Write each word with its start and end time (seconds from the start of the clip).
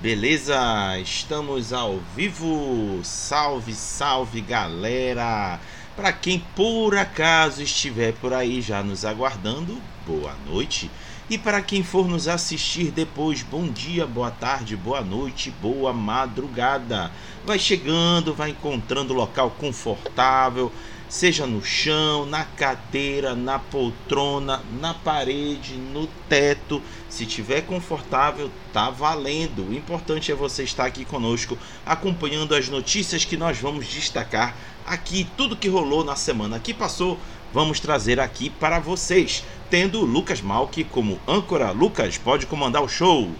Beleza? 0.00 0.98
Estamos 0.98 1.74
ao 1.74 2.00
vivo. 2.16 3.00
Salve, 3.04 3.74
salve, 3.74 4.40
galera! 4.40 5.60
Para 5.94 6.10
quem 6.10 6.38
por 6.56 6.96
acaso 6.96 7.62
estiver 7.62 8.14
por 8.14 8.32
aí 8.32 8.62
já 8.62 8.82
nos 8.82 9.04
aguardando, 9.04 9.76
boa 10.06 10.34
noite. 10.46 10.90
E 11.28 11.36
para 11.36 11.60
quem 11.60 11.82
for 11.82 12.08
nos 12.08 12.28
assistir 12.28 12.90
depois, 12.90 13.42
bom 13.42 13.68
dia, 13.68 14.06
boa 14.06 14.30
tarde, 14.30 14.74
boa 14.74 15.02
noite, 15.02 15.50
boa 15.60 15.92
madrugada. 15.92 17.12
Vai 17.44 17.58
chegando, 17.58 18.32
vai 18.32 18.50
encontrando 18.50 19.12
local 19.12 19.50
confortável, 19.50 20.72
seja 21.10 21.44
no 21.44 21.62
chão, 21.62 22.24
na 22.24 22.44
cadeira, 22.44 23.34
na 23.34 23.58
poltrona, 23.58 24.62
na 24.80 24.94
parede, 24.94 25.74
no 25.74 26.06
teto. 26.28 26.80
Se 27.08 27.26
tiver 27.26 27.62
confortável, 27.62 28.48
tá 28.72 28.88
valendo. 28.90 29.68
O 29.68 29.74
importante 29.74 30.30
é 30.30 30.34
você 30.36 30.62
estar 30.62 30.86
aqui 30.86 31.04
conosco, 31.04 31.58
acompanhando 31.84 32.54
as 32.54 32.68
notícias 32.68 33.24
que 33.24 33.36
nós 33.36 33.58
vamos 33.58 33.88
destacar 33.88 34.54
aqui, 34.86 35.26
tudo 35.36 35.56
que 35.56 35.68
rolou 35.68 36.04
na 36.04 36.14
semana 36.14 36.60
que 36.60 36.72
passou, 36.72 37.18
vamos 37.52 37.80
trazer 37.80 38.20
aqui 38.20 38.48
para 38.48 38.78
vocês, 38.78 39.44
tendo 39.68 40.04
Lucas 40.04 40.40
Malk 40.40 40.84
como 40.84 41.20
âncora. 41.26 41.72
Lucas, 41.72 42.18
pode 42.18 42.46
comandar 42.46 42.82
o 42.82 42.88
show. 42.88 43.30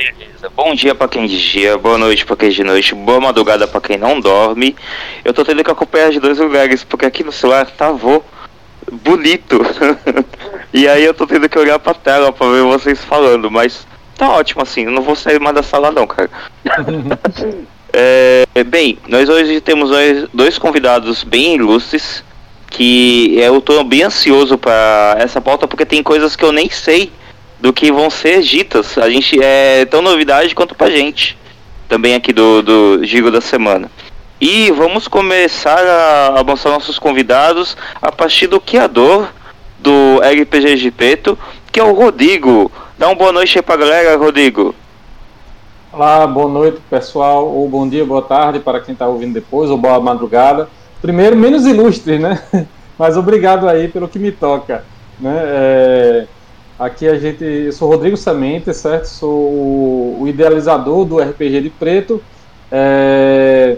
Beleza. 0.00 0.50
Bom 0.56 0.74
dia 0.74 0.94
para 0.94 1.08
quem 1.08 1.26
de 1.26 1.38
dia, 1.38 1.76
boa 1.76 1.98
noite 1.98 2.24
para 2.24 2.34
quem 2.34 2.48
de 2.48 2.64
noite, 2.64 2.94
boa 2.94 3.20
madrugada 3.20 3.68
para 3.68 3.82
quem 3.82 3.98
não 3.98 4.18
dorme. 4.18 4.74
Eu 5.22 5.34
tô 5.34 5.44
tendo 5.44 5.62
que 5.62 5.70
acompanhar 5.70 6.10
de 6.10 6.18
dois 6.18 6.38
lugares, 6.38 6.82
porque 6.82 7.04
aqui 7.04 7.22
no 7.22 7.30
celular 7.30 7.66
travou 7.66 8.24
bonito. 8.90 9.60
e 10.72 10.88
aí 10.88 11.04
eu 11.04 11.12
tô 11.12 11.26
tendo 11.26 11.50
que 11.50 11.58
olhar 11.58 11.78
pra 11.78 11.92
tela 11.92 12.32
pra 12.32 12.48
ver 12.48 12.62
vocês 12.62 13.04
falando, 13.04 13.50
mas 13.50 13.86
tá 14.16 14.30
ótimo 14.30 14.62
assim, 14.62 14.84
eu 14.84 14.90
não 14.90 15.02
vou 15.02 15.14
sair 15.14 15.38
mais 15.38 15.54
da 15.54 15.62
sala 15.62 15.90
não, 15.90 16.06
cara. 16.06 16.30
é, 17.92 18.46
bem, 18.64 18.96
nós 19.06 19.28
hoje 19.28 19.60
temos 19.60 19.90
dois 20.32 20.56
convidados 20.56 21.22
bem 21.22 21.56
ilustres, 21.56 22.24
que 22.70 23.38
eu 23.38 23.60
tô 23.60 23.84
bem 23.84 24.04
ansioso 24.04 24.56
para 24.56 25.16
essa 25.18 25.42
pauta 25.42 25.68
porque 25.68 25.84
tem 25.84 26.02
coisas 26.02 26.36
que 26.36 26.44
eu 26.44 26.52
nem 26.52 26.70
sei 26.70 27.12
do 27.60 27.72
que 27.72 27.92
vão 27.92 28.10
ser 28.10 28.40
ditas. 28.40 28.96
A 28.98 29.08
gente 29.08 29.40
é 29.42 29.84
tão 29.84 30.00
novidade 30.02 30.54
quanto 30.54 30.74
pra 30.74 30.90
gente. 30.90 31.36
Também 31.88 32.14
aqui 32.14 32.32
do, 32.32 32.62
do 32.62 33.04
Gigo 33.04 33.30
da 33.30 33.40
Semana. 33.40 33.90
E 34.40 34.70
vamos 34.70 35.06
começar 35.06 35.78
a, 35.78 36.40
a 36.40 36.44
mostrar 36.44 36.72
nossos 36.72 36.98
convidados 36.98 37.76
a 38.00 38.10
partir 38.10 38.46
do 38.46 38.60
criador 38.60 39.28
do 39.78 40.20
RPG 40.22 40.76
de 40.76 40.90
Preto, 40.90 41.38
que 41.70 41.78
é 41.78 41.84
o 41.84 41.92
Rodrigo. 41.92 42.72
Dá 42.98 43.08
uma 43.08 43.14
boa 43.14 43.32
noite 43.32 43.58
aí 43.58 43.62
pra 43.62 43.76
galera, 43.76 44.16
Rodrigo. 44.16 44.74
Olá, 45.92 46.26
boa 46.26 46.48
noite 46.48 46.80
pessoal, 46.88 47.48
ou 47.48 47.68
bom 47.68 47.88
dia, 47.88 48.04
boa 48.04 48.22
tarde 48.22 48.60
para 48.60 48.80
quem 48.80 48.92
está 48.92 49.08
ouvindo 49.08 49.34
depois, 49.34 49.68
ou 49.68 49.76
boa 49.76 49.98
madrugada. 50.00 50.68
Primeiro, 51.02 51.36
menos 51.36 51.66
ilustre, 51.66 52.18
né? 52.18 52.40
Mas 52.98 53.16
obrigado 53.16 53.68
aí 53.68 53.88
pelo 53.88 54.06
que 54.08 54.18
me 54.18 54.30
toca. 54.30 54.84
Né? 55.18 55.34
É... 55.36 56.26
Aqui 56.80 57.06
a 57.06 57.18
gente, 57.18 57.44
eu 57.44 57.72
sou 57.72 57.90
Rodrigo 57.90 58.16
Semente, 58.16 58.72
certo? 58.72 59.04
Sou 59.04 59.28
o, 60.18 60.24
idealizador 60.26 61.04
do 61.04 61.18
RPG 61.18 61.60
de 61.60 61.68
Preto, 61.68 62.22
é, 62.72 63.76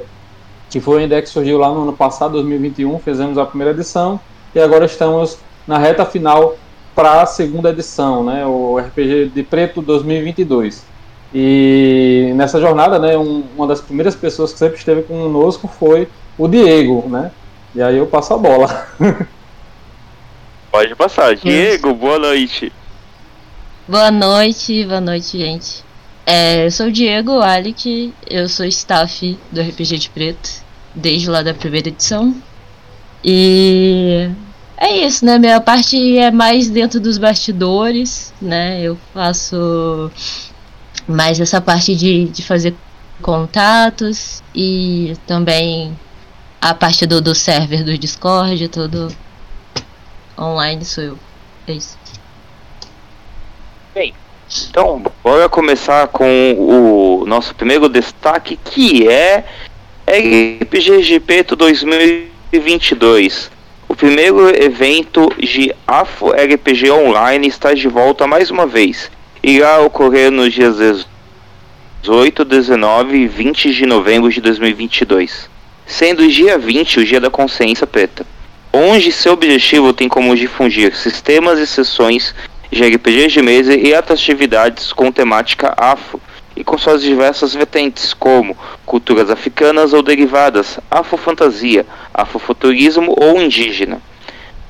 que 0.71 0.79
foi 0.79 0.99
uma 0.99 1.03
ideia 1.03 1.21
que 1.21 1.29
surgiu 1.29 1.59
lá 1.59 1.69
no 1.71 1.83
ano 1.83 1.93
passado, 1.93 2.35
2021, 2.35 2.97
fizemos 3.01 3.37
a 3.39 3.45
primeira 3.45 3.73
edição 3.73 4.21
e 4.55 4.61
agora 4.61 4.85
estamos 4.85 5.37
na 5.67 5.79
reta 5.79 6.07
final 6.07 6.57
para 6.95 7.23
a 7.23 7.27
segunda 7.27 7.71
edição, 7.71 8.23
né? 8.23 8.47
O 8.47 8.79
RPG 8.79 9.33
de 9.35 9.43
Preto 9.43 9.83
2022. 9.83 10.87
E 11.35 12.31
nessa 12.37 12.61
jornada, 12.61 13.01
né, 13.01 13.19
um, 13.19 13.43
uma 13.57 13.67
das 13.67 13.81
primeiras 13.81 14.15
pessoas 14.15 14.53
que 14.53 14.61
sempre 14.61 14.79
esteve 14.79 15.03
conosco 15.03 15.67
foi 15.67 16.07
o 16.39 16.47
Diego, 16.47 17.09
né? 17.09 17.33
E 17.75 17.83
aí 17.83 17.97
eu 17.99 18.07
passo 18.07 18.33
a 18.33 18.39
bola. 18.39 18.87
Pode 20.71 20.95
passar. 20.95 21.35
Diego, 21.35 21.93
boa 21.95 22.21
noite. 22.21 22.73
Boa 23.89 24.13
noite, 24.13 24.85
boa 24.85 25.01
noite, 25.01 25.37
gente. 25.37 25.85
É, 26.25 26.67
eu 26.67 26.71
sou 26.71 26.87
o 26.87 26.93
Diego 26.93 27.41
Alec, 27.41 28.15
eu 28.31 28.49
sou 28.49 28.65
staff 28.67 29.37
do 29.51 29.61
RPG 29.61 29.99
de 29.99 30.09
Preto, 30.09 30.51
desde 30.95 31.29
lá 31.29 31.43
da 31.43 31.53
primeira 31.53 31.89
edição. 31.89 32.33
E 33.25 34.31
é 34.77 35.05
isso, 35.05 35.25
né? 35.25 35.37
Minha 35.37 35.61
parte 35.61 36.17
é 36.17 36.31
mais 36.31 36.71
dentro 36.71 37.01
dos 37.01 37.19
bastidores, 37.19 38.33
né? 38.41 38.81
Eu 38.81 38.97
faço 39.13 40.13
mais 41.09 41.41
essa 41.41 41.61
parte 41.61 41.97
de, 41.97 42.27
de 42.27 42.43
fazer 42.45 42.77
contatos 43.21 44.45
e 44.55 45.17
também 45.27 45.99
a 46.61 46.73
parte 46.73 47.05
do, 47.05 47.21
do 47.21 47.35
server 47.35 47.85
do 47.85 47.99
Discord, 47.99 48.69
tudo 48.69 49.09
online 50.39 50.85
sou 50.85 51.03
eu. 51.03 51.19
É 51.67 51.73
isso. 51.73 52.02
Bem, 53.95 54.15
então 54.71 55.03
bora 55.23 55.51
começar 55.51 56.09
com 56.09 56.55
o 56.59 57.27
nosso 57.27 57.55
primeiro 57.55 57.91
destaque 57.91 58.59
que 58.65 59.07
é 59.07 59.45
RPG 60.07 61.03
GP 61.03 61.43
2022. 61.55 63.51
O 63.87 63.95
primeiro 63.95 64.49
evento 64.49 65.31
de 65.39 65.75
Afro 65.87 66.31
RPG 66.31 66.91
Online 66.91 67.47
está 67.47 67.75
de 67.75 67.87
volta 67.87 68.27
mais 68.27 68.51
uma 68.51 68.67
vez. 68.67 69.11
Irá 69.43 69.81
ocorrer 69.81 70.31
nos 70.31 70.55
dias 70.55 71.07
18, 72.01 72.47
19 72.47 73.15
e 73.15 73.29
20 73.29 73.75
de 73.75 73.85
novembro 73.85 74.31
de 74.31 74.41
2022, 74.41 75.51
sendo 75.85 76.23
o 76.23 76.29
dia 76.29 76.57
20 76.57 77.01
o 77.01 77.05
Dia 77.05 77.21
da 77.21 77.29
Consciência 77.29 77.87
Preta, 77.87 78.25
onde 78.73 79.13
seu 79.13 79.35
objetivo 79.35 79.93
tem 79.93 80.09
como 80.09 80.35
difundir 80.35 80.97
sistemas 80.97 81.59
e 81.59 81.67
sessões 81.67 82.35
de 82.73 82.83
RPGs 82.83 83.35
de 83.35 83.43
mesa 83.43 83.75
e 83.75 83.95
atratividades 83.95 84.95
com 84.95 85.13
temática 85.13 85.75
afro 85.77 86.19
e 86.57 86.65
com 86.65 86.79
suas 86.79 87.03
diversas 87.03 87.53
vertentes, 87.53 88.15
como 88.15 88.57
culturas 88.87 89.29
africanas 89.29 89.93
ou 89.93 90.03
derivadas, 90.03 90.81
afrofantasia, 90.91 91.85
afrofuturismo 92.15 93.15
ou 93.21 93.41
indígena. 93.41 94.01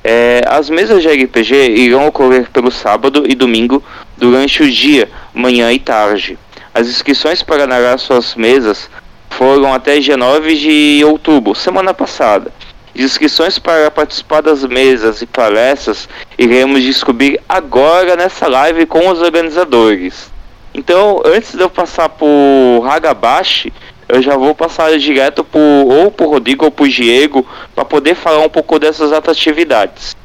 É, 0.03 0.41
as 0.47 0.69
mesas 0.69 1.01
de 1.01 1.07
RPG 1.07 1.55
irão 1.77 2.05
ocorrer 2.05 2.49
pelo 2.51 2.69
sábado 2.69 3.23
e 3.25 3.35
domingo 3.35 3.81
durante 4.17 4.61
o 4.61 4.69
dia, 4.69 5.09
manhã 5.33 5.71
e 5.71 5.79
tarde. 5.79 6.37
As 6.73 6.87
inscrições 6.87 7.41
para 7.41 7.65
narrar 7.65 7.97
suas 7.99 8.35
mesas 8.35 8.89
foram 9.29 9.73
até 9.73 9.97
dia 9.99 10.17
9 10.17 10.55
de 10.55 11.05
outubro, 11.05 11.55
semana 11.55 11.93
passada. 11.93 12.51
Inscrições 12.95 13.57
para 13.57 13.89
participar 13.89 14.41
das 14.41 14.63
mesas 14.63 15.21
e 15.21 15.25
palestras 15.25 16.07
iremos 16.37 16.83
descobrir 16.83 17.39
agora 17.49 18.15
nessa 18.15 18.47
live 18.47 18.85
com 18.85 19.09
os 19.09 19.19
organizadores. 19.19 20.31
Então, 20.73 21.21
antes 21.25 21.53
de 21.53 21.61
eu 21.61 21.69
passar 21.69 22.09
por 22.09 22.87
Hagabashi, 22.87 23.73
eu 24.07 24.21
já 24.21 24.37
vou 24.37 24.53
passar 24.53 24.95
direto 24.99 25.43
por, 25.43 25.59
ou 25.59 26.11
por 26.11 26.29
Rodrigo 26.29 26.65
ou 26.65 26.71
por 26.71 26.87
Diego 26.87 27.45
para 27.73 27.83
poder 27.83 28.15
falar 28.15 28.45
um 28.45 28.49
pouco 28.49 28.77
dessas 28.77 29.11
atividades. 29.11 30.15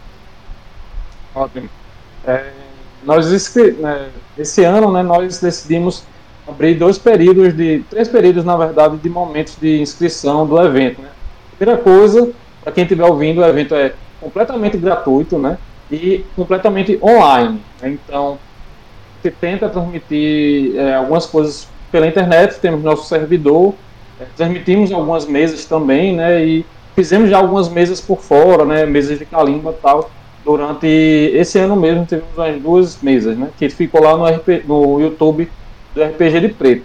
Ótimo. 1.35 1.71
É, 2.27 2.51
nós 3.03 3.55
né, 3.79 4.09
esse 4.37 4.63
ano, 4.65 4.93
né, 4.93 5.03
nós 5.03 5.41
decidimos 5.41 6.03
abrir 6.47 6.75
dois 6.75 6.99
períodos 6.99 7.57
de 7.57 7.83
três 7.89 8.09
períodos, 8.09 8.45
na 8.45 8.57
verdade, 8.57 8.99
de 8.99 9.09
momentos 9.09 9.57
de 9.59 9.81
inscrição 9.81 10.47
do 10.47 10.61
evento. 10.61 11.01
Né? 11.01 11.09
Primeira 11.57 11.81
coisa 11.81 12.31
para 12.69 12.73
quem 12.73 12.85
estiver 12.85 13.05
ouvindo, 13.05 13.41
o 13.41 13.47
evento 13.47 13.75
é 13.75 13.95
completamente 14.21 14.77
gratuito, 14.77 15.39
né? 15.39 15.57
E 15.91 16.23
completamente 16.37 16.99
online. 17.03 17.63
Então, 17.83 18.39
se 19.23 19.31
tenta 19.31 19.71
transmitir 19.71 20.77
é, 20.77 20.97
algumas 20.97 21.25
coisas 21.25 21.67
pela 21.91 22.07
internet, 22.07 22.61
temos 22.61 22.83
nosso 22.83 23.09
servidor, 23.09 23.73
é, 24.21 24.27
transmitimos 24.37 24.93
algumas 24.93 25.25
mesas 25.25 25.65
também, 25.65 26.15
né? 26.15 26.45
E 26.45 26.67
fizemos 26.95 27.31
já 27.31 27.39
algumas 27.39 27.71
mesas 27.71 28.03
por 28.03 28.21
fora, 28.21 28.67
né? 28.67 28.85
Mesas 28.85 29.19
de 29.19 29.25
calimba 29.25 29.71
e 29.71 29.81
tal. 29.81 30.11
Durante 30.45 30.87
esse 30.87 31.59
ano 31.59 31.75
mesmo 31.75 32.05
tivemos 32.05 32.37
umas 32.37 32.61
duas 32.61 33.03
mesas, 33.03 33.35
né? 33.35 33.49
Que 33.59 33.71
ficou 33.71 34.03
lá 34.03 34.15
no, 34.15 34.27
RP, 34.27 34.65
no 34.67 35.01
YouTube 35.01 35.51
do 35.95 36.05
RPG 36.05 36.41
de 36.41 36.49
Preto. 36.49 36.85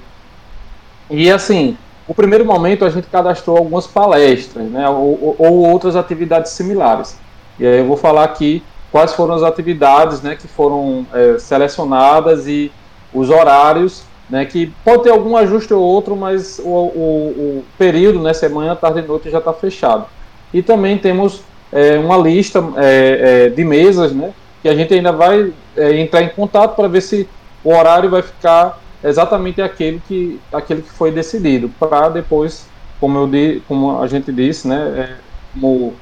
E 1.10 1.30
assim, 1.30 1.78
o 2.08 2.14
primeiro 2.14 2.46
momento 2.46 2.84
a 2.84 2.90
gente 2.90 3.08
cadastrou 3.08 3.58
algumas 3.58 3.88
palestras, 3.88 4.66
né, 4.70 4.88
ou, 4.90 5.36
ou, 5.38 5.70
outras 5.70 5.96
atividades 5.96 6.52
similares. 6.52 7.18
E 7.60 7.66
aí 7.66 7.80
eu 7.80 7.88
vou 7.88 7.96
falar 7.96 8.24
aqui 8.24 8.64
quais 8.92 9.14
foram 9.14 9.36
as 9.36 9.44
atividades, 9.44 10.22
né, 10.22 10.36
que 10.36 10.48
foram 10.48 11.06
é, 11.14 11.38
selecionadas 11.40 12.48
e 12.48 12.72
os 13.14 13.30
horários, 13.30 14.04
né, 14.30 14.46
que 14.46 14.74
pode 14.84 15.04
ter 15.04 15.12
algum 15.12 15.38
ajuste 15.38 15.74
ou 15.74 15.82
outro, 15.82 16.16
mas 16.16 16.60
o, 16.60 16.70
o, 16.70 17.60
o 17.60 17.66
período, 17.78 18.20
né, 18.22 18.34
semana, 18.34 18.76
tarde 18.76 19.00
e 19.00 19.02
noite 19.04 19.30
já 19.30 19.38
está 19.38 19.54
fechado. 19.54 20.06
E 20.54 20.62
também 20.62 20.98
temos 20.98 21.42
é, 21.72 21.98
uma 21.98 22.18
lista 22.18 22.64
é, 22.78 23.46
é, 23.46 23.50
de 23.50 23.64
mesas, 23.64 24.12
né, 24.12 24.34
que 24.62 24.68
a 24.68 24.76
gente 24.76 24.94
ainda 24.94 25.12
vai 25.12 25.54
é, 25.78 26.00
entrar 26.00 26.22
em 26.22 26.30
contato 26.30 26.76
para 26.76 26.88
ver 26.88 27.02
se 27.02 27.28
o 27.64 27.74
horário 27.74 28.10
vai 28.10 28.22
ficar 28.22 28.80
exatamente 29.04 29.62
aquele 29.62 30.02
que, 30.08 30.40
aquele 30.52 30.82
que 30.82 30.90
foi 30.90 31.12
decidido, 31.12 31.70
para 31.80 32.10
depois, 32.10 32.68
como, 33.00 33.18
eu 33.18 33.28
di, 33.28 33.62
como 33.68 34.02
a 34.02 34.08
gente 34.08 34.32
disse, 34.32 34.68
né, 34.68 34.78
é, 34.98 35.18
como 35.54 35.94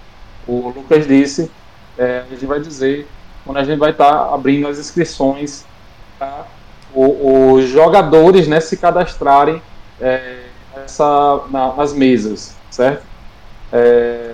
o 0.48 0.70
Lucas 0.70 1.08
disse, 1.08 1.52
é, 1.98 2.24
a 2.26 2.30
gente 2.30 2.46
vai 2.46 2.60
dizer 2.60 3.08
quando 3.44 3.58
a 3.58 3.64
gente 3.64 3.80
vai 3.80 3.92
estar 3.92 4.12
tá 4.12 4.34
abrindo 4.34 4.68
as 4.68 4.78
inscrições 4.78 5.66
para 6.18 6.46
os 6.94 7.68
jogadores 7.70 8.48
né, 8.48 8.60
se 8.60 8.78
cadastrarem 8.78 9.62
é, 10.00 10.44
essa, 10.76 11.42
na, 11.50 11.74
nas 11.74 11.94
mesas, 11.94 12.56
certo? 12.70 13.04
É, 13.72 14.34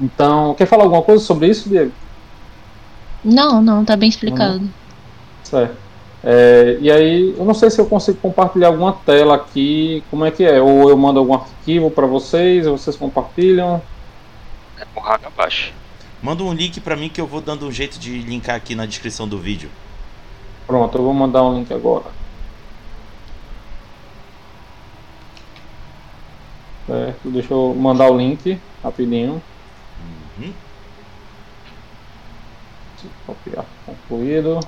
então, 0.00 0.54
quer 0.54 0.66
falar 0.66 0.84
alguma 0.84 1.02
coisa 1.02 1.22
sobre 1.22 1.48
isso, 1.48 1.68
Diego? 1.68 1.92
Não, 3.24 3.62
não, 3.62 3.84
tá 3.84 3.96
bem 3.96 4.08
explicado. 4.08 4.68
Certo. 5.42 5.83
É, 6.26 6.78
e 6.80 6.90
aí, 6.90 7.34
eu 7.36 7.44
não 7.44 7.52
sei 7.52 7.68
se 7.70 7.78
eu 7.78 7.84
consigo 7.84 8.18
compartilhar 8.18 8.68
alguma 8.68 8.94
tela 8.94 9.34
aqui, 9.34 10.02
como 10.10 10.24
é 10.24 10.30
que 10.30 10.42
é? 10.42 10.58
Ou 10.58 10.88
eu 10.88 10.96
mando 10.96 11.18
algum 11.18 11.34
arquivo 11.34 11.90
para 11.90 12.06
vocês, 12.06 12.66
ou 12.66 12.78
vocês 12.78 12.96
compartilham? 12.96 13.82
É 14.78 14.86
com 14.94 15.04
abaixo. 15.06 15.74
Manda 16.22 16.42
um 16.42 16.54
link 16.54 16.80
para 16.80 16.96
mim 16.96 17.10
que 17.10 17.20
eu 17.20 17.26
vou 17.26 17.42
dando 17.42 17.66
um 17.66 17.70
jeito 17.70 17.98
de 17.98 18.20
linkar 18.20 18.56
aqui 18.56 18.74
na 18.74 18.86
descrição 18.86 19.28
do 19.28 19.38
vídeo. 19.38 19.68
Pronto, 20.66 20.96
eu 20.96 21.04
vou 21.04 21.12
mandar 21.12 21.42
um 21.42 21.58
link 21.58 21.70
agora. 21.74 22.06
Certo, 26.86 27.30
deixa 27.30 27.52
eu 27.52 27.74
mandar 27.74 28.10
o 28.10 28.16
link 28.16 28.58
rapidinho. 28.82 29.42
Uhum. 30.38 30.52
Copiar 33.26 33.66
concluído. 33.84 34.60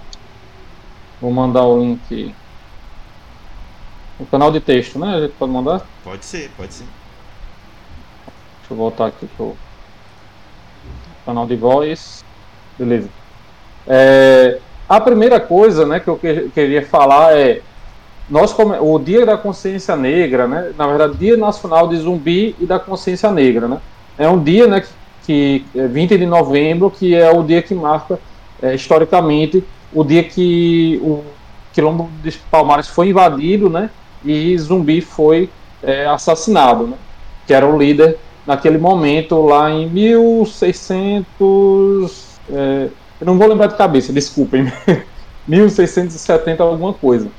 Vou 1.21 1.33
mandar 1.33 1.65
o 1.65 1.81
link 1.81 2.35
no 4.19 4.27
canal 4.27 4.51
de 4.51 4.61
texto, 4.61 4.99
né? 4.99 5.15
A 5.17 5.21
gente 5.21 5.35
pode 5.35 5.53
mandar? 5.53 5.87
Pode 6.05 6.25
ser, 6.25 6.51
pode 6.57 6.75
ser. 6.75 6.85
Deixa 8.59 8.73
eu 8.73 8.77
voltar 8.77 9.07
aqui 9.07 9.27
pro 9.37 9.57
canal 11.25 11.47
de 11.47 11.57
voz. 11.57 12.25
Beleza. 12.79 13.09
É, 13.87 14.59
a 14.89 15.01
primeira 15.01 15.41
coisa 15.41 15.87
né, 15.87 16.01
que 16.01 16.09
eu 16.09 16.17
que, 16.17 16.51
queria 16.55 16.85
falar 16.85 17.37
é 17.37 17.61
nós 18.29 18.55
o 18.81 18.99
Dia 18.99 19.25
da 19.25 19.37
Consciência 19.37 19.97
Negra, 19.97 20.49
né, 20.49 20.73
na 20.77 20.87
verdade, 20.87 21.17
Dia 21.17 21.37
Nacional 21.37 21.89
de 21.89 21.97
Zumbi 21.97 22.57
e 22.59 22.67
da 22.67 22.79
Consciência 22.79 23.31
Negra. 23.31 23.69
Né, 23.69 23.81
é 24.19 24.29
um 24.29 24.43
dia 24.43 24.67
né, 24.67 24.83
que, 25.25 25.65
que 25.73 25.79
é 25.79 25.87
20 25.87 26.19
de 26.19 26.27
novembro, 26.27 26.91
que 26.91 27.15
é 27.15 27.31
o 27.31 27.43
dia 27.43 27.63
que 27.63 27.75
marca 27.75 28.19
é, 28.61 28.75
historicamente 28.75 29.65
o 29.96 30.04
dia 30.04 30.22
que 30.22 31.00
o 31.02 31.25
Quilombo 31.72 32.08
de 32.22 32.31
Palmares 32.50 32.87
foi 32.87 33.08
invadido, 33.08 33.70
né? 33.70 33.88
E 34.22 34.58
Zumbi 34.58 35.00
foi 35.00 35.48
é, 35.82 36.06
assassinado, 36.06 36.87
né? 36.87 36.98
Que 37.46 37.54
era 37.54 37.66
o 37.66 37.78
líder 37.78 38.19
naquele 38.46 38.76
momento 38.76 39.40
lá 39.40 39.70
em 39.70 39.88
1600. 39.88 42.26
É, 42.50 42.90
eu 43.19 43.26
não 43.26 43.38
vou 43.38 43.48
lembrar 43.48 43.69
de 43.69 43.76
cabeça, 43.76 44.12
desculpem. 44.12 44.70
1670 45.48 46.62
alguma 46.62 46.93
coisa. 46.93 47.31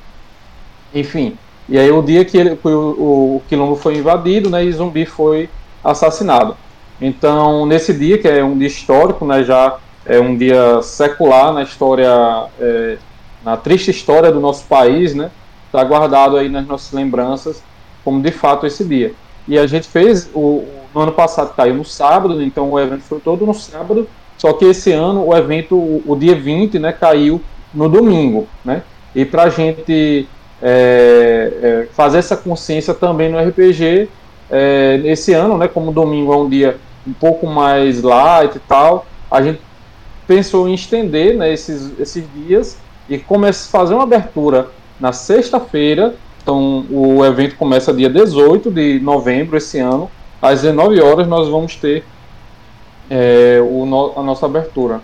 Enfim, 0.92 1.38
e 1.68 1.78
aí 1.78 1.92
o 1.92 2.02
dia 2.02 2.24
que, 2.24 2.36
ele, 2.36 2.56
que 2.56 2.66
o, 2.66 3.36
o 3.36 3.42
Quilombo 3.48 3.76
foi 3.76 3.98
invadido, 3.98 4.50
né? 4.50 4.64
E 4.64 4.72
Zumbi 4.72 5.06
foi 5.06 5.48
assassinado. 5.84 6.56
Então, 7.00 7.64
nesse 7.66 7.92
dia, 7.92 8.18
que 8.18 8.26
é 8.26 8.42
um 8.42 8.58
dia 8.58 8.66
histórico, 8.66 9.24
né, 9.24 9.44
já 9.44 9.78
é 10.08 10.18
um 10.18 10.36
dia 10.36 10.80
secular 10.82 11.52
na 11.52 11.62
história, 11.62 12.10
é, 12.58 12.96
na 13.44 13.56
triste 13.56 13.90
história 13.90 14.32
do 14.32 14.40
nosso 14.40 14.64
país, 14.64 15.14
né? 15.14 15.30
Está 15.66 15.84
guardado 15.84 16.36
aí 16.38 16.48
nas 16.48 16.66
nossas 16.66 16.92
lembranças 16.92 17.62
como 18.02 18.22
de 18.22 18.32
fato 18.32 18.66
esse 18.66 18.82
dia. 18.84 19.12
E 19.46 19.58
a 19.58 19.66
gente 19.66 19.86
fez, 19.86 20.30
o, 20.34 20.64
no 20.94 21.02
ano 21.02 21.12
passado 21.12 21.54
caiu 21.54 21.74
no 21.74 21.84
sábado, 21.84 22.34
né? 22.34 22.44
então 22.44 22.70
o 22.70 22.80
evento 22.80 23.02
foi 23.02 23.20
todo 23.20 23.44
no 23.44 23.52
sábado, 23.52 24.08
só 24.38 24.52
que 24.54 24.64
esse 24.64 24.92
ano 24.92 25.26
o 25.26 25.36
evento, 25.36 25.76
o, 25.76 26.02
o 26.06 26.16
dia 26.16 26.34
20, 26.34 26.78
né, 26.78 26.90
caiu 26.92 27.42
no 27.74 27.88
domingo, 27.88 28.48
né? 28.64 28.82
E 29.14 29.24
para 29.24 29.44
a 29.44 29.50
gente 29.50 30.26
é, 30.62 31.52
é, 31.62 31.88
fazer 31.92 32.18
essa 32.18 32.36
consciência 32.36 32.94
também 32.94 33.30
no 33.30 33.38
RPG, 33.38 34.08
é, 34.50 35.02
esse 35.04 35.34
ano, 35.34 35.58
né, 35.58 35.68
como 35.68 35.92
domingo 35.92 36.32
é 36.32 36.36
um 36.36 36.48
dia 36.48 36.78
um 37.06 37.12
pouco 37.12 37.46
mais 37.46 38.02
light 38.02 38.56
e 38.56 38.60
tal, 38.60 39.06
a 39.30 39.42
gente 39.42 39.60
pensou 40.28 40.68
em 40.68 40.74
estender 40.74 41.34
né, 41.34 41.50
esses, 41.50 41.98
esses 41.98 42.24
dias 42.34 42.78
e 43.08 43.18
começa 43.18 43.66
a 43.66 43.80
fazer 43.80 43.94
uma 43.94 44.02
abertura 44.02 44.68
na 45.00 45.10
sexta-feira. 45.10 46.14
Então, 46.42 46.84
o 46.90 47.24
evento 47.24 47.56
começa 47.56 47.92
dia 47.94 48.10
18 48.10 48.70
de 48.70 49.00
novembro 49.00 49.56
esse 49.56 49.78
ano. 49.78 50.10
Às 50.40 50.60
19 50.60 51.00
horas 51.00 51.26
nós 51.26 51.48
vamos 51.48 51.74
ter 51.76 52.04
é, 53.10 53.58
o 53.60 53.86
no, 53.86 54.12
a 54.16 54.22
nossa 54.22 54.44
abertura. 54.44 55.00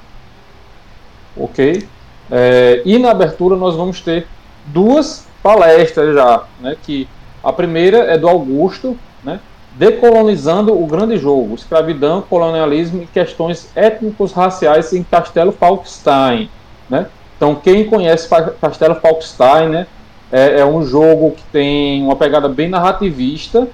Ok? 1.35 1.88
É, 2.31 2.82
e 2.85 2.99
na 2.99 3.11
abertura 3.11 3.56
nós 3.56 3.75
vamos 3.75 4.03
ter 4.03 4.26
duas 4.67 5.26
palestras 5.43 6.15
já. 6.15 6.44
Né, 6.61 6.76
que 6.82 7.09
a 7.43 7.53
primeira 7.53 7.99
é 8.12 8.19
do 8.19 8.29
Augusto, 8.29 8.97
né, 9.23 9.41
Decolonizando 9.75 10.73
o 10.73 10.87
Grande 10.87 11.17
Jogo, 11.17 11.55
Escravidão, 11.55 12.23
Colonialismo 12.23 13.03
e 13.03 13.06
Questões 13.06 13.71
Étnicos 13.75 14.32
Raciais 14.32 14.93
em 14.93 15.03
Castelo 15.03 15.53
Falkstein. 15.53 16.49
Né? 16.88 17.06
Então, 17.37 17.55
quem 17.56 17.85
conhece 17.85 18.29
Castelo 18.61 18.94
Falkstein, 18.97 19.69
né, 19.69 19.87
é, 20.31 20.61
é, 20.61 20.65
um 20.65 20.85
jogo 20.85 21.32
que 21.32 21.43
tem 21.53 22.03
uma 22.03 22.17
pegada 22.17 22.49
bem 22.49 22.69
narrativista, 22.69 23.69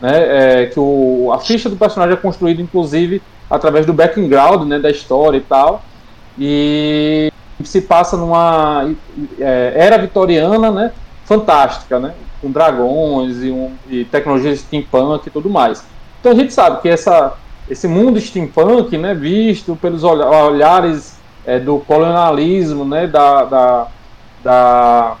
né, 0.00 0.62
é, 0.62 0.66
que 0.66 0.78
o, 0.78 1.30
a 1.32 1.38
ficha 1.38 1.70
do 1.70 1.76
personagem 1.76 2.14
é 2.14 2.20
construída, 2.20 2.60
inclusive, 2.60 3.22
através 3.50 3.86
do 3.86 3.92
background 3.92 4.68
né, 4.68 4.78
da 4.78 4.90
história 4.90 5.38
e 5.38 5.40
tal, 5.40 5.82
e 6.38 7.32
se 7.64 7.80
passa 7.80 8.16
numa 8.16 8.90
é, 9.40 9.72
era 9.74 9.96
vitoriana 9.96 10.70
né, 10.70 10.92
fantástica, 11.24 11.98
né? 11.98 12.12
Com 12.40 12.50
dragões 12.50 13.42
e, 13.42 13.50
um, 13.50 13.72
e 13.88 14.06
steampunk 14.56 15.26
e 15.26 15.30
tudo 15.30 15.48
mais. 15.48 15.84
Então 16.20 16.32
a 16.32 16.34
gente 16.34 16.52
sabe 16.52 16.80
que 16.82 16.88
essa, 16.88 17.34
esse 17.68 17.86
mundo 17.88 18.20
steampunk, 18.20 18.96
né, 18.98 19.14
visto 19.14 19.76
pelos 19.76 20.04
olhares 20.04 21.16
é, 21.44 21.58
do 21.58 21.78
colonialismo, 21.80 22.84
né, 22.84 23.06
da, 23.06 23.44
da, 23.44 23.86
da, 24.42 25.16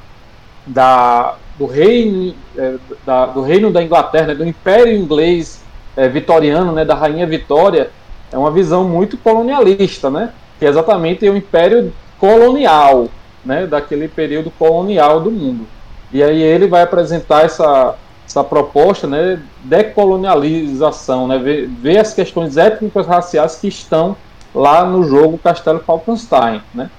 da 0.66 1.34
do 1.58 1.64
reino 1.64 2.34
é, 2.56 2.74
da, 3.04 3.26
do 3.26 3.40
reino 3.40 3.72
da 3.72 3.82
Inglaterra, 3.82 4.28
né, 4.28 4.34
do 4.34 4.46
Império 4.46 4.94
Inglês 4.94 5.64
é, 5.96 6.08
vitoriano, 6.08 6.72
né, 6.72 6.84
da 6.84 6.94
rainha 6.94 7.26
Vitória, 7.26 7.90
é 8.30 8.36
uma 8.36 8.50
visão 8.50 8.84
muito 8.84 9.16
colonialista, 9.16 10.10
né, 10.10 10.32
que 10.58 10.66
é 10.66 10.68
exatamente 10.68 11.28
o 11.28 11.36
Império 11.36 11.92
colonial, 12.18 13.08
né, 13.44 13.66
daquele 13.66 14.08
período 14.08 14.50
colonial 14.50 15.20
do 15.20 15.30
mundo. 15.30 15.66
E 16.12 16.22
aí 16.22 16.40
ele 16.40 16.66
vai 16.66 16.82
apresentar 16.82 17.44
essa, 17.44 17.96
essa 18.26 18.44
proposta 18.44 19.06
né, 19.06 19.40
decolonialização, 19.64 21.26
né, 21.26 21.38
ver, 21.38 21.66
ver 21.68 21.98
as 21.98 22.14
questões 22.14 22.56
étnicas 22.56 23.06
raciais 23.06 23.56
que 23.56 23.68
estão 23.68 24.16
lá 24.54 24.84
no 24.84 25.02
jogo 25.04 25.38
Castelo 25.38 25.80
Falkenstein. 25.80 26.62
Né? 26.74 26.90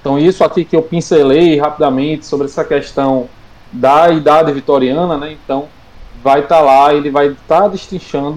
Então 0.00 0.18
isso 0.18 0.44
aqui 0.44 0.64
que 0.64 0.76
eu 0.76 0.82
pincelei 0.82 1.58
rapidamente 1.58 2.26
sobre 2.26 2.46
essa 2.46 2.64
questão 2.64 3.28
da 3.72 4.10
idade 4.10 4.52
vitoriana, 4.52 5.16
né, 5.16 5.32
então 5.32 5.68
vai 6.22 6.40
estar 6.40 6.58
tá 6.58 6.62
lá, 6.62 6.94
ele 6.94 7.10
vai 7.10 7.28
estar 7.28 7.70
tá 7.70 7.74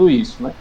isso. 0.09 0.41
Né? 0.41 0.51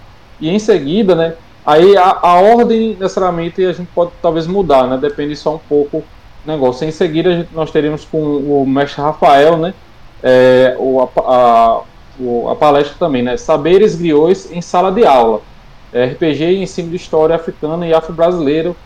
E 0.40 0.50
em 0.50 0.58
seguida, 0.58 1.14
né, 1.14 1.34
aí 1.64 1.96
a, 1.96 2.18
a 2.22 2.34
ordem 2.34 2.96
necessariamente 3.00 3.64
a 3.64 3.72
gente 3.72 3.88
pode 3.94 4.10
talvez 4.20 4.46
mudar, 4.46 4.86
né, 4.86 4.98
depende 4.98 5.36
só 5.36 5.54
um 5.54 5.60
pouco 5.60 6.02
negócio. 6.46 6.86
Em 6.86 6.90
seguida, 6.90 7.46
nós 7.52 7.70
teremos 7.70 8.04
com 8.04 8.18
o 8.18 8.66
mestre 8.66 9.02
Rafael, 9.02 9.56
né? 9.56 9.74
É, 10.22 10.76
o, 10.78 11.00
a, 11.00 11.08
a, 11.16 11.80
o, 12.18 12.48
a, 12.50 12.56
palestra 12.56 12.96
também, 12.98 13.22
né? 13.22 13.36
Saberes 13.36 13.94
griots 13.94 14.50
em 14.50 14.60
sala 14.60 14.90
de 14.90 15.04
aula. 15.04 15.40
É, 15.92 16.06
RPG 16.06 16.44
e 16.44 16.62
ensino 16.62 16.90
de 16.90 16.96
história 16.96 17.36
africana 17.36 17.86
e 17.86 17.94
afro-brasileiro 17.94 18.76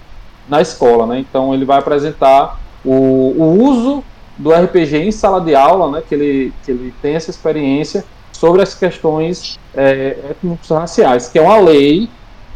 na 0.48 0.60
escola, 0.60 1.06
né? 1.06 1.18
Então 1.18 1.54
ele 1.54 1.64
vai 1.64 1.78
apresentar 1.78 2.58
o, 2.84 2.92
o 3.36 3.62
uso 3.62 4.04
do 4.36 4.52
RPG 4.52 4.96
em 4.98 5.12
sala 5.12 5.40
de 5.40 5.54
aula, 5.54 5.90
né? 5.90 6.02
Que 6.06 6.14
ele, 6.14 6.52
que 6.64 6.70
ele 6.70 6.94
tem 7.02 7.14
essa 7.14 7.30
experiência 7.30 8.04
sobre 8.32 8.62
as 8.62 8.74
questões 8.74 9.58
é, 9.74 10.16
étnico-raciais, 10.30 11.28
que 11.28 11.38
é 11.38 11.42
uma 11.42 11.58
lei 11.58 12.08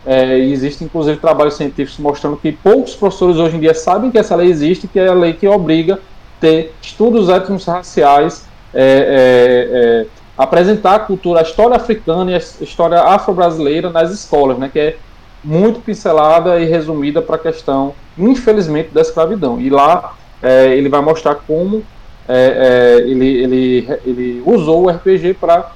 é, 0.05 0.39
existe 0.39 0.83
inclusive 0.83 1.19
trabalhos 1.19 1.55
científicos 1.55 1.99
mostrando 1.99 2.37
que 2.37 2.53
poucos 2.53 2.95
professores 2.95 3.37
hoje 3.37 3.57
em 3.57 3.61
dia 3.61 3.75
sabem 3.75 4.11
que 4.11 4.19
essa 4.19 4.35
lei 4.35 4.51
existe, 4.51 4.89
que 4.89 4.99
é 4.99 5.09
a 5.09 5.15
lei 5.15 5.33
que 5.33 5.47
obriga 5.47 5.99
ter 6.41 6.75
estudos 6.83 7.29
étnicos 7.29 7.65
raciais, 7.65 8.45
é, 8.75 8.83
é, 8.83 9.79
é, 9.79 10.07
apresentar 10.37 10.97
a 10.97 10.99
cultura, 10.99 11.39
a 11.39 11.43
história 11.43 11.77
africana 11.77 12.33
e 12.33 12.35
a 12.35 12.39
história 12.39 13.01
afro-brasileira 13.01 13.91
nas 13.91 14.11
escolas, 14.11 14.59
né, 14.59 14.69
que 14.73 14.79
é 14.79 14.97
muito 15.45 15.81
pincelada 15.81 16.59
e 16.59 16.65
resumida 16.65 17.23
para 17.23 17.37
a 17.37 17.39
questão, 17.39 17.95
infelizmente, 18.19 18.91
da 18.91 19.01
escravidão. 19.01 19.61
E 19.61 19.71
lá 19.71 20.15
é, 20.43 20.77
ele 20.77 20.89
vai 20.89 21.01
mostrar 21.01 21.37
como 21.37 21.85
é, 22.29 23.05
ele, 23.05 23.27
ele, 23.27 23.89
ele 24.05 24.43
usou 24.45 24.85
o 24.85 24.89
RPG 24.89 25.35
para 25.35 25.71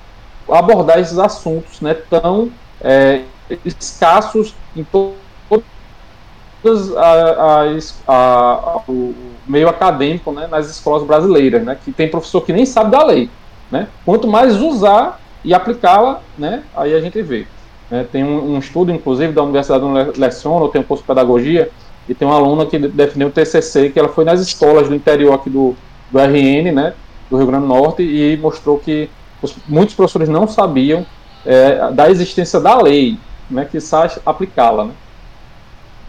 abordar 0.48 0.98
esses 0.98 1.18
assuntos 1.18 1.80
né, 1.80 1.94
tão 2.08 2.50
escassos 3.64 4.54
em 4.76 4.84
todas 4.84 5.16
as, 6.64 8.02
a, 8.06 8.12
a, 8.12 8.82
o 8.88 9.14
meio 9.46 9.68
acadêmico 9.68 10.32
né, 10.32 10.46
nas 10.46 10.68
escolas 10.68 11.02
brasileiras, 11.04 11.62
né, 11.62 11.76
que 11.82 11.92
tem 11.92 12.08
professor 12.08 12.40
que 12.40 12.52
nem 12.52 12.66
sabe 12.66 12.90
da 12.90 13.04
lei. 13.04 13.30
Né? 13.70 13.88
Quanto 14.04 14.26
mais 14.26 14.60
usar 14.60 15.20
e 15.44 15.54
aplicá-la, 15.54 16.20
né, 16.36 16.62
aí 16.76 16.94
a 16.94 17.00
gente 17.00 17.20
vê. 17.22 17.46
Né? 17.90 18.06
Tem 18.10 18.24
um, 18.24 18.54
um, 18.54 18.58
estudo, 18.58 18.92
inclusive, 18.92 19.32
da 19.32 19.42
Universidade 19.42 20.12
de 20.12 20.20
Leciono, 20.20 20.68
tem 20.68 20.80
um 20.80 20.84
curso 20.84 21.02
de 21.02 21.06
pedagogia, 21.06 21.70
e 22.08 22.14
tem 22.14 22.26
uma 22.26 22.36
aluna 22.36 22.66
que 22.66 22.78
definiu 22.78 23.28
o 23.28 23.30
TCC, 23.30 23.90
que 23.90 23.98
ela 23.98 24.08
foi 24.08 24.24
nas 24.24 24.40
escolas 24.40 24.88
do 24.88 24.94
interior 24.94 25.34
aqui 25.34 25.50
do, 25.50 25.74
do 26.10 26.18
RN, 26.18 26.72
né, 26.72 26.94
do 27.30 27.36
Rio 27.36 27.46
Grande 27.46 27.64
do 27.64 27.68
Norte, 27.68 28.02
e 28.02 28.36
mostrou 28.36 28.78
que 28.78 29.08
os, 29.42 29.56
muitos 29.68 29.94
professores 29.94 30.28
não 30.28 30.46
sabiam 30.46 31.04
é, 31.44 31.92
da 31.92 32.10
existência 32.10 32.60
da 32.60 32.80
lei, 32.80 33.18
né, 33.50 33.64
que 33.64 33.80
sai 33.80 34.10
aplicá-la. 34.24 34.86
Né. 34.86 34.92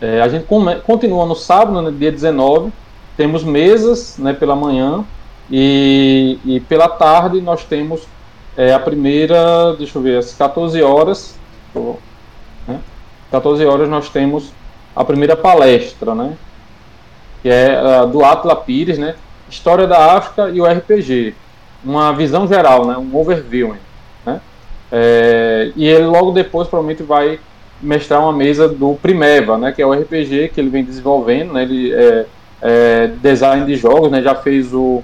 É, 0.02 0.22
a 0.22 0.28
gente 0.28 0.46
come, 0.46 0.76
continua 0.82 1.26
no 1.26 1.36
sábado, 1.36 1.82
no 1.82 1.92
dia 1.92 2.12
19, 2.12 2.72
temos 3.16 3.44
mesas 3.44 4.18
né, 4.18 4.34
pela 4.34 4.56
manhã, 4.56 5.04
e, 5.50 6.40
e 6.46 6.60
pela 6.62 6.90
tarde 6.90 7.42
nós 7.42 7.64
temos 7.64 8.08
é, 8.56 8.74
a 8.74 8.80
primeira, 8.80 9.76
deixa 9.78 9.98
eu 9.98 10.02
ver, 10.02 10.18
às 10.18 10.34
14 10.34 10.82
horas, 10.82 11.36
né, 12.68 12.80
14 13.32 13.66
horas 13.66 13.88
nós 13.88 14.10
temos 14.10 14.52
a 14.96 15.04
primeira 15.06 15.36
palestra, 15.36 16.14
né, 16.14 16.34
que 17.42 17.50
é 17.50 17.80
uh, 17.82 18.08
do 18.08 18.26
Atla 18.26 18.56
Pires, 18.56 18.98
né, 18.98 19.16
História 19.50 19.88
da 19.88 20.18
África 20.18 20.50
e 20.50 20.60
o 20.60 20.66
RPG, 20.66 21.34
uma 21.84 22.12
visão 22.12 22.48
geral, 22.48 22.86
né, 22.86 22.98
um 22.98 23.16
overview, 23.16 23.78
né, 24.26 24.42
é, 24.92 25.72
e 25.76 25.86
ele 25.86 26.06
logo 26.06 26.32
depois 26.32 26.68
provavelmente 26.68 27.04
vai 27.04 27.40
mestrar 27.82 28.22
uma 28.22 28.34
mesa 28.34 28.68
do 28.68 28.96
Primeva, 28.96 29.58
né, 29.58 29.72
que 29.72 29.82
é 29.82 29.86
o 29.86 29.94
RPG 29.94 30.50
que 30.54 30.60
ele 30.60 30.70
vem 30.70 30.84
desenvolvendo, 30.84 31.54
né, 31.54 31.64
ele 31.64 31.94
é, 31.94 32.26
é 32.62 33.08
design 33.22 33.66
de 33.66 33.76
jogos, 33.76 34.10
né, 34.10 34.22
já 34.22 34.34
fez 34.34 34.74
o 34.74 35.04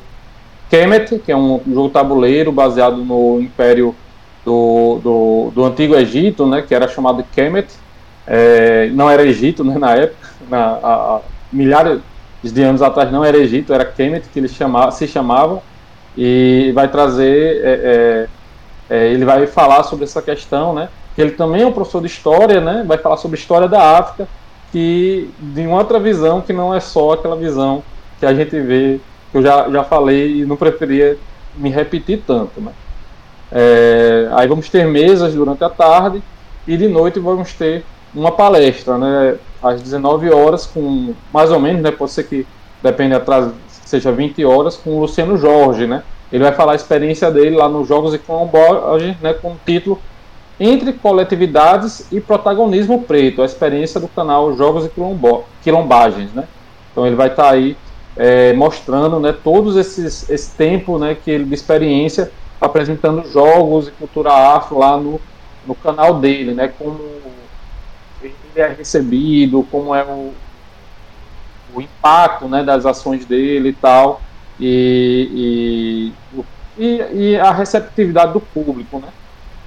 Kemet, 0.69 1.19
que 1.19 1.31
é 1.31 1.37
um 1.37 1.61
jogo 1.67 1.89
tabuleiro 1.89 2.51
baseado 2.51 2.97
no 2.97 3.39
Império 3.39 3.95
do, 4.43 4.99
do, 5.03 5.51
do 5.53 5.65
Antigo 5.65 5.95
Egito, 5.95 6.47
né, 6.47 6.61
que 6.61 6.73
era 6.73 6.87
chamado 6.87 7.23
Kemet, 7.35 7.67
é, 8.25 8.89
não 8.93 9.09
era 9.09 9.23
Egito 9.23 9.63
né, 9.63 9.77
na 9.77 9.93
época, 9.95 10.29
na, 10.49 10.79
a, 10.81 10.93
a, 11.15 11.21
milhares 11.51 11.99
de 12.41 12.63
anos 12.63 12.81
atrás 12.81 13.11
não 13.11 13.23
era 13.23 13.37
Egito, 13.37 13.73
era 13.73 13.85
Kemet 13.85 14.27
que 14.29 14.39
eles 14.39 14.51
chama, 14.51 14.89
se 14.91 15.07
chamavam, 15.07 15.61
e 16.17 16.71
vai 16.73 16.87
trazer, 16.87 18.29
é, 18.93 19.11
ele 19.11 19.25
vai 19.25 19.47
falar 19.47 19.81
sobre 19.81 20.05
essa 20.05 20.21
questão, 20.21 20.71
né, 20.71 20.87
ele 21.17 21.31
também 21.31 21.63
é 21.63 21.65
um 21.65 21.71
professor 21.71 21.99
de 21.99 22.05
história, 22.05 22.61
né, 22.61 22.83
vai 22.85 22.99
falar 22.99 23.17
sobre 23.17 23.39
história 23.39 23.67
da 23.67 23.97
África, 23.97 24.27
que 24.71 25.31
de 25.39 25.65
uma 25.65 25.79
outra 25.79 25.99
visão 25.99 26.41
que 26.41 26.53
não 26.53 26.73
é 26.75 26.79
só 26.79 27.13
aquela 27.13 27.35
visão 27.35 27.81
que 28.19 28.25
a 28.25 28.35
gente 28.35 28.59
vê, 28.59 28.99
que 29.31 29.37
eu 29.39 29.41
já, 29.41 29.67
já 29.67 29.83
falei 29.83 30.41
e 30.41 30.45
não 30.45 30.55
preferia 30.55 31.17
me 31.55 31.71
repetir 31.71 32.21
tanto, 32.25 32.61
né. 32.61 32.71
É, 33.51 34.29
aí 34.33 34.47
vamos 34.47 34.69
ter 34.69 34.85
mesas 34.85 35.33
durante 35.33 35.63
a 35.63 35.69
tarde 35.71 36.21
e 36.67 36.77
de 36.77 36.87
noite 36.87 37.19
vamos 37.19 37.51
ter 37.53 37.83
uma 38.13 38.31
palestra, 38.31 38.95
né, 38.99 39.37
às 39.61 39.81
19 39.81 40.29
horas, 40.29 40.67
com 40.67 41.15
mais 41.33 41.49
ou 41.49 41.59
menos, 41.59 41.81
né, 41.81 41.89
pode 41.89 42.11
ser 42.11 42.25
que 42.25 42.45
depende 42.83 43.15
atrás 43.15 43.51
seja 43.85 44.11
20 44.11 44.45
horas, 44.45 44.77
com 44.77 44.91
o 44.91 44.99
Luciano 44.99 45.35
Jorge, 45.35 45.87
né. 45.87 46.03
Ele 46.33 46.43
vai 46.43 46.51
falar 46.51 46.71
a 46.71 46.75
experiência 46.75 47.29
dele 47.29 47.55
lá 47.55 47.69
nos 47.69 47.87
Jogos 47.87 48.11
e 48.11 48.17
Quilomboagem, 48.17 49.15
né, 49.21 49.33
com 49.35 49.51
o 49.51 49.59
título 49.63 50.01
Entre 50.59 50.91
Coletividades 50.91 52.11
e 52.11 52.19
Protagonismo 52.19 53.03
Preto, 53.03 53.43
a 53.43 53.45
experiência 53.45 53.99
do 53.99 54.07
canal 54.07 54.57
Jogos 54.57 54.83
e 54.83 54.89
Quilombo, 54.89 55.43
Quilombagens, 55.61 56.33
né. 56.33 56.47
Então 56.91 57.05
ele 57.05 57.15
vai 57.15 57.27
estar 57.27 57.43
tá 57.43 57.51
aí 57.51 57.77
é, 58.17 58.51
mostrando, 58.53 59.19
né, 59.19 59.31
todos 59.31 59.75
esses 59.75 60.27
esse 60.27 60.55
tempo, 60.55 60.97
né, 60.97 61.15
que 61.15 61.29
ele 61.29 61.43
de 61.43 61.53
experiência 61.53 62.31
apresentando 62.59 63.29
jogos 63.31 63.87
e 63.87 63.91
cultura 63.91 64.31
afro 64.31 64.79
lá 64.79 64.97
no, 64.97 65.21
no 65.67 65.75
canal 65.75 66.15
dele, 66.15 66.55
né, 66.55 66.73
como 66.79 66.99
ele 68.23 68.33
é 68.55 68.69
recebido, 68.69 69.67
como 69.69 69.93
é 69.93 70.03
o, 70.03 70.33
o 71.75 71.79
impacto 71.81 72.47
né, 72.47 72.63
das 72.63 72.87
ações 72.87 73.23
dele 73.23 73.69
e 73.69 73.73
tal, 73.73 74.19
e, 74.59 76.11
e, 76.77 77.01
e, 77.11 77.35
a 77.37 77.51
receptividade 77.51 78.33
do 78.33 78.39
público. 78.39 78.99
Né? 78.99 79.07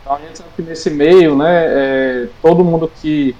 Então 0.00 0.14
a 0.14 0.18
gente 0.20 0.38
sabe 0.38 0.50
que 0.54 0.62
nesse 0.62 0.90
meio, 0.90 1.36
né, 1.36 1.64
é, 1.66 2.28
todo 2.40 2.64
mundo 2.64 2.90
que 3.00 3.34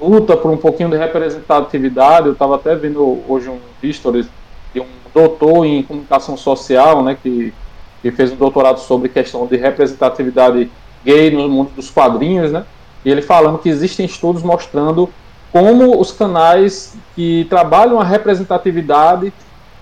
luta 0.00 0.36
por 0.36 0.50
um 0.50 0.56
pouquinho 0.56 0.90
de 0.90 0.96
representatividade, 0.96 2.26
eu 2.26 2.32
estava 2.32 2.56
até 2.56 2.74
vendo 2.74 3.22
hoje 3.28 3.48
um 3.48 3.58
history 3.82 4.28
de 4.74 4.80
um 4.80 4.86
doutor 5.14 5.64
em 5.64 5.82
comunicação 5.82 6.36
social, 6.36 7.02
né, 7.02 7.16
que, 7.20 7.52
que 8.00 8.10
fez 8.10 8.32
um 8.32 8.36
doutorado 8.36 8.80
sobre 8.80 9.08
questão 9.08 9.46
de 9.46 9.56
representatividade 9.56 10.70
gay 11.04 11.30
no 11.30 11.48
mundo 11.48 11.70
dos 11.74 11.90
quadrinhos, 11.90 12.52
né, 12.52 12.64
e 13.04 13.10
ele 13.10 13.22
falando 13.22 13.58
que 13.58 13.68
existem 13.68 14.06
estudos 14.06 14.42
mostrando 14.42 15.08
como 15.50 16.00
os 16.00 16.12
canais 16.12 16.96
que 17.14 17.46
trabalham 17.50 18.00
a 18.00 18.04
representatividade, 18.04 19.32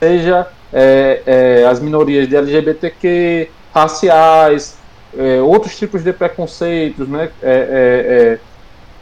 seja 0.00 0.48
é, 0.72 1.22
é, 1.26 1.66
as 1.66 1.80
minorias 1.80 2.28
de 2.28 2.36
LGBTQ, 2.36 3.50
raciais, 3.74 4.78
é, 5.16 5.40
outros 5.40 5.76
tipos 5.76 6.02
de 6.02 6.12
preconceitos, 6.12 7.08
né, 7.08 7.30
é, 7.42 8.38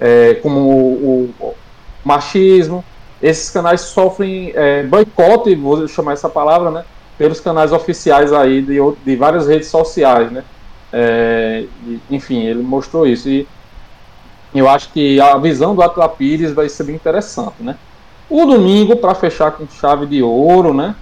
é, 0.00 0.30
é, 0.30 0.34
como 0.36 0.60
o, 0.60 1.34
o, 1.40 1.54
machismo, 2.04 2.84
esses 3.20 3.50
canais 3.50 3.80
sofrem 3.80 4.54
boicote, 4.88 5.54
vou 5.54 5.86
chamar 5.88 6.12
essa 6.12 6.28
palavra, 6.28 6.70
né, 6.70 6.84
pelos 7.18 7.40
canais 7.40 7.72
oficiais 7.72 8.32
aí 8.32 8.62
de, 8.62 8.78
de 9.04 9.16
várias 9.16 9.48
redes 9.48 9.68
sociais, 9.68 10.30
né, 10.30 10.44
enfim, 12.08 12.44
ele 12.44 12.62
mostrou 12.62 13.06
isso. 13.06 13.28
E 13.28 13.46
eu 14.54 14.68
acho 14.68 14.90
que 14.92 15.20
a 15.20 15.36
visão 15.36 15.74
do 15.74 15.82
Atla 15.82 16.08
Pires 16.08 16.52
vai 16.52 16.68
ser 16.68 16.84
bem 16.84 16.94
interessante, 16.94 17.56
né? 17.60 17.76
O 18.30 18.46
domingo, 18.46 18.96
para 18.96 19.14
fechar 19.14 19.52
com 19.52 19.66
chave 19.68 20.06
de 20.06 20.22
ouro, 20.22 20.72
né? 20.72 20.94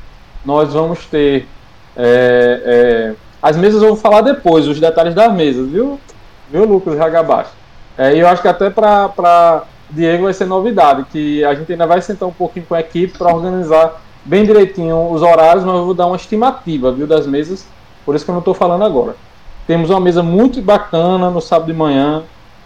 Nós 0.47 0.73
vamos 0.73 1.05
ter 1.07 1.47
é, 1.97 2.63
é, 2.65 3.15
as 3.43 3.57
mesas 3.57 3.83
eu 3.83 3.89
vou 3.89 3.97
falar 3.97 4.21
depois, 4.21 4.69
os 4.69 4.79
detalhes 4.79 5.15
das 5.15 5.33
mesas, 5.33 5.69
viu? 5.69 5.99
Viu, 6.51 6.65
Lucas 6.65 6.99
Ragabaixo? 6.99 7.51
É, 7.97 8.15
eu 8.15 8.29
acho 8.29 8.43
que 8.43 8.49
até 8.49 8.71
para 8.71 9.65
Diego 9.91 10.25
vai 10.25 10.33
ser 10.33 10.45
novidade, 10.45 11.05
que 11.11 11.45
a 11.45 11.55
gente 11.55 11.73
ainda 11.73 11.87
vai 11.87 12.01
sentar 12.03 12.29
um 12.29 12.33
pouquinho 12.33 12.67
com 12.67 12.75
a 12.75 12.81
equipe 12.81 13.17
para 13.17 13.35
organizar 13.35 14.01
bem 14.25 14.45
direitinho 14.45 15.11
os 15.11 15.23
horários, 15.23 15.65
mas 15.65 15.75
eu 15.75 15.85
vou 15.85 15.95
dar 15.95 16.07
uma 16.07 16.17
estimativa, 16.17 16.93
viu, 16.93 17.07
das 17.07 17.27
mesas, 17.27 17.67
por 18.05 18.15
isso 18.15 18.25
que 18.25 18.31
eu 18.31 18.35
não 18.35 18.41
estou 18.41 18.55
falando 18.55 18.85
agora. 18.85 19.17
Temos 19.67 19.91
uma 19.91 20.01
mesa 20.01 20.23
muito 20.23 20.61
bacana 20.61 21.31
no 21.31 21.41
sábado 21.41 21.67
de 21.67 21.73
manhã, 21.73 22.23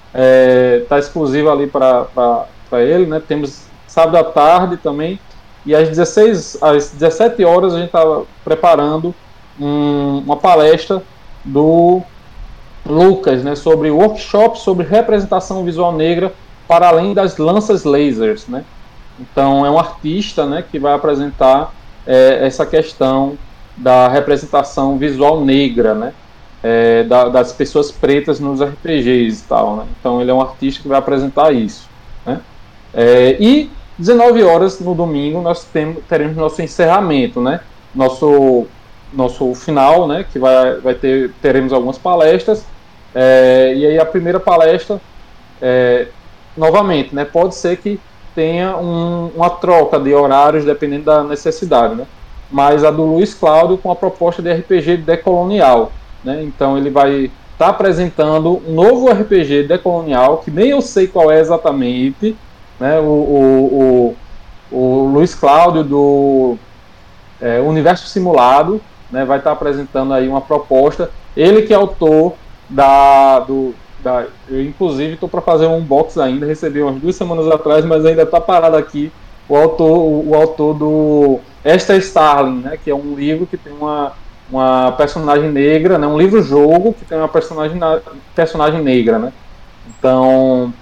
está 0.08 0.14
é, 0.14 0.84
tá 0.88 0.98
exclusivo 0.98 1.50
ali 1.50 1.66
para 1.66 2.46
ele, 2.72 3.06
né? 3.06 3.22
Temos 3.26 3.64
sábado 3.86 4.16
à 4.16 4.24
tarde 4.24 4.76
também. 4.76 5.18
E 5.64 5.74
às 5.74 5.88
16, 5.88 6.58
às 6.62 6.90
17 6.90 7.44
horas 7.44 7.74
a 7.74 7.78
gente 7.78 7.86
estava 7.86 8.24
preparando 8.44 9.14
um, 9.60 10.22
uma 10.24 10.36
palestra 10.36 11.02
do 11.44 12.02
Lucas, 12.84 13.42
né, 13.44 13.54
sobre 13.54 13.90
workshop 13.90 14.58
sobre 14.58 14.86
representação 14.86 15.64
visual 15.64 15.92
negra 15.92 16.32
para 16.66 16.88
além 16.88 17.12
das 17.12 17.36
lanças 17.36 17.84
lasers, 17.84 18.46
né? 18.46 18.64
Então 19.18 19.66
é 19.66 19.70
um 19.70 19.78
artista, 19.78 20.46
né, 20.46 20.64
que 20.68 20.78
vai 20.78 20.94
apresentar 20.94 21.74
é, 22.06 22.46
essa 22.46 22.64
questão 22.64 23.36
da 23.76 24.08
representação 24.08 24.96
visual 24.96 25.44
negra, 25.44 25.94
né? 25.94 26.12
é, 26.62 27.02
da, 27.04 27.28
das 27.28 27.52
pessoas 27.52 27.90
pretas 27.90 28.38
nos 28.38 28.62
RPGs 28.62 29.42
e 29.42 29.48
tal, 29.48 29.76
né? 29.76 29.86
Então 29.98 30.20
ele 30.20 30.30
é 30.30 30.34
um 30.34 30.40
artista 30.40 30.82
que 30.82 30.88
vai 30.88 30.98
apresentar 30.98 31.52
isso, 31.52 31.88
né? 32.24 32.40
É, 32.92 33.36
e 33.40 33.70
19 34.00 34.42
horas 34.42 34.80
no 34.80 34.94
domingo 34.94 35.40
nós 35.42 35.64
tem, 35.64 35.94
teremos 36.08 36.36
nosso 36.36 36.62
encerramento, 36.62 37.40
né? 37.40 37.60
Nosso 37.94 38.66
nosso 39.12 39.54
final, 39.54 40.06
né? 40.06 40.24
Que 40.32 40.38
vai, 40.38 40.76
vai 40.76 40.94
ter 40.94 41.32
teremos 41.42 41.72
algumas 41.72 41.98
palestras 41.98 42.64
é, 43.14 43.74
e 43.76 43.86
aí 43.86 43.98
a 43.98 44.06
primeira 44.06 44.38
palestra 44.38 45.00
é, 45.60 46.06
novamente, 46.56 47.14
né? 47.14 47.24
Pode 47.24 47.54
ser 47.54 47.76
que 47.76 48.00
tenha 48.34 48.76
um, 48.76 49.30
uma 49.34 49.50
troca 49.50 49.98
de 49.98 50.14
horários 50.14 50.64
dependendo 50.64 51.04
da 51.04 51.22
necessidade, 51.22 51.94
né? 51.94 52.06
Mas 52.50 52.84
a 52.84 52.90
do 52.90 53.04
Luiz 53.04 53.34
Cláudio 53.34 53.78
com 53.78 53.90
a 53.90 53.96
proposta 53.96 54.40
de 54.40 54.52
RPG 54.52 54.98
decolonial, 54.98 55.92
né? 56.24 56.42
Então 56.42 56.78
ele 56.78 56.90
vai 56.90 57.24
estar 57.24 57.32
tá 57.58 57.68
apresentando 57.68 58.62
um 58.66 58.72
novo 58.72 59.10
RPG 59.10 59.64
decolonial, 59.64 60.38
que 60.38 60.50
nem 60.50 60.70
eu 60.70 60.80
sei 60.80 61.06
qual 61.06 61.30
é 61.30 61.40
exatamente. 61.40 62.36
Né? 62.80 62.98
O, 62.98 63.04
o, 63.04 64.16
o, 64.72 64.76
o 64.76 65.12
Luiz 65.12 65.34
Cláudio 65.34 65.84
do 65.84 66.56
é, 67.40 67.60
Universo 67.60 68.06
Simulado, 68.06 68.80
né, 69.10 69.24
vai 69.24 69.38
estar 69.38 69.52
apresentando 69.52 70.14
aí 70.14 70.26
uma 70.26 70.40
proposta. 70.40 71.10
Ele 71.36 71.62
que 71.62 71.72
é 71.72 71.76
autor 71.76 72.34
da, 72.68 73.40
do, 73.40 73.74
da, 74.02 74.26
eu 74.48 74.62
inclusive 74.62 75.14
estou 75.14 75.28
para 75.28 75.40
fazer 75.40 75.66
um 75.66 75.76
unbox 75.76 76.16
ainda, 76.18 76.46
recebi 76.46 76.80
umas 76.80 77.00
duas 77.00 77.16
semanas 77.16 77.50
atrás, 77.50 77.84
mas 77.84 78.04
ainda 78.06 78.22
está 78.22 78.40
parado 78.40 78.76
aqui 78.76 79.12
o 79.48 79.56
autor, 79.56 79.98
o, 79.98 80.30
o, 80.30 80.34
autor 80.34 80.74
do 80.74 81.40
Esther 81.64 81.98
Starling, 81.98 82.60
né, 82.60 82.78
que 82.82 82.90
é 82.90 82.94
um 82.94 83.14
livro 83.16 83.46
que 83.46 83.56
tem 83.56 83.72
uma, 83.72 84.12
uma 84.50 84.92
personagem 84.92 85.50
negra, 85.50 85.98
né, 85.98 86.06
um 86.06 86.16
livro-jogo 86.16 86.94
que 86.94 87.04
tem 87.04 87.18
uma 87.18 87.28
personagem, 87.28 87.78
personagem 88.34 88.80
negra, 88.80 89.18
né. 89.18 89.32
Então, 89.98 90.72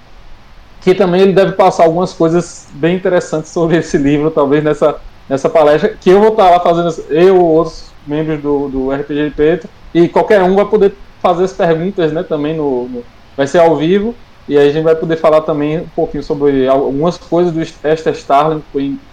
que 0.81 0.95
também 0.95 1.23
ele 1.23 1.33
deve 1.33 1.53
passar 1.53 1.85
algumas 1.85 2.13
coisas 2.13 2.69
bem 2.73 2.97
interessantes 2.97 3.51
sobre 3.51 3.77
esse 3.77 3.99
livro, 3.99 4.31
talvez 4.31 4.63
nessa, 4.63 4.97
nessa 5.29 5.49
palestra, 5.49 5.97
que 6.01 6.11
eu 6.11 6.21
vou 6.21 6.31
estar 6.31 6.51
lá 6.51 6.61
fazendo, 6.61 6.95
eu 7.11 7.45
outros 7.45 7.91
membros 8.07 8.41
do, 8.41 8.69
do 8.69 8.91
RPG 8.91 9.25
de 9.29 9.31
Preto, 9.31 9.69
e 9.93 10.09
qualquer 10.09 10.43
um 10.43 10.55
vai 10.55 10.65
poder 10.65 10.95
fazer 11.21 11.45
as 11.45 11.53
perguntas 11.53 12.13
né, 12.13 12.23
também 12.23 12.57
no, 12.57 12.89
no, 12.89 13.05
vai 13.37 13.47
ser 13.47 13.59
ao 13.59 13.77
vivo 13.77 14.15
e 14.49 14.57
aí 14.57 14.69
a 14.69 14.73
gente 14.73 14.85
vai 14.85 14.95
poder 14.95 15.17
falar 15.17 15.43
também 15.43 15.81
um 15.81 15.89
pouquinho 15.89 16.23
sobre 16.23 16.67
algumas 16.67 17.19
coisas 17.19 17.53
do 17.53 17.61
Esther 17.61 18.15
Starling 18.15 18.63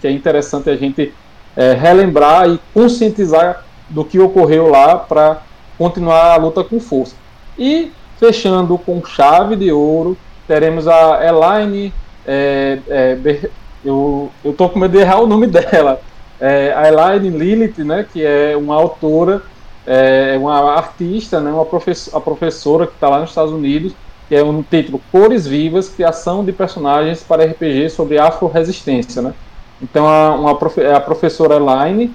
que 0.00 0.06
é 0.06 0.10
interessante 0.10 0.70
a 0.70 0.76
gente 0.76 1.12
é, 1.54 1.74
relembrar 1.74 2.48
e 2.48 2.58
conscientizar 2.72 3.64
do 3.90 4.02
que 4.02 4.18
ocorreu 4.18 4.68
lá 4.68 4.96
para 4.96 5.42
continuar 5.76 6.32
a 6.32 6.36
luta 6.36 6.64
com 6.64 6.80
força. 6.80 7.14
E 7.58 7.92
fechando 8.18 8.78
com 8.78 9.04
chave 9.04 9.56
de 9.56 9.70
ouro, 9.70 10.16
teremos 10.46 10.86
a 10.88 11.24
Elaine. 11.24 11.92
É, 12.26 12.78
é, 12.88 13.50
eu, 13.84 14.30
eu 14.44 14.52
tô 14.52 14.68
com 14.68 14.78
medo 14.78 14.92
de 14.92 14.98
errar 14.98 15.20
o 15.20 15.26
nome 15.26 15.46
dela. 15.48 16.00
É, 16.40 16.72
a 16.76 16.88
Elaine 16.88 17.30
Lilith, 17.30 17.84
né, 17.84 18.06
que 18.12 18.24
é 18.24 18.56
uma 18.56 18.74
autora 18.74 19.42
é 19.86 20.36
uma 20.36 20.74
artista, 20.74 21.40
né, 21.40 21.50
uma 21.50 21.64
professora, 21.64 22.16
a 22.16 22.20
professora 22.20 22.86
que 22.86 22.94
está 22.94 23.08
lá 23.08 23.20
nos 23.20 23.30
Estados 23.30 23.52
Unidos, 23.52 23.94
que 24.28 24.34
é 24.34 24.42
um 24.42 24.60
título 24.62 25.00
Cores 25.12 25.46
Vivas, 25.46 25.88
Criação 25.88 26.44
de 26.44 26.52
Personagens 26.52 27.22
para 27.22 27.44
RPG 27.44 27.90
sobre 27.90 28.18
Afro-Resistência. 28.18 29.22
Né? 29.22 29.32
Então, 29.80 30.08
a, 30.08 30.34
uma, 30.34 30.50
a 30.50 31.00
professora 31.00 31.54
Elaine, 31.54 32.12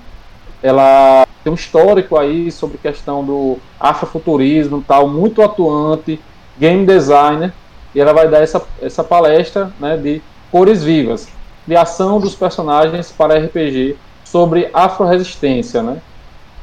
ela 0.62 1.26
tem 1.44 1.52
um 1.52 1.56
histórico 1.56 2.18
aí 2.18 2.52
sobre 2.52 2.78
questão 2.78 3.24
do 3.24 3.58
afrofuturismo 3.80 4.84
tal, 4.86 5.08
muito 5.08 5.42
atuante, 5.42 6.20
game 6.60 6.86
designer, 6.86 7.54
e 7.94 8.00
ela 8.00 8.14
vai 8.14 8.28
dar 8.28 8.42
essa, 8.42 8.62
essa 8.82 9.04
palestra 9.04 9.72
né, 9.80 9.98
de 9.98 10.22
Cores 10.52 10.84
Vivas, 10.84 11.28
Criação 11.66 12.20
dos 12.20 12.36
Personagens 12.36 13.12
para 13.12 13.38
RPG 13.38 13.98
sobre 14.24 14.70
Afro-Resistência. 14.74 15.82
Né? 15.82 15.98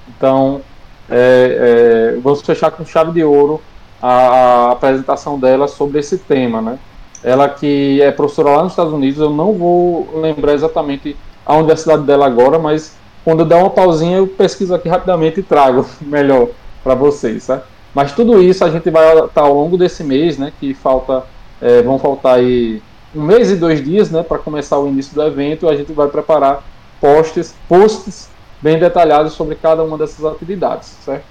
Então, 0.08 0.60
é, 1.08 2.14
é, 2.16 2.20
vamos 2.20 2.42
fechar 2.42 2.70
com 2.70 2.84
chave 2.84 3.12
de 3.12 3.24
ouro 3.24 3.60
a, 4.00 4.08
a, 4.08 4.72
apresentação 4.72 5.38
dela 5.38 5.66
sobre 5.66 5.98
esse 5.98 6.18
tema, 6.18 6.60
né? 6.60 6.78
Ela 7.22 7.48
que 7.48 8.00
é 8.00 8.12
professora 8.12 8.50
lá 8.50 8.62
nos 8.62 8.72
Estados 8.72 8.92
Unidos, 8.92 9.18
eu 9.18 9.30
não 9.30 9.52
vou 9.52 10.20
lembrar 10.20 10.54
exatamente 10.54 11.16
a 11.44 11.56
universidade 11.56 12.02
dela 12.02 12.26
agora, 12.26 12.58
mas 12.58 12.96
quando 13.24 13.40
eu 13.40 13.46
der 13.46 13.56
uma 13.56 13.70
pausinha 13.70 14.18
eu 14.18 14.26
pesquiso 14.26 14.74
aqui 14.74 14.88
rapidamente 14.88 15.40
e 15.40 15.42
trago 15.42 15.84
melhor 16.00 16.48
para 16.84 16.94
vocês, 16.94 17.46
tá? 17.46 17.62
Mas 17.94 18.12
tudo 18.12 18.42
isso 18.42 18.64
a 18.64 18.70
gente 18.70 18.90
vai 18.90 19.24
estar 19.24 19.42
ao 19.42 19.54
longo 19.54 19.76
desse 19.76 20.04
mês, 20.04 20.38
né? 20.38 20.52
Que 20.58 20.74
falta, 20.74 21.24
é, 21.60 21.82
vão 21.82 21.98
faltar 21.98 22.36
aí 22.36 22.82
um 23.14 23.22
mês 23.22 23.50
e 23.50 23.56
dois 23.56 23.82
dias, 23.82 24.10
né? 24.10 24.22
Para 24.22 24.38
começar 24.38 24.78
o 24.78 24.88
início 24.88 25.14
do 25.14 25.22
evento, 25.22 25.68
a 25.68 25.76
gente 25.76 25.92
vai 25.92 26.08
preparar 26.08 26.62
posts, 27.00 27.54
posts 27.68 28.28
bem 28.60 28.78
detalhados 28.78 29.32
sobre 29.32 29.54
cada 29.54 29.82
uma 29.82 29.96
dessas 29.96 30.24
atividades, 30.24 30.88
certo? 31.04 31.24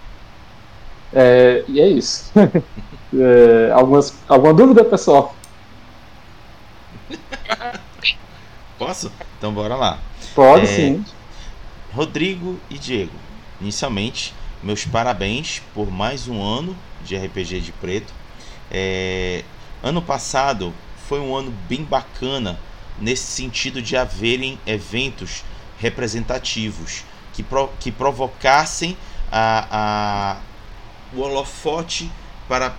É, 1.13 1.63
e 1.67 1.79
é 1.79 1.87
isso. 1.87 2.31
é, 3.13 3.71
algumas, 3.73 4.13
alguma 4.27 4.53
dúvida, 4.53 4.83
pessoal? 4.83 5.35
Posso? 8.77 9.11
Então 9.37 9.53
bora 9.53 9.75
lá. 9.75 9.99
Pode 10.35 10.63
é, 10.63 10.67
sim. 10.67 11.05
Rodrigo 11.93 12.59
e 12.69 12.77
Diego, 12.77 13.15
inicialmente, 13.59 14.35
meus 14.63 14.85
parabéns 14.85 15.61
por 15.73 15.91
mais 15.91 16.27
um 16.27 16.41
ano 16.41 16.75
de 17.03 17.15
RPG 17.15 17.61
de 17.61 17.71
Preto. 17.71 18.13
É, 18.71 19.43
ano 19.83 20.01
passado 20.01 20.73
foi 21.07 21.19
um 21.19 21.35
ano 21.35 21.53
bem 21.69 21.83
bacana 21.83 22.59
nesse 22.99 23.23
sentido 23.23 23.81
de 23.81 23.95
haverem 23.95 24.59
eventos 24.65 25.43
representativos 25.79 27.03
que, 27.33 27.43
pro, 27.43 27.69
que 27.79 27.91
provocassem 27.91 28.97
a, 29.31 29.67
a, 29.69 30.37
o 31.15 31.21
holofote 31.21 32.09
para 32.47 32.75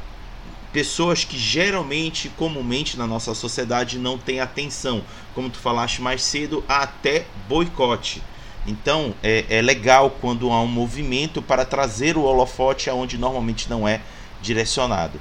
pessoas 0.73 1.25
que 1.25 1.39
geralmente, 1.39 2.29
comumente 2.31 2.99
na 2.99 3.07
nossa 3.07 3.35
sociedade 3.35 3.99
não 3.99 4.19
têm 4.19 4.41
atenção, 4.41 5.03
como 5.35 5.49
tu 5.49 5.59
falaste 5.59 6.03
mais 6.03 6.23
cedo, 6.23 6.65
até 6.69 7.25
boicote. 7.49 8.23
Então 8.69 9.15
é, 9.23 9.45
é 9.49 9.63
legal 9.63 10.17
quando 10.21 10.51
há 10.53 10.61
um 10.61 10.67
movimento 10.67 11.41
para 11.41 11.65
trazer 11.65 12.17
o 12.17 12.23
holofote 12.23 12.91
aonde 12.91 13.17
normalmente 13.17 13.69
não 13.69 13.89
é 13.89 14.01
direcionado. 14.43 15.19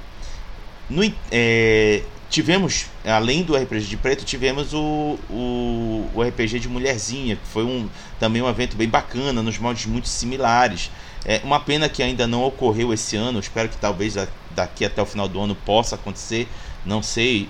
No, 0.88 1.02
é, 1.30 2.02
tivemos, 2.30 2.86
além 3.04 3.42
do 3.42 3.56
RPG 3.56 3.86
de 3.86 3.96
preto, 3.96 4.24
tivemos 4.24 4.72
o, 4.74 5.18
o, 5.30 6.10
o, 6.14 6.22
RPG 6.22 6.60
de 6.60 6.68
Mulherzinha, 6.68 7.36
que 7.36 7.46
foi 7.46 7.64
um, 7.64 7.88
também 8.20 8.42
um 8.42 8.48
evento 8.48 8.76
bem 8.76 8.88
bacana, 8.88 9.42
nos 9.42 9.58
moldes 9.58 9.86
muito 9.86 10.08
similares. 10.08 10.90
É 11.24 11.40
uma 11.42 11.60
pena 11.60 11.88
que 11.88 12.02
ainda 12.02 12.26
não 12.26 12.44
ocorreu 12.44 12.92
esse 12.92 13.16
ano, 13.16 13.38
espero 13.40 13.68
que 13.68 13.76
talvez 13.76 14.14
daqui 14.50 14.84
até 14.84 15.02
o 15.02 15.06
final 15.06 15.28
do 15.28 15.40
ano 15.40 15.54
possa 15.54 15.94
acontecer, 15.94 16.48
não 16.86 17.02
sei 17.02 17.48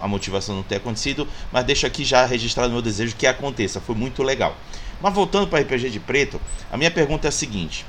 a 0.00 0.08
motivação 0.08 0.54
não 0.54 0.62
ter 0.62 0.76
acontecido, 0.76 1.26
mas 1.50 1.64
deixo 1.64 1.86
aqui 1.86 2.04
já 2.04 2.26
registrado 2.26 2.70
meu 2.72 2.82
desejo 2.82 3.16
que 3.16 3.26
aconteça, 3.26 3.80
foi 3.80 3.94
muito 3.94 4.22
legal. 4.22 4.56
Mas 5.00 5.14
voltando 5.14 5.46
para 5.46 5.60
RPG 5.60 5.90
de 5.90 6.00
preto, 6.00 6.40
a 6.70 6.76
minha 6.76 6.90
pergunta 6.90 7.26
é 7.26 7.30
a 7.30 7.32
seguinte: 7.32 7.84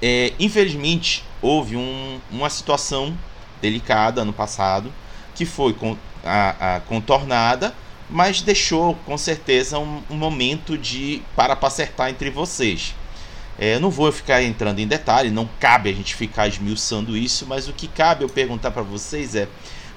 é, 0.00 0.32
infelizmente 0.38 1.24
houve 1.40 1.76
um, 1.76 2.20
uma 2.30 2.50
situação 2.50 3.16
delicada 3.60 4.22
ano 4.22 4.32
passado 4.32 4.92
que 5.34 5.44
foi 5.44 5.74
a, 6.24 6.76
a, 6.76 6.80
contornada, 6.80 7.74
mas 8.08 8.40
deixou 8.40 8.94
com 9.04 9.16
certeza 9.18 9.78
um, 9.78 10.02
um 10.10 10.16
momento 10.16 10.78
de 10.78 11.22
para 11.34 11.56
acertar 11.60 12.10
entre 12.10 12.30
vocês. 12.30 12.94
É, 13.58 13.78
não 13.78 13.90
vou 13.90 14.10
ficar 14.12 14.42
entrando 14.42 14.80
em 14.80 14.86
detalhe, 14.86 15.30
não 15.30 15.48
cabe 15.58 15.88
a 15.88 15.92
gente 15.92 16.14
ficar 16.14 16.46
esmiuçando 16.46 17.16
isso, 17.16 17.46
mas 17.46 17.68
o 17.68 17.72
que 17.72 17.88
cabe 17.88 18.22
eu 18.22 18.28
perguntar 18.28 18.70
para 18.70 18.82
vocês 18.82 19.34
é: 19.34 19.48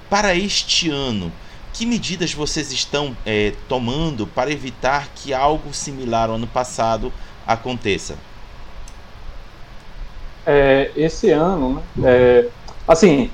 para 0.08 0.34
este 0.34 0.90
ano, 0.90 1.32
que 1.72 1.86
medidas 1.86 2.32
vocês 2.34 2.72
estão 2.72 3.16
é, 3.24 3.52
tomando 3.68 4.26
para 4.26 4.50
evitar 4.50 5.08
que 5.14 5.32
algo 5.32 5.72
similar 5.72 6.28
ao 6.28 6.36
ano 6.36 6.46
passado 6.46 7.12
aconteça? 7.46 8.16
É, 10.46 10.90
esse 10.96 11.30
ano, 11.30 11.82
né, 11.96 12.10
é, 12.10 12.48
assim, 12.88 13.30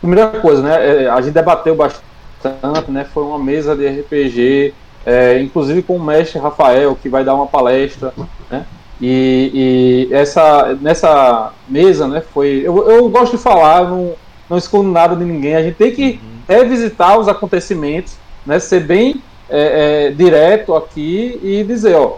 Primeira 0.00 0.28
coisa, 0.40 0.62
né? 0.62 1.04
É, 1.04 1.08
a 1.08 1.20
gente 1.20 1.32
debateu 1.32 1.74
bastante, 1.74 2.90
né? 2.90 3.04
Foi 3.12 3.24
uma 3.24 3.38
mesa 3.38 3.74
de 3.74 3.88
RPG, 3.88 4.74
é, 5.04 5.40
inclusive 5.40 5.82
com 5.82 5.96
o 5.96 6.02
mestre 6.02 6.38
Rafael, 6.38 6.96
que 7.00 7.08
vai 7.08 7.24
dar 7.24 7.34
uma 7.34 7.46
palestra, 7.46 8.12
né? 8.50 8.66
E, 9.00 10.06
e 10.08 10.14
essa, 10.14 10.76
nessa 10.80 11.52
mesa, 11.68 12.06
né? 12.06 12.20
Foi. 12.20 12.62
Eu, 12.64 12.88
eu 12.88 13.08
gosto 13.08 13.36
de 13.36 13.42
falar, 13.42 13.88
não, 13.88 14.12
não 14.48 14.58
escondo 14.58 14.90
nada 14.90 15.16
de 15.16 15.24
ninguém. 15.24 15.56
A 15.56 15.62
gente 15.62 15.76
tem 15.76 15.92
que 15.92 16.20
uhum. 16.22 16.35
Revisitar 16.48 17.18
os 17.18 17.28
acontecimentos, 17.28 18.16
né? 18.44 18.58
Ser 18.58 18.80
bem 18.80 19.22
é, 19.48 20.06
é, 20.06 20.10
direto 20.10 20.74
aqui 20.74 21.38
e 21.42 21.62
dizer, 21.64 21.94
ó, 21.96 22.16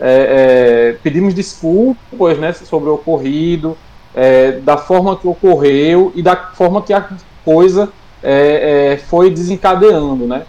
é, 0.00 0.92
é, 0.92 0.96
pedimos 1.02 1.34
desculpas, 1.34 2.38
né? 2.38 2.52
Sobre 2.52 2.88
o 2.88 2.94
ocorrido 2.94 3.76
é, 4.14 4.52
da 4.52 4.76
forma 4.76 5.16
que 5.16 5.28
ocorreu 5.28 6.10
e 6.14 6.22
da 6.22 6.34
forma 6.36 6.80
que 6.80 6.92
a 6.92 7.06
coisa 7.44 7.90
é, 8.22 8.98
foi 9.08 9.30
desencadeando, 9.30 10.26
né? 10.26 10.44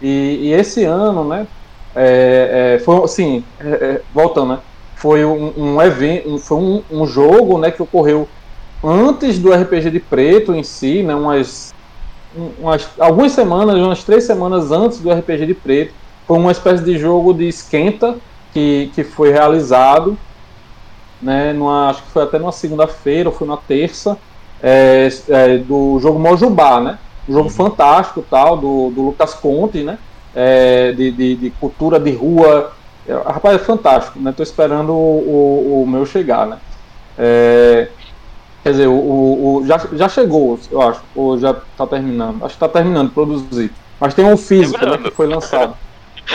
E, 0.00 0.48
e, 0.48 0.52
esse 0.52 0.84
ano, 0.84 1.24
né? 1.24 1.46
Foi 2.84 3.04
assim, 3.04 3.44
voltando, 4.12 4.54
né? 4.54 4.58
Foi 4.96 5.24
um, 5.24 5.52
um 5.56 5.82
evento, 5.82 6.38
foi 6.38 6.58
um, 6.58 6.82
um, 6.90 7.06
jogo, 7.06 7.58
né? 7.58 7.70
Que 7.70 7.82
ocorreu 7.82 8.26
antes 8.82 9.38
do 9.38 9.52
RPG 9.52 9.90
de 9.90 10.00
Preto 10.00 10.54
em 10.54 10.62
si, 10.62 11.02
né? 11.02 11.14
Umas, 11.14 11.73
umas 12.58 12.88
algumas 12.98 13.32
semanas, 13.32 13.76
umas 13.76 14.04
três 14.04 14.24
semanas 14.24 14.72
antes 14.72 14.98
do 15.00 15.10
RPG 15.10 15.46
de 15.46 15.54
Preto, 15.54 15.94
foi 16.26 16.38
uma 16.38 16.52
espécie 16.52 16.82
de 16.82 16.98
jogo 16.98 17.32
de 17.32 17.46
esquenta 17.46 18.16
que, 18.52 18.90
que 18.94 19.04
foi 19.04 19.30
realizado 19.30 20.16
né, 21.20 21.52
numa, 21.52 21.90
acho 21.90 22.02
que 22.02 22.10
foi 22.10 22.22
até 22.22 22.38
numa 22.38 22.52
segunda-feira 22.52 23.28
ou 23.28 23.34
foi 23.34 23.46
na 23.46 23.56
terça, 23.56 24.18
é, 24.62 25.08
é, 25.28 25.58
do 25.58 25.98
jogo 26.00 26.18
Mojubá, 26.18 26.80
né? 26.80 26.98
Um 27.28 27.32
jogo 27.32 27.48
uhum. 27.48 27.54
fantástico 27.54 28.24
tal, 28.28 28.56
do, 28.56 28.90
do 28.90 29.02
Lucas 29.02 29.34
Conte, 29.34 29.82
né? 29.82 29.98
É, 30.34 30.92
de, 30.92 31.10
de, 31.10 31.36
de, 31.36 31.50
cultura 31.50 31.98
de 31.98 32.10
rua 32.10 32.72
é, 33.06 33.12
rapaz, 33.12 33.56
é 33.56 33.58
fantástico, 33.58 34.18
né? 34.18 34.32
Tô 34.36 34.42
esperando 34.42 34.92
o, 34.92 35.76
o, 35.76 35.82
o 35.82 35.86
meu 35.86 36.04
chegar, 36.04 36.46
né? 36.46 36.58
Quer 38.64 38.70
dizer, 38.70 38.88
o, 38.88 38.92
o, 38.94 39.62
já, 39.66 39.78
já 39.92 40.08
chegou, 40.08 40.58
eu 40.72 40.80
acho, 40.80 41.02
ou 41.14 41.38
já 41.38 41.52
tá 41.76 41.86
terminando. 41.86 42.42
Acho 42.42 42.54
que 42.54 42.60
tá 42.60 42.68
terminando 42.68 43.08
de 43.08 43.14
produzir. 43.14 43.70
Mas 44.00 44.14
tem 44.14 44.24
um 44.24 44.38
físico 44.38 44.84
né, 44.84 44.96
que 44.96 45.10
foi 45.10 45.26
lançado. 45.26 45.76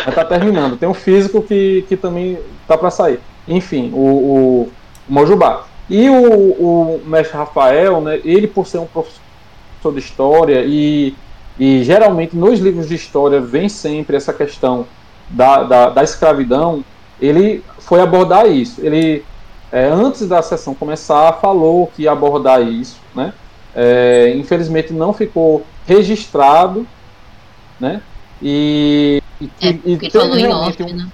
Mas 0.05 0.13
tá 0.13 0.23
terminando. 0.23 0.77
Tem 0.77 0.87
um 0.87 0.93
físico 0.93 1.41
que, 1.41 1.83
que 1.89 1.97
também 1.97 2.37
tá 2.67 2.77
para 2.77 2.91
sair. 2.91 3.19
Enfim, 3.47 3.89
o, 3.93 3.97
o, 3.97 4.61
o 4.61 4.71
Mojubá. 5.07 5.65
E 5.89 6.07
o, 6.07 6.23
o 6.23 7.01
mestre 7.03 7.35
Rafael, 7.35 7.99
né, 7.99 8.19
ele 8.23 8.45
por 8.45 8.67
ser 8.67 8.77
um 8.77 8.85
professor 8.85 9.91
de 9.91 9.97
história 9.97 10.63
e, 10.63 11.15
e 11.57 11.83
geralmente 11.83 12.35
nos 12.35 12.59
livros 12.59 12.87
de 12.87 12.93
história 12.93 13.41
vem 13.41 13.67
sempre 13.67 14.15
essa 14.15 14.31
questão 14.31 14.85
da, 15.27 15.63
da, 15.63 15.89
da 15.89 16.03
escravidão, 16.03 16.85
ele 17.19 17.63
foi 17.79 18.01
abordar 18.01 18.45
isso. 18.47 18.79
Ele, 18.85 19.25
é, 19.71 19.87
antes 19.87 20.27
da 20.27 20.41
sessão 20.41 20.73
começar, 20.73 21.33
falou 21.33 21.87
que 21.87 22.03
ia 22.03 22.11
abordar 22.11 22.61
isso, 22.61 22.99
né? 23.15 23.33
É, 23.75 24.33
infelizmente 24.35 24.91
não 24.91 25.13
ficou 25.13 25.65
registrado, 25.85 26.87
né? 27.79 28.01
E, 28.41 29.21
e, 29.39 29.49
é, 29.61 29.69
e 29.85 29.93
ele 29.93 30.09
falou 30.09 30.37
em 30.37 30.47
off, 30.47 30.83
um, 30.83 30.95
né? 30.95 31.07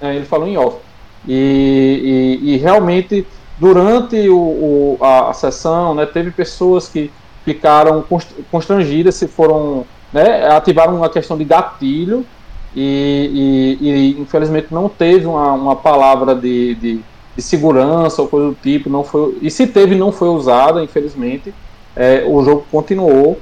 É, 0.00 0.14
ele 0.14 0.26
falou 0.26 0.46
em 0.46 0.56
off. 0.56 0.78
E, 1.26 2.38
e, 2.42 2.54
e 2.54 2.56
realmente 2.58 3.26
durante 3.58 4.28
o, 4.28 4.36
o, 4.36 4.98
a, 5.00 5.30
a, 5.30 5.32
sessão, 5.32 5.94
né, 5.94 6.04
teve 6.04 6.30
pessoas 6.30 6.88
que 6.88 7.10
ficaram 7.44 8.04
constrangidas, 8.50 9.14
se 9.14 9.28
foram, 9.28 9.84
né, 10.12 10.48
ativaram 10.48 10.96
uma 10.96 11.08
questão 11.08 11.38
de 11.38 11.44
gatilho 11.44 12.26
e, 12.74 13.78
e, 13.80 13.88
e 13.88 14.20
infelizmente 14.20 14.68
não 14.70 14.88
teve 14.88 15.26
uma, 15.26 15.52
uma 15.52 15.76
palavra 15.76 16.34
de, 16.34 16.74
de, 16.74 17.00
de, 17.36 17.42
segurança 17.42 18.22
ou 18.22 18.28
coisa 18.28 18.48
do 18.48 18.54
tipo, 18.54 18.90
não 18.90 19.04
foi, 19.04 19.38
e 19.40 19.50
se 19.50 19.66
teve 19.66 19.94
não 19.94 20.12
foi 20.12 20.28
usada, 20.28 20.82
infelizmente, 20.82 21.52
é, 21.96 22.24
o 22.26 22.42
jogo 22.42 22.66
continuou. 22.70 23.38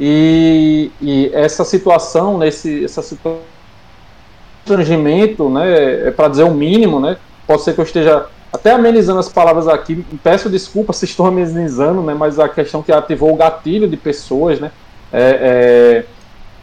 E, 0.00 0.90
e 1.00 1.30
essa 1.32 1.64
situação, 1.64 2.38
nesse 2.38 2.84
essa 2.84 3.02
situação 3.02 3.52
constrangimento, 4.64 5.48
né, 5.48 6.08
é 6.08 6.10
para 6.10 6.28
dizer 6.28 6.44
o 6.44 6.54
mínimo, 6.54 7.00
né, 7.00 7.16
pode 7.46 7.62
ser 7.62 7.74
que 7.74 7.80
eu 7.80 7.84
esteja 7.84 8.26
até 8.52 8.70
amenizando 8.70 9.18
as 9.18 9.28
palavras 9.28 9.66
aqui, 9.66 10.04
peço 10.22 10.48
desculpa 10.48 10.92
se 10.92 11.04
estou 11.04 11.26
amenizando, 11.26 12.02
né, 12.02 12.14
mas 12.14 12.38
a 12.38 12.48
questão 12.48 12.82
que 12.82 12.92
ativou 12.92 13.32
o 13.32 13.36
gatilho 13.36 13.88
de 13.88 13.96
pessoas, 13.96 14.60
né, 14.60 14.70
é, 15.12 16.04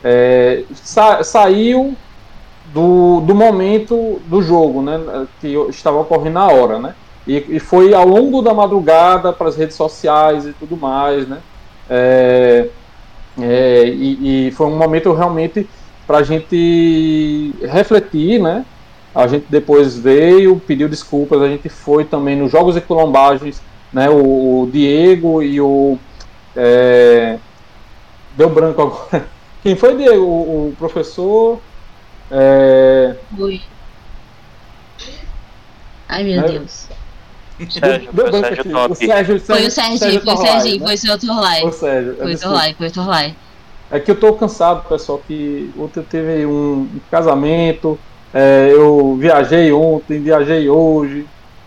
é, 0.03 0.61
é, 0.61 0.63
sa 0.73 1.23
saiu 1.23 1.95
do, 2.73 3.21
do 3.21 3.35
momento 3.35 4.21
do 4.25 4.41
jogo, 4.41 4.81
né, 4.81 5.27
que 5.41 5.47
estava 5.69 5.99
ocorrendo 5.99 6.35
na 6.35 6.47
hora, 6.47 6.79
né, 6.79 6.95
e, 7.27 7.43
e 7.49 7.59
foi 7.59 7.93
ao 7.93 8.07
longo 8.07 8.41
da 8.41 8.53
madrugada 8.53 9.33
para 9.33 9.49
as 9.49 9.55
redes 9.55 9.75
sociais 9.75 10.45
e 10.45 10.53
tudo 10.53 10.77
mais, 10.77 11.27
né, 11.27 11.39
é, 11.89 12.69
é, 13.41 13.83
e, 13.87 14.47
e 14.47 14.51
foi 14.51 14.67
um 14.67 14.77
momento 14.77 15.13
realmente 15.13 15.67
para 16.05 16.19
a 16.19 16.23
gente 16.23 17.53
refletir, 17.61 18.39
né, 18.39 18.65
a 19.13 19.27
gente 19.27 19.45
depois 19.49 19.97
veio, 19.97 20.59
pediu 20.59 20.87
desculpas, 20.87 21.41
a 21.41 21.47
gente 21.47 21.67
foi 21.67 22.05
também 22.05 22.35
nos 22.35 22.51
Jogos 22.51 22.77
e 22.77 22.81
Colombagens, 22.81 23.61
né? 23.91 24.09
O, 24.09 24.61
o 24.63 24.69
Diego 24.71 25.41
e 25.41 25.59
o. 25.59 25.97
É, 26.55 27.37
deu 28.37 28.49
branco 28.49 28.81
agora. 28.81 29.27
Quem 29.63 29.75
foi, 29.75 29.95
Diego? 29.97 30.23
O, 30.23 30.69
o 30.69 30.75
professor. 30.77 31.59
É, 32.31 33.15
Oi. 33.37 33.61
Ai 36.07 36.23
meu 36.23 36.41
né? 36.41 36.47
Deus. 36.47 36.87
Sérgio, 37.69 38.13
deu, 38.13 38.31
deu 38.31 38.41
Sérgio 38.41 38.77
O 38.89 38.95
Sérgio, 38.95 39.39
foi 39.41 39.65
o 39.65 39.71
Sérgio, 39.71 39.97
Sérgio 39.97 40.21
foi 40.21 40.33
o 40.33 40.37
Sérgio, 40.37 40.79
né? 40.79 40.85
foi 40.85 40.93
o 40.93 40.97
seu 40.97 41.19
Torlai. 41.19 41.61
Foi 41.61 41.69
o 41.69 41.73
Sérgio. 41.73 42.15
Foi 42.15 42.33
o 42.33 42.39
Torlai, 42.39 42.73
foi 42.73 42.87
o 42.87 42.91
Torlai. 42.91 43.35
É 43.91 43.99
que 43.99 44.11
eu 44.11 44.15
tô 44.15 44.33
cansado, 44.33 44.87
pessoal, 44.87 45.21
que 45.27 45.71
ontem 45.77 46.03
teve 46.03 46.45
um 46.45 46.87
casamento, 47.09 47.99
é, 48.33 48.69
eu 48.71 49.17
viajei 49.19 49.71
ontem, 49.71 50.21
viajei 50.21 50.69
hoje, 50.69 51.25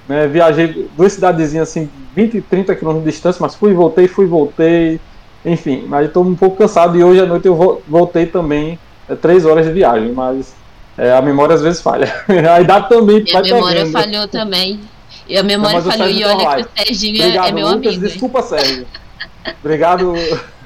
né, 0.08 0.26
viajei 0.28 0.88
duas 0.96 1.12
cidadezinhas 1.12 1.68
assim, 1.68 1.90
20, 2.14 2.40
30 2.42 2.74
quilômetros 2.76 3.04
de 3.04 3.10
distância, 3.10 3.38
mas 3.42 3.54
fui, 3.54 3.74
voltei, 3.74 4.06
fui, 4.06 4.26
voltei. 4.26 5.00
Enfim, 5.44 5.84
mas 5.88 6.06
estou 6.06 6.24
um 6.24 6.36
pouco 6.36 6.56
cansado 6.56 6.96
e 6.96 7.02
hoje 7.02 7.20
à 7.20 7.26
noite 7.26 7.46
eu 7.46 7.82
voltei 7.88 8.26
também, 8.26 8.78
é, 9.08 9.14
três 9.14 9.44
horas 9.44 9.66
de 9.66 9.72
viagem, 9.72 10.12
mas 10.12 10.54
é, 10.96 11.12
a 11.12 11.22
memória 11.22 11.54
às 11.54 11.62
vezes 11.62 11.80
falha. 11.80 12.12
a 12.52 12.60
idade 12.60 12.88
também 12.88 13.22
Minha 13.22 13.42
memória 13.42 13.86
falhou 13.86 14.28
também. 14.28 14.80
E 15.28 15.36
a 15.36 15.42
memória 15.42 15.80
Não, 15.80 15.90
falhou 15.90 16.08
e 16.08 16.24
olha 16.24 16.56
que 16.56 16.62
o 16.62 16.68
Serginho 16.76 17.22
é 17.22 17.26
Obrigado, 17.26 17.48
é 17.48 17.52
meu 17.52 17.68
Lucas, 17.68 17.86
amigo. 17.86 18.02
Desculpa, 18.02 18.42
Sérgio. 18.42 18.86
Obrigado. 19.60 20.14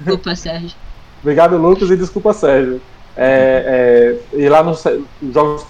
Desculpa, 0.01 0.37
Sérgio. 0.37 0.77
Obrigado, 1.21 1.57
Lucas, 1.57 1.91
e 1.91 1.97
desculpa, 1.97 2.33
Sérgio. 2.33 2.81
É, 3.17 4.17
é, 4.33 4.39
e 4.39 4.49
lá 4.49 4.63
nos 4.63 4.85
Jogos 5.33 5.67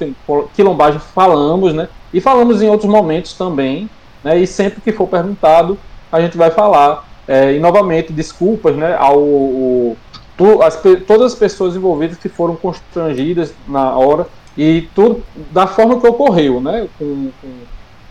Quilombagem 0.55 1.01
falamos, 1.15 1.73
né? 1.73 1.89
E 2.13 2.21
falamos 2.21 2.61
em 2.61 2.69
outros 2.69 2.91
momentos 2.91 3.35
também, 3.35 3.89
né? 4.23 4.39
E 4.39 4.47
sempre 4.47 4.81
que 4.81 4.93
for 4.93 5.07
perguntado, 5.07 5.79
a 6.11 6.21
gente 6.21 6.37
vai 6.37 6.51
falar. 6.51 7.07
É, 7.29 7.55
e 7.55 7.59
novamente, 7.59 8.13
desculpas, 8.13 8.77
né? 8.77 8.97
Ao, 8.97 9.19
ao 9.19 9.97
tu, 10.37 10.62
as, 10.62 10.81
todas 11.07 11.33
as 11.33 11.38
pessoas 11.38 11.77
envolvidas 11.77 12.16
que 12.16 12.29
foram 12.29 12.57
constrangidas 12.57 13.55
na 13.66 13.96
hora 13.96 14.27
e 14.57 14.88
tudo 14.94 15.22
da 15.51 15.66
forma 15.66 16.01
que 16.01 16.07
ocorreu, 16.07 16.61
né? 16.61 16.88
Com, 16.99 17.31
com, 17.40 17.49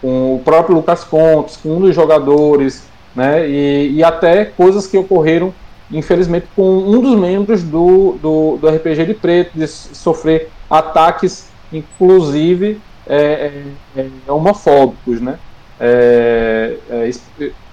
com 0.01 0.35
o 0.35 0.39
próprio 0.39 0.75
Lucas 0.75 1.03
Contes, 1.03 1.57
com 1.57 1.77
um 1.77 1.81
dos 1.81 1.95
jogadores, 1.95 2.87
né? 3.15 3.47
E, 3.47 3.93
e 3.93 4.03
até 4.03 4.45
coisas 4.45 4.87
que 4.87 4.97
ocorreram 4.97 5.53
infelizmente, 5.91 6.47
com 6.55 6.77
um 6.79 7.01
dos 7.01 7.17
membros 7.17 7.63
do, 7.63 8.17
do, 8.21 8.57
do 8.57 8.67
RPG 8.67 9.05
de 9.05 9.13
Preto, 9.13 9.51
de 9.57 9.67
sofrer 9.67 10.49
ataques, 10.69 11.49
inclusive 11.71 12.79
é, 13.07 13.51
é, 13.95 14.07
é 14.27 14.31
homofóbicos, 14.31 15.21
né? 15.21 15.37
É, 15.79 16.77
é, 16.89 17.11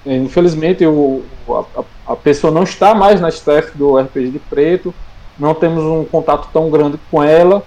infelizmente, 0.04 0.84
o, 0.86 1.22
a, 1.48 2.12
a, 2.12 2.16
pessoa 2.16 2.52
não 2.52 2.62
está 2.62 2.94
mais 2.94 3.20
na 3.20 3.28
staff 3.28 3.76
do 3.76 3.98
RPG 3.98 4.30
de 4.30 4.38
Preto, 4.38 4.94
não 5.38 5.54
temos 5.54 5.82
um 5.84 6.04
contato 6.04 6.48
tão 6.52 6.70
grande 6.70 6.98
com 7.10 7.22
ela, 7.22 7.62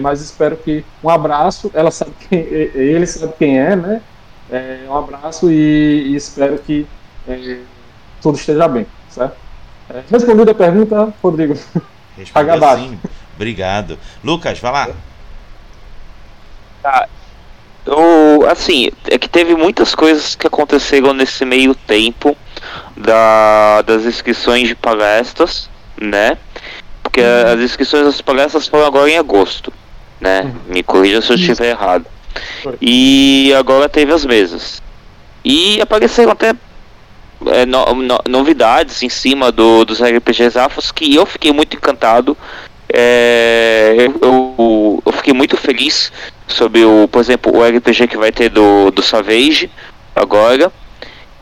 mas 0.00 0.20
espero 0.20 0.56
que 0.56 0.84
um 1.02 1.08
abraço. 1.08 1.70
Ela 1.74 1.90
sabe 1.90 2.12
quem, 2.28 2.40
ele 2.40 3.06
sabe 3.06 3.32
quem 3.38 3.58
é, 3.58 3.76
né? 3.76 4.02
um 4.88 4.96
abraço 4.96 5.50
e, 5.50 6.08
e 6.08 6.16
espero 6.16 6.58
que 6.58 6.86
tudo 8.20 8.36
esteja 8.36 8.66
bem, 8.68 8.86
certo? 9.08 9.36
É, 9.90 10.02
respondida 10.10 10.52
a 10.52 10.54
pergunta, 10.54 11.14
Rodrigo. 11.22 11.54
Respondeu 12.16 12.76
sim. 12.76 12.98
Obrigado. 13.36 13.98
Lucas, 14.22 14.58
vai 14.58 14.72
lá. 14.72 14.88
Tá. 16.82 17.08
Eu, 17.88 18.46
assim, 18.50 18.90
é 19.06 19.16
que 19.16 19.28
teve 19.28 19.54
muitas 19.54 19.94
coisas 19.94 20.34
que 20.34 20.46
aconteceram 20.46 21.14
nesse 21.14 21.42
meio 21.46 21.74
tempo 21.74 22.36
da, 22.94 23.80
das 23.80 24.04
inscrições 24.04 24.68
de 24.68 24.74
palestras, 24.74 25.70
né? 25.98 26.36
Porque 27.02 27.22
uhum. 27.22 27.54
as 27.54 27.60
inscrições 27.60 28.04
das 28.04 28.20
palestras 28.20 28.68
foram 28.68 28.84
agora 28.84 29.08
em 29.08 29.16
agosto, 29.16 29.72
né? 30.20 30.42
Uhum. 30.42 30.74
Me 30.74 30.82
corrija 30.82 31.22
se 31.22 31.32
eu 31.32 31.36
estiver 31.36 31.70
errado. 31.70 32.04
E 32.78 33.54
agora 33.58 33.88
teve 33.88 34.12
as 34.12 34.26
mesas. 34.26 34.82
E 35.42 35.80
apareceram 35.80 36.32
até 36.32 36.54
é, 37.46 37.64
no, 37.64 37.94
no, 37.94 38.18
novidades 38.28 39.02
em 39.02 39.08
cima 39.08 39.50
do, 39.50 39.86
dos 39.86 40.02
RPGs 40.02 40.58
afros 40.58 40.92
que 40.92 41.14
eu 41.14 41.24
fiquei 41.24 41.54
muito 41.54 41.74
encantado. 41.74 42.36
É, 42.92 43.94
eu, 43.98 44.14
eu, 44.22 45.02
eu, 45.04 45.12
fiquei 45.12 45.34
muito 45.34 45.56
feliz 45.56 46.10
sobre 46.46 46.84
o, 46.84 47.06
por 47.08 47.20
exemplo, 47.20 47.54
o 47.54 47.62
RPG 47.62 48.08
que 48.08 48.16
vai 48.16 48.32
ter 48.32 48.48
do, 48.48 48.90
do 48.90 49.02
Savage 49.02 49.70
agora. 50.14 50.72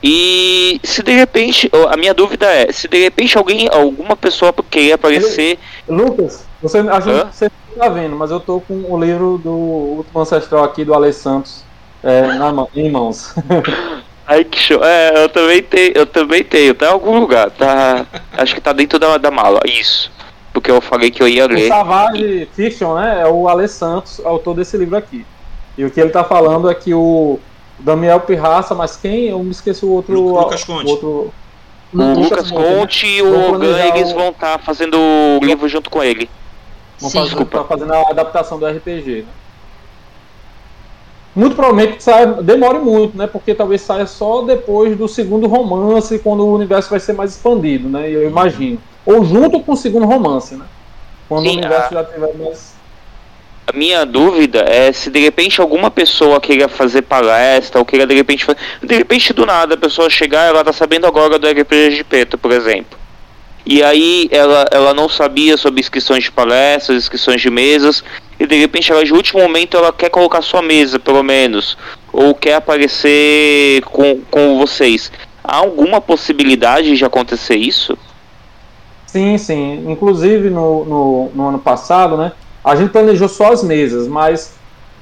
E 0.03 0.81
se 0.85 1.03
de 1.03 1.13
repente, 1.13 1.71
a 1.91 1.97
minha 1.97 2.13
dúvida 2.13 2.47
é, 2.47 2.71
se 2.71 2.87
de 2.87 2.99
repente 2.99 3.37
alguém, 3.39 3.69
alguma 3.73 4.17
pessoa 4.17 4.55
querer 4.71 4.93
aparecer. 4.93 5.59
Lucas, 5.89 6.45
você, 6.61 6.79
a 6.79 7.01
gente, 7.01 7.27
você 7.33 7.51
não 7.71 7.83
tá 7.83 7.89
vendo, 7.89 8.17
mas 8.17 8.31
eu 8.31 8.41
tô 8.41 8.61
com 8.61 8.93
o 8.93 9.01
livro 9.03 9.41
do 9.43 9.51
último 9.51 10.21
ancestral 10.21 10.65
aqui 10.65 10.85
do 10.85 10.95
Ale 10.95 11.13
Santos 11.13 11.65
é, 12.03 12.23
na, 12.23 12.53
em 12.75 12.91
mãos. 12.91 13.35
Ai 14.27 14.43
que 14.43 14.59
show. 14.59 14.83
É, 14.83 15.25
eu 15.25 15.29
também 15.29 15.63
tenho, 15.63 15.93
eu 15.95 16.07
também 16.07 16.43
tenho, 16.43 16.75
tá 16.75 16.87
em 16.87 16.91
algum 16.91 17.19
lugar. 17.21 17.51
Tá. 17.51 18.05
Acho 18.33 18.55
que 18.55 18.61
tá 18.61 18.73
dentro 18.73 18.99
da, 18.99 19.17
da 19.19 19.31
mala. 19.31 19.61
Isso. 19.65 20.11
Porque 20.57 20.71
eu 20.71 20.81
falei 20.81 21.11
que 21.11 21.23
eu 21.23 21.29
ia 21.29 21.47
ler. 21.47 21.67
O 21.67 21.69
Savage 21.69 22.49
Fiction, 22.55 22.95
né? 22.95 23.21
É 23.21 23.29
o 23.29 23.47
Ale 23.47 23.69
Santos, 23.69 24.25
autor 24.25 24.55
desse 24.55 24.75
livro 24.79 24.97
aqui. 24.97 25.23
E 25.77 25.85
o 25.85 25.91
que 25.91 26.01
ele 26.01 26.09
tá 26.09 26.25
falando 26.25 26.71
é 26.71 26.75
que 26.75 26.95
o 26.95 27.39
Daniel 27.79 28.21
Pirraça, 28.21 28.75
mas 28.75 28.97
quem? 28.97 29.29
Eu 29.29 29.45
me 29.45 29.51
esqueci 29.51 29.85
o 29.85 29.91
outro. 29.91 30.19
Lucas 30.19 30.65
Conte. 30.65 30.87
O 30.87 30.89
outro, 30.89 31.35
o 31.93 32.21
Lucas 32.23 32.51
Conte 32.51 33.07
e 33.07 33.21
o 33.21 33.53
Ogan, 33.53 33.85
eles 33.85 34.13
vão 34.13 34.31
estar 34.31 34.57
tá 34.57 34.65
fazendo 34.65 34.97
o 34.97 35.45
livro 35.45 35.69
junto 35.69 35.91
com 35.91 36.03
ele. 36.03 36.27
Vão 36.99 37.11
fazer, 37.11 37.45
tá 37.45 37.65
fazendo 37.65 37.93
a 37.93 38.01
adaptação 38.11 38.59
do 38.59 38.67
RPG, 38.67 39.27
né? 39.27 39.33
Muito 41.37 41.55
provavelmente 41.55 42.03
saia, 42.03 42.27
demore 42.27 42.79
muito, 42.79 43.15
né? 43.15 43.27
Porque 43.27 43.55
talvez 43.55 43.83
saia 43.83 44.07
só 44.07 44.41
depois 44.41 44.97
do 44.97 45.07
segundo 45.07 45.47
romance, 45.47 46.19
quando 46.19 46.41
o 46.41 46.55
universo 46.55 46.89
vai 46.89 46.99
ser 46.99 47.13
mais 47.13 47.33
expandido, 47.33 47.91
né? 47.91 48.11
Eu 48.11 48.27
imagino. 48.27 48.81
Ou 49.05 49.23
junto 49.23 49.61
com 49.61 49.73
o 49.73 49.77
segundo 49.77 50.07
romance, 50.07 50.57
né? 50.57 50.65
Quando 51.29 51.43
Sim, 51.43 51.51
o 51.51 51.59
universo 51.59 51.89
a... 51.89 52.03
já 52.03 52.05
tiver 52.05 52.35
mais. 52.39 52.75
A 53.67 53.77
minha 53.77 54.07
dúvida 54.07 54.61
é 54.61 54.91
se 54.93 55.11
de 55.11 55.21
repente 55.21 55.61
alguma 55.61 55.91
pessoa 55.91 56.41
queira 56.41 56.69
fazer 56.69 57.03
palestra 57.03 57.81
ou 57.81 57.85
queira 57.85 58.07
de 58.07 58.15
repente 58.15 58.47
de 58.83 58.97
repente 58.97 59.33
do 59.33 59.45
nada 59.45 59.75
a 59.75 59.77
pessoa 59.77 60.09
chegar 60.09 60.45
ela 60.45 60.65
tá 60.65 60.73
sabendo 60.73 61.05
agora 61.07 61.39
do 61.39 61.47
RPG 61.47 61.97
de 61.97 62.05
preto, 62.05 62.39
por 62.39 62.51
exemplo. 62.51 62.97
E 63.67 63.83
aí 63.83 64.29
ela, 64.31 64.65
ela 64.71 64.95
não 64.95 65.09
sabia 65.09 65.57
sobre 65.57 65.81
inscrições 65.81 66.25
de 66.25 66.31
palestras, 66.31 66.97
inscrições 66.97 67.43
de 67.43 67.51
mesas, 67.51 68.05
e 68.39 68.47
de 68.47 68.57
repente 68.57 68.93
ela 68.93 69.05
de 69.05 69.13
último 69.13 69.41
momento 69.41 69.77
ela 69.77 69.93
quer 69.93 70.11
colocar 70.11 70.43
sua 70.43 70.63
mesa, 70.63 70.99
pelo 70.99 71.23
menos, 71.23 71.77
ou 72.13 72.35
quer 72.35 72.55
aparecer 72.55 73.83
com, 73.85 74.21
com 74.31 74.59
vocês. 74.59 75.11
Há 75.43 75.57
alguma 75.57 76.01
possibilidade 76.01 76.97
de 76.97 77.05
acontecer 77.05 77.57
isso? 77.57 77.97
Sim, 79.07 79.39
sim. 79.39 79.85
Inclusive 79.91 80.51
no, 80.51 80.85
no, 80.85 81.31
no 81.35 81.49
ano 81.49 81.59
passado, 81.59 82.17
né? 82.17 82.33
A 82.65 82.75
gente 82.75 82.91
planejou 82.91 83.29
só 83.29 83.53
as 83.53 83.63
mesas, 83.63 84.09
mas 84.09 84.55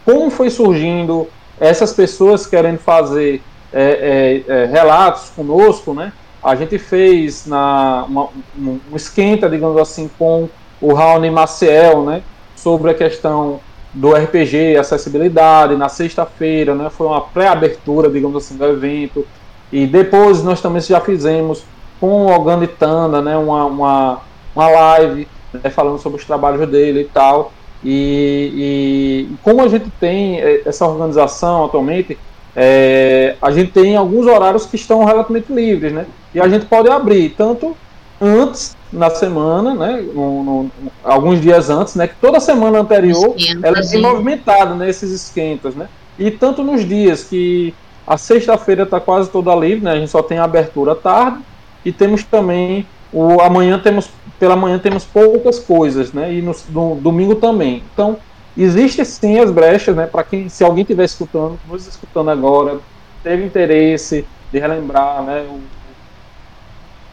como 0.05 0.31
foi 0.31 0.51
surgindo 0.51 1.27
essas 1.59 1.93
pessoas 1.93 2.47
querendo 2.47 2.79
fazer 2.79 3.43
é, 3.73 4.43
é, 4.49 4.53
é, 4.53 4.67
relatos 4.67 5.31
conosco, 5.31 5.95
né? 5.95 6.13
A 6.43 6.55
gente 6.55 6.79
fez 6.79 7.47
na, 7.47 8.05
uma, 8.07 8.29
um 8.57 8.79
esquenta, 8.95 9.49
digamos 9.49 9.81
assim, 9.81 10.11
com 10.19 10.49
o 10.81 10.93
Raoni 10.93 11.31
Maciel, 11.31 12.05
né? 12.05 12.23
Sobre 12.65 12.91
a 12.91 12.95
questão 12.95 13.61
do 13.93 14.13
RPG, 14.13 14.79
acessibilidade, 14.79 15.77
na 15.77 15.91
sexta-feira, 15.91 16.75
né, 16.75 16.89
foi 16.89 17.07
uma 17.07 17.21
pré-abertura, 17.21 18.09
digamos 18.09 18.43
assim, 18.43 18.57
do 18.57 18.65
evento, 18.65 19.27
e 19.71 19.87
depois 19.87 20.43
nós 20.43 20.63
também 20.63 20.81
já 20.81 20.99
fizemos 20.99 21.63
com 22.01 22.27
o 22.27 22.35
Oganditanda, 22.35 23.21
né, 23.21 23.37
uma, 23.37 23.67
uma, 23.67 24.21
uma 24.57 24.69
live 24.69 25.29
né, 25.53 25.69
falando 25.69 25.99
sobre 25.99 26.19
os 26.19 26.25
trabalhos 26.25 26.67
dele 26.69 27.03
e 27.03 27.05
tal, 27.05 27.53
e, 27.85 29.29
e 29.31 29.37
como 29.43 29.63
a 29.63 29.69
gente 29.69 29.91
tem 30.01 30.41
é, 30.41 30.63
essa 30.65 30.87
organização 30.87 31.67
atualmente, 31.67 32.19
é, 32.57 33.37
a 33.43 33.51
gente 33.51 33.73
tem 33.73 33.95
alguns 33.95 34.27
horários 34.27 34.65
que 34.65 34.77
estão 34.77 35.05
relativamente 35.05 35.53
livres, 35.53 35.93
né, 35.93 36.07
e 36.35 36.41
a 36.41 36.49
gente 36.49 36.65
pode 36.65 36.89
abrir 36.89 37.35
tanto 37.37 37.77
antes 38.21 38.77
na 38.93 39.11
semana, 39.11 39.75
né, 39.75 40.05
no, 40.15 40.43
no, 40.45 40.71
alguns 41.03 41.41
dias 41.41 41.69
antes, 41.69 41.97
né, 41.97 42.07
que 42.07 42.15
toda 42.21 42.39
semana 42.39 42.79
anterior 42.79 43.35
Esquenta, 43.37 43.67
ela 43.67 43.79
é 43.79 43.99
movimentada 43.99 44.75
nesses 44.75 45.11
né, 45.11 45.17
esquentas, 45.17 45.75
né, 45.75 45.89
e 46.19 46.31
tanto 46.31 46.63
nos 46.63 46.87
dias 46.87 47.25
que 47.25 47.75
a 48.07 48.17
sexta-feira 48.17 48.85
está 48.85 49.01
quase 49.01 49.31
toda 49.31 49.55
livre, 49.55 49.85
né, 49.85 49.93
a 49.93 49.97
gente 49.97 50.11
só 50.11 50.23
tem 50.23 50.39
abertura 50.39 50.95
tarde 50.95 51.39
e 51.85 51.93
temos 51.93 52.23
também 52.23 52.87
o 53.13 53.41
amanhã 53.41 53.79
temos 53.79 54.11
pela 54.39 54.57
manhã 54.57 54.79
temos 54.79 55.05
poucas 55.05 55.59
coisas, 55.59 56.13
né, 56.13 56.33
e 56.35 56.43
no, 56.43 56.55
no 56.71 56.97
domingo 56.97 57.37
também. 57.37 57.83
Então 57.93 58.19
existe 58.57 59.05
sim 59.05 59.39
as 59.39 59.51
brechas, 59.51 59.95
né, 59.95 60.07
para 60.07 60.25
quem 60.25 60.49
se 60.49 60.63
alguém 60.65 60.83
estiver 60.83 61.05
escutando, 61.05 61.59
nos 61.69 61.87
escutando 61.87 62.31
agora, 62.31 62.79
teve 63.23 63.45
interesse 63.45 64.25
de 64.53 64.59
relembrar, 64.59 65.23
né, 65.23 65.47
o 65.49 65.61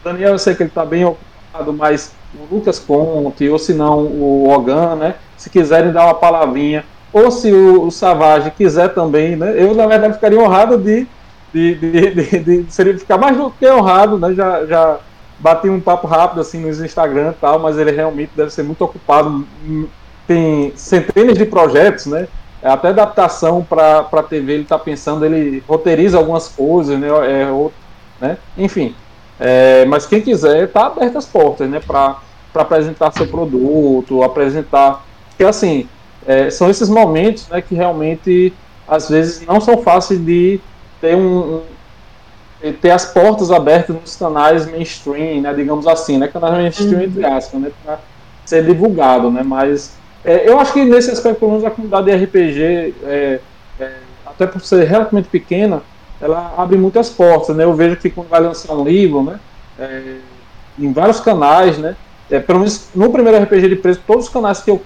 Daniel, 0.02 0.32
eu 0.32 0.38
sei 0.38 0.54
que 0.54 0.62
ele 0.62 0.68
está 0.70 0.84
bem 0.84 1.04
ocupado, 1.04 1.72
mas 1.72 2.12
o 2.34 2.54
Lucas 2.54 2.78
Conte, 2.78 3.48
ou 3.48 3.58
se 3.58 3.72
não 3.74 4.00
o 4.00 4.48
Ogan, 4.50 4.96
né? 4.96 5.14
Se 5.36 5.50
quiserem 5.50 5.92
dar 5.92 6.04
uma 6.04 6.14
palavrinha, 6.14 6.84
ou 7.12 7.30
se 7.30 7.52
o, 7.52 7.86
o 7.86 7.90
Savage 7.90 8.50
quiser 8.52 8.94
também, 8.94 9.36
né? 9.36 9.54
Eu, 9.56 9.74
na 9.74 9.86
verdade, 9.86 10.14
ficaria 10.14 10.40
honrado 10.40 10.78
de, 10.78 11.06
de, 11.52 11.74
de, 11.74 12.10
de, 12.10 12.38
de 12.62 12.72
seria 12.72 12.98
ficar 12.98 13.18
mais 13.18 13.36
do 13.36 13.50
que 13.50 13.66
honrado, 13.66 14.18
né? 14.18 14.34
Já, 14.34 14.64
já 14.64 14.98
bati 15.38 15.68
um 15.68 15.80
papo 15.80 16.06
rápido 16.06 16.40
assim 16.40 16.60
no 16.60 16.68
Instagram 16.68 17.30
e 17.30 17.40
tal, 17.40 17.58
mas 17.58 17.76
ele 17.76 17.90
realmente 17.90 18.30
deve 18.34 18.50
ser 18.50 18.62
muito 18.62 18.82
ocupado. 18.82 19.46
Tem 20.26 20.72
centenas 20.76 21.36
de 21.36 21.44
projetos, 21.44 22.06
né? 22.06 22.28
Até 22.62 22.88
adaptação 22.88 23.66
para 23.68 24.22
TV 24.28 24.52
ele 24.52 24.62
está 24.62 24.78
pensando, 24.78 25.24
ele 25.24 25.62
roteiriza 25.66 26.16
algumas 26.16 26.48
coisas, 26.48 26.98
né? 26.98 27.08
É, 27.08 27.70
né? 28.20 28.38
Enfim, 28.56 28.94
é, 29.38 29.84
mas 29.86 30.06
quem 30.06 30.20
quiser, 30.20 30.68
tá 30.68 30.86
aberto 30.86 31.18
as 31.18 31.26
portas, 31.26 31.68
né, 31.68 31.80
para 31.80 32.18
apresentar 32.54 33.12
seu 33.12 33.26
produto, 33.26 34.22
apresentar. 34.22 35.04
Porque 35.30 35.44
assim, 35.44 35.88
é, 36.26 36.50
são 36.50 36.70
esses 36.70 36.88
momentos 36.88 37.48
né, 37.48 37.60
que 37.60 37.74
realmente 37.74 38.52
às 38.86 39.08
vezes 39.08 39.44
não 39.46 39.60
são 39.60 39.78
fáceis 39.78 40.20
de 40.24 40.60
ter 41.00 41.16
um, 41.16 41.62
um 42.62 42.72
ter 42.80 42.90
as 42.90 43.06
portas 43.06 43.50
abertas 43.50 43.96
nos 43.96 44.14
canais 44.14 44.70
mainstream, 44.70 45.40
né, 45.40 45.52
digamos 45.52 45.86
assim, 45.86 46.18
né, 46.18 46.28
canais 46.28 46.54
mainstream 46.54 47.00
uhum. 47.00 47.06
entre 47.06 47.24
aspas, 47.24 47.60
né, 47.60 47.72
para 47.84 47.98
ser 48.44 48.64
divulgado, 48.64 49.30
né, 49.30 49.42
mas 49.42 49.96
é, 50.24 50.48
eu 50.48 50.58
acho 50.60 50.72
que 50.72 50.84
nesse 50.84 51.10
aspecto, 51.10 51.40
pelo 51.40 51.52
menos 51.52 51.64
a 51.64 51.70
comunidade 51.70 52.06
de 52.06 52.24
RPG, 52.24 52.94
é, 53.04 53.40
é, 53.80 53.92
até 54.24 54.46
por 54.46 54.60
ser 54.60 54.84
relativamente 54.84 55.28
pequena, 55.28 55.82
ela 56.22 56.54
abre 56.56 56.78
muitas 56.78 57.10
portas, 57.10 57.56
né? 57.56 57.64
Eu 57.64 57.74
vejo 57.74 57.96
que 57.96 58.08
quando 58.08 58.28
vai 58.28 58.40
lançar 58.40 58.72
um 58.74 58.84
livro, 58.84 59.24
né? 59.24 59.40
É, 59.76 60.16
em 60.78 60.92
vários 60.92 61.18
canais, 61.18 61.76
né? 61.76 61.96
É, 62.30 62.38
pelo 62.38 62.60
menos 62.60 62.88
no 62.94 63.10
primeiro 63.10 63.42
RPG 63.42 63.68
de 63.68 63.76
preço, 63.76 64.00
todos 64.06 64.26
os 64.26 64.32
canais 64.32 64.62
que 64.62 64.70
eu, 64.70 64.80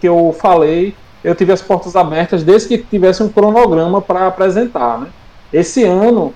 que 0.00 0.08
eu 0.08 0.36
falei, 0.38 0.94
eu 1.22 1.34
tive 1.34 1.52
as 1.52 1.62
portas 1.62 1.94
abertas 1.94 2.42
desde 2.42 2.68
que 2.68 2.78
tivesse 2.78 3.22
um 3.22 3.28
cronograma 3.28 4.02
para 4.02 4.26
apresentar, 4.26 4.98
né? 4.98 5.06
Esse 5.52 5.84
ano, 5.84 6.34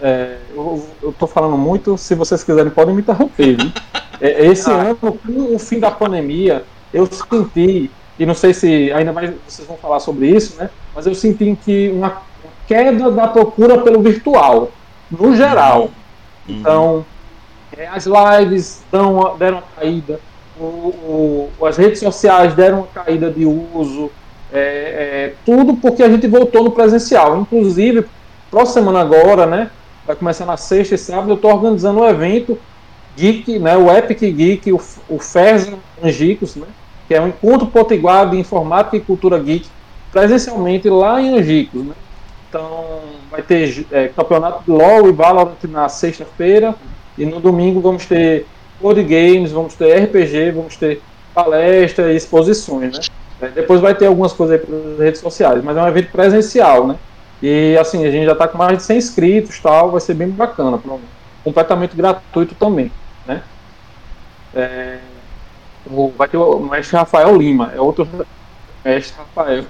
é, 0.00 0.36
eu, 0.54 0.84
estou 1.08 1.26
falando 1.26 1.58
muito, 1.58 1.98
se 1.98 2.14
vocês 2.14 2.44
quiserem 2.44 2.70
podem 2.70 2.94
me 2.94 3.00
interromper, 3.00 3.56
é, 4.20 4.46
esse 4.46 4.70
ah. 4.70 4.74
ano, 4.74 4.96
com 4.96 5.54
o 5.54 5.58
fim 5.58 5.80
da 5.80 5.90
pandemia, 5.90 6.62
eu 6.94 7.04
senti, 7.06 7.90
e 8.16 8.24
não 8.24 8.34
sei 8.34 8.54
se 8.54 8.92
ainda 8.92 9.12
mais 9.12 9.32
vocês 9.46 9.66
vão 9.66 9.76
falar 9.76 9.98
sobre 9.98 10.28
isso, 10.28 10.56
né? 10.56 10.70
Mas 10.94 11.04
eu 11.06 11.14
senti 11.16 11.58
que 11.64 11.90
uma 11.90 12.27
queda 12.68 13.10
da 13.10 13.26
procura 13.26 13.78
pelo 13.78 14.00
virtual, 14.00 14.70
no 15.10 15.34
geral. 15.34 15.90
Uhum. 16.48 16.60
Então, 16.60 17.06
é, 17.76 17.88
as 17.88 18.06
lives 18.06 18.84
dão, 18.92 19.36
deram 19.36 19.58
uma 19.58 19.64
caída, 19.76 20.20
o, 20.60 21.48
o, 21.58 21.66
as 21.66 21.76
redes 21.76 21.98
sociais 21.98 22.54
deram 22.54 22.78
uma 22.78 22.86
caída 22.86 23.30
de 23.30 23.44
uso, 23.44 24.10
é, 24.52 24.60
é, 24.60 25.34
tudo 25.44 25.74
porque 25.74 26.02
a 26.02 26.08
gente 26.08 26.26
voltou 26.26 26.62
no 26.62 26.70
presencial. 26.70 27.40
Inclusive, 27.40 28.06
próxima 28.50 28.80
semana 28.80 29.00
agora, 29.00 29.46
né? 29.46 29.70
Vai 30.06 30.14
começar 30.14 30.46
na 30.46 30.56
sexta 30.56 30.94
e 30.94 30.98
sábado, 30.98 31.30
eu 31.30 31.36
estou 31.36 31.52
organizando 31.52 32.00
um 32.00 32.08
evento 32.08 32.58
Geek, 33.18 33.58
né, 33.58 33.76
o 33.76 33.90
Epic 33.90 34.20
Geek, 34.20 34.72
o, 34.72 34.80
o 35.08 35.18
FERS 35.18 35.72
Angicos, 36.02 36.54
né, 36.54 36.68
que 37.08 37.14
é 37.14 37.20
um 37.20 37.28
encontro 37.28 37.66
potiguar 37.66 38.30
de 38.30 38.38
informática 38.38 38.96
e 38.96 39.00
cultura 39.00 39.38
geek, 39.40 39.66
presencialmente 40.12 40.88
lá 40.88 41.20
em 41.20 41.36
Angicos. 41.36 41.84
Né. 41.84 41.94
Então, 42.48 43.00
vai 43.30 43.42
ter 43.42 43.86
é, 43.92 44.08
campeonato 44.08 44.64
de 44.64 44.70
LoL 44.70 45.08
e 45.08 45.12
Valorant 45.12 45.62
na 45.64 45.88
sexta-feira. 45.88 46.74
E 47.16 47.26
no 47.26 47.40
domingo 47.40 47.80
vamos 47.80 48.06
ter 48.06 48.46
board 48.80 49.02
games, 49.02 49.50
vamos 49.50 49.74
ter 49.74 50.04
RPG, 50.04 50.52
vamos 50.52 50.76
ter 50.76 51.02
palestra 51.34 52.12
e 52.12 52.16
exposições, 52.16 52.96
né? 52.96 53.04
É, 53.40 53.48
depois 53.48 53.80
vai 53.80 53.94
ter 53.94 54.06
algumas 54.06 54.32
coisas 54.32 54.58
aí 54.58 54.66
pelas 54.66 54.98
redes 54.98 55.20
sociais, 55.20 55.62
mas 55.62 55.76
é 55.76 55.82
um 55.82 55.86
evento 55.86 56.10
presencial, 56.10 56.86
né? 56.86 56.96
E 57.40 57.76
assim, 57.78 58.04
a 58.04 58.10
gente 58.10 58.26
já 58.26 58.32
está 58.32 58.48
com 58.48 58.58
mais 58.58 58.78
de 58.78 58.82
100 58.82 58.98
inscritos 58.98 59.60
tal, 59.60 59.92
vai 59.92 60.00
ser 60.00 60.14
bem 60.14 60.28
bacana, 60.28 60.80
completamente 61.44 61.96
gratuito 61.96 62.54
também, 62.56 62.90
né? 63.26 63.42
É, 64.54 64.98
vai 66.16 66.26
ter 66.28 66.36
o 66.36 66.58
mestre 66.58 66.96
Rafael 66.96 67.36
Lima, 67.36 67.72
é 67.74 67.80
outro 67.80 68.08
mestre 68.84 69.16
Rafael 69.18 69.64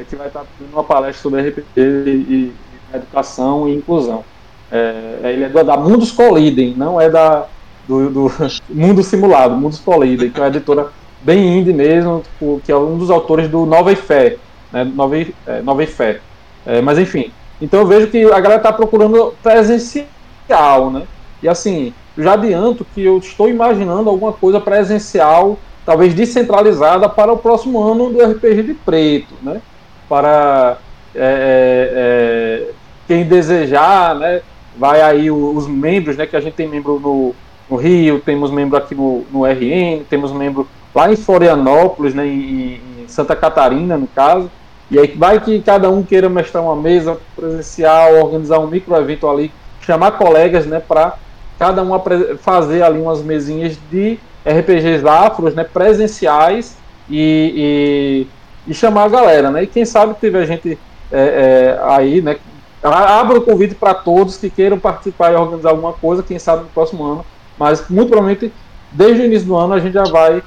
é 0.00 0.04
que 0.04 0.16
vai 0.16 0.28
estar 0.28 0.44
dando 0.58 0.72
uma 0.72 0.84
palestra 0.84 1.22
sobre 1.22 1.48
RPG 1.48 1.66
e, 1.76 2.10
e 2.10 2.52
educação 2.94 3.68
e 3.68 3.74
inclusão. 3.74 4.24
É, 4.70 5.20
ele 5.24 5.44
é 5.44 5.64
da 5.64 5.76
Mundos 5.76 6.12
Colidem, 6.12 6.74
não 6.76 7.00
é 7.00 7.08
da 7.08 7.46
do, 7.86 8.10
do 8.10 8.32
Mundo 8.68 9.02
Simulado, 9.02 9.56
Mundos 9.56 9.80
Colidem, 9.80 10.30
que 10.30 10.38
é 10.38 10.42
uma 10.42 10.48
editora 10.48 10.88
bem 11.22 11.58
indie 11.58 11.72
mesmo, 11.72 12.20
tipo, 12.20 12.60
que 12.64 12.70
é 12.70 12.76
um 12.76 12.98
dos 12.98 13.10
autores 13.10 13.48
do 13.48 13.64
Nova 13.64 13.90
e 13.90 13.96
Fé, 13.96 14.36
né, 14.70 14.84
Nova, 14.84 15.18
e, 15.18 15.34
é, 15.46 15.62
Nova 15.62 15.82
e 15.82 15.86
Fé. 15.86 16.20
É, 16.66 16.80
mas 16.82 16.98
enfim, 16.98 17.32
então 17.60 17.80
eu 17.80 17.86
vejo 17.86 18.08
que 18.08 18.22
a 18.24 18.40
galera 18.40 18.56
está 18.56 18.72
procurando 18.72 19.34
presencial, 19.42 20.90
né? 20.90 21.04
E 21.42 21.48
assim, 21.48 21.94
já 22.16 22.34
adianto 22.34 22.84
que 22.94 23.02
eu 23.02 23.18
estou 23.18 23.48
imaginando 23.48 24.10
alguma 24.10 24.32
coisa 24.32 24.60
presencial, 24.60 25.58
talvez 25.86 26.14
descentralizada 26.14 27.08
para 27.08 27.32
o 27.32 27.38
próximo 27.38 27.82
ano 27.82 28.10
do 28.10 28.22
RPG 28.22 28.62
de 28.62 28.74
Preto, 28.74 29.34
né? 29.42 29.62
Para 30.08 30.78
é, 31.14 31.20
é, 31.20 31.92
é, 31.94 32.70
quem 33.06 33.24
desejar, 33.24 34.14
né? 34.14 34.42
Vai 34.76 35.00
aí 35.00 35.30
os 35.30 35.66
membros, 35.66 36.16
né? 36.16 36.26
Que 36.26 36.36
a 36.36 36.40
gente 36.40 36.54
tem 36.54 36.68
membro 36.68 37.00
no, 37.00 37.34
no 37.68 37.76
Rio, 37.76 38.20
temos 38.20 38.50
membro 38.50 38.76
aqui 38.76 38.94
no, 38.94 39.24
no 39.30 39.44
RN, 39.44 40.04
temos 40.08 40.32
membro 40.32 40.68
lá 40.94 41.12
em 41.12 41.16
Florianópolis, 41.16 42.14
né? 42.14 42.26
Em, 42.26 42.80
em 43.02 43.08
Santa 43.08 43.34
Catarina, 43.34 43.96
no 43.96 44.06
caso. 44.06 44.50
E 44.90 44.98
aí 44.98 45.14
vai 45.16 45.38
que 45.40 45.60
cada 45.60 45.90
um 45.90 46.02
queira 46.02 46.28
mestrar 46.28 46.62
uma 46.62 46.76
mesa 46.76 47.18
presencial, 47.36 48.14
organizar 48.16 48.58
um 48.58 48.66
micro 48.66 48.96
evento 48.96 49.28
ali, 49.28 49.52
chamar 49.82 50.12
colegas, 50.12 50.64
né, 50.64 50.80
para 50.80 51.14
cada 51.58 51.82
um 51.82 51.90
fazer 52.38 52.82
ali 52.82 52.98
umas 52.98 53.22
mesinhas 53.22 53.78
de 53.90 54.18
RPGs 54.46 55.06
afros, 55.06 55.54
né, 55.54 55.64
presenciais 55.64 56.76
e, 57.10 58.26
e, 58.26 58.26
e, 58.68 58.74
chamar 58.74 59.04
a 59.04 59.08
galera, 59.08 59.50
né? 59.50 59.62
E 59.62 59.66
quem 59.66 59.84
sabe 59.84 60.14
tiver 60.20 60.46
gente 60.46 60.78
é, 61.10 61.18
é, 61.20 61.80
aí, 61.82 62.20
né? 62.20 62.36
Abra 62.82 63.38
o 63.38 63.42
convite 63.42 63.74
para 63.74 63.92
todos 63.92 64.36
que 64.36 64.48
queiram 64.48 64.78
participar 64.78 65.32
e 65.32 65.36
organizar 65.36 65.70
alguma 65.70 65.92
coisa, 65.92 66.22
quem 66.22 66.38
sabe 66.38 66.62
no 66.62 66.68
próximo 66.68 67.04
ano. 67.04 67.26
Mas 67.58 67.88
muito 67.88 68.08
provavelmente 68.08 68.52
desde 68.92 69.22
o 69.22 69.24
início 69.24 69.48
do 69.48 69.56
ano 69.56 69.74
a 69.74 69.80
gente 69.80 69.94
já 69.94 70.04
vai 70.04 70.42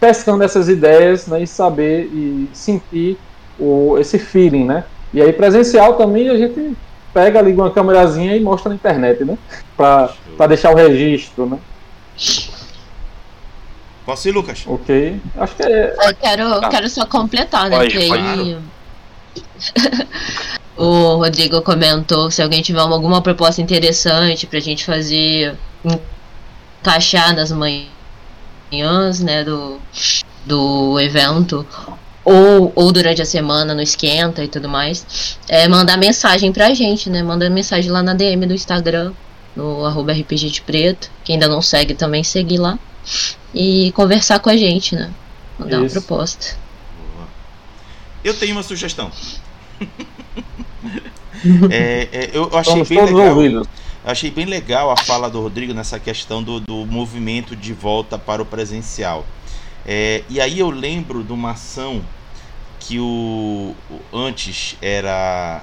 pescando 0.00 0.42
essas 0.42 0.68
ideias 0.68 1.26
né, 1.26 1.42
e 1.42 1.46
saber 1.46 2.04
e 2.06 2.48
sentir 2.52 3.18
o, 3.58 3.96
esse 3.98 4.18
feeling, 4.18 4.64
né? 4.64 4.84
E 5.12 5.22
aí 5.22 5.32
presencial 5.32 5.94
também 5.94 6.28
a 6.28 6.36
gente 6.36 6.76
pega, 7.12 7.40
liga 7.40 7.62
uma 7.62 7.70
câmerazinha 7.70 8.36
e 8.36 8.40
mostra 8.40 8.68
na 8.68 8.74
internet, 8.74 9.24
né? 9.24 9.38
Para 9.76 10.46
deixar 10.48 10.70
o 10.70 10.76
registro, 10.76 11.46
né? 11.46 11.58
Posso 14.08 14.26
ir, 14.26 14.32
Lucas? 14.32 14.64
Ok. 14.66 15.20
Acho 15.36 15.54
que 15.54 15.62
é. 15.64 15.94
Eu 16.00 16.14
quero, 16.14 16.60
tá. 16.62 16.68
quero 16.70 16.88
só 16.88 17.04
completar, 17.04 17.68
né? 17.68 17.76
Pode, 17.76 17.90
que 17.90 18.10
aí... 18.10 18.56
o 20.78 21.16
Rodrigo 21.16 21.60
comentou 21.60 22.30
se 22.30 22.40
alguém 22.40 22.62
tiver 22.62 22.80
alguma 22.80 23.20
proposta 23.20 23.60
interessante 23.60 24.46
pra 24.46 24.60
gente 24.60 24.86
fazer 24.86 25.54
encaixar 26.80 27.36
nas 27.36 27.52
manhãs, 27.52 29.20
né, 29.20 29.44
do, 29.44 29.78
do 30.46 30.98
evento, 30.98 31.66
ou, 32.24 32.72
ou 32.74 32.90
durante 32.90 33.20
a 33.20 33.26
semana 33.26 33.74
no 33.74 33.82
esquenta 33.82 34.42
e 34.42 34.48
tudo 34.48 34.70
mais, 34.70 35.36
é 35.46 35.68
mandar 35.68 35.98
mensagem 35.98 36.50
pra 36.50 36.72
gente, 36.72 37.10
né? 37.10 37.22
Manda 37.22 37.50
mensagem 37.50 37.90
lá 37.90 38.02
na 38.02 38.14
DM 38.14 38.46
do 38.46 38.54
Instagram, 38.54 39.12
no 39.54 39.84
arroba 39.84 40.14
RPG 40.14 40.48
de 40.48 40.62
Preto. 40.62 41.10
Quem 41.22 41.34
ainda 41.34 41.46
não 41.46 41.60
segue 41.60 41.92
também 41.92 42.24
seguir 42.24 42.56
lá 42.56 42.78
e 43.54 43.92
conversar 43.92 44.40
com 44.40 44.50
a 44.50 44.56
gente, 44.56 44.94
né? 44.94 45.10
Mandar 45.58 45.76
Isso. 45.76 45.84
uma 45.84 45.90
proposta. 45.90 46.56
Eu 48.22 48.34
tenho 48.34 48.52
uma 48.52 48.62
sugestão. 48.62 49.10
é, 51.70 52.08
é, 52.12 52.30
eu 52.32 52.50
achei 52.56 52.84
bem 52.84 53.04
legal. 53.04 53.36
Ouvidos. 53.36 53.68
Achei 54.04 54.30
bem 54.30 54.46
legal 54.46 54.90
a 54.90 54.96
fala 54.96 55.28
do 55.28 55.40
Rodrigo 55.40 55.74
nessa 55.74 55.98
questão 55.98 56.42
do, 56.42 56.60
do 56.60 56.86
movimento 56.86 57.54
de 57.54 57.72
volta 57.72 58.18
para 58.18 58.40
o 58.40 58.46
presencial. 58.46 59.26
É, 59.86 60.22
e 60.28 60.40
aí 60.40 60.58
eu 60.58 60.70
lembro 60.70 61.22
de 61.22 61.32
uma 61.32 61.52
ação 61.52 62.02
que 62.80 62.98
o, 62.98 63.74
o 63.90 64.16
antes 64.16 64.76
era, 64.80 65.62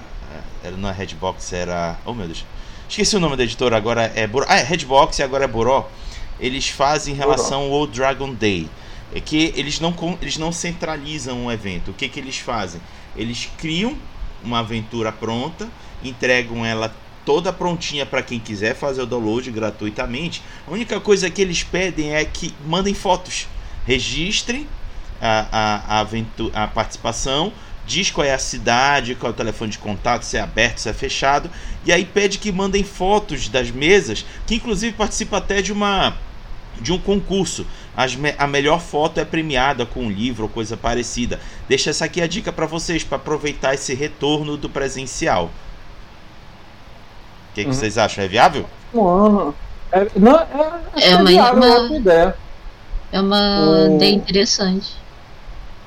era 0.64 0.76
não 0.76 0.90
é 0.90 0.92
Redbox, 0.92 1.54
era, 1.54 1.98
oh 2.06 2.14
meu 2.14 2.26
Deus, 2.26 2.46
esqueci 2.90 3.16
o 3.16 3.20
nome 3.20 3.36
da 3.36 3.44
editora 3.44 3.78
agora 3.78 4.12
é 4.16 4.28
Boró, 4.28 4.46
ah, 4.50 4.58
é 4.58 4.64
Redbox 4.64 5.18
e 5.20 5.24
agora 5.24 5.46
é 5.46 5.48
Boró 5.48 5.90
eles 6.40 6.70
fazem 6.70 7.14
em 7.14 7.18
relação 7.18 7.72
ao 7.72 7.88
Dragon 7.88 8.34
Day. 8.34 8.70
É 9.14 9.20
que 9.20 9.54
eles 9.56 9.80
não, 9.80 9.96
eles 10.22 10.38
não 10.38 10.52
centralizam 10.52 11.46
o 11.46 11.52
evento. 11.52 11.92
O 11.92 11.94
que, 11.94 12.10
que 12.10 12.20
eles 12.20 12.38
fazem? 12.38 12.82
Eles 13.16 13.50
criam 13.58 13.96
uma 14.44 14.60
aventura 14.60 15.12
pronta, 15.12 15.70
entregam 16.04 16.66
ela 16.66 16.94
toda 17.26 17.52
prontinha 17.52 18.06
para 18.06 18.22
quem 18.22 18.40
quiser 18.40 18.76
fazer 18.76 19.02
o 19.02 19.06
download 19.06 19.50
gratuitamente. 19.52 20.42
A 20.68 20.72
única 20.72 21.00
coisa 21.00 21.30
que 21.30 21.42
eles 21.42 21.64
pedem 21.64 22.14
é 22.14 22.24
que 22.24 22.54
mandem 22.66 22.94
fotos, 22.94 23.48
registrem 23.86 24.68
a, 25.20 25.48
a, 25.52 25.96
a, 25.96 26.00
aventura, 26.02 26.64
a 26.64 26.68
participação, 26.68 27.52
diz 27.88 28.12
qual 28.12 28.26
é 28.26 28.34
a 28.34 28.40
cidade, 28.40 29.16
qual 29.16 29.32
é 29.32 29.34
o 29.34 29.38
telefone 29.38 29.72
de 29.72 29.78
contato, 29.78 30.24
se 30.24 30.38
é 30.38 30.42
aberto, 30.42 30.80
se 30.80 30.90
é 30.90 30.94
fechado, 30.94 31.50
e 31.86 31.92
aí 31.92 32.06
pede 32.06 32.38
que 32.38 32.52
mandem 32.52 32.84
fotos 32.84 33.48
das 33.50 33.72
mesas, 33.72 34.26
que 34.46 34.56
inclusive 34.56 34.94
participa 34.94 35.38
até 35.38 35.62
de 35.62 35.72
uma 35.72 36.16
de 36.82 36.92
um 36.92 37.00
concurso. 37.00 37.66
As, 37.96 38.18
a 38.38 38.48
melhor 38.48 38.80
foto 38.80 39.20
é 39.20 39.26
premiada 39.26 39.86
com 39.86 40.02
um 40.02 40.12
livro 40.12 40.44
ou 40.44 40.50
coisa 40.50 40.76
parecida. 40.76 41.40
Deixa 41.68 41.90
essa 41.90 42.06
aqui 42.06 42.22
a 42.22 42.28
dica 42.28 42.52
para 42.52 42.66
vocês 42.66 43.04
para 43.04 43.18
aproveitar 43.18 43.74
esse 43.74 43.94
retorno 43.94 44.58
do 44.58 44.70
presencial. 44.70 45.46
O 47.52 47.56
que, 47.56 47.62
que 47.64 47.68
uhum. 47.68 47.74
vocês 47.74 47.98
acham? 47.98 48.24
É 48.24 48.28
viável? 48.28 48.66
Mano, 48.94 49.56
é, 49.92 50.08
não, 50.16 50.38
é, 50.38 50.46
é, 50.96 51.10
é 51.12 51.16
uma, 51.16 51.30
viável, 51.30 51.64
uma, 51.64 51.98
ideia. 51.98 52.36
É 53.12 53.22
uma 53.22 53.88
o... 53.90 53.96
ideia 53.96 54.14
interessante. 54.14 54.94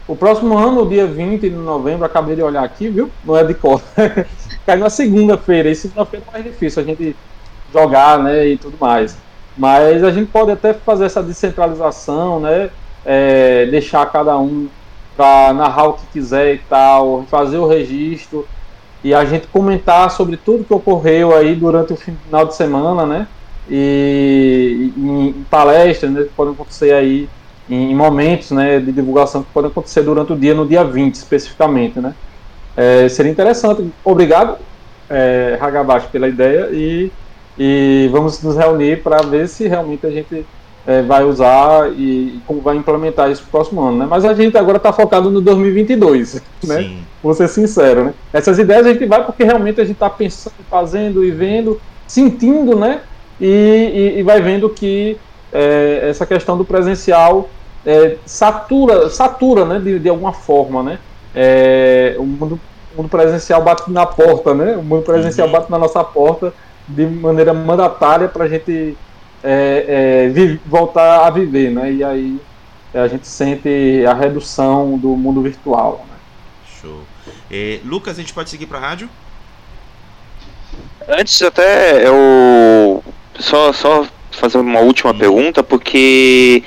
O 0.07 0.16
próximo 0.16 0.57
ano, 0.57 0.85
o 0.85 0.88
dia 0.88 1.07
20 1.07 1.42
de 1.42 1.51
novembro, 1.51 2.07
acabei 2.07 2.35
de 2.35 2.42
olhar 2.42 2.64
aqui, 2.64 2.88
viu? 2.88 3.11
Não 3.22 3.37
é 3.37 3.44
de 3.44 3.53
cor. 3.53 3.83
Cai 4.64 4.77
na 4.77 4.88
segunda-feira. 4.88 5.68
E 5.68 5.74
segunda-feira 5.74 6.24
é 6.29 6.33
mais 6.33 6.44
difícil 6.44 6.83
a 6.83 6.87
gente 6.87 7.14
jogar, 7.70 8.18
né? 8.18 8.48
E 8.48 8.57
tudo 8.57 8.79
mais. 8.81 9.18
Mas 9.59 10.05
a 10.05 10.12
gente 10.12 10.31
pode 10.31 10.53
até 10.53 10.73
fazer 10.73 11.07
essa 11.07 11.23
descentralização, 11.23 12.38
né? 12.38 12.71
É, 13.05 13.66
deixar 13.66 14.07
cada 14.07 14.38
um 14.38 14.68
para 15.16 15.53
narrar 15.53 15.88
o 15.88 15.92
que 15.94 16.07
quiser 16.12 16.55
e 16.55 16.59
tal, 16.59 17.25
fazer 17.29 17.59
o 17.59 17.66
registro 17.66 18.47
e 19.03 19.12
a 19.12 19.25
gente 19.25 19.49
comentar 19.49 20.11
sobre 20.11 20.37
tudo 20.37 20.64
que 20.64 20.73
ocorreu 20.73 21.35
aí 21.35 21.57
durante 21.57 21.92
o 21.92 21.97
final 21.97 22.47
de 22.47 22.55
semana, 22.55 23.05
né? 23.05 23.27
E, 23.68 24.92
em, 24.97 25.29
em 25.29 25.47
palestras, 25.51 26.11
né, 26.11 26.23
que 26.23 26.31
podem 26.31 26.55
acontecer 26.55 26.94
aí 26.94 27.29
em, 27.68 27.94
momentos, 27.94 28.51
né, 28.51 28.81
de 28.81 28.92
divulgação 28.92 29.42
que 29.42 29.53
podem 29.53 29.71
acontecer 29.71 30.03
durante 30.03 30.33
o 30.33 30.37
dia, 30.37 30.55
no 30.55 30.66
dia 30.66 30.85
20 30.85 31.14
especificamente, 31.14 31.99
né? 31.99 32.14
É, 32.77 33.09
seria 33.09 33.33
interessante. 33.33 33.90
Obrigado, 34.05 34.57
é, 35.11 35.59
Hagabashi, 35.61 36.09
pela 36.09 36.29
ideia 36.29 36.68
e 36.73 37.11
e 37.59 38.09
vamos 38.12 38.42
nos 38.42 38.57
reunir 38.57 39.03
para 39.03 39.23
ver 39.23 39.49
se 39.49 39.66
realmente 39.66 40.07
a 40.07 40.11
gente 40.11 40.47
é, 40.87 41.03
vai 41.03 41.25
usar 41.25 41.90
e, 41.92 42.40
como 42.47 42.61
vai 42.61 42.77
implementar 42.77 43.31
isso 43.31 43.42
no 43.42 43.49
próximo 43.49 43.83
ano, 43.83 43.99
né? 43.99 44.07
Mas 44.09 44.25
a 44.25 44.33
gente 44.33 44.57
agora 44.57 44.77
está 44.77 44.92
focado 44.92 45.31
no 45.31 45.40
2022, 45.40 46.42
né? 46.64 46.77
Sim. 46.83 46.99
Vou 47.23 47.35
ser 47.35 47.49
sincero, 47.49 48.05
né? 48.05 48.14
Essas 48.33 48.59
ideias 48.59 48.87
a 48.87 48.92
gente 48.92 49.05
vai 49.05 49.25
porque 49.25 49.42
realmente 49.42 49.81
a 49.81 49.85
gente 49.85 49.97
está 49.97 50.09
pensando, 50.09 50.55
fazendo 50.71 51.25
e 51.25 51.31
vendo, 51.31 51.81
sentindo, 52.07 52.75
né? 52.75 53.03
E, 53.40 54.14
e, 54.16 54.18
e 54.21 54.23
vai 54.23 54.40
vendo 54.40 54.71
que 54.71 55.18
é, 55.53 56.09
essa 56.09 56.25
questão 56.25 56.57
do 56.57 56.64
presencial 56.64 57.51
é, 57.85 58.16
satura, 58.25 59.11
satura, 59.11 59.64
né? 59.64 59.79
De, 59.81 59.99
de 59.99 60.09
alguma 60.09 60.33
forma, 60.33 60.83
né? 60.83 60.99
É, 61.35 62.14
o, 62.18 62.25
mundo, 62.25 62.59
o 62.94 63.03
mundo 63.03 63.11
presencial 63.11 63.62
bate 63.62 63.90
na 63.90 64.07
porta, 64.07 64.55
né? 64.55 64.77
O 64.77 64.83
mundo 64.83 65.03
presencial 65.03 65.49
uhum. 65.49 65.53
bate 65.53 65.71
na 65.71 65.79
nossa 65.79 66.03
porta 66.05 66.55
de 66.88 67.07
maneira 67.07 67.53
mandatária 67.53 68.29
para 68.29 68.44
a 68.44 68.48
gente 68.48 68.96
é, 69.42 70.24
é, 70.27 70.29
vive, 70.29 70.61
voltar 70.66 71.27
a 71.27 71.31
viver, 71.31 71.70
né? 71.70 71.92
E 71.92 72.03
aí 72.03 72.40
a 72.94 73.07
gente 73.07 73.27
sente 73.27 74.05
a 74.09 74.14
redução 74.14 74.96
do 74.98 75.09
mundo 75.09 75.42
virtual. 75.42 76.07
Né? 76.09 76.16
Show. 76.81 77.01
É, 77.51 77.81
Lucas, 77.85 78.16
a 78.18 78.20
gente 78.20 78.33
pode 78.33 78.51
seguir 78.51 78.66
para 78.66 78.79
a 78.79 78.81
rádio? 78.81 79.09
Antes 81.07 81.40
até 81.42 82.07
eu 82.07 83.03
só 83.38 83.72
só 83.72 84.07
fazer 84.31 84.59
uma 84.59 84.81
última 84.81 85.12
hum. 85.12 85.18
pergunta 85.18 85.62
porque 85.62 86.62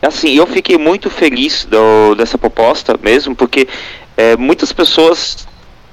assim 0.00 0.34
eu 0.36 0.46
fiquei 0.46 0.78
muito 0.78 1.10
feliz 1.10 1.64
do, 1.64 2.14
dessa 2.14 2.38
proposta 2.38 2.98
mesmo 3.02 3.34
porque 3.34 3.68
é, 4.16 4.36
muitas 4.36 4.72
pessoas 4.72 5.46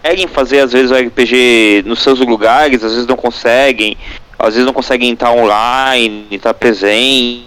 conseguem 0.07 0.27
fazer 0.27 0.59
às 0.59 0.71
vezes 0.71 0.89
o 0.89 0.95
RPG 0.95 1.83
nos 1.85 2.01
seus 2.01 2.19
lugares, 2.19 2.83
às 2.83 2.93
vezes 2.93 3.07
não 3.07 3.17
conseguem, 3.17 3.97
às 4.39 4.53
vezes 4.53 4.65
não 4.65 4.73
conseguem 4.73 5.11
estar 5.11 5.31
online, 5.31 6.27
estar 6.31 6.53
presente. 6.53 7.45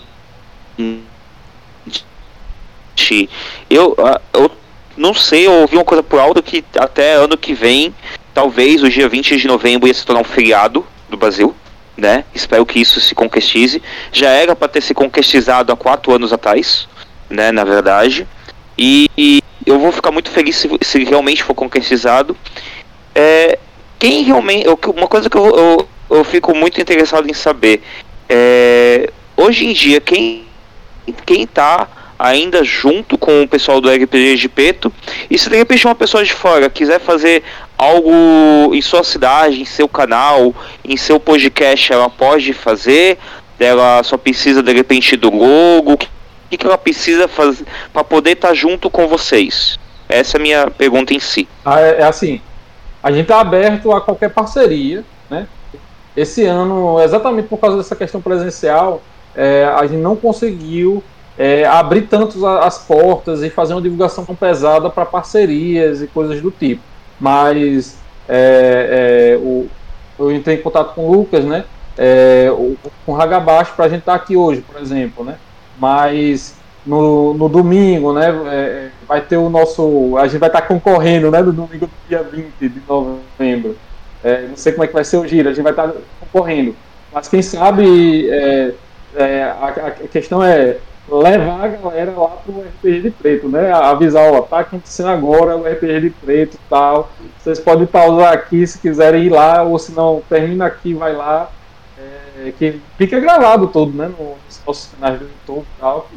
Eu, 3.70 3.96
ah, 3.98 4.20
eu 4.34 4.50
não 4.96 5.14
sei, 5.14 5.46
eu 5.46 5.52
ouvi 5.52 5.76
uma 5.76 5.84
coisa 5.84 6.02
por 6.02 6.20
alto 6.20 6.42
que 6.42 6.62
até 6.76 7.14
ano 7.14 7.36
que 7.38 7.54
vem, 7.54 7.94
talvez 8.34 8.82
o 8.82 8.90
dia 8.90 9.08
20 9.08 9.36
de 9.36 9.46
novembro 9.46 9.88
ia 9.88 9.94
se 9.94 10.04
tornar 10.04 10.20
um 10.20 10.24
feriado 10.24 10.84
do 11.08 11.16
Brasil. 11.16 11.54
Né? 11.96 12.24
Espero 12.34 12.64
que 12.64 12.78
isso 12.78 13.00
se 13.00 13.14
concretize. 13.14 13.82
Já 14.10 14.30
era 14.30 14.56
para 14.56 14.68
ter 14.68 14.80
se 14.80 14.94
concretizado 14.94 15.72
há 15.72 15.76
quatro 15.76 16.14
anos 16.14 16.32
atrás, 16.32 16.88
né? 17.28 17.52
Na 17.52 17.62
verdade. 17.62 18.26
E, 18.82 19.42
eu 19.66 19.78
vou 19.78 19.92
ficar 19.92 20.10
muito 20.10 20.30
feliz 20.30 20.56
se, 20.56 20.70
se 20.80 21.04
realmente 21.04 21.44
for 21.44 21.54
concretizado. 21.54 22.34
É, 23.14 23.58
quem 23.98 24.22
realmente. 24.22 24.66
Uma 24.96 25.06
coisa 25.06 25.28
que 25.28 25.36
eu, 25.36 25.44
eu, 25.44 25.88
eu 26.10 26.24
fico 26.24 26.56
muito 26.56 26.80
interessado 26.80 27.28
em 27.28 27.34
saber 27.34 27.82
é, 28.26 29.10
hoje 29.36 29.66
em 29.66 29.74
dia, 29.74 30.00
quem, 30.00 30.46
quem 31.26 31.46
tá 31.46 31.88
ainda 32.18 32.64
junto 32.64 33.18
com 33.18 33.42
o 33.42 33.48
pessoal 33.48 33.82
do 33.82 33.90
RPG 33.90 34.36
de 34.36 34.48
Peto. 34.48 34.90
E 35.30 35.38
se 35.38 35.50
de 35.50 35.56
repente 35.56 35.86
uma 35.86 35.94
pessoa 35.94 36.24
de 36.24 36.32
fora 36.32 36.70
quiser 36.70 37.00
fazer 37.00 37.42
algo 37.76 38.74
em 38.74 38.80
sua 38.80 39.04
cidade, 39.04 39.60
em 39.60 39.66
seu 39.66 39.88
canal, 39.88 40.54
em 40.82 40.96
seu 40.96 41.20
podcast, 41.20 41.92
ela 41.92 42.08
pode 42.08 42.54
fazer. 42.54 43.18
Ela 43.58 44.02
só 44.02 44.16
precisa 44.16 44.62
de 44.62 44.72
repente 44.72 45.16
do 45.16 45.30
logo 45.30 45.98
que, 46.50 46.58
que 46.58 46.66
ela 46.66 46.76
precisa 46.76 47.28
fazer 47.28 47.64
para 47.92 48.02
poder 48.02 48.32
estar 48.32 48.48
tá 48.48 48.54
junto 48.54 48.90
com 48.90 49.06
vocês? 49.06 49.78
Essa 50.08 50.36
é 50.36 50.40
a 50.40 50.42
minha 50.42 50.70
pergunta 50.70 51.14
em 51.14 51.20
si. 51.20 51.48
Ah, 51.64 51.80
é, 51.80 52.00
é 52.00 52.04
assim, 52.04 52.40
a 53.02 53.10
gente 53.10 53.22
está 53.22 53.40
aberto 53.40 53.92
a 53.92 54.00
qualquer 54.00 54.30
parceria, 54.30 55.04
né? 55.30 55.46
Esse 56.16 56.44
ano, 56.44 57.00
exatamente 57.00 57.46
por 57.46 57.58
causa 57.58 57.76
dessa 57.76 57.94
questão 57.94 58.20
presencial, 58.20 59.00
é, 59.34 59.64
a 59.64 59.86
gente 59.86 60.00
não 60.00 60.16
conseguiu 60.16 61.02
é, 61.38 61.64
abrir 61.64 62.02
tanto 62.02 62.44
as 62.44 62.78
portas 62.78 63.42
e 63.42 63.48
fazer 63.48 63.72
uma 63.74 63.80
divulgação 63.80 64.24
tão 64.24 64.34
pesada 64.34 64.90
para 64.90 65.06
parcerias 65.06 66.02
e 66.02 66.08
coisas 66.08 66.42
do 66.42 66.50
tipo. 66.50 66.82
Mas 67.20 67.96
é, 68.28 69.36
é, 69.36 69.38
o, 69.38 69.68
eu 70.18 70.32
entrei 70.32 70.56
em 70.56 70.62
contato 70.62 70.94
com 70.94 71.08
o 71.08 71.12
Lucas, 71.12 71.44
né? 71.44 71.64
É, 71.96 72.48
o, 72.50 72.76
com 73.06 73.12
o 73.12 73.20
Hagabashi 73.20 73.72
para 73.76 73.84
a 73.84 73.88
gente 73.88 74.00
estar 74.00 74.18
tá 74.18 74.22
aqui 74.22 74.36
hoje, 74.36 74.62
por 74.62 74.80
exemplo, 74.80 75.24
né? 75.24 75.36
Mas 75.80 76.54
no, 76.84 77.34
no 77.34 77.48
domingo, 77.48 78.12
né? 78.12 78.28
É, 78.46 78.88
vai 79.06 79.20
ter 79.20 79.36
o 79.36 79.48
nosso. 79.48 80.16
A 80.18 80.26
gente 80.26 80.38
vai 80.38 80.48
estar 80.48 80.62
tá 80.62 80.66
concorrendo, 80.66 81.30
né? 81.30 81.40
No 81.40 81.52
domingo 81.52 81.86
do 81.86 82.08
dia 82.08 82.22
20 82.22 82.52
de 82.60 82.82
novembro. 82.88 83.76
É, 84.22 84.42
não 84.48 84.56
sei 84.56 84.72
como 84.72 84.84
é 84.84 84.86
que 84.86 84.92
vai 84.92 85.04
ser 85.04 85.16
o 85.16 85.26
giro, 85.26 85.48
a 85.48 85.52
gente 85.52 85.62
vai 85.62 85.72
estar 85.72 85.88
tá 85.88 85.94
concorrendo. 86.20 86.76
Mas 87.12 87.26
quem 87.26 87.42
sabe 87.42 88.28
é, 88.30 88.74
é, 89.16 89.42
a, 89.44 89.66
a, 89.66 89.90
questão 89.90 90.42
é 90.42 90.76
levar 91.10 91.64
a 91.64 91.68
galera 91.68 92.12
lá 92.12 92.28
pro 92.28 92.60
RPG 92.60 93.00
de 93.00 93.10
preto, 93.10 93.48
né? 93.48 93.72
Avisar, 93.72 94.32
ó, 94.32 94.42
tá 94.42 94.60
acontecendo 94.60 95.08
agora 95.08 95.56
o 95.56 95.64
RPG 95.64 96.00
de 96.00 96.10
preto 96.10 96.54
e 96.54 96.60
tal. 96.68 97.10
Vocês 97.38 97.58
podem 97.58 97.86
pausar 97.86 98.32
aqui 98.32 98.66
se 98.66 98.78
quiserem 98.78 99.24
ir 99.24 99.30
lá, 99.30 99.62
ou 99.62 99.78
se 99.78 99.92
não, 99.92 100.22
termina 100.28 100.66
aqui, 100.66 100.94
vai 100.94 101.14
lá. 101.14 101.50
É, 102.46 102.52
que 102.52 102.80
fica 102.96 103.20
gravado 103.20 103.66
todo, 103.68 103.92
né? 103.92 104.08
Nos 104.08 104.60
nossos 104.66 104.90
canais 104.92 105.18
do 105.18 105.26
YouTube 105.26 105.66
e 105.76 105.80
tal. 105.80 106.08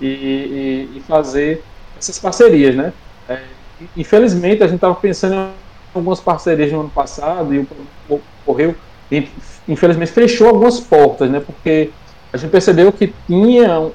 E, 0.00 0.06
e, 0.06 0.90
e, 0.96 1.00
fazer 1.00 1.62
essas 1.98 2.18
parcerias, 2.18 2.74
né? 2.74 2.92
É, 3.28 3.42
infelizmente 3.96 4.62
a 4.62 4.66
gente 4.66 4.76
estava 4.76 4.94
pensando 4.94 5.34
em 5.34 5.50
algumas 5.94 6.20
parcerias 6.20 6.72
no 6.72 6.80
ano 6.80 6.90
passado 6.90 7.54
e 7.54 7.66
ocorreu, 8.08 8.74
infelizmente 9.68 10.10
fechou 10.10 10.48
algumas 10.48 10.80
portas, 10.80 11.30
né? 11.30 11.40
Porque 11.40 11.90
a 12.32 12.36
gente 12.36 12.50
percebeu 12.50 12.92
que 12.92 13.12
tinha 13.26 13.90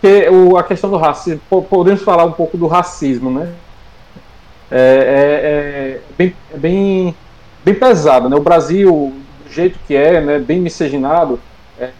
porque 0.00 0.28
o, 0.30 0.56
a 0.56 0.64
questão 0.64 0.88
do 0.88 0.96
racismo, 0.96 1.40
podemos 1.68 2.02
falar 2.02 2.24
um 2.24 2.32
pouco 2.32 2.56
do 2.56 2.66
racismo, 2.66 3.30
né? 3.30 3.52
É, 4.70 4.78
é, 4.78 6.00
é 6.00 6.00
bem, 6.16 6.34
é 6.54 6.56
bem, 6.56 7.14
bem 7.64 7.74
pesado, 7.74 8.28
né? 8.28 8.36
O 8.36 8.40
Brasil, 8.40 9.12
do 9.44 9.52
jeito 9.52 9.78
que 9.86 9.94
é, 9.94 10.20
né, 10.20 10.38
bem 10.38 10.60
miscigenado, 10.60 11.40
é, 11.78 11.90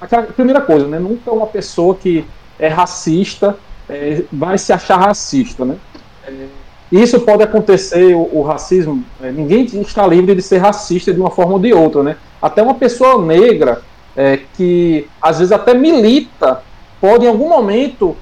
a 0.00 0.22
primeira 0.22 0.60
coisa, 0.60 0.86
né? 0.86 0.98
Nunca 0.98 1.30
uma 1.30 1.46
pessoa 1.46 1.94
que 1.94 2.24
é 2.58 2.68
racista 2.68 3.56
é, 3.88 4.22
vai 4.32 4.58
se 4.58 4.72
achar 4.72 4.98
racista, 4.98 5.64
né? 5.64 5.76
É, 6.26 6.46
isso 6.92 7.20
pode 7.20 7.42
acontecer, 7.42 8.14
o, 8.14 8.38
o 8.38 8.42
racismo, 8.42 9.04
é, 9.22 9.30
ninguém 9.30 9.64
está 9.64 10.06
livre 10.06 10.34
de 10.34 10.42
ser 10.42 10.58
racista 10.58 11.12
de 11.12 11.20
uma 11.20 11.30
forma 11.30 11.52
ou 11.52 11.58
de 11.58 11.72
outra, 11.72 12.02
né? 12.02 12.16
Até 12.42 12.62
uma 12.62 12.74
pessoa 12.74 13.24
negra 13.24 13.82
é, 14.16 14.40
que 14.56 15.06
às 15.20 15.38
vezes 15.38 15.52
até 15.52 15.74
milita, 15.74 16.62
pode 17.00 17.24
em 17.24 17.28
algum 17.28 17.48
momento 17.48 18.16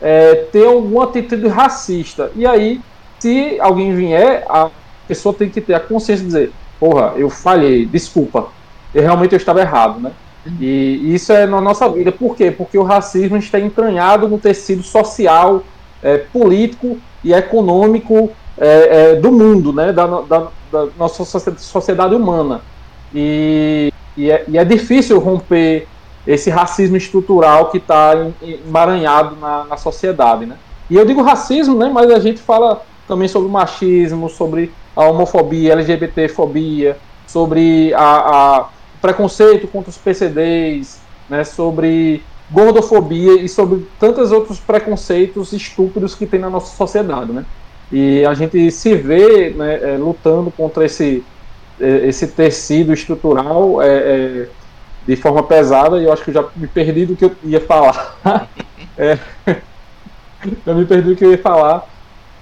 é, 0.00 0.46
ter 0.52 0.66
alguma 0.66 1.04
atitude 1.04 1.48
racista. 1.48 2.30
E 2.36 2.46
aí, 2.46 2.80
se 3.18 3.58
alguém 3.60 3.94
vier, 3.94 4.44
a 4.48 4.70
pessoa 5.10 5.34
tem 5.34 5.48
que 5.48 5.60
ter 5.60 5.74
a 5.74 5.80
consciência 5.80 6.24
de 6.24 6.26
dizer, 6.26 6.52
porra, 6.78 7.14
eu 7.16 7.28
falhei, 7.28 7.84
desculpa, 7.84 8.46
eu 8.94 9.02
realmente 9.02 9.32
eu 9.32 9.36
estava 9.36 9.60
errado, 9.60 10.00
né? 10.00 10.12
E 10.60 11.14
isso 11.14 11.32
é 11.32 11.46
na 11.46 11.60
nossa 11.60 11.88
vida. 11.88 12.12
Por 12.12 12.36
quê? 12.36 12.50
Porque 12.50 12.78
o 12.78 12.84
racismo 12.84 13.36
está 13.36 13.58
entranhado 13.58 14.28
no 14.28 14.38
tecido 14.38 14.82
social, 14.82 15.62
é, 16.02 16.18
político 16.18 16.96
e 17.22 17.32
econômico 17.32 18.30
é, 18.56 19.12
é, 19.12 19.14
do 19.16 19.30
mundo, 19.32 19.72
né? 19.72 19.92
da, 19.92 20.06
da, 20.06 20.46
da, 20.72 20.86
nossa 20.96 21.24
sociedade 21.58 22.14
humana. 22.14 22.62
E, 23.12 23.92
e, 24.16 24.30
é, 24.30 24.44
e 24.48 24.56
é 24.56 24.64
difícil 24.64 25.18
romper 25.18 25.86
esse 26.26 26.48
racismo 26.48 26.96
estrutural 26.96 27.70
que 27.70 27.78
está 27.78 28.12
emaranhado 28.42 29.36
na, 29.36 29.64
na 29.64 29.76
sociedade. 29.76 30.46
Né? 30.46 30.56
E 30.88 30.96
eu 30.96 31.04
digo 31.04 31.20
racismo, 31.20 31.76
né, 31.76 31.90
mas 31.92 32.10
a 32.10 32.18
gente 32.18 32.40
fala 32.40 32.82
também 33.06 33.28
sobre 33.28 33.50
machismo, 33.50 34.30
sobre 34.30 34.72
a 35.00 35.08
homofobia, 35.08 35.72
LGBTfobia, 35.72 36.96
sobre 37.26 37.94
a, 37.94 38.00
a 38.58 38.68
preconceito 39.00 39.66
contra 39.68 39.90
os 39.90 39.96
PCDs, 39.96 41.00
né, 41.28 41.44
sobre 41.44 42.22
gordofobia 42.50 43.40
e 43.40 43.48
sobre 43.48 43.86
tantos 43.98 44.32
outros 44.32 44.58
preconceitos 44.58 45.52
estúpidos 45.52 46.14
que 46.14 46.26
tem 46.26 46.40
na 46.40 46.50
nossa 46.50 46.76
sociedade, 46.76 47.32
né? 47.32 47.44
E 47.92 48.24
a 48.24 48.34
gente 48.34 48.70
se 48.70 48.94
vê 48.94 49.50
né, 49.50 49.94
é, 49.94 49.96
lutando 49.96 50.50
contra 50.50 50.84
esse, 50.84 51.24
é, 51.80 52.08
esse 52.08 52.26
tecido 52.28 52.92
estrutural 52.92 53.80
é, 53.80 53.88
é, 53.88 54.48
de 55.06 55.16
forma 55.16 55.42
pesada 55.42 55.98
e 55.98 56.04
eu 56.04 56.12
acho 56.12 56.22
que 56.22 56.30
eu 56.30 56.34
já 56.34 56.44
me 56.56 56.66
perdi 56.66 57.06
do 57.06 57.16
que 57.16 57.24
eu 57.24 57.34
ia 57.44 57.60
falar. 57.60 58.16
é, 58.98 59.18
eu 60.66 60.74
me 60.74 60.84
perdi 60.84 61.10
do 61.10 61.16
que 61.16 61.24
eu 61.24 61.32
ia 61.32 61.38
falar, 61.38 61.88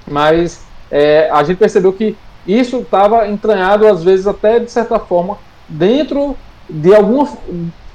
mas 0.07 0.63
é, 0.91 1.31
a 1.31 1.43
gente 1.45 1.59
percebeu 1.59 1.93
que 1.93 2.17
isso 2.49 2.79
estava 2.79 3.29
entranhado, 3.29 3.87
às 3.87 4.03
vezes, 4.03 4.27
até 4.27 4.59
de 4.59 4.71
certa 4.71 4.99
forma, 4.99 5.37
dentro 5.69 6.35
de 6.69 6.95
alguma, 6.95 7.29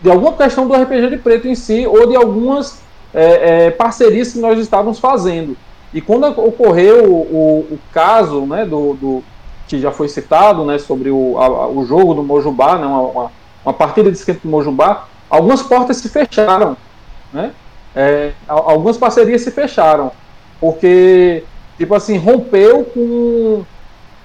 de 0.01 0.11
alguma 0.11 0.33
questão 0.33 0.67
do 0.67 0.75
RPG 0.75 1.09
de 1.09 1.17
preto 1.17 1.47
em 1.47 1.55
si, 1.55 1.87
ou 1.87 2.07
de 2.07 2.15
algumas 2.15 2.81
é, 3.13 3.65
é, 3.65 3.71
parcerias 3.71 4.33
que 4.33 4.39
nós 4.39 4.59
estávamos 4.59 4.99
fazendo. 4.99 5.57
E 5.91 6.01
quando 6.01 6.27
ocorreu 6.27 7.05
o, 7.05 7.15
o, 7.15 7.59
o 7.73 7.79
caso 7.91 8.41
né, 8.41 8.63
do, 8.63 8.93
do, 8.93 9.23
que 9.67 9.79
já 9.79 9.91
foi 9.91 10.07
citado, 10.07 10.63
né, 10.65 10.77
sobre 10.77 11.09
o, 11.09 11.37
a, 11.39 11.67
o 11.67 11.85
jogo 11.85 12.13
do 12.13 12.23
Mojubá, 12.23 12.77
né, 12.77 12.85
uma, 12.85 13.31
uma 13.65 13.73
partida 13.73 14.11
de 14.11 14.17
esquenta 14.17 14.41
do 14.43 14.49
Mojubá, 14.49 15.07
algumas 15.29 15.63
portas 15.63 15.97
se 15.97 16.09
fecharam. 16.09 16.77
Né? 17.31 17.51
É, 17.95 18.33
algumas 18.47 18.97
parcerias 18.97 19.41
se 19.41 19.51
fecharam. 19.51 20.11
Porque, 20.59 21.43
tipo 21.77 21.93
assim, 21.93 22.17
rompeu 22.17 22.85
com, 22.85 23.63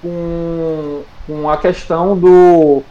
com, 0.02 1.48
a 1.50 1.56
questão 1.56 2.16
do, 2.16 2.82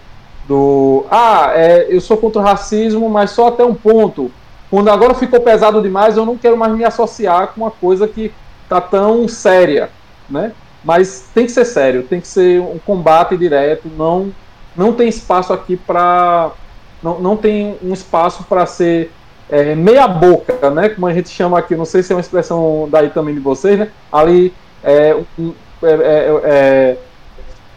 do 0.47 1.05
ah, 1.09 1.51
é, 1.53 1.87
eu 1.89 1.99
sou 2.01 2.17
contra 2.17 2.41
o 2.41 2.45
racismo, 2.45 3.09
mas 3.09 3.31
só 3.31 3.47
até 3.47 3.63
um 3.63 3.73
ponto. 3.73 4.31
Quando 4.69 4.89
agora 4.89 5.13
ficou 5.13 5.39
pesado 5.39 5.81
demais, 5.81 6.17
eu 6.17 6.25
não 6.25 6.37
quero 6.37 6.57
mais 6.57 6.73
me 6.73 6.83
associar 6.83 7.47
com 7.47 7.61
uma 7.61 7.71
coisa 7.71 8.07
que 8.07 8.33
tá 8.67 8.81
tão 8.81 9.27
séria, 9.27 9.89
né? 10.29 10.51
Mas 10.83 11.29
tem 11.33 11.45
que 11.45 11.51
ser 11.51 11.65
sério, 11.65 12.03
tem 12.03 12.19
que 12.19 12.27
ser 12.27 12.59
um 12.61 12.79
combate 12.85 13.37
direto, 13.37 13.89
não 13.97 14.31
não 14.75 14.93
tem 14.93 15.07
espaço 15.07 15.51
aqui 15.51 15.75
para 15.75 16.51
não, 17.01 17.19
não 17.19 17.35
tem 17.35 17.77
um 17.83 17.93
espaço 17.93 18.43
para 18.43 18.65
ser 18.65 19.11
é, 19.49 19.73
meia 19.75 20.07
boca, 20.07 20.69
né? 20.69 20.89
Como 20.89 21.07
a 21.07 21.13
gente 21.13 21.29
chama 21.29 21.57
aqui, 21.57 21.75
não 21.75 21.85
sei 21.85 22.03
se 22.03 22.11
é 22.11 22.15
uma 22.15 22.21
expressão 22.21 22.87
daí 22.91 23.09
também 23.09 23.33
de 23.33 23.39
vocês, 23.39 23.79
né? 23.79 23.89
Ali 24.11 24.53
é, 24.83 25.15
um, 25.39 25.53
é, 25.83 25.91
é, 25.91 26.41
é 26.43 26.97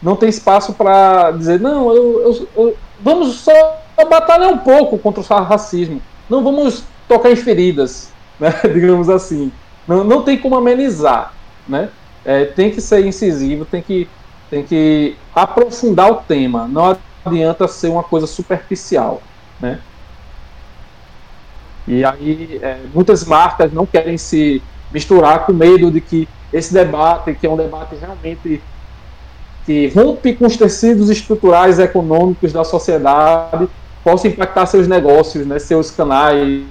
não 0.03 0.17
tem 0.17 0.29
espaço 0.29 0.73
para 0.73 1.31
dizer, 1.33 1.61
não, 1.61 1.95
eu, 1.95 2.23
eu, 2.23 2.49
eu, 2.57 2.77
vamos 3.01 3.37
só 3.37 3.83
batalhar 4.09 4.51
um 4.51 4.59
pouco 4.59 4.99
contra 4.99 5.21
o 5.21 5.43
racismo. 5.43 6.01
Não 6.29 6.43
vamos 6.43 6.85
tocar 7.07 7.31
em 7.31 7.37
feridas, 7.37 8.11
né? 8.41 8.53
digamos 8.73 9.11
assim. 9.11 9.53
Não, 9.87 10.05
não 10.05 10.23
tem 10.23 10.39
como 10.39 10.57
amenizar. 10.57 11.35
Né? 11.69 11.91
É, 12.25 12.45
tem 12.47 12.71
que 12.71 12.81
ser 12.81 13.05
incisivo, 13.05 13.65
tem 13.65 13.83
que, 13.83 14.09
tem 14.49 14.63
que 14.63 15.17
aprofundar 15.35 16.11
o 16.11 16.17
tema. 16.17 16.67
Não 16.67 16.97
adianta 17.25 17.69
ser 17.69 17.89
uma 17.89 18.03
coisa 18.03 18.27
superficial. 18.27 19.23
Né? 19.61 19.81
E 21.87 22.05
aí, 22.05 22.59
é, 22.63 22.79
muitas 22.95 23.25
marcas 23.25 23.73
não 23.73 23.85
querem 23.85 24.17
se 24.17 24.63
misturar 24.93 25.45
com 25.45 25.53
medo 25.53 25.91
de 25.91 26.01
que 26.01 26.29
esse 26.53 26.73
debate, 26.73 27.35
que 27.35 27.47
é 27.47 27.51
um 27.51 27.57
debate 27.57 27.95
realmente 27.97 28.63
que 29.65 29.89
rompe 29.89 30.35
com 30.35 30.47
os 30.47 30.57
tecidos 30.57 31.11
estruturais 31.11 31.79
econômicos 31.79 32.53
da 32.53 32.65
sociedade, 32.65 33.69
possa 34.03 34.27
impactar 34.27 34.67
seus 34.67 34.89
negócios, 34.89 35.47
né, 35.47 35.59
seus 35.59 35.91
canais, 35.91 36.65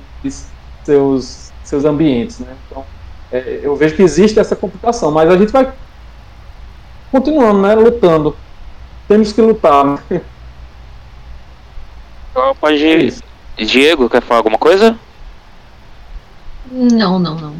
seus, 0.83 1.51
seus 1.63 1.85
ambientes. 1.85 2.39
Né? 2.39 2.47
Então, 2.67 2.83
é, 3.31 3.59
eu 3.61 3.75
vejo 3.75 3.95
que 3.95 4.01
existe 4.01 4.39
essa 4.39 4.55
complicação, 4.55 5.11
mas 5.11 5.29
a 5.29 5.37
gente 5.37 5.51
vai 5.51 5.71
continuando, 7.11 7.61
né, 7.61 7.75
lutando. 7.75 8.35
Temos 9.07 9.31
que 9.31 9.41
lutar. 9.41 9.85
Né? 9.85 10.21
Ir. 12.71 13.13
É 13.57 13.65
Diego, 13.65 14.09
quer 14.09 14.21
falar 14.21 14.39
alguma 14.39 14.57
coisa? 14.57 14.97
Não, 16.71 17.19
não, 17.19 17.35
não. 17.35 17.55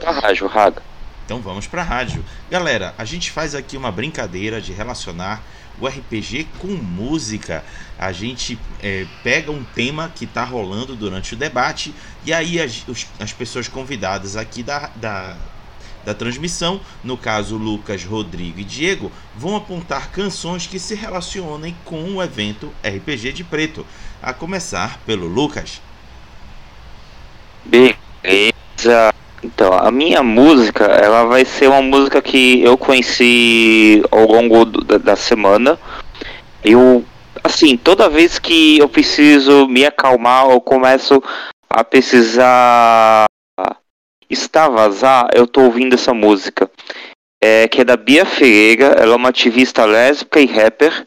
Tá, 0.00 0.12
Rádio, 0.12 0.46
Raga. 0.46 0.82
Então 1.26 1.40
vamos 1.40 1.66
para 1.66 1.82
a 1.82 1.84
rádio. 1.84 2.24
Galera, 2.50 2.94
a 2.96 3.04
gente 3.04 3.30
faz 3.30 3.54
aqui 3.54 3.76
uma 3.76 3.92
brincadeira 3.92 4.60
de 4.60 4.72
relacionar 4.72 5.42
o 5.78 5.86
RPG 5.86 6.48
com 6.58 6.68
música. 6.68 7.62
A 7.98 8.10
gente 8.10 8.58
é, 8.82 9.06
pega 9.22 9.52
um 9.52 9.62
tema 9.62 10.10
que 10.12 10.24
está 10.24 10.42
rolando 10.42 10.96
durante 10.96 11.34
o 11.34 11.36
debate 11.36 11.94
e 12.24 12.32
aí 12.32 12.58
as, 12.58 12.82
os, 12.88 13.06
as 13.20 13.32
pessoas 13.32 13.68
convidadas 13.68 14.36
aqui 14.36 14.62
da, 14.62 14.90
da, 14.96 15.36
da 16.04 16.14
transmissão, 16.14 16.80
no 17.04 17.16
caso 17.16 17.56
Lucas, 17.56 18.02
Rodrigo 18.02 18.58
e 18.58 18.64
Diego, 18.64 19.12
vão 19.36 19.54
apontar 19.54 20.10
canções 20.10 20.66
que 20.66 20.78
se 20.78 20.94
relacionem 20.94 21.76
com 21.84 22.02
o 22.16 22.22
evento 22.22 22.72
RPG 22.82 23.34
de 23.34 23.44
Preto. 23.44 23.86
A 24.22 24.32
começar 24.32 24.98
pelo 25.06 25.26
Lucas. 25.26 25.80
Beleza. 27.64 29.14
Então, 29.42 29.72
a 29.72 29.90
minha 29.90 30.22
música, 30.22 30.84
ela 30.84 31.24
vai 31.24 31.44
ser 31.44 31.68
uma 31.68 31.80
música 31.80 32.20
que 32.20 32.62
eu 32.62 32.76
conheci 32.76 34.02
ao 34.10 34.26
longo 34.26 34.66
do, 34.66 34.84
da, 34.84 34.98
da 34.98 35.16
semana. 35.16 35.78
Eu, 36.62 37.04
assim, 37.42 37.76
toda 37.76 38.08
vez 38.08 38.38
que 38.38 38.78
eu 38.78 38.88
preciso 38.88 39.66
me 39.66 39.86
acalmar, 39.86 40.50
eu 40.50 40.60
começo 40.60 41.22
a 41.70 41.82
precisar 41.82 43.24
extravasar, 44.28 45.28
eu 45.34 45.46
tô 45.46 45.62
ouvindo 45.62 45.94
essa 45.94 46.12
música. 46.12 46.70
É, 47.42 47.66
que 47.66 47.80
é 47.80 47.84
da 47.84 47.96
Bia 47.96 48.26
Ferreira, 48.26 48.94
ela 48.98 49.14
é 49.14 49.16
uma 49.16 49.30
ativista 49.30 49.86
lésbica 49.86 50.38
e 50.38 50.46
rapper. 50.46 51.06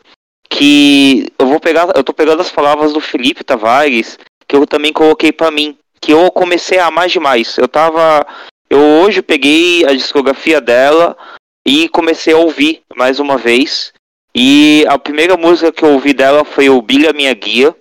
Que 0.49 1.31
eu 1.37 1.45
vou 1.47 1.59
pegar, 1.59 1.87
eu 1.95 2.03
tô 2.03 2.13
pegando 2.13 2.41
as 2.41 2.51
palavras 2.51 2.93
do 2.93 2.99
Felipe 2.99 3.43
Tavares, 3.43 4.17
que 4.47 4.55
eu 4.55 4.65
também 4.65 4.91
coloquei 4.91 5.31
para 5.31 5.51
mim 5.51 5.77
que 6.03 6.11
eu 6.11 6.29
comecei 6.29 6.77
a 6.79 6.87
amar 6.87 7.07
demais. 7.07 7.57
Eu 7.57 7.67
tava. 7.67 8.27
Eu 8.69 8.79
hoje 8.79 9.21
peguei 9.21 9.85
a 9.85 9.93
discografia 9.93 10.59
dela 10.59 11.15
e 11.65 11.87
comecei 11.87 12.33
a 12.33 12.37
ouvir 12.37 12.81
mais 12.93 13.19
uma 13.19 13.37
vez. 13.37 13.93
E 14.35 14.85
a 14.89 14.99
primeira 14.99 15.37
música 15.37 15.71
que 15.71 15.83
eu 15.83 15.93
ouvi 15.93 16.13
dela 16.13 16.43
foi 16.43 16.69
o 16.69 16.81
Bilha 16.81 17.13
Minha 17.13 17.33
Guia. 17.33 17.73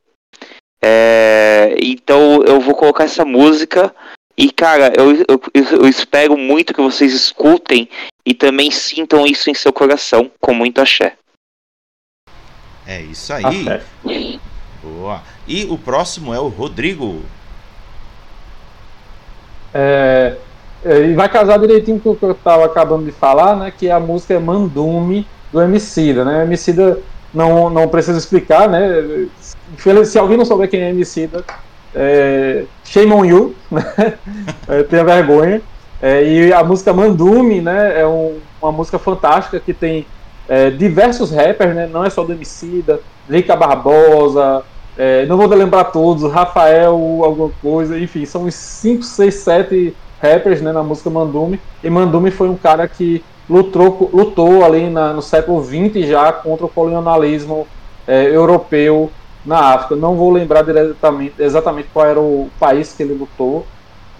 É, 0.81 1.75
então 1.83 2.43
eu 2.45 2.61
vou 2.61 2.77
colocar 2.77 3.05
essa 3.05 3.25
música. 3.25 3.93
E 4.37 4.53
cara, 4.53 4.93
eu, 4.97 5.17
eu, 5.29 5.41
eu 5.55 5.89
espero 5.89 6.37
muito 6.37 6.73
que 6.73 6.81
vocês 6.81 7.13
escutem 7.13 7.89
e 8.25 8.35
também 8.35 8.71
sintam 8.71 9.27
isso 9.27 9.51
em 9.51 9.55
seu 9.55 9.73
coração, 9.73 10.31
com 10.41 10.55
muito 10.55 10.81
axé. 10.81 11.17
É 12.87 13.01
isso 13.01 13.33
aí. 13.33 14.39
Boa. 14.83 15.23
E 15.47 15.65
o 15.65 15.77
próximo 15.77 16.33
é 16.33 16.39
o 16.39 16.49
Rodrigo. 16.49 17.23
É, 19.75 20.37
é, 20.85 21.03
e 21.03 21.15
vai 21.15 21.29
casar 21.29 21.59
direitinho 21.59 22.01
com 22.01 22.11
o 22.11 22.17
que 22.17 22.25
eu 22.25 22.33
estava 22.33 22.65
acabando 22.65 23.05
de 23.05 23.13
falar, 23.13 23.57
né? 23.57 23.73
Que 23.77 23.91
a 23.91 24.01
música 24.01 24.35
é 24.35 24.39
Mandume 24.39 25.27
do 25.53 25.63
Emicida, 25.63 26.25
né? 26.25 26.45
Emicida 26.45 26.99
não, 27.33 27.71
não 27.71 27.89
precisa 27.89 28.19
explicar, 28.19 28.69
né? 28.69 29.27
Se 30.05 30.19
alguém 30.19 30.37
não 30.37 30.45
souber 30.45 30.69
quem 30.69 30.83
é 30.83 30.91
Emicida, 30.91 31.45
é, 31.95 32.65
shame 32.85 33.13
on 33.13 33.25
you, 33.25 33.55
né? 33.71 33.85
É, 34.69 34.83
tenha 34.83 35.05
vergonha. 35.05 35.63
É, 36.01 36.25
e 36.25 36.53
a 36.53 36.65
música 36.65 36.93
Mandume, 36.93 37.61
né? 37.61 38.01
É 38.01 38.07
um, 38.07 38.39
uma 38.61 38.73
música 38.73 38.99
fantástica 38.99 39.61
que 39.61 39.73
tem 39.73 40.05
é, 40.49 40.71
diversos 40.71 41.31
rappers, 41.31 41.75
né? 41.75 41.87
Não 41.87 42.05
é 42.05 42.11
só 42.11 42.25
do 42.25 42.33
Emicida, 42.33 43.01
Lica 43.29 43.55
Barbosa, 43.55 44.65
é, 44.97 45.25
não 45.27 45.37
vou 45.37 45.47
lembrar 45.47 45.85
todos, 45.85 46.31
Rafael, 46.31 46.95
alguma 47.23 47.51
coisa, 47.63 47.99
enfim, 47.99 48.27
são 48.27 48.45
uns 48.45 48.55
5, 48.55 49.03
6, 49.03 49.35
7 49.35 49.97
rappers 50.21 50.61
né, 50.61 50.71
na 50.73 50.83
música 50.83 51.09
Mandume. 51.09 51.59
E 51.83 51.89
Mandume 51.89 52.31
foi 52.31 52.49
um 52.49 52.57
cara 52.57 52.87
que 52.87 53.25
lutou, 53.49 54.11
lutou 54.13 54.65
ali 54.65 54.89
na, 54.91 55.13
no 55.13 55.23
século 55.23 55.63
XX 55.65 56.07
já 56.07 56.33
contra 56.33 56.67
o 56.67 56.69
colonialismo 56.69 57.67
é, 58.07 58.25
europeu 58.25 59.11
na 59.45 59.75
África. 59.75 59.97
Não 59.97 60.15
vou 60.15 60.31
lembrar 60.31 60.63
diretamente, 60.63 61.35
exatamente 61.39 61.89
qual 61.93 62.07
era 62.07 62.21
o 62.21 62.51
país 62.61 62.93
que 62.93 63.03
ele 63.03 63.15
lutou, 63.15 63.67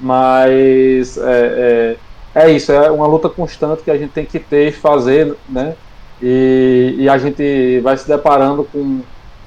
mas 0.01 1.19
é, 1.19 1.97
é, 2.35 2.47
é 2.47 2.51
isso, 2.51 2.73
é 2.73 2.91
uma 2.91 3.07
luta 3.07 3.29
constante 3.29 3.83
que 3.83 3.91
a 3.91 3.97
gente 3.97 4.13
tem 4.13 4.25
que 4.25 4.39
ter 4.39 4.69
e 4.69 4.73
fazer, 4.73 5.37
né? 5.49 5.75
E, 6.21 6.95
e 6.99 7.09
a 7.09 7.19
gente 7.19 7.81
vai 7.81 7.97
se 7.97 8.07
deparando 8.09 8.65
com 8.65 9.01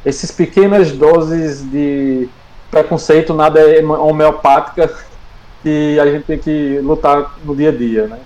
esses 0.06 0.32
pequenas 0.32 0.92
doses 0.92 1.70
de 1.70 2.30
preconceito, 2.70 3.34
nada 3.34 3.60
é 3.60 3.84
homeopática, 3.84 4.94
que 5.64 6.00
a 6.00 6.06
gente 6.06 6.26
tem 6.26 6.38
que 6.38 6.80
lutar 6.80 7.38
no 7.44 7.56
dia 7.56 7.70
a 7.70 7.76
dia, 7.76 8.08
né? 8.08 8.20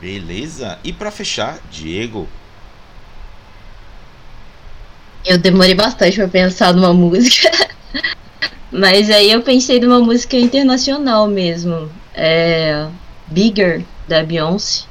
Beleza. 0.00 0.78
E 0.82 0.92
para 0.92 1.10
fechar, 1.10 1.58
Diego. 1.70 2.28
Eu 5.24 5.38
demorei 5.38 5.74
bastante 5.74 6.16
para 6.16 6.28
pensar 6.28 6.74
numa 6.74 6.92
música. 6.94 7.50
Mas 8.70 9.10
aí 9.10 9.30
eu 9.30 9.42
pensei 9.42 9.80
numa 9.80 10.00
música 10.00 10.36
internacional 10.36 11.26
mesmo. 11.28 11.90
É 12.14 12.88
Bigger 13.28 13.84
da 14.08 14.22
Beyoncé 14.22 14.84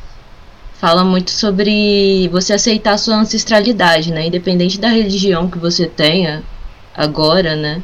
fala 0.80 1.04
muito 1.04 1.32
sobre 1.32 2.28
você 2.30 2.54
aceitar 2.54 2.94
a 2.94 2.98
sua 2.98 3.16
ancestralidade, 3.16 4.12
né? 4.12 4.28
Independente 4.28 4.80
da 4.80 4.90
religião 4.90 5.50
que 5.50 5.58
você 5.58 5.86
tenha 5.88 6.44
agora, 6.96 7.56
né? 7.56 7.82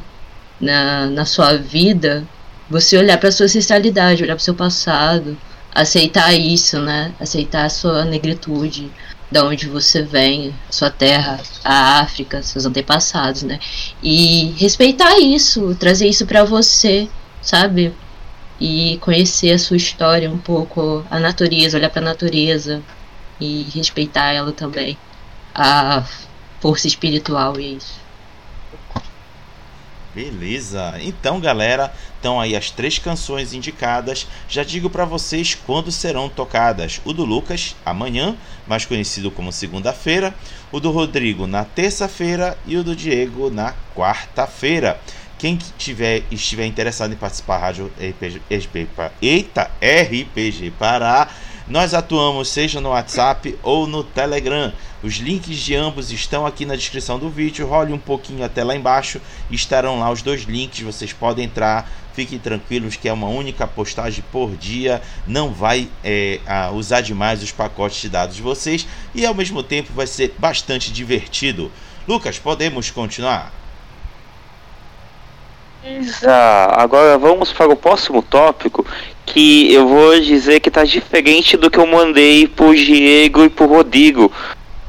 Na, 0.60 1.06
na 1.06 1.24
sua 1.24 1.56
vida, 1.56 2.26
você 2.70 2.96
olhar 2.96 3.18
para 3.18 3.32
sua 3.32 3.46
ancestralidade, 3.46 4.22
olhar 4.22 4.34
para 4.34 4.44
seu 4.44 4.54
passado, 4.54 5.36
aceitar 5.74 6.32
isso, 6.32 6.78
né? 6.80 7.12
Aceitar 7.18 7.64
a 7.64 7.70
sua 7.70 8.04
negritude, 8.04 8.90
da 9.30 9.44
onde 9.44 9.66
você 9.66 10.02
vem, 10.02 10.54
sua 10.70 10.90
terra, 10.90 11.40
a 11.64 12.00
África, 12.00 12.42
seus 12.42 12.66
antepassados, 12.66 13.42
né? 13.42 13.58
E 14.02 14.54
respeitar 14.58 15.18
isso, 15.18 15.74
trazer 15.74 16.06
isso 16.06 16.26
para 16.26 16.44
você, 16.44 17.08
sabe? 17.40 17.92
E 18.60 18.98
conhecer 19.00 19.52
a 19.52 19.58
sua 19.58 19.76
história 19.76 20.30
um 20.30 20.38
pouco, 20.38 21.04
a 21.10 21.18
natureza, 21.18 21.76
olhar 21.76 21.90
para 21.90 22.00
a 22.02 22.04
natureza 22.04 22.82
e 23.40 23.62
respeitar 23.74 24.32
ela 24.32 24.52
também, 24.52 24.96
a 25.54 26.04
força 26.60 26.86
espiritual 26.86 27.58
e 27.58 27.64
é 27.64 27.68
isso. 27.70 28.02
Beleza. 30.14 30.94
Então, 31.00 31.40
galera, 31.40 31.92
estão 32.16 32.38
aí 32.38 32.54
as 32.54 32.70
três 32.70 32.98
canções 32.98 33.54
indicadas. 33.54 34.26
Já 34.46 34.62
digo 34.62 34.90
para 34.90 35.06
vocês 35.06 35.54
quando 35.54 35.90
serão 35.90 36.28
tocadas. 36.28 37.00
O 37.02 37.14
do 37.14 37.24
Lucas 37.24 37.74
amanhã, 37.84 38.36
mais 38.66 38.84
conhecido 38.84 39.30
como 39.30 39.50
segunda-feira, 39.50 40.34
o 40.70 40.78
do 40.78 40.90
Rodrigo 40.90 41.46
na 41.46 41.64
terça-feira 41.64 42.58
e 42.66 42.76
o 42.76 42.84
do 42.84 42.94
Diego 42.94 43.48
na 43.48 43.74
quarta-feira. 43.96 45.00
Quem 45.42 45.58
tiver, 45.76 46.22
estiver 46.30 46.66
interessado 46.66 47.12
em 47.12 47.16
participar 47.16 47.58
Rádio 47.58 47.90
RPG, 47.98 48.40
RPG, 48.48 48.88
Eita, 49.20 49.68
RPG 49.82 50.70
Pará, 50.78 51.28
nós 51.66 51.94
atuamos 51.94 52.48
seja 52.48 52.80
no 52.80 52.90
WhatsApp 52.90 53.58
ou 53.60 53.88
no 53.88 54.04
Telegram. 54.04 54.72
Os 55.02 55.14
links 55.14 55.56
de 55.58 55.74
ambos 55.74 56.12
estão 56.12 56.46
aqui 56.46 56.64
na 56.64 56.76
descrição 56.76 57.18
do 57.18 57.28
vídeo. 57.28 57.66
Role 57.66 57.92
um 57.92 57.98
pouquinho 57.98 58.44
até 58.44 58.62
lá 58.62 58.76
embaixo. 58.76 59.20
Estarão 59.50 59.98
lá 59.98 60.12
os 60.12 60.22
dois 60.22 60.42
links. 60.42 60.80
Vocês 60.80 61.12
podem 61.12 61.46
entrar. 61.46 61.90
Fiquem 62.14 62.38
tranquilos 62.38 62.94
que 62.94 63.08
é 63.08 63.12
uma 63.12 63.26
única 63.26 63.66
postagem 63.66 64.22
por 64.30 64.54
dia. 64.54 65.02
Não 65.26 65.52
vai 65.52 65.88
é, 66.04 66.38
usar 66.72 67.00
demais 67.00 67.42
os 67.42 67.50
pacotes 67.50 68.00
de 68.00 68.08
dados 68.08 68.36
de 68.36 68.42
vocês. 68.42 68.86
E 69.12 69.26
ao 69.26 69.34
mesmo 69.34 69.60
tempo 69.60 69.92
vai 69.92 70.06
ser 70.06 70.36
bastante 70.38 70.92
divertido. 70.92 71.68
Lucas, 72.06 72.38
podemos 72.38 72.92
continuar? 72.92 73.61
Agora 76.76 77.18
vamos 77.18 77.52
para 77.52 77.72
o 77.72 77.76
próximo 77.76 78.22
tópico, 78.22 78.86
que 79.26 79.72
eu 79.72 79.88
vou 79.88 80.18
dizer 80.20 80.60
que 80.60 80.68
está 80.68 80.84
diferente 80.84 81.56
do 81.56 81.70
que 81.70 81.78
eu 81.78 81.86
mandei 81.86 82.46
pro 82.46 82.74
Diego 82.74 83.44
e 83.44 83.48
pro 83.48 83.66
Rodrigo, 83.66 84.30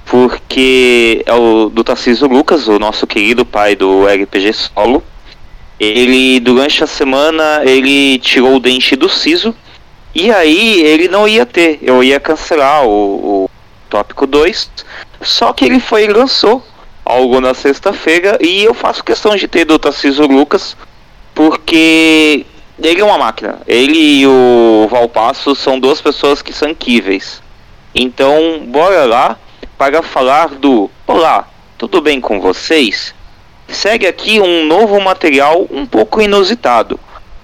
porque 0.06 1.24
é 1.26 1.34
o 1.34 1.70
do 1.70 1.84
Tarcísio 1.84 2.28
Lucas, 2.28 2.68
o 2.68 2.78
nosso 2.78 3.08
querido 3.08 3.46
pai 3.46 3.76
do 3.76 4.06
RPG 4.06 4.54
Solo. 4.54 5.04
Ele, 5.80 6.40
durante 6.40 6.84
a 6.84 6.88
semana, 6.88 7.62
ele 7.66 8.20
tirou 8.20 8.56
o 8.56 8.60
dente 8.60 8.96
do 8.96 9.10
siso, 9.10 9.56
e 10.14 10.32
aí 10.32 10.82
ele 10.84 11.08
não 11.08 11.28
ia 11.28 11.46
ter, 11.46 11.80
eu 11.82 12.04
ia 12.04 12.20
cancelar 12.20 12.86
o, 12.86 13.46
o 13.46 13.50
tópico 13.90 14.28
2, 14.28 14.70
só 15.22 15.52
que 15.52 15.66
ele 15.66 15.80
foi 15.80 16.06
e 16.06 16.08
lançou 16.08 16.64
algo 17.06 17.42
na 17.42 17.54
sexta-feira 17.54 18.38
e 18.42 18.64
eu 18.64 18.74
faço 18.74 19.04
questão 19.04 19.36
de 19.36 19.48
ter 19.48 19.66
do 19.66 19.78
Tarcísio 19.78 20.26
Lucas 20.26 20.76
porque 21.34 22.46
ele 22.82 23.02
é 23.02 23.04
uma 23.04 23.18
máquina. 23.18 23.60
Ele 23.68 24.22
e 24.22 24.28
o 24.28 24.88
Valpasso 24.90 25.56
são 25.56 25.80
duas 25.80 26.02
pessoas 26.02 26.42
que 26.42 26.54
são 26.54 26.70
incríveis. 26.70 27.42
Então, 27.94 28.64
bora 28.68 29.06
lá 29.06 29.38
para 29.78 30.02
falar 30.02 30.50
do 30.50 30.90
Olá, 31.06 31.48
tudo 31.78 32.02
bem 32.02 32.22
com 32.22 32.40
vocês? 32.40 33.14
Segue 33.68 34.08
aqui 34.08 34.40
um 34.40 34.66
novo 34.66 35.00
material 35.00 35.68
um 35.70 35.86
pouco 35.86 36.22
inusitado. 36.22 37.00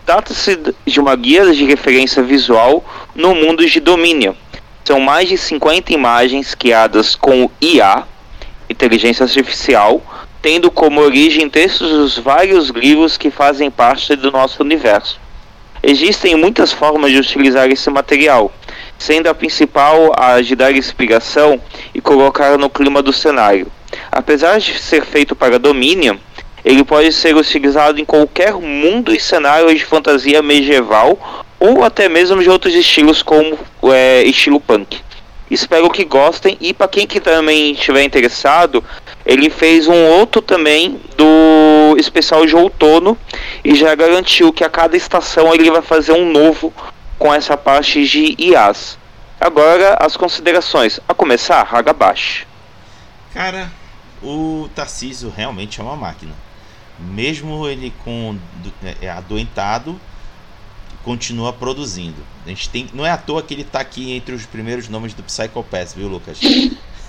Trata-se 0.05 0.59
de 0.85 0.99
uma 0.99 1.15
guia 1.15 1.51
de 1.53 1.65
referência 1.65 2.23
visual 2.23 2.83
no 3.13 3.35
mundo 3.35 3.65
de 3.65 3.79
domínio. 3.79 4.35
São 4.83 4.99
mais 4.99 5.29
de 5.29 5.37
50 5.37 5.93
imagens 5.93 6.55
criadas 6.55 7.15
com 7.15 7.49
IA 7.61 8.07
inteligência 8.79 9.25
artificial, 9.25 10.01
tendo 10.41 10.71
como 10.71 11.01
origem 11.01 11.49
textos 11.49 11.89
dos 11.89 12.17
vários 12.17 12.69
livros 12.69 13.17
que 13.17 13.29
fazem 13.29 13.69
parte 13.69 14.15
do 14.15 14.31
nosso 14.31 14.63
universo. 14.63 15.19
Existem 15.83 16.33
muitas 16.37 16.71
formas 16.71 17.11
de 17.11 17.17
utilizar 17.17 17.69
esse 17.69 17.89
material, 17.89 18.49
sendo 18.97 19.27
a 19.27 19.35
principal 19.35 20.13
a 20.17 20.39
de 20.39 20.55
dar 20.55 20.73
inspiração 20.73 21.59
e 21.93 21.99
colocar 21.99 22.57
no 22.57 22.69
clima 22.69 23.01
do 23.01 23.11
cenário. 23.11 23.67
Apesar 24.09 24.59
de 24.59 24.79
ser 24.79 25.03
feito 25.03 25.35
para 25.35 25.59
Dominion, 25.59 26.15
ele 26.63 26.85
pode 26.85 27.11
ser 27.11 27.35
utilizado 27.35 27.99
em 27.99 28.05
qualquer 28.05 28.53
mundo 28.53 29.13
e 29.13 29.19
cenário 29.19 29.73
de 29.75 29.83
fantasia 29.83 30.41
medieval 30.41 31.45
ou 31.59 31.83
até 31.83 32.07
mesmo 32.07 32.41
de 32.41 32.49
outros 32.49 32.73
estilos 32.73 33.21
como 33.21 33.57
é, 33.91 34.23
estilo 34.23 34.59
punk. 34.59 35.01
Espero 35.49 35.89
que 35.89 36.05
gostem 36.05 36.57
e 36.61 36.73
para 36.73 36.87
quem 36.87 37.07
que 37.07 37.19
também 37.19 37.71
estiver 37.71 38.03
interessado, 38.03 38.83
ele 39.25 39.49
fez 39.49 39.87
um 39.87 40.05
outro 40.05 40.41
também 40.41 40.99
do 41.17 41.97
especial 41.97 42.45
de 42.45 42.55
outono 42.55 43.17
e 43.63 43.75
já 43.75 43.95
garantiu 43.95 44.53
que 44.53 44.63
a 44.63 44.69
cada 44.69 44.95
estação 44.95 45.53
ele 45.53 45.71
vai 45.71 45.81
fazer 45.81 46.11
um 46.11 46.31
novo 46.31 46.73
com 47.17 47.33
essa 47.33 47.57
parte 47.57 48.05
de 48.05 48.35
IAs. 48.37 48.97
Agora 49.39 49.97
as 49.99 50.15
considerações. 50.15 50.99
A 51.07 51.13
começar, 51.13 51.67
Hagabashi. 51.71 52.45
Cara, 53.33 53.71
o 54.21 54.69
Tarcísio 54.75 55.33
realmente 55.35 55.79
é 55.79 55.83
uma 55.83 55.95
máquina. 55.95 56.33
Mesmo 56.99 57.67
ele 57.67 57.93
com 58.03 58.37
é, 58.83 58.95
é, 59.03 59.09
adoentado, 59.09 59.99
continua 61.03 61.53
produzindo. 61.53 62.17
A 62.45 62.49
gente 62.49 62.69
tem, 62.69 62.89
não 62.93 63.05
é 63.05 63.11
à 63.11 63.17
toa 63.17 63.41
que 63.41 63.53
ele 63.53 63.61
está 63.61 63.79
aqui 63.79 64.11
entre 64.11 64.35
os 64.35 64.45
primeiros 64.45 64.89
nomes 64.89 65.13
do 65.13 65.23
Psycho 65.23 65.63
Pass, 65.63 65.93
viu, 65.93 66.07
Lucas? 66.07 66.39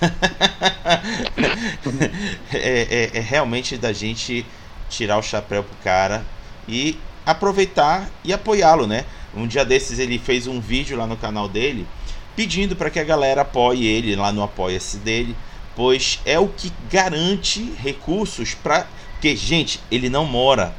é, 2.53 3.09
é, 3.11 3.11
é, 3.13 3.19
realmente 3.19 3.77
da 3.77 3.93
gente 3.93 4.45
tirar 4.89 5.17
o 5.17 5.23
chapéu 5.23 5.63
pro 5.63 5.75
cara 5.83 6.25
e 6.67 6.97
aproveitar 7.25 8.09
e 8.23 8.33
apoiá-lo, 8.33 8.87
né? 8.87 9.05
Um 9.35 9.47
dia 9.47 9.63
desses 9.63 9.99
ele 9.99 10.17
fez 10.17 10.47
um 10.47 10.59
vídeo 10.59 10.97
lá 10.97 11.05
no 11.05 11.15
canal 11.15 11.47
dele 11.47 11.87
pedindo 12.35 12.75
para 12.75 12.89
que 12.89 12.99
a 12.99 13.03
galera 13.03 13.41
apoie 13.41 13.85
ele 13.85 14.15
lá 14.15 14.31
no 14.31 14.41
apoia-se 14.41 14.97
dele, 14.97 15.35
pois 15.75 16.19
é 16.25 16.39
o 16.39 16.47
que 16.47 16.71
garante 16.89 17.73
recursos 17.77 18.53
para 18.53 18.87
que 19.19 19.35
gente 19.35 19.79
ele 19.91 20.09
não 20.09 20.25
mora 20.25 20.73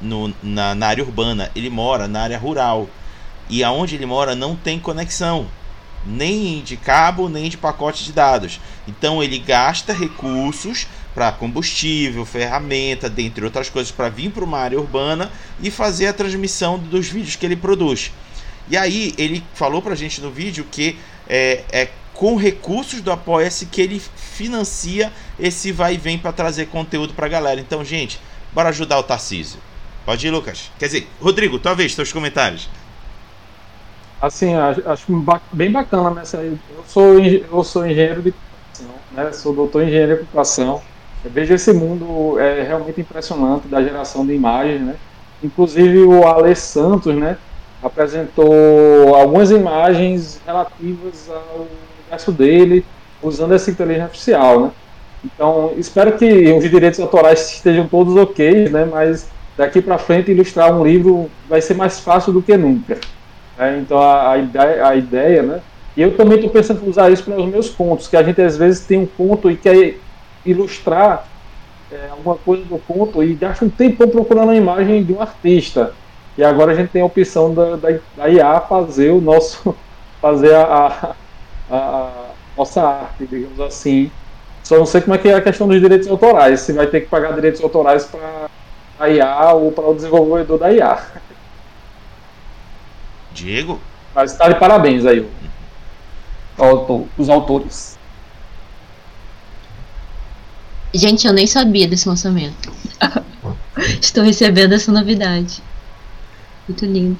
no, 0.00 0.32
na, 0.42 0.74
na 0.74 0.86
área 0.86 1.04
urbana, 1.04 1.50
ele 1.54 1.70
mora 1.70 2.08
na 2.08 2.22
área 2.22 2.38
rural 2.38 2.88
e 3.48 3.64
aonde 3.64 3.94
ele 3.94 4.06
mora 4.06 4.34
não 4.34 4.54
tem 4.54 4.78
conexão 4.78 5.48
nem 6.06 6.62
de 6.62 6.76
cabo 6.76 7.28
nem 7.28 7.48
de 7.48 7.56
pacote 7.56 8.04
de 8.04 8.12
dados. 8.12 8.60
Então 8.86 9.22
ele 9.22 9.38
gasta 9.38 9.92
recursos 9.92 10.86
para 11.14 11.32
combustível, 11.32 12.24
ferramenta, 12.24 13.10
dentre 13.10 13.44
outras 13.44 13.68
coisas, 13.68 13.92
para 13.92 14.08
vir 14.08 14.30
para 14.30 14.44
uma 14.44 14.58
área 14.58 14.78
urbana 14.78 15.30
e 15.60 15.70
fazer 15.70 16.06
a 16.06 16.12
transmissão 16.12 16.78
dos 16.78 17.08
vídeos 17.08 17.36
que 17.36 17.44
ele 17.44 17.56
produz. 17.56 18.12
E 18.68 18.76
aí 18.76 19.12
ele 19.18 19.42
falou 19.54 19.82
para 19.82 19.92
a 19.92 19.96
gente 19.96 20.20
no 20.20 20.30
vídeo 20.30 20.64
que 20.70 20.96
é, 21.28 21.64
é 21.72 21.88
com 22.14 22.36
recursos 22.36 23.00
do 23.00 23.10
Apoia-se 23.10 23.66
que 23.66 23.80
ele 23.80 24.00
financia 24.14 25.12
esse 25.38 25.72
vai 25.72 25.94
e 25.94 25.98
vem 25.98 26.18
para 26.18 26.32
trazer 26.32 26.66
conteúdo 26.66 27.14
para 27.14 27.26
a 27.26 27.28
galera. 27.28 27.60
Então, 27.60 27.84
gente, 27.84 28.20
bora 28.52 28.68
ajudar 28.68 28.98
o 28.98 29.02
Tarcísio. 29.02 29.58
Pode 30.10 30.26
ir, 30.26 30.30
Lucas. 30.32 30.72
Quer 30.76 30.86
dizer, 30.86 31.08
Rodrigo, 31.22 31.56
talvez, 31.56 31.94
seus 31.94 32.12
comentários. 32.12 32.68
Assim, 34.20 34.56
acho 34.56 35.24
bem 35.52 35.70
bacana 35.70 36.10
nessa. 36.10 36.38
Eu 36.38 36.58
sou, 36.88 37.20
eu 37.20 37.62
sou 37.62 37.86
engenheiro 37.86 38.20
de 38.20 38.32
computação, 38.32 38.94
né? 39.12 39.32
Sou 39.32 39.54
doutor 39.54 39.84
em 39.84 39.86
engenharia 39.86 40.16
de 40.16 40.20
computação. 40.22 40.82
Eu 41.24 41.30
vejo 41.30 41.54
esse 41.54 41.72
mundo 41.72 42.40
é 42.40 42.64
realmente 42.64 43.00
impressionante 43.00 43.68
da 43.68 43.80
geração 43.80 44.26
de 44.26 44.34
imagens, 44.34 44.80
né? 44.80 44.96
Inclusive 45.44 45.98
o 45.98 46.26
Ale 46.26 46.56
Santos, 46.56 47.14
né? 47.14 47.38
Apresentou 47.80 49.14
algumas 49.14 49.52
imagens 49.52 50.40
relativas 50.44 51.30
ao 51.30 51.68
universo 52.00 52.32
dele 52.32 52.84
usando 53.22 53.54
essa 53.54 53.70
inteligência 53.70 54.06
artificial, 54.06 54.60
né? 54.60 54.70
Então, 55.24 55.72
espero 55.76 56.18
que 56.18 56.52
os 56.52 56.68
direitos 56.68 56.98
autorais 56.98 57.48
estejam 57.52 57.86
todos 57.86 58.16
ok, 58.16 58.68
né? 58.70 58.84
Mas 58.84 59.28
daqui 59.60 59.82
para 59.82 59.98
frente 59.98 60.30
ilustrar 60.30 60.74
um 60.74 60.82
livro 60.82 61.30
vai 61.46 61.60
ser 61.60 61.74
mais 61.74 62.00
fácil 62.00 62.32
do 62.32 62.40
que 62.40 62.56
nunca. 62.56 62.98
É, 63.58 63.76
então 63.76 63.98
a, 63.98 64.32
a, 64.32 64.38
ideia, 64.38 64.86
a 64.86 64.96
ideia, 64.96 65.42
né? 65.42 65.60
E 65.94 66.00
eu 66.00 66.16
também 66.16 66.36
estou 66.36 66.50
pensando 66.50 66.82
em 66.82 66.88
usar 66.88 67.10
isso 67.10 67.24
para 67.24 67.38
os 67.38 67.44
meus 67.44 67.68
contos, 67.68 68.08
que 68.08 68.16
a 68.16 68.22
gente 68.22 68.40
às 68.40 68.56
vezes 68.56 68.86
tem 68.86 68.98
um 68.98 69.04
conto 69.04 69.50
e 69.50 69.56
quer 69.58 69.96
ilustrar 70.46 71.26
é, 71.92 72.08
alguma 72.10 72.36
coisa 72.36 72.64
do 72.64 72.78
conto 72.78 73.22
e 73.22 73.34
gasta 73.34 73.62
um 73.62 73.68
tempo 73.68 74.08
procurando 74.08 74.50
a 74.50 74.56
imagem 74.56 75.04
de 75.04 75.12
um 75.12 75.20
artista. 75.20 75.92
E 76.38 76.42
agora 76.42 76.72
a 76.72 76.74
gente 76.74 76.88
tem 76.88 77.02
a 77.02 77.04
opção 77.04 77.52
da, 77.52 77.76
da, 77.76 77.98
da 78.16 78.28
IA 78.30 78.60
fazer 78.60 79.10
o 79.10 79.20
nosso. 79.20 79.76
fazer 80.22 80.54
a, 80.54 81.14
a, 81.70 81.76
a 81.76 82.10
nossa 82.56 82.82
arte, 82.82 83.26
digamos 83.26 83.60
assim. 83.60 84.10
Só 84.62 84.78
não 84.78 84.86
sei 84.86 85.02
como 85.02 85.14
é 85.14 85.18
que 85.18 85.28
é 85.28 85.34
a 85.34 85.42
questão 85.42 85.68
dos 85.68 85.80
direitos 85.80 86.08
autorais, 86.08 86.60
se 86.60 86.72
vai 86.72 86.86
ter 86.86 87.02
que 87.02 87.08
pagar 87.08 87.34
direitos 87.34 87.62
autorais 87.62 88.04
para 88.04 88.48
a 89.00 89.08
IA 89.08 89.52
ou 89.54 89.72
para 89.72 89.88
o 89.88 89.94
desenvolvedor 89.94 90.58
da 90.58 90.70
IA. 90.70 91.02
Diego? 93.32 93.80
Mas 94.14 94.32
está 94.32 94.48
de 94.48 94.56
parabéns 94.56 95.06
aí, 95.06 95.26
os 97.16 97.28
autores. 97.28 97.98
Gente, 100.92 101.26
eu 101.26 101.32
nem 101.32 101.46
sabia 101.46 101.88
desse 101.88 102.08
lançamento. 102.08 102.72
Estou 104.00 104.24
recebendo 104.24 104.74
essa 104.74 104.92
novidade. 104.92 105.62
Muito 106.68 106.84
lindo. 106.84 107.18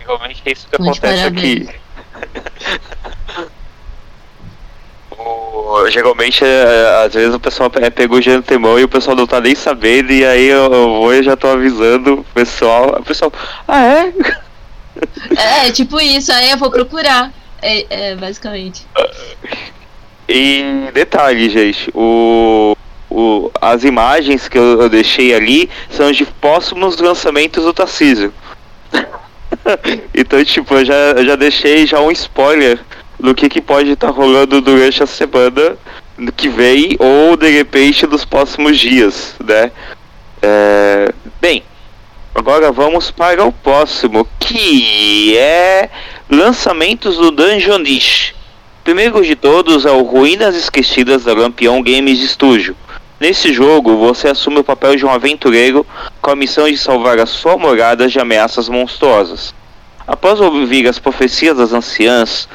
Realmente 0.00 0.42
é 0.44 0.52
isso 0.52 0.68
que 0.68 0.82
Muito 0.82 0.98
acontece 0.98 1.22
parabéns. 1.22 1.68
aqui. 1.68 1.80
geralmente, 5.90 6.44
é, 6.44 7.04
às 7.04 7.14
vezes 7.14 7.34
o 7.34 7.40
pessoal 7.40 7.70
é, 7.76 7.90
pega 7.90 8.14
o 8.14 8.20
gênero 8.20 8.42
temão 8.42 8.78
e 8.78 8.84
o 8.84 8.88
pessoal 8.88 9.16
não 9.16 9.26
tá 9.26 9.40
nem 9.40 9.54
sabendo, 9.54 10.12
e 10.12 10.24
aí 10.24 10.46
eu, 10.46 10.64
eu 10.72 10.88
vou 10.94 11.14
e 11.14 11.22
já 11.22 11.36
tô 11.36 11.48
avisando 11.48 12.14
o 12.20 12.24
pessoal. 12.34 12.96
O 12.98 13.04
pessoal, 13.04 13.32
ah 13.66 13.82
é? 15.36 15.66
É, 15.66 15.70
tipo 15.72 16.00
isso, 16.00 16.32
aí 16.32 16.50
eu 16.50 16.58
vou 16.58 16.70
procurar. 16.70 17.32
É, 17.60 18.10
é 18.10 18.14
basicamente. 18.14 18.86
E 20.28 20.90
detalhe, 20.92 21.48
gente, 21.48 21.90
o, 21.94 22.76
o, 23.10 23.50
as 23.60 23.84
imagens 23.84 24.48
que 24.48 24.58
eu, 24.58 24.82
eu 24.82 24.88
deixei 24.88 25.34
ali 25.34 25.70
são 25.90 26.10
de 26.10 26.24
próximos 26.24 26.98
lançamentos 26.98 27.64
do 27.64 27.72
Tarcísio. 27.72 28.32
então, 30.14 30.44
tipo, 30.44 30.74
eu 30.74 30.84
já, 30.84 30.94
eu 30.94 31.24
já 31.24 31.36
deixei 31.36 31.86
já 31.86 32.00
um 32.00 32.10
spoiler 32.10 32.78
do 33.18 33.34
que, 33.34 33.48
que 33.48 33.60
pode 33.60 33.90
estar 33.90 34.08
tá 34.08 34.12
rolando 34.12 34.60
durante 34.60 35.02
a 35.02 35.06
semana 35.06 35.76
que 36.36 36.48
vem 36.48 36.96
ou 36.98 37.36
de 37.36 37.50
repente 37.50 38.06
nos 38.06 38.24
próximos 38.24 38.78
dias, 38.78 39.34
né? 39.44 39.70
É, 40.42 41.12
bem, 41.40 41.62
agora 42.34 42.70
vamos 42.70 43.10
para 43.10 43.44
o 43.44 43.52
próximo, 43.52 44.26
que 44.38 45.36
é 45.36 45.90
lançamentos 46.30 47.16
do 47.16 47.30
Dungeonish. 47.30 48.34
Primeiro 48.84 49.22
de 49.24 49.34
todos 49.34 49.84
é 49.84 49.90
o 49.90 50.02
Ruínas 50.02 50.54
Esquecidas 50.54 51.24
da 51.24 51.34
Lampião 51.34 51.82
Games 51.82 52.20
Studio. 52.30 52.76
Nesse 53.18 53.52
jogo, 53.52 53.96
você 53.96 54.28
assume 54.28 54.58
o 54.58 54.64
papel 54.64 54.94
de 54.94 55.04
um 55.04 55.10
aventureiro 55.10 55.86
com 56.20 56.30
a 56.30 56.36
missão 56.36 56.68
de 56.70 56.76
salvar 56.76 57.18
a 57.18 57.26
sua 57.26 57.56
morada 57.56 58.06
de 58.08 58.20
ameaças 58.20 58.68
monstruosas. 58.68 59.54
Após 60.06 60.40
ouvir 60.40 60.86
as 60.86 60.98
profecias 60.98 61.56
das 61.56 61.72
anciãs, 61.72 62.46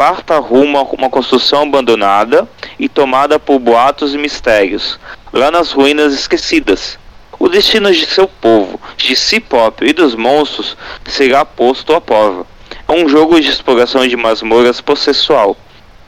parta 0.00 0.38
rumo 0.38 0.78
a 0.78 0.82
uma 0.82 1.10
construção 1.10 1.64
abandonada 1.64 2.48
e 2.78 2.88
tomada 2.88 3.38
por 3.38 3.58
boatos 3.58 4.14
e 4.14 4.16
mistérios, 4.16 4.98
lá 5.30 5.50
nas 5.50 5.72
ruínas 5.72 6.14
esquecidas. 6.14 6.98
O 7.38 7.50
destino 7.50 7.92
de 7.92 8.06
seu 8.06 8.26
povo, 8.26 8.80
de 8.96 9.14
si 9.14 9.38
próprio 9.38 9.90
e 9.90 9.92
dos 9.92 10.14
monstros 10.14 10.74
será 11.04 11.44
posto 11.44 11.92
à 11.92 12.00
prova. 12.00 12.46
É 12.88 12.92
um 12.92 13.06
jogo 13.10 13.38
de 13.38 13.50
exploração 13.50 14.08
de 14.08 14.16
masmorras 14.16 14.80
processual. 14.80 15.54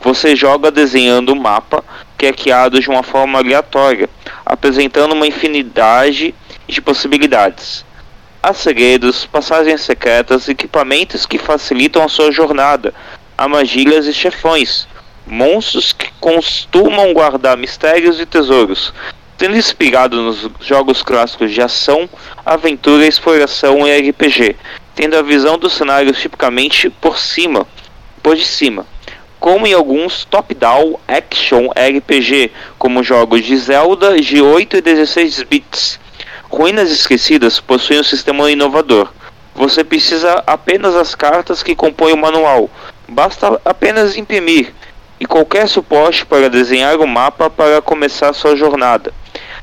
Você 0.01 0.35
joga 0.35 0.71
desenhando 0.71 1.35
um 1.35 1.39
mapa 1.39 1.85
que 2.17 2.25
é 2.25 2.33
criado 2.33 2.81
de 2.81 2.89
uma 2.89 3.03
forma 3.03 3.41
aleatória, 3.41 4.09
apresentando 4.47 5.13
uma 5.13 5.27
infinidade 5.27 6.35
de 6.67 6.81
possibilidades. 6.81 7.85
Há 8.43 8.55
segredos, 8.55 9.27
passagens 9.27 9.83
secretas, 9.83 10.49
equipamentos 10.49 11.27
que 11.27 11.37
facilitam 11.37 12.03
a 12.03 12.09
sua 12.09 12.33
jornada, 12.33 12.95
armadilhas 13.43 14.07
e 14.07 14.15
chefões, 14.15 14.87
monstros 15.27 15.93
que 15.93 16.09
costumam 16.21 17.13
guardar 17.13 17.57
mistérios 17.57 18.21
e 18.21 18.27
tesouros, 18.27 18.95
tendo 19.37 19.57
inspirado 19.57 20.23
nos 20.23 20.49
jogos 20.61 21.03
clássicos 21.03 21.51
de 21.51 21.61
ação, 21.61 22.09
aventura, 22.47 23.05
exploração 23.05 23.87
e 23.87 23.99
RPG, 23.99 24.55
tendo 24.95 25.17
a 25.17 25.23
visão 25.23 25.59
dos 25.59 25.73
cenários 25.73 26.21
tipicamente 26.21 26.89
por 26.89 27.19
cima, 27.19 27.67
por 28.23 28.37
de 28.37 28.45
cima. 28.45 28.87
como 29.41 29.67
em 29.67 29.73
alguns 29.73 30.25
top-down 30.25 31.01
action 31.09 31.69
RPG, 31.71 32.53
como 32.79 33.03
jogos 33.03 33.45
de 33.45 33.57
Zelda 33.57 34.21
de 34.21 34.41
8 34.41 34.77
e 34.77 34.81
16 34.81 35.43
bits. 35.43 35.99
Ruínas 36.49 36.93
Esquecidas 36.93 37.59
possui 37.59 37.99
um 37.99 38.05
sistema 38.05 38.49
inovador. 38.49 39.13
Você 39.57 39.83
precisa 39.83 40.45
apenas 40.47 40.95
das 40.95 41.17
cartas 41.17 41.61
que 41.61 41.75
compõem 41.75 42.13
o 42.13 42.17
manual. 42.17 42.71
Basta 43.13 43.61
apenas 43.63 44.17
imprimir 44.17 44.73
e 45.21 45.27
qualquer 45.27 45.69
suporte 45.69 46.25
para 46.25 46.49
desenhar 46.49 46.99
o 46.99 47.07
mapa 47.07 47.51
para 47.51 47.83
começar 47.83 48.33
sua 48.33 48.57
jornada. 48.57 49.13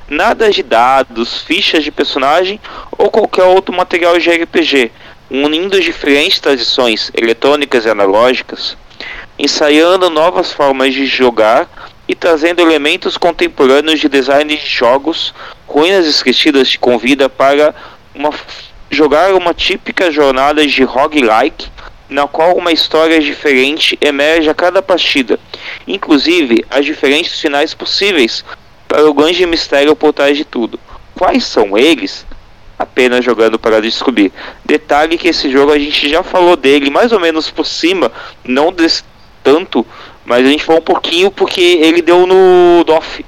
Nada 0.07 0.51
de 0.51 0.61
dados, 0.61 1.41
fichas 1.41 1.83
de 1.83 1.89
personagem 1.89 2.59
ou 2.95 3.09
qualquer 3.09 3.45
outro 3.45 3.75
material 3.75 4.19
de 4.19 4.29
RPG, 4.29 4.91
unindo 5.31 5.81
diferentes 5.81 6.39
tradições 6.39 7.11
eletrônicas 7.15 7.85
e 7.85 7.89
analógicas, 7.89 8.77
ensaiando 9.39 10.11
novas 10.11 10.51
formas 10.51 10.93
de 10.93 11.07
jogar 11.07 11.67
e 12.07 12.13
trazendo 12.13 12.61
elementos 12.61 13.17
contemporâneos 13.17 13.99
de 13.99 14.07
design 14.07 14.55
de 14.55 14.67
jogos. 14.67 15.33
Ruínas 15.65 16.05
Esquecidas 16.05 16.69
te 16.69 16.77
convida 16.77 17.27
para 17.27 17.73
uma, 18.13 18.29
jogar 18.91 19.33
uma 19.33 19.55
típica 19.55 20.11
jornada 20.11 20.65
de 20.67 20.83
roguelike 20.83 21.67
na 22.09 22.27
qual 22.27 22.55
uma 22.55 22.71
história 22.71 23.19
diferente 23.19 23.97
emerge 24.01 24.49
a 24.49 24.53
cada 24.53 24.81
partida, 24.81 25.39
inclusive 25.87 26.65
as 26.69 26.83
diferentes 26.83 27.39
finais 27.39 27.73
possíveis 27.73 28.43
para 28.87 29.07
o 29.07 29.13
grande 29.13 29.45
mistério 29.45 29.95
por 29.95 30.11
trás 30.11 30.35
de 30.35 30.43
tudo. 30.43 30.79
Quais 31.15 31.45
são 31.45 31.77
eles? 31.77 32.25
Apenas 32.77 33.23
jogando 33.23 33.59
para 33.59 33.81
descobrir. 33.81 34.31
Detalhe 34.65 35.17
que 35.17 35.27
esse 35.27 35.51
jogo 35.51 35.71
a 35.71 35.77
gente 35.77 36.09
já 36.09 36.23
falou 36.23 36.55
dele 36.55 36.89
mais 36.89 37.11
ou 37.11 37.19
menos 37.19 37.51
por 37.51 37.65
cima, 37.65 38.11
não 38.43 38.73
desse 38.73 39.03
tanto, 39.43 39.85
mas 40.25 40.45
a 40.45 40.49
gente 40.49 40.63
falou 40.63 40.81
um 40.81 40.85
pouquinho 40.85 41.29
porque 41.29 41.61
ele 41.61 42.01
deu 42.01 42.25
no 42.25 42.83
DOF, 42.83 43.23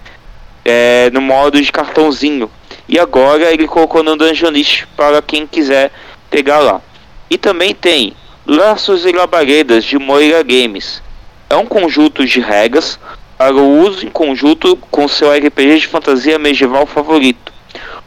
é, 0.65 1.09
no 1.11 1.21
modo 1.21 1.61
de 1.61 1.71
cartãozinho. 1.71 2.49
E 2.88 2.97
agora 2.97 3.51
ele 3.53 3.67
colocou 3.67 4.01
no 4.03 4.15
Dungeon 4.15 4.49
List 4.49 4.86
para 4.97 5.21
quem 5.21 5.45
quiser 5.45 5.91
pegar 6.29 6.59
lá. 6.59 6.82
E 7.29 7.38
também 7.38 7.73
tem 7.73 8.13
Laços 8.46 9.06
e 9.06 9.12
Labaredas 9.12 9.84
de 9.86 10.00
Moira 10.00 10.42
Games. 10.42 11.02
É 11.48 11.56
um 11.56 11.66
conjunto 11.66 12.26
de 12.26 12.39
regras 12.39 13.00
para 13.38 13.56
o 13.56 13.82
uso 13.82 14.04
em 14.04 14.10
conjunto 14.10 14.76
com 14.89 15.08
seu 15.08 15.32
RPG 15.32 15.82
de 15.82 15.88
fantasia 15.88 16.39
medieval 16.39 16.88
favorito. 16.88 17.54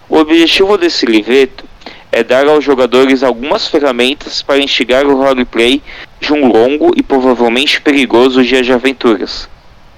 O 0.09 0.17
objetivo 0.17 0.77
desse 0.77 1.07
livreto 1.07 1.65
é 2.11 2.25
dar 2.25 2.49
aos 2.49 2.65
jogadores 2.65 3.23
algumas 3.23 3.69
ferramentas 3.69 4.43
para 4.43 4.59
instigar 4.59 5.07
o 5.07 5.17
roleplay 5.17 5.81
de 6.21 6.33
um 6.33 6.49
longo 6.49 6.93
e 6.97 7.03
provavelmente 7.03 7.81
perigoso 7.81 8.43
dia 8.43 8.63
de 8.63 8.73
aventuras. 8.73 9.49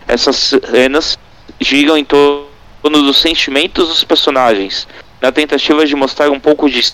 Essas 0.06 0.36
cenas 0.70 1.18
giram 1.58 1.96
em 1.96 2.04
torno 2.04 2.46
dos 2.82 3.16
sentimentos 3.16 3.88
dos 3.88 4.04
personagens, 4.04 4.86
na 5.20 5.32
tentativa 5.32 5.86
de 5.86 5.96
mostrar 5.96 6.30
um 6.30 6.38
pouco 6.38 6.68
de 6.68 6.92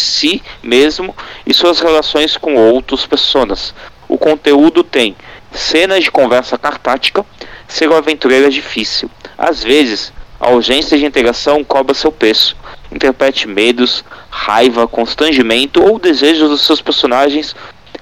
si 0.00 0.42
mesmo 0.62 1.14
e 1.46 1.54
suas 1.54 1.80
relações 1.80 2.36
com 2.36 2.54
outras 2.54 3.06
pessoas. 3.06 3.74
O 4.08 4.18
conteúdo 4.18 4.82
tem 4.82 5.14
cenas 5.52 6.04
de 6.04 6.10
conversa 6.10 6.58
cartática, 6.58 7.24
ser 7.68 7.88
um 7.88 7.96
aventureiro 7.96 8.46
é 8.46 8.50
difícil. 8.50 9.10
Às 9.38 9.62
vezes, 9.62 10.12
a 10.40 10.48
ausência 10.48 10.98
de 10.98 11.04
integração 11.04 11.62
cobra 11.62 11.94
seu 11.94 12.10
preço. 12.10 12.56
Interprete 12.90 13.46
medos, 13.46 14.04
raiva, 14.30 14.88
constrangimento 14.88 15.82
ou 15.82 15.98
desejos 15.98 16.48
dos 16.48 16.62
seus 16.62 16.80
personagens 16.80 17.54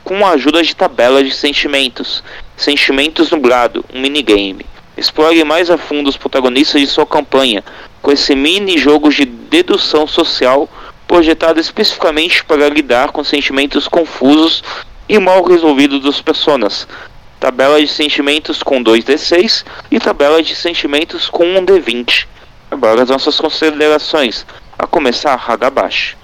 com 0.05 0.25
a 0.25 0.31
ajuda 0.31 0.63
de 0.63 0.75
tabela 0.75 1.23
de 1.23 1.35
sentimentos. 1.35 2.23
Sentimentos 2.57 3.31
nublado, 3.31 3.85
um 3.93 4.01
minigame. 4.01 4.65
Explore 4.97 5.45
mais 5.45 5.71
a 5.71 5.77
fundo 5.77 6.09
os 6.09 6.17
protagonistas 6.17 6.81
de 6.81 6.87
sua 6.87 7.07
campanha, 7.07 7.63
com 8.01 8.11
esse 8.11 8.35
mini 8.35 8.79
jogo 8.79 9.11
de 9.11 9.25
dedução 9.25 10.07
social 10.07 10.69
projetado 11.09 11.59
especificamente 11.59 12.45
para 12.45 12.69
lidar 12.69 13.11
com 13.11 13.25
sentimentos 13.25 13.89
confusos 13.89 14.63
e 15.09 15.19
mal 15.19 15.43
resolvidos 15.43 16.01
dos 16.01 16.21
personas 16.21 16.87
tabela 17.39 17.81
de 17.81 17.89
sentimentos 17.89 18.63
com 18.63 18.83
2d6 18.83 19.65
e 19.91 20.01
tabela 20.01 20.43
de 20.43 20.55
sentimentos 20.55 21.29
com 21.29 21.45
1d20. 21.45 22.27
Agora 22.71 23.03
as 23.03 23.09
nossas 23.09 23.39
considerações, 23.39 24.45
a 24.79 24.87
começar 24.87 25.35
Hagabashi. 25.35 26.17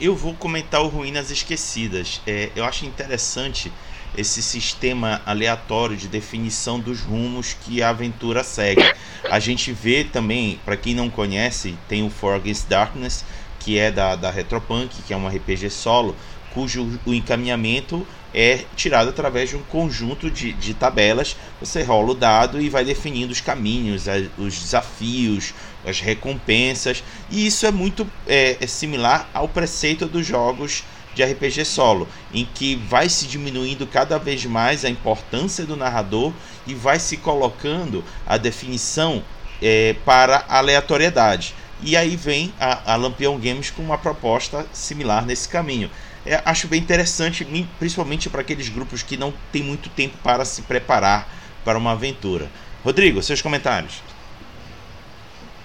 Eu 0.00 0.16
vou 0.16 0.34
comentar 0.34 0.82
o 0.82 0.88
Ruínas 0.88 1.30
Esquecidas. 1.30 2.20
É, 2.26 2.50
eu 2.56 2.64
acho 2.64 2.84
interessante 2.84 3.70
esse 4.16 4.42
sistema 4.42 5.20
aleatório 5.26 5.96
de 5.96 6.08
definição 6.08 6.80
dos 6.80 7.00
rumos 7.00 7.56
que 7.64 7.82
a 7.82 7.90
aventura 7.90 8.42
segue. 8.42 8.82
A 9.30 9.38
gente 9.38 9.72
vê 9.72 10.04
também, 10.04 10.58
para 10.64 10.76
quem 10.76 10.94
não 10.94 11.10
conhece, 11.10 11.76
tem 11.88 12.04
o 12.04 12.10
For 12.10 12.34
Against 12.34 12.68
Darkness, 12.68 13.24
que 13.64 13.78
é 13.78 13.90
da, 13.90 14.14
da 14.14 14.30
Retropunk, 14.30 15.02
que 15.02 15.14
é 15.14 15.16
um 15.16 15.26
RPG 15.26 15.70
solo, 15.70 16.14
cujo 16.52 17.00
o 17.06 17.14
encaminhamento 17.14 18.06
é 18.34 18.64
tirado 18.76 19.08
através 19.08 19.48
de 19.48 19.56
um 19.56 19.62
conjunto 19.62 20.30
de, 20.30 20.52
de 20.52 20.74
tabelas. 20.74 21.36
Você 21.60 21.82
rola 21.82 22.10
o 22.10 22.14
dado 22.14 22.60
e 22.60 22.68
vai 22.68 22.84
definindo 22.84 23.32
os 23.32 23.40
caminhos, 23.40 24.04
os 24.36 24.58
desafios, 24.58 25.54
as 25.86 26.00
recompensas. 26.00 27.02
E 27.30 27.46
isso 27.46 27.64
é 27.64 27.70
muito 27.70 28.06
é, 28.26 28.58
é 28.60 28.66
similar 28.66 29.30
ao 29.32 29.48
preceito 29.48 30.06
dos 30.06 30.26
jogos 30.26 30.84
de 31.14 31.24
RPG 31.24 31.64
solo, 31.64 32.08
em 32.32 32.44
que 32.44 32.74
vai 32.74 33.08
se 33.08 33.26
diminuindo 33.26 33.86
cada 33.86 34.18
vez 34.18 34.44
mais 34.44 34.84
a 34.84 34.90
importância 34.90 35.64
do 35.64 35.76
narrador 35.76 36.32
e 36.66 36.74
vai 36.74 36.98
se 36.98 37.16
colocando 37.16 38.04
a 38.26 38.36
definição 38.36 39.22
é, 39.62 39.94
para 40.04 40.44
aleatoriedade. 40.48 41.54
E 41.84 41.96
aí 41.96 42.16
vem 42.16 42.52
a, 42.58 42.94
a 42.94 42.96
Lampião 42.96 43.38
Games 43.38 43.70
com 43.70 43.82
uma 43.82 43.98
proposta 43.98 44.66
similar 44.72 45.24
nesse 45.24 45.48
caminho 45.48 45.90
é, 46.26 46.40
acho 46.44 46.66
bem 46.66 46.80
interessante, 46.80 47.46
principalmente 47.78 48.30
para 48.30 48.40
aqueles 48.40 48.68
grupos 48.68 49.02
que 49.02 49.16
não 49.16 49.32
têm 49.52 49.62
muito 49.62 49.90
tempo 49.90 50.16
para 50.22 50.44
se 50.44 50.62
preparar 50.62 51.28
para 51.64 51.76
uma 51.76 51.92
aventura. 51.92 52.48
Rodrigo, 52.82 53.22
seus 53.22 53.42
comentários. 53.42 54.02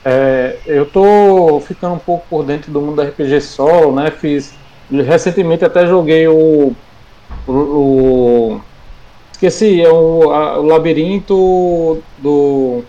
É, 0.04 0.58
eu 0.66 0.86
tô 0.86 1.62
ficando 1.66 1.96
um 1.96 2.00
pouco 2.00 2.26
por 2.30 2.44
dentro 2.44 2.72
do 2.72 2.82
mundo 2.82 3.02
RPG 3.02 3.42
solo, 3.42 3.94
né? 3.96 4.12
Fiz 4.12 4.54
recentemente 4.92 5.64
até 5.64 5.86
joguei 5.86 6.28
o, 6.28 6.74
o, 7.48 7.52
o 7.52 8.62
esqueci, 9.32 9.82
é 9.82 9.90
o, 9.90 10.32
a, 10.32 10.60
o 10.60 10.66
labirinto 10.66 12.02
do 12.18 12.84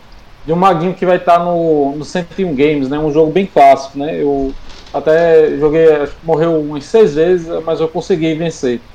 de 0.50 0.54
um 0.54 0.56
maguinho 0.56 0.94
que 0.94 1.06
vai 1.06 1.16
estar 1.16 1.38
tá 1.38 1.44
no 1.44 1.94
no 1.96 2.04
101 2.04 2.54
Games, 2.56 2.88
né? 2.88 2.98
Um 2.98 3.12
jogo 3.12 3.30
bem 3.30 3.46
clássico, 3.46 3.96
né? 3.96 4.20
Eu 4.20 4.52
até 4.92 5.56
joguei, 5.56 5.86
morreu 6.24 6.60
umas 6.60 6.84
seis 6.86 7.14
vezes, 7.14 7.48
mas 7.64 7.78
eu 7.78 7.88
consegui 7.88 8.34
vencer. 8.34 8.80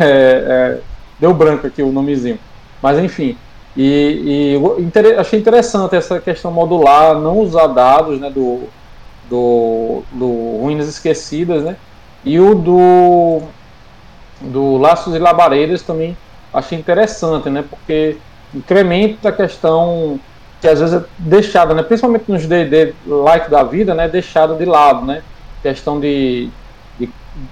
É, 0.00 0.02
é, 0.02 0.80
deu 1.20 1.32
branco 1.32 1.64
aqui 1.64 1.82
o 1.82 1.92
nomezinho. 1.92 2.38
Mas 2.82 2.98
enfim. 2.98 3.36
E, 3.76 4.56
e 4.58 4.82
inter, 4.82 5.20
achei 5.20 5.38
interessante 5.38 5.94
essa 5.94 6.18
questão 6.18 6.50
modular, 6.50 7.14
não 7.14 7.38
usar 7.38 7.68
dados 7.68 8.18
né, 8.18 8.28
do, 8.28 8.64
do, 9.30 10.02
do 10.10 10.58
Ruínas 10.60 10.88
Esquecidas, 10.88 11.62
né? 11.62 11.76
E 12.24 12.40
o 12.40 12.56
do, 12.56 13.42
do 14.40 14.78
Laços 14.78 15.14
e 15.14 15.18
Labaredas 15.20 15.82
também 15.82 16.16
achei 16.52 16.76
interessante, 16.76 17.48
né? 17.48 17.62
Porque 17.68 18.16
incrementa 18.52 19.28
a 19.28 19.32
questão 19.32 20.18
que 20.60 20.68
às 20.68 20.80
vezes 20.80 21.02
é 21.02 21.04
deixada, 21.18 21.74
né, 21.74 21.82
principalmente 21.82 22.30
nos 22.30 22.46
D&D 22.46 22.94
like 23.06 23.50
da 23.50 23.62
vida, 23.62 23.94
né, 23.94 24.08
deixada 24.08 24.54
de 24.54 24.64
lado, 24.64 25.06
né, 25.06 25.22
questão 25.62 26.00
de, 26.00 26.50
de 26.98 27.08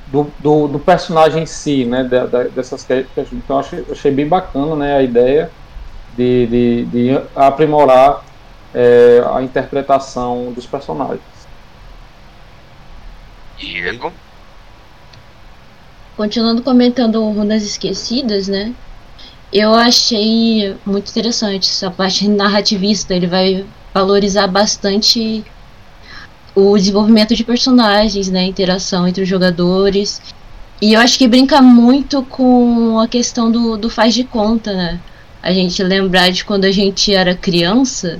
do, 0.08 0.30
do, 0.40 0.68
do, 0.68 0.78
personagem 0.78 1.44
em 1.44 1.46
si, 1.46 1.84
né, 1.84 2.04
da, 2.04 2.26
da, 2.26 2.42
dessas 2.44 2.82
questões. 2.82 3.28
Então 3.32 3.58
achei, 3.58 3.84
achei 3.90 4.10
bem 4.10 4.26
bacana, 4.26 4.74
né, 4.74 4.96
a 4.96 5.02
ideia 5.02 5.50
de, 6.16 6.46
de, 6.46 6.84
de 6.86 7.20
aprimorar 7.34 8.24
é, 8.74 9.22
a 9.32 9.42
interpretação 9.42 10.52
dos 10.52 10.66
personagens. 10.66 11.20
Diego? 13.56 14.12
Continuando 16.16 16.62
comentando 16.62 17.22
Runas 17.30 17.62
Esquecidas, 17.62 18.48
né? 18.48 18.74
Eu 19.52 19.74
achei 19.74 20.76
muito 20.84 21.10
interessante 21.10 21.68
essa 21.68 21.90
parte 21.90 22.28
narrativista. 22.28 23.14
Ele 23.14 23.26
vai 23.26 23.64
valorizar 23.94 24.46
bastante 24.46 25.44
o 26.54 26.76
desenvolvimento 26.76 27.34
de 27.34 27.44
personagens, 27.44 28.28
né, 28.30 28.40
a 28.40 28.46
interação 28.46 29.06
entre 29.06 29.22
os 29.22 29.28
jogadores. 29.28 30.20
E 30.80 30.94
eu 30.94 31.00
acho 31.00 31.18
que 31.18 31.28
brinca 31.28 31.62
muito 31.62 32.22
com 32.24 32.98
a 32.98 33.06
questão 33.06 33.50
do, 33.50 33.76
do 33.76 33.88
faz 33.88 34.14
de 34.14 34.24
conta, 34.24 34.74
né? 34.74 35.00
A 35.42 35.52
gente 35.52 35.82
lembrar 35.82 36.30
de 36.30 36.44
quando 36.44 36.64
a 36.64 36.72
gente 36.72 37.14
era 37.14 37.34
criança 37.34 38.18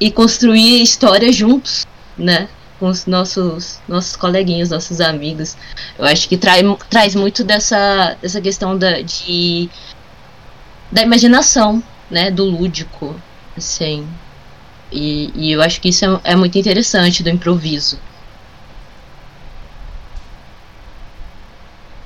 e 0.00 0.10
construir 0.10 0.82
histórias 0.82 1.34
juntos, 1.34 1.86
né? 2.16 2.48
Com 2.78 2.88
os 2.88 3.06
nossos, 3.06 3.80
nossos 3.88 4.16
coleguinhas, 4.16 4.70
nossos 4.70 5.00
amigos. 5.00 5.56
Eu 5.98 6.04
acho 6.04 6.28
que 6.28 6.36
trai, 6.36 6.62
traz 6.90 7.14
muito 7.14 7.44
dessa, 7.44 8.16
dessa 8.20 8.40
questão 8.40 8.76
da, 8.76 9.00
de 9.00 9.68
da 10.90 11.02
imaginação, 11.02 11.82
né, 12.10 12.30
do 12.30 12.44
lúdico, 12.44 13.14
assim. 13.56 14.06
E, 14.90 15.30
e 15.34 15.52
eu 15.52 15.60
acho 15.60 15.80
que 15.80 15.90
isso 15.90 16.04
é, 16.04 16.32
é 16.32 16.36
muito 16.36 16.58
interessante 16.58 17.22
do 17.22 17.28
improviso. 17.28 17.98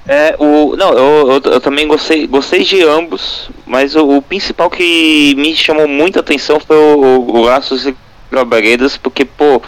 É, 0.07 0.35
o, 0.37 0.75
não, 0.77 0.93
eu, 0.93 1.31
eu, 1.33 1.53
eu, 1.53 1.61
também 1.61 1.87
gostei, 1.87 2.27
gostei 2.27 2.65
de 2.65 2.83
ambos, 2.83 3.49
mas 3.65 3.95
o, 3.95 4.17
o, 4.17 4.23
principal 4.23 4.69
que 4.69 5.33
me 5.37 5.55
chamou 5.55 5.87
muita 5.87 6.19
atenção 6.19 6.59
foi 6.59 6.77
o, 6.77 7.31
o 7.31 7.43
Laços 7.43 7.87
e 7.87 7.95
Labaredas, 8.31 8.97
porque, 8.97 9.25
pô, 9.25 9.63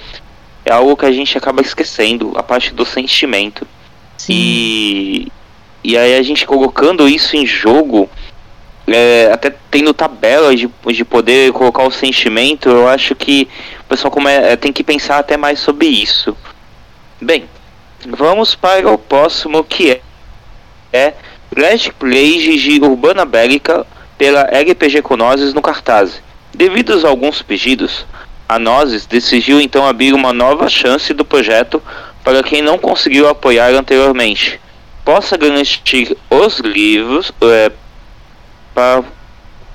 é 0.64 0.72
algo 0.72 0.96
que 0.96 1.06
a 1.06 1.12
gente 1.12 1.38
acaba 1.38 1.62
esquecendo, 1.62 2.32
a 2.34 2.42
parte 2.42 2.74
do 2.74 2.84
sentimento. 2.84 3.64
Sim. 4.16 4.32
E, 4.32 5.32
e 5.84 5.96
aí 5.96 6.16
a 6.16 6.22
gente 6.22 6.46
colocando 6.46 7.08
isso 7.08 7.36
em 7.36 7.46
jogo, 7.46 8.08
é, 8.86 9.30
até 9.32 9.54
tendo 9.70 9.94
tabelas 9.94 10.58
de, 10.58 10.68
de 10.92 11.04
poder 11.04 11.52
colocar 11.52 11.84
o 11.84 11.90
sentimento, 11.90 12.68
eu 12.68 12.88
acho 12.88 13.14
que 13.14 13.48
o 13.80 13.84
pessoal 13.84 14.10
come, 14.10 14.30
é, 14.30 14.56
tem 14.56 14.72
que 14.72 14.84
pensar 14.84 15.18
até 15.18 15.36
mais 15.36 15.60
sobre 15.60 15.86
isso. 15.86 16.36
Bem, 17.20 17.44
vamos 18.06 18.54
para 18.54 18.90
o 18.90 18.98
próximo 18.98 19.64
que 19.64 19.90
é 19.90 20.00
é 20.94 21.12
Last 21.56 21.92
Plays 21.94 22.62
de 22.62 22.80
Urbana 22.80 23.24
Bélica 23.24 23.84
pela 24.16 24.42
RPG 24.42 25.02
Conoses 25.02 25.52
no 25.52 25.60
cartaz. 25.60 26.22
Devido 26.54 27.04
a 27.04 27.08
alguns 27.08 27.42
pedidos, 27.42 28.06
a 28.48 28.60
Nozes 28.60 29.04
decidiu 29.04 29.60
então 29.60 29.84
abrir 29.84 30.14
uma 30.14 30.32
nova 30.32 30.68
chance 30.68 31.12
do 31.12 31.24
projeto 31.24 31.82
para 32.22 32.44
quem 32.44 32.62
não 32.62 32.78
conseguiu 32.78 33.28
apoiar 33.28 33.72
anteriormente. 33.72 34.60
Possa 35.04 35.36
garantir 35.36 36.16
os 36.30 36.60
livros, 36.60 37.32
é, 37.42 37.72
para, 38.74 39.04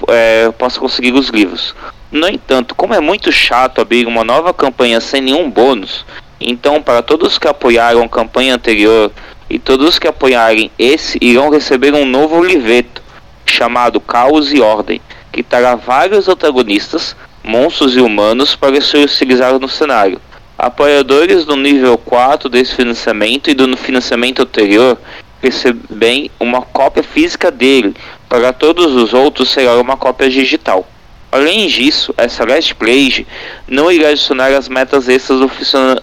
é, 0.09 0.51
conseguir 0.77 1.13
os 1.13 1.29
livros. 1.29 1.75
No 2.11 2.27
entanto, 2.27 2.75
como 2.75 2.93
é 2.93 2.99
muito 2.99 3.31
chato 3.31 3.81
abrir 3.81 4.07
uma 4.07 4.23
nova 4.23 4.53
campanha 4.53 4.99
sem 4.99 5.21
nenhum 5.21 5.49
bônus, 5.49 6.05
então 6.39 6.81
para 6.81 7.01
todos 7.01 7.37
que 7.37 7.47
apoiaram 7.47 8.03
a 8.03 8.09
campanha 8.09 8.55
anterior 8.55 9.11
e 9.49 9.59
todos 9.59 9.99
que 9.99 10.07
apoiarem 10.07 10.71
esse 10.77 11.17
irão 11.21 11.49
receber 11.49 11.93
um 11.93 12.05
novo 12.05 12.43
livreto 12.43 13.01
chamado 13.45 13.99
Caos 13.99 14.53
e 14.53 14.59
Ordem, 14.59 15.01
que 15.31 15.43
terá 15.43 15.75
vários 15.75 16.27
antagonistas, 16.27 17.15
monstros 17.43 17.95
e 17.95 18.01
humanos 18.01 18.55
para 18.55 18.79
ser 18.81 19.05
utilizados 19.05 19.59
no 19.59 19.67
cenário. 19.67 20.21
Apoiadores 20.57 21.45
do 21.45 21.55
nível 21.55 21.97
4 21.97 22.49
desse 22.49 22.75
financiamento 22.75 23.49
e 23.49 23.53
do 23.53 23.77
financiamento 23.77 24.41
anterior 24.41 24.97
recebem 25.41 26.29
uma 26.39 26.61
cópia 26.61 27.03
física 27.03 27.49
dele, 27.49 27.95
para 28.27 28.53
todos 28.53 28.93
os 28.95 29.13
outros 29.13 29.49
será 29.49 29.79
uma 29.79 29.97
cópia 29.97 30.29
digital. 30.29 30.87
Além 31.31 31.67
disso, 31.67 32.13
essa 32.17 32.43
Last 32.43 32.73
Play 32.75 33.25
não 33.67 33.91
irá 33.91 34.09
adicionar 34.09 34.47
as 34.47 34.67
metas 34.67 35.07
extras 35.07 35.39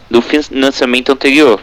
do 0.08 0.22
financiamento 0.22 1.12
anterior, 1.12 1.60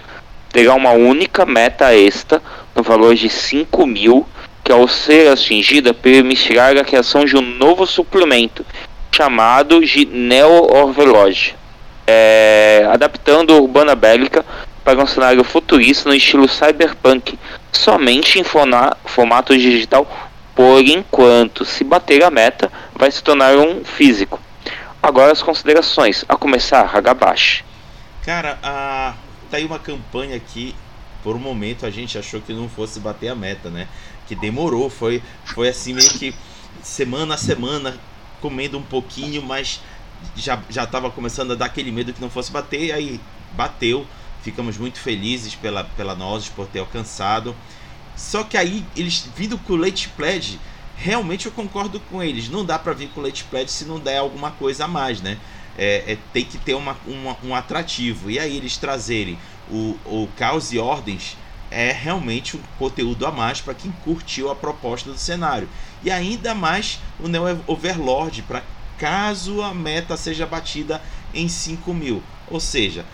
terá 0.51 0.75
uma 0.75 0.91
única 0.91 1.45
meta 1.45 1.95
extra 1.95 2.41
no 2.75 2.83
valor 2.83 3.15
de 3.15 3.29
5 3.29 3.87
mil, 3.87 4.25
que 4.63 4.71
ao 4.71 4.87
ser 4.87 5.29
atingida 5.29 5.93
permitirá 5.93 6.69
a 6.69 6.83
criação 6.83 7.25
de 7.25 7.35
um 7.35 7.41
novo 7.41 7.85
suplemento 7.85 8.65
chamado 9.11 9.83
de 9.85 10.05
Neo 10.05 10.73
Overlodge, 10.73 11.55
é, 12.07 12.87
adaptando 12.91 13.53
a 13.53 13.57
Urbana 13.57 13.95
Bélica 13.95 14.45
para 14.83 15.01
um 15.01 15.07
cenário 15.07 15.43
futurista 15.43 16.09
no 16.09 16.15
estilo 16.15 16.47
cyberpunk, 16.47 17.37
somente 17.73 18.39
em 18.39 18.43
formato 18.43 19.57
digital 19.57 20.07
por 20.55 20.81
enquanto. 20.81 21.65
Se 21.65 21.83
bater 21.83 22.23
a 22.23 22.29
meta, 22.29 22.71
vai 22.95 23.11
se 23.11 23.23
tornar 23.23 23.55
um 23.57 23.83
físico. 23.83 24.39
Agora 25.01 25.31
as 25.31 25.41
considerações, 25.41 26.23
a 26.29 26.35
começar, 26.35 26.89
Hagabashi. 26.95 27.65
Cara, 28.23 28.57
a 28.63 29.15
tá 29.51 29.57
aí 29.57 29.65
uma 29.65 29.77
campanha 29.77 30.39
que 30.39 30.73
por 31.21 31.35
um 31.35 31.39
momento 31.39 31.85
a 31.85 31.91
gente 31.91 32.17
achou 32.17 32.41
que 32.41 32.51
não 32.53 32.67
fosse 32.67 32.99
bater 32.99 33.29
a 33.29 33.35
meta, 33.35 33.69
né? 33.69 33.87
Que 34.27 34.35
demorou, 34.35 34.89
foi, 34.89 35.21
foi 35.45 35.69
assim 35.69 35.93
meio 35.93 36.09
que 36.09 36.33
semana 36.81 37.35
a 37.35 37.37
semana 37.37 37.97
comendo 38.41 38.77
um 38.77 38.81
pouquinho, 38.81 39.41
mas 39.41 39.79
já 40.35 40.59
já 40.69 40.83
estava 40.83 41.11
começando 41.11 41.51
a 41.51 41.55
dar 41.55 41.65
aquele 41.65 41.91
medo 41.91 42.13
que 42.13 42.21
não 42.21 42.29
fosse 42.29 42.51
bater, 42.51 42.91
aí 42.93 43.19
bateu. 43.51 44.07
Ficamos 44.43 44.77
muito 44.77 44.99
felizes 44.99 45.55
pela, 45.55 45.83
pela 45.83 46.13
nós 46.13 46.49
por 46.49 46.67
ter 46.67 46.79
alcançado. 46.79 47.55
Só 48.15 48.43
que 48.43 48.57
aí 48.57 48.85
eles 48.95 49.27
vindo 49.35 49.57
com 49.57 49.73
o 49.73 49.77
Late 49.77 50.09
Pledge, 50.09 50.59
realmente 50.95 51.47
eu 51.47 51.51
concordo 51.51 51.99
com 51.99 52.21
eles. 52.21 52.49
Não 52.49 52.63
dá 52.63 52.77
para 52.77 52.93
vir 52.93 53.09
com 53.09 53.21
o 53.21 53.23
Late 53.23 53.43
Pledge 53.45 53.71
se 53.71 53.85
não 53.85 53.99
der 53.99 54.17
alguma 54.17 54.51
coisa 54.51 54.85
a 54.85 54.87
mais, 54.87 55.21
né? 55.21 55.39
é, 55.77 56.13
é, 56.13 56.17
tem 56.31 56.45
que 56.45 56.57
ter 56.57 56.73
uma, 56.73 56.97
uma, 57.05 57.37
um 57.43 57.55
atrativo. 57.55 58.29
E 58.29 58.39
aí 58.39 58.55
eles 58.55 58.77
trazerem 58.77 59.37
o, 59.69 59.97
o 60.05 60.29
Caos 60.37 60.71
e 60.71 60.79
Ordens 60.79 61.37
é 61.71 61.91
realmente 61.91 62.55
um 62.55 62.59
conteúdo 62.77 63.25
a 63.25 63.31
mais 63.31 63.59
para 63.59 63.73
quem 63.73 63.91
curtiu 64.03 64.51
a 64.51 64.55
proposta 64.55 65.11
do 65.11 65.17
cenário. 65.17 65.67
E 66.03 66.11
ainda 66.11 66.53
mais 66.53 66.99
o 67.19 67.27
Neo 67.27 67.61
Overlord, 67.65 68.43
para 68.43 68.63
caso 68.97 69.61
a 69.61 69.73
meta 69.73 70.15
seja 70.15 70.45
batida 70.45 71.01
em 71.33 71.47
5 71.47 71.93
mil. 71.93 72.21
Ou 72.47 72.59
seja, 72.59 73.05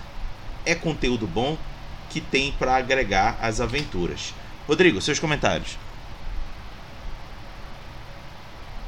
é 0.65 0.75
conteúdo 0.75 1.27
bom 1.27 1.57
que 2.09 2.19
tem 2.19 2.51
para 2.51 2.75
agregar 2.75 3.37
as 3.41 3.61
aventuras. 3.61 4.33
Rodrigo, 4.67 5.01
seus 5.01 5.19
comentários. 5.19 5.77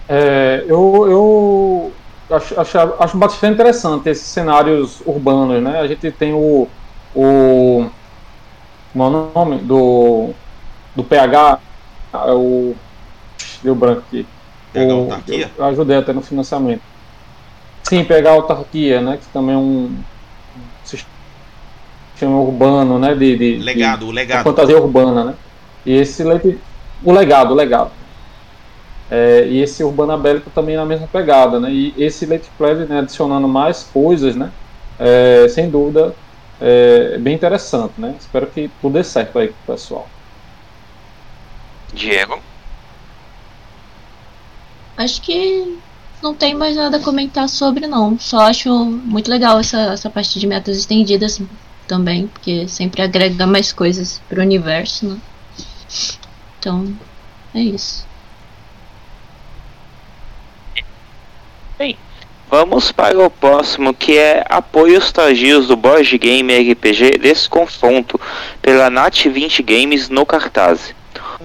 É, 0.08 0.66
eu, 0.68 1.08
eu 1.10 1.94
acho, 2.36 2.60
acho, 2.60 2.78
acho 2.78 3.18
bastante 3.18 3.54
interessante 3.54 4.10
esses 4.10 4.28
cenários 4.28 5.02
urbanos, 5.06 5.62
né? 5.62 5.80
A 5.80 5.88
gente 5.88 6.12
tem 6.12 6.34
o. 6.34 6.68
o 7.16 7.90
como 8.92 9.04
é 9.04 9.08
o 9.08 9.32
nome? 9.34 9.58
Do, 9.60 10.32
do 10.96 11.04
PH, 11.04 11.60
é 12.14 12.32
o. 12.32 12.76
Deu 13.64 13.76
branco 13.76 14.04
aqui. 14.08 14.26
PH 14.74 14.94
Autarquia? 14.94 15.52
Eu, 15.58 15.64
eu 15.64 15.66
ajudei 15.66 15.98
até 15.98 16.14
no 16.14 16.22
financiamento. 16.22 16.82
Sim, 17.84 18.04
PH 18.04 18.32
Autarquia, 18.32 19.02
né? 19.02 19.18
Que 19.18 19.28
também 19.28 19.56
é 19.56 19.58
um 19.58 19.96
sistema 22.22 22.40
urbano, 22.40 23.00
né? 23.00 23.16
De, 23.16 23.36
de 23.36 23.56
legado, 23.58 24.00
de, 24.00 24.06
o 24.06 24.12
legado. 24.12 24.44
Fantasia 24.44 24.80
urbana, 24.80 25.24
né? 25.24 25.34
E 25.86 25.94
esse 25.94 26.24
leite. 26.24 26.60
O 27.04 27.12
legado, 27.12 27.52
o 27.52 27.56
legado. 27.56 27.92
É, 29.10 29.46
e 29.48 29.60
esse 29.60 29.84
Urbana 29.84 30.16
Bélico 30.16 30.50
também 30.52 30.78
na 30.78 30.86
mesma 30.86 31.08
pegada, 31.08 31.60
né? 31.60 31.70
E 31.70 31.94
esse 31.98 32.26
Late 32.26 32.50
Play, 32.58 32.76
né, 32.76 33.00
adicionando 33.00 33.48
mais 33.48 33.84
coisas, 33.84 34.36
né? 34.36 34.52
É, 34.98 35.48
sem 35.50 35.70
dúvida, 35.70 36.16
é 36.62 37.18
bem 37.18 37.34
interessante, 37.34 37.94
né? 37.98 38.16
Espero 38.18 38.48
que 38.48 38.70
tudo 38.80 38.94
dê 38.94 39.04
certo 39.04 39.38
aí 39.38 39.50
com 39.50 39.54
o 39.54 39.76
pessoal. 39.76 40.08
Diego? 41.94 42.40
Acho 44.96 45.22
que 45.22 45.78
não 46.22 46.34
tem 46.34 46.54
mais 46.54 46.78
nada 46.78 46.96
a 46.98 47.02
comentar 47.02 47.50
sobre, 47.50 47.88
não. 47.88 48.18
Só 48.18 48.42
acho 48.42 48.70
muito 48.86 49.30
legal 49.30 49.60
essa, 49.60 49.94
essa 49.94 50.10
parte 50.10 50.40
de 50.40 50.48
metas 50.48 50.78
estendidas 50.78 51.42
também, 51.92 52.28
porque 52.28 52.70
sempre 52.70 53.02
agrega 53.02 53.46
mais 53.46 53.74
coisas 53.74 54.22
para 54.30 54.40
o 54.40 54.42
universo, 54.42 55.06
né? 55.06 55.18
Então, 56.58 56.88
é 57.54 57.60
isso. 57.60 58.08
Bem, 61.78 61.98
vamos 62.50 62.94
para 62.94 63.20
o 63.20 63.30
próximo 63.30 63.94
que 63.94 64.18
é 64.18 64.46
apoio 64.48 64.98
estagios 64.98 65.68
do 65.68 65.76
Board 65.76 66.18
Game 66.18 66.72
RPG 66.72 67.18
Desconfronto 67.18 68.18
pela 68.62 68.90
Nat 68.90 69.26
20 69.26 69.62
Games 69.62 70.08
no 70.08 70.26
cartaz. 70.26 70.96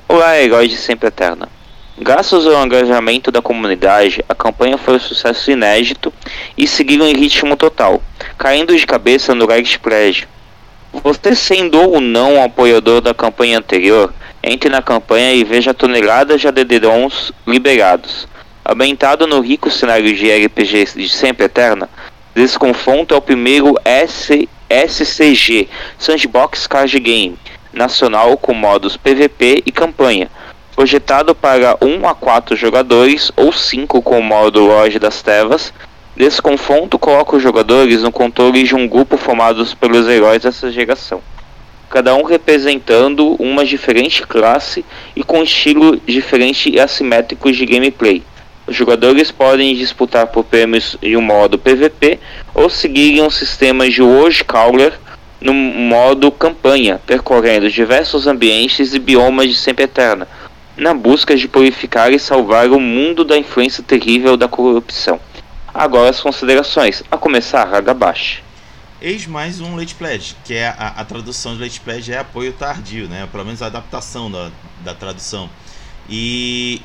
Olá, 0.06 0.40
herói 0.40 0.68
de 0.68 0.76
sempre 0.76 1.08
eterna. 1.08 1.48
Graças 1.98 2.46
ao 2.46 2.64
engajamento 2.64 3.32
da 3.32 3.42
comunidade, 3.42 4.24
a 4.28 4.34
campanha 4.34 4.78
foi 4.78 4.94
um 4.94 5.00
sucesso 5.00 5.50
inédito 5.50 6.12
e 6.56 6.68
seguiu 6.68 7.04
em 7.04 7.16
ritmo 7.16 7.56
total, 7.56 8.00
caindo 8.38 8.76
de 8.76 8.86
cabeça 8.86 9.34
no 9.34 9.44
Reddit 9.44 9.80
Pledge. 9.80 10.28
Você 11.02 11.34
sendo 11.34 11.78
ou 11.78 12.00
não 12.00 12.34
um 12.34 12.42
apoiador 12.42 13.00
da 13.00 13.14
campanha 13.14 13.58
anterior, 13.58 14.12
entre 14.42 14.68
na 14.68 14.82
campanha 14.82 15.32
e 15.32 15.44
veja 15.44 15.74
toneladas 15.74 16.40
de 16.40 16.48
ADDROMs 16.48 17.32
liberados. 17.46 18.28
Ambientado 18.68 19.26
no 19.26 19.40
rico 19.40 19.70
cenário 19.70 20.14
de 20.14 20.46
RPG 20.46 20.96
de 20.96 21.08
Sempre 21.08 21.46
Eterna, 21.46 21.88
Desconfronto 22.34 23.14
é 23.14 23.16
o 23.16 23.22
primeiro 23.22 23.74
S 23.84 24.48
SCG 24.68 25.68
Sandbox 25.96 26.66
Card 26.66 26.98
Game 26.98 27.38
nacional 27.72 28.36
com 28.36 28.52
modos 28.52 28.96
PVP 28.96 29.62
e 29.64 29.70
campanha, 29.70 30.28
projetado 30.74 31.34
para 31.34 31.76
1 31.80 32.08
a 32.08 32.14
4 32.14 32.56
jogadores 32.56 33.30
ou 33.36 33.52
5 33.52 34.02
com 34.02 34.18
o 34.18 34.22
modo 34.22 34.64
Loja 34.64 34.98
das 34.98 35.22
Trevas. 35.22 35.72
Desconfronto 36.16 36.98
coloca 36.98 37.36
os 37.36 37.42
jogadores 37.42 38.02
no 38.02 38.10
controle 38.10 38.62
de 38.62 38.74
um 38.74 38.88
grupo 38.88 39.18
formado 39.18 39.66
pelos 39.76 40.08
heróis 40.08 40.42
dessa 40.42 40.72
geração. 40.72 41.20
cada 41.90 42.14
um 42.14 42.24
representando 42.24 43.36
uma 43.38 43.64
diferente 43.64 44.22
classe 44.26 44.84
e 45.14 45.22
com 45.22 45.42
estilo 45.42 45.96
diferente 46.06 46.68
e 46.70 46.80
assimétricos 46.80 47.56
de 47.56 47.64
gameplay. 47.64 48.22
Os 48.66 48.74
jogadores 48.74 49.30
podem 49.30 49.74
disputar 49.74 50.26
por 50.26 50.44
prêmios 50.44 50.96
em 51.00 51.16
um 51.16 51.22
modo 51.22 51.58
PVP 51.58 52.18
ou 52.54 52.68
seguirem 52.68 53.22
um 53.22 53.30
sistema 53.30 53.88
de 53.88 54.02
World 54.02 54.42
Crawler 54.44 54.94
no 55.40 55.52
modo 55.54 56.32
campanha, 56.32 57.00
percorrendo 57.06 57.70
diversos 57.70 58.26
ambientes 58.26 58.94
e 58.94 58.98
biomas 58.98 59.50
de 59.50 59.54
sempre 59.54 59.84
eterna, 59.84 60.26
na 60.76 60.92
busca 60.92 61.36
de 61.36 61.46
purificar 61.46 62.12
e 62.12 62.18
salvar 62.18 62.68
o 62.70 62.80
mundo 62.80 63.22
da 63.24 63.36
influência 63.36 63.84
terrível 63.86 64.36
da 64.36 64.48
corrupção. 64.48 65.20
Agora 65.78 66.08
as 66.08 66.22
considerações, 66.22 67.02
a 67.10 67.18
começar 67.18 67.62
Hagabashi. 67.74 68.42
Eis 68.98 69.26
mais 69.26 69.60
um 69.60 69.76
Late 69.76 69.94
Pledge, 69.94 70.34
que 70.42 70.54
é 70.54 70.68
a, 70.68 70.94
a, 70.96 71.04
tradução 71.04 71.54
de 71.54 71.60
Late 71.60 71.78
Pledge 71.80 72.10
é 72.10 72.16
apoio 72.16 72.54
tardio, 72.54 73.06
né? 73.06 73.28
Pelo 73.30 73.44
menos 73.44 73.60
a 73.60 73.66
adaptação 73.66 74.30
da, 74.30 74.50
da 74.82 74.94
tradução. 74.94 75.50
E 76.08 76.80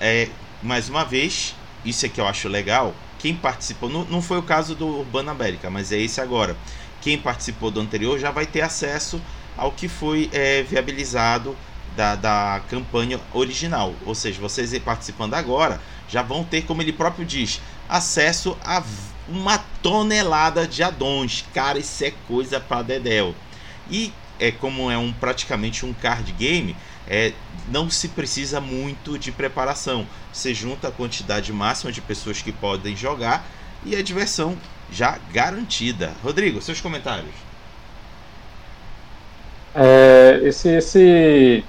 é, 0.00 0.30
mais 0.62 0.88
uma 0.88 1.04
vez, 1.04 1.54
isso 1.84 2.06
é 2.06 2.08
que 2.08 2.18
eu 2.18 2.26
acho 2.26 2.48
legal. 2.48 2.94
Quem 3.18 3.36
participou, 3.36 3.90
não, 3.90 4.04
não 4.06 4.22
foi 4.22 4.38
o 4.38 4.42
caso 4.42 4.74
do 4.74 4.86
Urbana 4.86 5.32
América, 5.32 5.68
mas 5.68 5.92
é 5.92 5.98
esse 5.98 6.18
agora. 6.18 6.56
Quem 7.02 7.18
participou 7.18 7.70
do 7.70 7.78
anterior 7.78 8.18
já 8.18 8.30
vai 8.30 8.46
ter 8.46 8.62
acesso 8.62 9.20
ao 9.54 9.70
que 9.70 9.86
foi 9.86 10.30
é, 10.32 10.62
viabilizado 10.62 11.54
da, 11.94 12.14
da 12.14 12.62
campanha 12.70 13.20
original. 13.34 13.94
Ou 14.06 14.14
seja, 14.14 14.40
vocês 14.40 14.76
participando 14.78 15.34
agora 15.34 15.78
já 16.08 16.22
vão 16.22 16.44
ter, 16.44 16.62
como 16.62 16.82
ele 16.82 16.92
próprio 16.92 17.24
diz, 17.24 17.60
acesso 17.96 18.56
a 18.64 18.82
uma 19.28 19.58
tonelada 19.82 20.66
de 20.66 20.82
addons. 20.82 21.44
Cara, 21.54 21.78
isso 21.78 22.04
é 22.04 22.12
coisa 22.26 22.58
para 22.60 22.82
Dedel. 22.82 23.34
E 23.90 24.12
é 24.38 24.50
como 24.50 24.90
é 24.90 24.98
um 24.98 25.12
praticamente 25.12 25.86
um 25.86 25.92
card 25.92 26.32
game, 26.32 26.76
é, 27.06 27.32
não 27.68 27.88
se 27.88 28.08
precisa 28.08 28.60
muito 28.60 29.18
de 29.18 29.30
preparação. 29.30 30.06
Você 30.32 30.52
junta 30.52 30.88
a 30.88 30.92
quantidade 30.92 31.52
máxima 31.52 31.92
de 31.92 32.00
pessoas 32.00 32.42
que 32.42 32.52
podem 32.52 32.96
jogar 32.96 33.44
e 33.86 33.94
a 33.94 34.02
diversão 34.02 34.56
já 34.90 35.18
garantida. 35.32 36.12
Rodrigo, 36.22 36.60
seus 36.60 36.80
comentários. 36.80 37.34
É, 39.74 40.40
esse, 40.42 40.68
esse, 40.68 41.64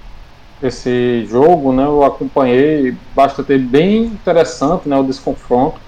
esse 0.62 1.26
jogo, 1.26 1.72
né, 1.72 1.84
eu 1.84 2.04
acompanhei 2.04 2.96
bastante 3.16 3.58
bem 3.58 4.06
interessante, 4.06 4.88
né, 4.88 4.98
o 4.98 5.04
desconfronto. 5.04 5.85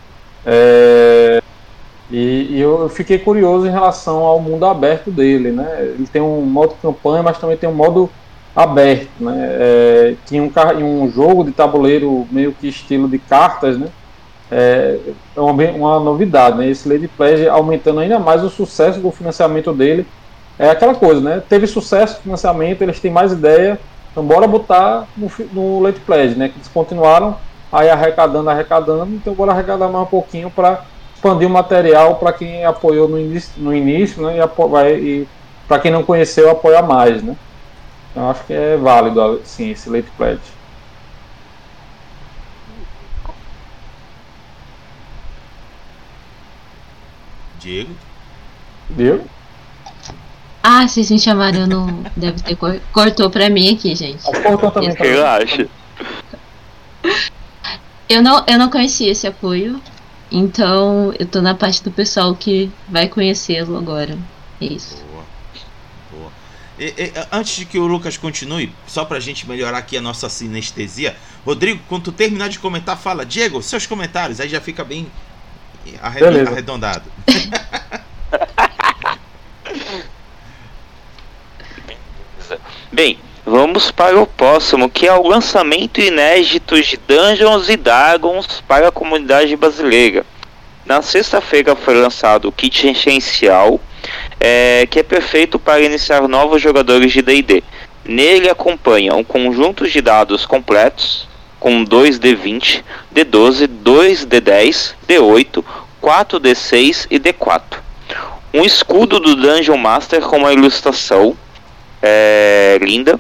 É, 0.50 1.44
e, 2.10 2.48
e, 2.52 2.62
eu 2.62 2.88
fiquei 2.88 3.20
curioso 3.20 3.68
em 3.68 3.72
relação 3.72 4.20
ao 4.20 4.40
mundo 4.40 4.66
aberto 4.66 5.12
dele, 5.12 5.52
né? 5.52 5.68
Ele 5.82 6.08
tem 6.08 6.22
um 6.22 6.42
modo 6.42 6.74
campanha, 6.82 7.22
mas 7.22 7.38
também 7.38 7.58
tem 7.58 7.68
um 7.68 7.74
modo 7.74 8.10
aberto, 8.56 9.10
né? 9.20 9.36
É, 9.36 10.16
tinha 10.26 10.42
um, 10.42 11.04
um 11.04 11.12
jogo 11.12 11.44
de 11.44 11.52
tabuleiro 11.52 12.26
meio 12.32 12.54
que 12.54 12.70
estilo 12.70 13.10
de 13.10 13.20
cartas, 13.20 13.78
né? 13.78 13.90
É, 14.50 14.98
é 15.36 15.42
uma, 15.42 15.64
uma 15.72 16.00
novidade, 16.00 16.58
né? 16.58 16.70
Esse 16.70 16.88
Lady 16.88 17.10
Pledge 17.10 17.50
aumentando 17.50 18.00
ainda 18.00 18.18
mais 18.18 18.42
o 18.42 18.50
sucesso 18.50 19.02
do 19.02 19.12
financiamento 19.12 19.74
dele. 19.74 20.08
É 20.58 20.70
aquela 20.70 20.96
coisa, 20.96 21.20
né? 21.20 21.44
Teve 21.50 21.68
sucesso, 21.68 22.22
financiamento, 22.22 22.82
eles 22.82 23.02
têm 23.02 23.12
mais 23.12 23.34
ideia, 23.34 23.78
então 24.12 24.24
bora 24.24 24.48
botar 24.48 25.06
no, 25.18 25.30
no 25.52 25.82
Lady 25.82 26.00
Pledge, 26.00 26.36
né? 26.36 26.48
Que 26.48 26.56
eles 26.56 26.70
continuaram 26.70 27.36
aí 27.72 27.90
arrecadando, 27.90 28.50
arrecadando, 28.50 29.16
então 29.16 29.34
bora 29.34 29.52
arrecadar 29.52 29.88
mais 29.88 30.06
um 30.06 30.10
pouquinho 30.10 30.50
para 30.50 30.84
expandir 31.16 31.48
o 31.48 31.52
material 31.52 32.16
para 32.16 32.32
quem 32.32 32.64
apoiou 32.64 33.08
no 33.08 33.20
início, 33.20 33.52
no 33.58 33.74
início 33.74 34.22
né, 34.26 34.38
e, 34.38 34.96
e 34.96 35.28
para 35.68 35.80
quem 35.80 35.92
não 35.92 36.04
conheceu, 36.04 36.50
apoia 36.50 36.82
mais. 36.82 37.22
Né? 37.22 37.36
Então 38.12 38.30
acho 38.30 38.44
que 38.46 38.54
é 38.54 38.78
válido 38.78 39.42
sim, 39.44 39.72
esse 39.72 39.90
late 39.90 40.10
pledge. 40.18 40.58
Diego? 47.60 47.92
Diego? 48.92 49.26
Ah, 50.64 50.88
vocês 50.88 51.10
me 51.10 51.20
chamaram, 51.20 51.62
eu 51.62 51.68
não. 51.68 52.04
Deve 52.16 52.42
ter 52.42 52.56
cor... 52.56 52.80
cortou 52.92 53.30
pra 53.30 53.50
mim 53.50 53.74
aqui, 53.74 53.96
gente. 53.96 54.24
Cortou 54.24 54.72
também. 54.72 54.96
Eu 55.00 55.26
acho. 55.26 55.70
Eu 58.10 58.22
não, 58.22 58.44
eu 58.48 58.58
não 58.58 58.70
conhecia 58.70 59.12
esse 59.12 59.28
apoio. 59.28 59.82
Então, 60.32 61.14
eu 61.18 61.26
tô 61.26 61.42
na 61.42 61.56
parte 61.56 61.84
do 61.84 61.92
pessoal 61.92 62.36
que 62.36 62.72
vai 62.88 63.08
conhecê-lo 63.08 63.78
agora. 63.78 64.18
É 64.60 64.66
isso. 64.66 65.04
Boa. 65.12 65.24
Boa. 66.12 66.32
E, 66.78 66.86
e, 66.86 67.14
antes 67.32 67.56
de 67.56 67.66
que 67.66 67.80
o 67.80 67.88
Lucas 67.88 68.18
continue, 68.18 68.74
só 68.86 69.06
pra 69.06 69.20
gente 69.20 69.48
melhorar 69.48 69.78
aqui 69.78 69.98
a 69.98 70.02
nossa 70.02 70.28
sinestesia, 70.28 71.16
Rodrigo, 71.46 71.82
quando 71.88 72.04
tu 72.04 72.12
terminar 72.12 72.50
de 72.50 72.60
comentar, 72.60 72.98
fala, 72.98 73.26
Diego, 73.26 73.62
seus 73.62 73.86
comentários, 73.86 74.42
aí 74.42 74.50
já 74.50 74.60
fica 74.60 74.84
bem 74.84 75.08
arredondado. 76.02 77.10
Bem, 82.92 83.20
Vamos 83.50 83.92
para 83.92 84.20
o 84.20 84.28
próximo, 84.28 84.90
que 84.90 85.08
é 85.08 85.14
o 85.14 85.26
lançamento 85.26 86.02
inédito 86.02 86.76
de 86.82 87.00
Dungeons 87.08 87.70
e 87.70 87.78
Dragons 87.78 88.62
para 88.68 88.90
a 88.90 88.92
comunidade 88.92 89.56
brasileira. 89.56 90.26
Na 90.86 91.02
sexta-feira 91.02 91.74
foi 91.74 91.96
lançado 91.96 92.50
o 92.50 92.52
kit 92.52 92.90
essencial, 92.90 93.80
é, 94.38 94.86
que 94.92 95.00
é 95.00 95.04
perfeito 95.04 95.58
para 95.58 95.80
iniciar 95.80 96.28
novos 96.28 96.62
jogadores 96.62 97.14
de 97.14 97.22
D&D. 97.22 97.64
Nele 98.04 98.50
acompanha 98.50 99.16
um 99.16 99.24
conjunto 99.24 99.88
de 99.88 100.02
dados 100.02 100.46
completos, 100.46 101.26
com 101.58 101.86
2D20, 101.86 102.84
D12, 103.16 103.70
2D10, 103.82 104.94
D8, 105.08 105.64
4D6 106.04 107.08
e 107.10 107.18
D4. 107.18 107.78
Um 108.54 108.66
escudo 108.66 109.22
do 109.22 109.38
Dungeon 109.38 109.78
Master 109.78 110.20
com 110.20 110.36
uma 110.36 110.52
ilustração 110.52 111.38
é, 112.02 112.78
linda, 112.82 113.20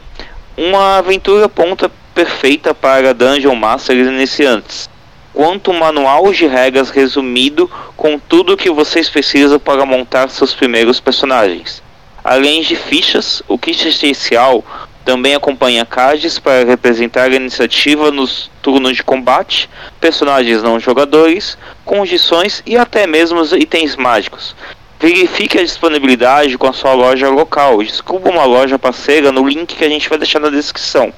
uma 0.58 0.98
aventura 0.98 1.48
ponta 1.48 1.92
perfeita 2.16 2.74
para 2.74 3.14
Dungeon 3.14 3.54
Masters 3.54 4.08
iniciantes, 4.08 4.90
quanto 5.32 5.70
um 5.70 5.78
manual 5.78 6.34
de 6.34 6.48
regras 6.48 6.90
resumido 6.90 7.70
com 7.96 8.18
tudo 8.18 8.54
o 8.54 8.58
que 8.58 8.72
vocês 8.72 9.08
precisam 9.08 9.60
para 9.60 9.86
montar 9.86 10.30
seus 10.30 10.56
primeiros 10.56 11.00
personagens. 11.00 11.84
Além 12.24 12.64
de 12.64 12.76
fichas, 12.76 13.44
o 13.48 13.56
kit 13.56 13.88
essencial 13.88 14.66
também 15.06 15.36
acompanha 15.36 15.86
cards 15.86 16.40
para 16.40 16.66
representar 16.66 17.32
a 17.32 17.36
iniciativa 17.36 18.10
nos 18.10 18.50
turnos 18.62 18.98
de 18.98 19.04
combate, 19.04 19.70
personagens 20.02 20.64
não 20.64 20.80
jogadores, 20.80 21.56
condições 21.86 22.64
e 22.66 22.76
até 22.76 23.06
mesmo 23.06 23.42
itens 23.56 23.96
mágicos, 23.96 24.56
Verifique 25.00 25.60
a 25.60 25.64
disponibilidade 25.64 26.58
com 26.58 26.68
a 26.68 26.74
sua 26.74 26.94
loja 26.94 27.30
local. 27.30 27.84
Descubra 27.84 28.32
uma 28.32 28.46
loja 28.46 28.80
parceira 28.80 29.32
no 29.32 29.48
link 29.48 29.76
que 29.76 29.86
a 29.86 29.90
gente 29.90 30.10
vai 30.10 30.18
deixar 30.18 30.40
na 30.40 30.50
descrição. 30.50 31.14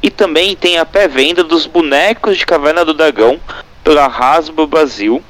E 0.00 0.08
também 0.08 0.54
tem 0.54 0.78
a 0.78 0.84
pré-venda 0.84 1.42
dos 1.42 1.66
bonecos 1.66 2.38
de 2.38 2.46
Caverna 2.46 2.84
do 2.84 2.94
Dragão 2.94 3.40
pela 3.82 4.06
Hasbro 4.06 4.68
Brasil 4.68 5.22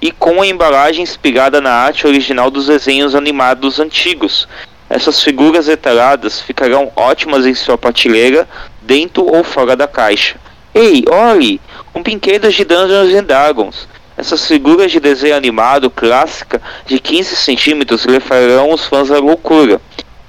e 0.00 0.12
com 0.12 0.42
a 0.42 0.46
embalagem 0.46 1.02
inspirada 1.02 1.60
na 1.60 1.72
arte 1.72 2.06
original 2.06 2.50
dos 2.50 2.66
desenhos 2.66 3.14
animados 3.14 3.80
antigos. 3.80 4.46
Essas 4.90 5.22
figuras 5.22 5.66
detalhadas 5.66 6.40
ficarão 6.40 6.92
ótimas 6.94 7.46
em 7.46 7.54
sua 7.54 7.76
prateleira, 7.76 8.48
dentro 8.82 9.24
ou 9.26 9.42
fora 9.42 9.74
da 9.74 9.86
caixa. 9.86 10.36
Ei, 10.74 11.04
olhe! 11.10 11.60
Um 11.94 12.02
brinquedo 12.02 12.50
de 12.50 12.64
Dungeons 12.64 13.22
Dragons. 13.24 13.88
Essas 14.18 14.48
figuras 14.48 14.90
de 14.90 14.98
desenho 14.98 15.36
animado 15.36 15.88
clássica 15.88 16.60
de 16.84 16.98
15 16.98 17.36
centímetros 17.36 18.04
levarão 18.04 18.72
os 18.72 18.84
fãs 18.84 19.12
à 19.12 19.18
loucura. 19.20 19.80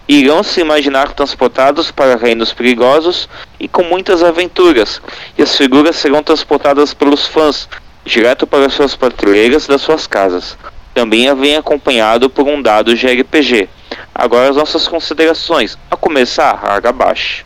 Irão 0.07 0.43
se 0.43 0.61
imaginar 0.61 1.11
transportados 1.13 1.89
para 1.89 2.15
reinos 2.15 2.53
perigosos 2.53 3.27
e 3.59 3.67
com 3.67 3.81
muitas 3.81 4.21
aventuras, 4.21 5.01
e 5.35 5.41
as 5.41 5.57
figuras 5.57 5.95
serão 5.95 6.21
transportadas 6.21 6.93
pelos 6.93 7.25
fãs 7.25 7.67
direto 8.05 8.45
para 8.45 8.69
suas 8.69 8.95
prateleiras 8.95 9.65
das 9.65 9.81
suas 9.81 10.05
casas. 10.05 10.55
Também 10.93 11.33
vem 11.35 11.57
acompanhado 11.57 12.29
por 12.29 12.47
um 12.47 12.61
dado 12.61 12.95
de 12.95 13.07
RPG. 13.07 13.67
Agora 14.13 14.51
as 14.51 14.55
nossas 14.55 14.87
considerações, 14.87 15.79
a 15.89 15.95
começar 15.95 16.59
a 16.63 16.75
Agabashi. 16.75 17.43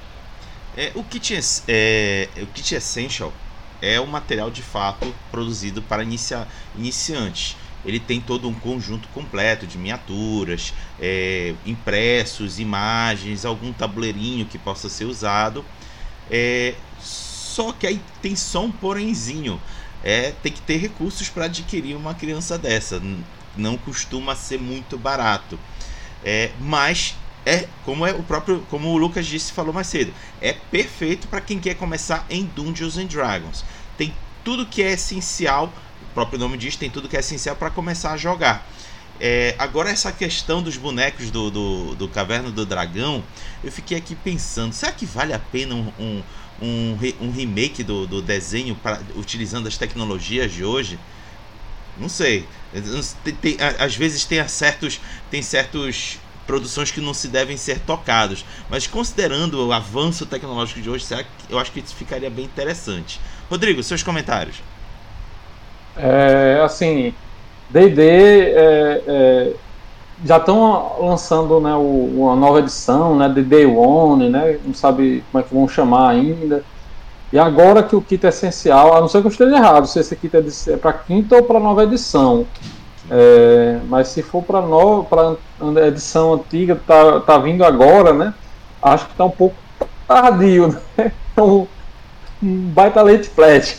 É, 0.75 0.91
o, 0.93 1.03
kit, 1.05 1.39
é, 1.69 2.27
o 2.41 2.47
kit 2.47 2.75
Essential 2.75 3.31
é 3.83 3.99
um 3.99 4.05
material 4.05 4.49
de 4.49 4.61
fato 4.61 5.13
produzido 5.29 5.81
para 5.81 6.03
inicia, 6.03 6.47
iniciantes. 6.75 7.57
Ele 7.85 7.99
tem 7.99 8.21
todo 8.21 8.47
um 8.47 8.53
conjunto 8.53 9.09
completo 9.09 9.67
de 9.67 9.77
miniaturas, 9.77 10.73
é, 10.99 11.53
impressos, 11.65 12.57
imagens, 12.57 13.43
algum 13.43 13.73
tabuleirinho 13.73 14.45
que 14.45 14.57
possa 14.57 14.87
ser 14.87 15.03
usado. 15.03 15.65
É, 16.31 16.75
só 16.99 17.73
que 17.73 17.85
aí 17.85 17.99
tem 18.21 18.35
só 18.35 18.63
um 18.63 18.71
porémzinho. 18.71 19.61
É, 20.01 20.31
tem 20.41 20.51
que 20.51 20.61
ter 20.61 20.77
recursos 20.77 21.29
para 21.29 21.45
adquirir 21.45 21.95
uma 21.95 22.13
criança 22.13 22.57
dessa. 22.57 23.01
Não 23.55 23.77
costuma 23.77 24.33
ser 24.33 24.59
muito 24.59 24.97
barato. 24.97 25.59
É, 26.23 26.51
mas 26.61 27.15
é 27.45 27.67
como 27.85 28.05
é 28.05 28.13
o 28.13 28.23
próprio, 28.23 28.65
como 28.69 28.89
o 28.89 28.97
Lucas 28.97 29.25
disse 29.25 29.51
falou 29.51 29.73
mais 29.73 29.87
cedo, 29.87 30.13
é 30.41 30.53
perfeito 30.53 31.27
para 31.27 31.41
quem 31.41 31.59
quer 31.59 31.75
começar 31.75 32.25
em 32.29 32.45
Dungeons 32.45 32.97
and 32.97 33.05
Dragons. 33.05 33.65
Tem 33.97 34.13
tudo 34.43 34.65
que 34.65 34.81
é 34.81 34.93
essencial, 34.93 35.73
o 36.01 36.13
próprio 36.13 36.39
nome 36.39 36.57
diz, 36.57 36.75
tem 36.75 36.89
tudo 36.89 37.09
que 37.09 37.17
é 37.17 37.19
essencial 37.19 37.55
para 37.55 37.69
começar 37.69 38.11
a 38.11 38.17
jogar. 38.17 38.67
É, 39.19 39.55
agora 39.59 39.89
essa 39.89 40.11
questão 40.11 40.61
dos 40.61 40.75
bonecos 40.75 41.29
do, 41.29 41.49
do, 41.51 41.95
do, 41.95 42.07
Caverna 42.07 42.49
do 42.49 42.65
Dragão, 42.65 43.23
eu 43.63 43.71
fiquei 43.71 43.97
aqui 43.97 44.15
pensando, 44.15 44.73
será 44.73 44.91
que 44.91 45.05
vale 45.05 45.33
a 45.33 45.39
pena 45.39 45.75
um, 45.75 45.93
um, 45.99 46.23
um, 46.61 46.97
um 47.21 47.31
remake 47.31 47.83
do, 47.83 48.07
do 48.07 48.21
desenho 48.21 48.75
pra, 48.75 48.99
utilizando 49.15 49.67
as 49.67 49.77
tecnologias 49.77 50.51
de 50.51 50.63
hoje? 50.63 50.99
Não 51.97 52.09
sei. 52.09 52.47
Tem, 53.23 53.35
tem, 53.35 53.57
às 53.79 53.95
vezes 53.95 54.25
tem 54.25 54.45
certos, 54.47 54.99
tem 55.29 55.43
certos 55.43 56.17
produções 56.45 56.91
que 56.91 57.01
não 57.01 57.13
se 57.13 57.27
devem 57.27 57.57
ser 57.57 57.79
tocados. 57.79 58.45
Mas 58.69 58.87
considerando 58.87 59.67
o 59.67 59.71
avanço 59.71 60.25
tecnológico 60.25 60.81
de 60.81 60.89
hoje, 60.89 61.05
eu 61.49 61.59
acho 61.59 61.71
que 61.71 61.79
isso 61.79 61.95
ficaria 61.95 62.29
bem 62.29 62.45
interessante. 62.45 63.19
Rodrigo, 63.49 63.83
seus 63.83 64.03
comentários. 64.03 64.61
É, 65.95 66.61
assim, 66.63 67.13
D&D 67.69 68.01
é, 68.01 69.03
é, 69.05 69.53
já 70.25 70.37
estão 70.37 70.95
lançando 70.99 71.59
né, 71.59 71.73
o, 71.75 72.11
uma 72.15 72.35
nova 72.35 72.59
edição, 72.59 73.15
né, 73.15 73.29
D&D 73.29 73.65
One, 73.65 74.29
né, 74.29 74.59
não 74.65 74.73
sabe 74.73 75.23
como 75.31 75.43
é 75.43 75.47
que 75.47 75.53
vão 75.53 75.67
chamar 75.67 76.09
ainda. 76.09 76.63
E 77.31 77.39
agora 77.39 77.81
que 77.81 77.95
o 77.95 78.01
kit 78.01 78.23
é 78.25 78.29
essencial, 78.29 78.95
a 78.95 79.01
não 79.01 79.07
ser 79.07 79.21
que 79.21 79.27
eu 79.27 79.31
esteja 79.31 79.55
errado, 79.55 79.87
se 79.87 79.99
esse 79.99 80.15
kit 80.15 80.35
é, 80.35 80.73
é 80.73 80.77
para 80.77 80.93
quinta 80.93 81.35
ou 81.35 81.43
para 81.43 81.59
nova 81.59 81.83
edição. 81.83 82.45
É, 83.15 83.79
mas 83.87 84.07
se 84.07 84.23
for 84.23 84.41
para 84.41 84.59
nova, 84.59 85.03
para 85.03 85.87
edição 85.87 86.33
antiga, 86.33 86.75
tá, 86.75 87.19
tá 87.19 87.37
vindo 87.37 87.63
agora, 87.63 88.11
né? 88.11 88.33
Acho 88.81 89.07
que 89.07 89.13
tá 89.13 89.25
um 89.25 89.29
pouco 89.29 89.55
tardio, 90.07 90.69
né? 90.97 91.11
Um, 91.37 91.67
um 92.41 92.57
baita 92.71 93.03
leite 93.03 93.29
flat. 93.29 93.77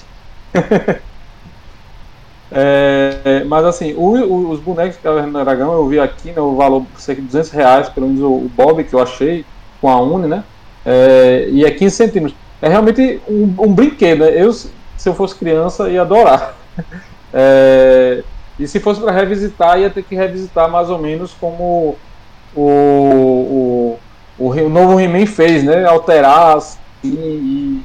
é, 2.53 3.43
mas 3.49 3.65
assim, 3.65 3.93
o, 3.95 4.13
o, 4.25 4.51
os 4.51 4.61
bonecos 4.61 4.95
de 4.99 5.03
Caverna 5.03 5.41
do 5.41 5.45
Dragão 5.45 5.73
eu 5.73 5.89
vi 5.89 5.99
aqui, 5.99 6.31
né, 6.31 6.41
o 6.41 6.55
valor 6.55 6.87
cerca 6.97 7.21
de 7.21 7.27
200 7.27 7.51
reais, 7.51 7.89
pelo 7.89 8.07
menos 8.07 8.23
o, 8.23 8.31
o 8.31 8.51
Bob 8.55 8.85
que 8.85 8.95
eu 8.95 9.03
achei 9.03 9.45
com 9.81 9.89
a 9.89 10.01
Uni, 10.01 10.29
né? 10.29 10.45
É, 10.87 11.49
e 11.51 11.65
é 11.65 11.73
15 11.73 11.97
centímetros. 11.97 12.39
É 12.63 12.69
realmente 12.69 13.21
um, 13.29 13.53
um 13.59 13.75
brinquedo, 13.75 14.21
né? 14.21 14.31
Eu, 14.41 14.53
se 14.53 14.71
eu 15.05 15.13
fosse 15.13 15.35
criança, 15.35 15.91
ia 15.91 16.03
adorar. 16.03 16.55
É, 17.37 18.23
e 18.59 18.69
se 18.69 18.79
fosse 18.79 19.01
para 19.01 19.13
revisitar, 19.13 19.79
ia 19.81 19.91
ter 19.91 20.03
que 20.03 20.15
revisitar 20.15 20.71
mais 20.71 20.89
ou 20.89 20.99
menos 20.99 21.33
como 21.33 21.97
o, 22.55 22.61
o, 22.61 23.99
o, 24.39 24.49
o 24.51 24.69
novo 24.69 25.01
He-Man 25.01 25.27
fez, 25.27 25.65
né? 25.65 25.85
Alterar 25.85 26.57
assim, 26.57 26.79
e, 27.03 27.83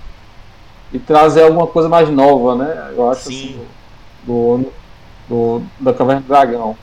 e, 0.93 0.99
trazer 0.99 1.43
alguma 1.43 1.65
coisa 1.65 1.89
mais 1.89 2.09
nova, 2.09 2.55
né? 2.55 2.93
Eu 2.95 3.09
acho 3.09 3.23
Sim. 3.23 3.35
assim, 3.35 3.59
do, 4.23 4.65
do, 5.27 5.63
da 5.79 5.93
Caverna 5.93 6.21
do 6.21 6.27
Dragão. 6.27 6.77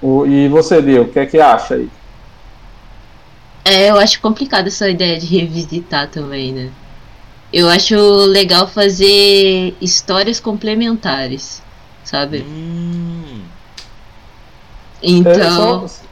O, 0.00 0.24
e 0.24 0.48
você, 0.48 0.80
Dio, 0.80 1.02
o 1.02 1.08
que 1.08 1.18
é 1.18 1.26
que 1.26 1.40
acha 1.40 1.74
aí? 1.74 1.90
É, 3.64 3.90
eu 3.90 3.98
acho 3.98 4.20
complicado 4.20 4.68
essa 4.68 4.88
ideia 4.88 5.18
de 5.18 5.26
revisitar 5.38 6.08
também, 6.08 6.52
né? 6.52 6.70
Eu 7.52 7.68
acho 7.68 7.96
legal 8.26 8.68
fazer 8.68 9.74
histórias 9.80 10.38
complementares, 10.38 11.62
sabe? 12.08 12.44
Hum. 12.48 13.42
Então. 15.02 15.86
Só... 15.86 16.08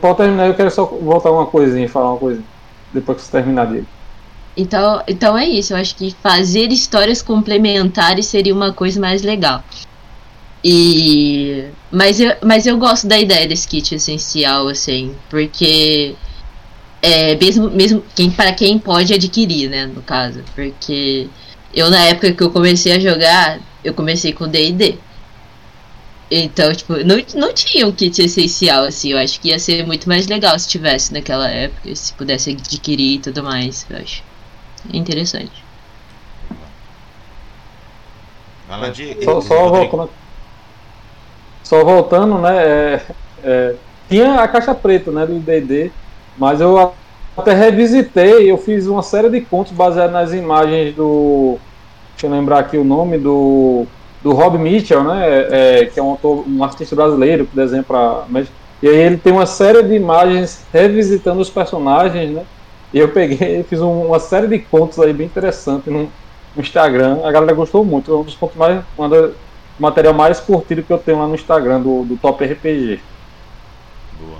Pode 0.00 0.16
terminar, 0.16 0.46
eu 0.48 0.54
quero 0.54 0.70
só 0.70 0.84
voltar 0.84 1.30
uma 1.30 1.46
coisinha, 1.46 1.88
falar 1.88 2.12
uma 2.12 2.18
coisa. 2.18 2.42
Depois 2.92 3.18
que 3.18 3.24
você 3.24 3.32
terminar 3.32 3.66
dele. 3.66 3.86
Então, 4.56 5.02
então 5.06 5.36
é 5.36 5.46
isso, 5.46 5.74
eu 5.74 5.76
acho 5.76 5.94
que 5.94 6.16
fazer 6.22 6.72
histórias 6.72 7.20
complementares 7.20 8.26
seria 8.26 8.54
uma 8.54 8.72
coisa 8.72 8.98
mais 8.98 9.22
legal. 9.22 9.62
E 10.64 11.68
mas 11.92 12.18
eu, 12.18 12.34
mas 12.42 12.66
eu 12.66 12.78
gosto 12.78 13.06
da 13.06 13.18
ideia 13.18 13.46
desse 13.46 13.68
kit 13.68 13.94
essencial 13.94 14.66
assim, 14.68 15.14
porque 15.28 16.16
é 17.02 17.36
mesmo 17.36 17.70
mesmo 17.70 18.02
quem 18.14 18.30
para 18.30 18.52
quem 18.52 18.78
pode 18.78 19.12
adquirir, 19.12 19.68
né, 19.68 19.86
no 19.86 20.02
caso, 20.02 20.42
porque 20.54 21.28
eu 21.76 21.90
na 21.90 22.00
época 22.06 22.32
que 22.32 22.42
eu 22.42 22.50
comecei 22.50 22.92
a 22.92 22.98
jogar, 22.98 23.60
eu 23.84 23.92
comecei 23.92 24.32
com 24.32 24.48
D&D. 24.48 24.98
Então, 26.30 26.72
tipo, 26.74 26.94
não, 27.04 27.16
não 27.34 27.52
tinha 27.52 27.86
um 27.86 27.92
kit 27.92 28.20
essencial, 28.20 28.84
assim. 28.84 29.12
Eu 29.12 29.18
acho 29.18 29.38
que 29.38 29.48
ia 29.48 29.58
ser 29.58 29.86
muito 29.86 30.08
mais 30.08 30.26
legal 30.26 30.58
se 30.58 30.68
tivesse 30.68 31.12
naquela 31.12 31.48
época, 31.48 31.94
se 31.94 32.12
pudesse 32.14 32.50
adquirir 32.50 33.16
e 33.16 33.18
tudo 33.18 33.44
mais. 33.44 33.86
Eu 33.88 33.98
acho 33.98 34.24
interessante. 34.92 35.64
Vai 38.66 38.80
lá, 38.80 38.88
de... 38.88 39.22
só, 39.22 39.40
só, 39.40 39.68
voltando, 39.68 40.10
só 41.62 41.84
voltando, 41.84 42.38
né? 42.38 42.56
É, 42.56 43.02
é, 43.44 43.74
tinha 44.08 44.40
a 44.40 44.48
caixa 44.48 44.74
preta, 44.74 45.12
né, 45.12 45.26
do 45.26 45.38
D&D, 45.38 45.92
mas 46.36 46.60
eu 46.60 46.94
até 47.36 47.52
revisitei, 47.52 48.50
eu 48.50 48.58
fiz 48.58 48.86
uma 48.86 49.02
série 49.02 49.28
de 49.28 49.40
contos 49.42 49.72
baseados 49.72 50.12
nas 50.12 50.32
imagens 50.32 50.94
do... 50.94 51.58
Deixa 52.16 52.26
eu 52.26 52.30
lembrar 52.30 52.60
aqui 52.60 52.76
o 52.76 52.84
nome 52.84 53.18
do 53.18 53.86
do 54.22 54.32
Rob 54.32 54.58
Mitchell, 54.58 55.04
né, 55.04 55.28
é, 55.28 55.82
é, 55.82 55.86
que 55.86 56.00
é 56.00 56.02
um, 56.02 56.10
autor, 56.10 56.44
um 56.48 56.64
artista 56.64 56.96
brasileiro 56.96 57.46
que 57.46 57.54
desenha 57.54 57.84
para 57.84 58.24
e 58.82 58.88
aí 58.88 58.96
ele 58.96 59.16
tem 59.16 59.32
uma 59.32 59.46
série 59.46 59.82
de 59.82 59.94
imagens 59.94 60.64
revisitando 60.72 61.40
os 61.40 61.48
personagens, 61.48 62.30
né? 62.30 62.44
E 62.92 62.98
eu 62.98 63.08
peguei, 63.08 63.62
fiz 63.68 63.80
um, 63.80 64.06
uma 64.06 64.20
série 64.20 64.46
de 64.46 64.58
contos 64.58 64.98
aí 64.98 65.12
bem 65.12 65.26
interessante 65.26 65.88
no, 65.88 66.10
no, 66.54 66.62
Instagram. 66.62 67.20
A 67.24 67.32
galera 67.32 67.54
gostou 67.54 67.84
muito. 67.84 68.12
É 68.12 68.16
um 68.16 68.22
dos 68.22 68.34
contos 68.34 68.56
mais, 68.56 68.84
um 68.98 69.08
do 69.08 69.34
material 69.78 70.12
mais 70.12 70.40
curtido 70.40 70.82
que 70.82 70.92
eu 70.92 70.98
tenho 70.98 71.18
lá 71.18 71.26
no 71.26 71.34
Instagram 71.34 71.80
do, 71.80 72.04
do 72.04 72.16
Top 72.18 72.44
RPG. 72.44 73.00
Boa. 74.20 74.38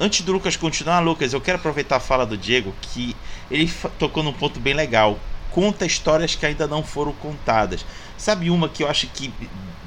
Antes 0.00 0.22
do 0.22 0.32
Lucas 0.32 0.56
continuar, 0.56 1.00
Lucas, 1.00 1.34
eu 1.34 1.40
quero 1.40 1.58
aproveitar 1.58 1.96
a 1.96 2.00
fala 2.00 2.24
do 2.24 2.38
Diego 2.38 2.72
que 2.80 3.14
ele 3.50 3.70
tocou 3.98 4.22
num 4.22 4.32
ponto 4.32 4.58
bem 4.58 4.72
legal. 4.72 5.18
Conta 5.52 5.84
histórias 5.84 6.34
que 6.34 6.46
ainda 6.46 6.66
não 6.66 6.82
foram 6.82 7.12
contadas. 7.12 7.84
Sabe 8.16 8.50
uma 8.50 8.68
que 8.68 8.82
eu 8.82 8.88
acho 8.88 9.06
que 9.08 9.32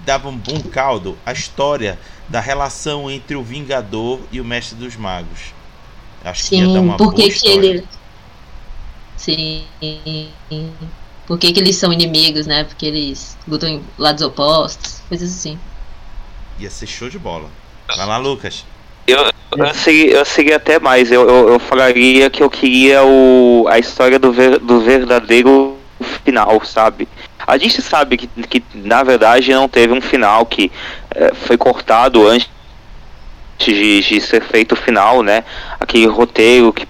dava 0.05 0.29
um 0.29 0.37
bom 0.37 0.61
caldo? 0.61 1.17
A 1.25 1.33
história 1.33 1.99
da 2.29 2.39
relação 2.39 3.09
entre 3.09 3.35
o 3.35 3.43
Vingador 3.43 4.19
e 4.31 4.39
o 4.39 4.45
Mestre 4.45 4.77
dos 4.77 4.95
Magos. 4.95 5.53
Acho 6.23 6.43
Sim, 6.43 6.49
que 6.49 6.55
ia 6.63 6.73
dar 6.73 6.81
uma 6.81 6.97
por 6.97 7.13
que 7.13 7.31
ele 7.45 7.85
Sim. 9.17 9.65
Por 11.25 11.39
que, 11.39 11.51
que 11.51 11.59
eles 11.59 11.75
são 11.77 11.91
inimigos, 11.91 12.45
né? 12.45 12.63
Porque 12.63 12.85
eles 12.85 13.35
lutam 13.47 13.67
em 13.67 13.83
lados 13.97 14.21
opostos, 14.21 15.01
coisas 15.09 15.31
assim. 15.31 15.57
Ia 16.59 16.69
ser 16.69 16.85
show 16.85 17.09
de 17.09 17.17
bola. 17.17 17.49
Vai 17.87 18.05
lá, 18.05 18.17
Lucas. 18.17 18.63
Eu, 19.07 19.31
eu, 19.57 19.73
segui, 19.73 20.11
eu 20.11 20.25
segui 20.25 20.53
até 20.53 20.79
mais. 20.79 21.11
Eu, 21.11 21.27
eu, 21.27 21.49
eu, 21.49 21.59
falaria 21.59 22.29
que 22.29 22.41
eu 22.41 22.49
queria 22.49 23.03
o, 23.03 23.65
a 23.69 23.77
história 23.77 24.17
do, 24.17 24.31
ver, 24.31 24.59
do 24.59 24.81
verdadeiro 24.81 25.77
final, 26.23 26.63
sabe? 26.65 27.07
A 27.45 27.57
gente 27.57 27.81
sabe 27.81 28.17
que, 28.17 28.27
que 28.27 28.63
na 28.73 29.03
verdade 29.03 29.53
não 29.53 29.69
teve 29.69 29.93
um 29.93 30.01
final 30.01 30.45
que 30.45 30.71
é, 31.11 31.33
foi 31.33 31.57
cortado 31.57 32.27
antes 32.27 32.49
de, 33.59 34.01
de, 34.01 34.19
ser 34.19 34.41
feito 34.41 34.71
o 34.71 34.75
final, 34.75 35.21
né? 35.21 35.43
Aquele 35.79 36.07
roteiro 36.07 36.73
que 36.73 36.87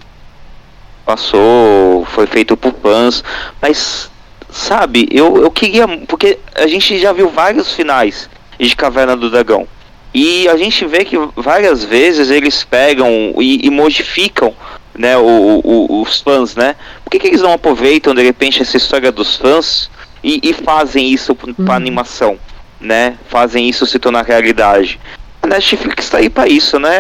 passou, 1.06 2.06
foi 2.06 2.26
feito 2.26 2.56
por 2.56 2.74
fãs, 2.82 3.24
mas 3.62 4.10
sabe, 4.50 5.08
eu, 5.12 5.38
eu 5.38 5.52
queria, 5.52 5.88
porque 6.08 6.40
a 6.56 6.66
gente 6.66 6.98
já 6.98 7.12
viu 7.12 7.30
vários 7.30 7.74
finais 7.74 8.30
de 8.58 8.76
Caverna 8.76 9.16
do 9.16 9.30
Dragão. 9.30 9.68
E 10.16 10.48
a 10.48 10.56
gente 10.56 10.86
vê 10.86 11.04
que 11.04 11.18
várias 11.36 11.84
vezes 11.84 12.30
eles 12.30 12.64
pegam 12.64 13.36
e, 13.38 13.68
e 13.68 13.70
modificam 13.70 14.56
né, 14.98 15.18
o, 15.18 15.60
o, 15.62 16.02
os 16.02 16.22
fãs, 16.22 16.56
né? 16.56 16.78
Por 17.04 17.12
que, 17.12 17.20
que 17.20 17.28
eles 17.28 17.42
não 17.42 17.52
aproveitam 17.52 18.16
de 18.16 18.24
repente 18.24 18.62
essa 18.62 18.78
história 18.78 19.12
dos 19.12 19.36
fãs 19.36 19.92
e, 20.24 20.40
e 20.42 20.54
fazem 20.54 21.10
isso 21.12 21.36
para 21.36 21.52
uhum. 21.60 21.70
animação, 21.70 22.40
né? 22.80 23.18
Fazem 23.28 23.68
isso 23.68 23.86
se 23.86 24.00
tornar 24.00 24.24
realidade. 24.24 25.02
A 25.44 25.48
Netflix 25.48 26.06
está 26.06 26.20
aí 26.20 26.30
para 26.30 26.48
isso, 26.48 26.80
né? 26.80 26.98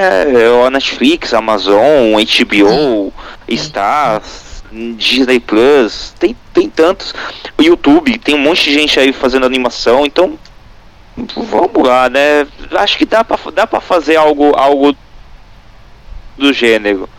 A 0.67 0.69
Netflix, 0.69 1.33
Amazon, 1.33 2.15
HBO, 2.15 3.13
Star, 3.55 4.21
Disney 4.97 5.39
Plus, 5.39 6.13
tem, 6.19 6.35
tem 6.53 6.69
tantos. 6.69 7.13
O 7.57 7.63
YouTube, 7.63 8.17
tem 8.17 8.35
um 8.35 8.39
monte 8.39 8.65
de 8.65 8.73
gente 8.73 8.99
aí 8.99 9.13
fazendo 9.13 9.45
animação, 9.45 10.05
então 10.05 10.37
vamos 11.17 11.87
lá, 11.87 12.09
né? 12.09 12.47
Acho 12.71 12.97
que 12.97 13.05
dá 13.05 13.23
para 13.23 13.51
dá 13.51 13.67
pra 13.67 13.79
fazer 13.79 14.15
algo, 14.15 14.53
algo 14.55 14.95
do 16.37 16.51
gênero, 16.51 17.09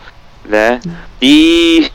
né? 0.45 0.79
E 1.21 1.91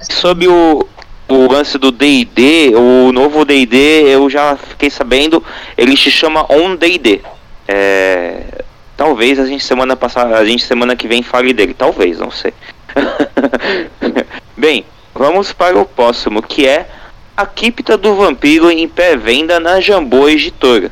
sobre 0.00 0.46
o, 0.48 0.86
o 1.28 1.52
lance 1.52 1.78
do 1.78 1.90
D&D, 1.90 2.72
o 2.74 3.12
novo 3.12 3.44
D&D, 3.44 3.76
eu 4.06 4.30
já 4.30 4.56
fiquei 4.56 4.90
sabendo, 4.90 5.42
ele 5.76 5.96
se 5.96 6.10
chama 6.10 6.46
On 6.48 6.76
D&D. 6.76 7.20
É, 7.68 8.64
Talvez 8.96 9.38
a 9.38 9.44
gente 9.44 9.62
semana 9.62 9.94
passada, 9.94 10.38
a 10.38 10.44
gente 10.44 10.64
semana 10.64 10.96
que 10.96 11.06
vem 11.06 11.22
fale 11.22 11.52
dele, 11.52 11.74
talvez, 11.74 12.18
não 12.18 12.30
sei. 12.30 12.54
Bem, 14.56 14.86
vamos 15.14 15.52
para 15.52 15.78
o 15.78 15.84
próximo, 15.84 16.42
que 16.42 16.66
é 16.66 16.88
A 17.36 17.44
Cripta 17.44 17.98
do 17.98 18.14
Vampiro 18.14 18.70
em 18.70 18.88
pré-venda 18.88 19.60
na 19.60 19.80
Jambô 19.80 20.26
Editora. 20.26 20.90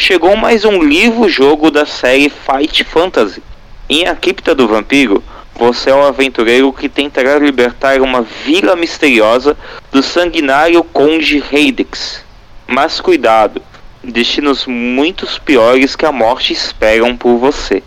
Chegou 0.00 0.36
mais 0.36 0.64
um 0.64 0.80
livro-jogo 0.80 1.72
da 1.72 1.84
série 1.84 2.30
Fight 2.30 2.84
Fantasy. 2.84 3.42
Em 3.88 4.06
A 4.06 4.14
Cripta 4.14 4.54
do 4.54 4.68
Vampiro, 4.68 5.24
você 5.56 5.90
é 5.90 5.94
um 5.94 6.04
aventureiro 6.04 6.72
que 6.72 6.88
tentará 6.88 7.36
libertar 7.36 8.00
uma 8.00 8.22
vila 8.22 8.76
misteriosa 8.76 9.56
do 9.90 10.00
sanguinário 10.00 10.84
Conde 10.84 11.42
Heidex. 11.50 12.24
Mas 12.64 13.00
cuidado, 13.00 13.60
destinos 14.02 14.66
muitos 14.66 15.36
piores 15.36 15.96
que 15.96 16.06
a 16.06 16.12
morte 16.12 16.52
esperam 16.52 17.16
por 17.16 17.36
você. 17.36 17.82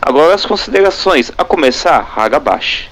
Agora 0.00 0.36
as 0.36 0.46
considerações, 0.46 1.32
a 1.36 1.44
começar, 1.44 2.12
Hagabashi. 2.16 2.88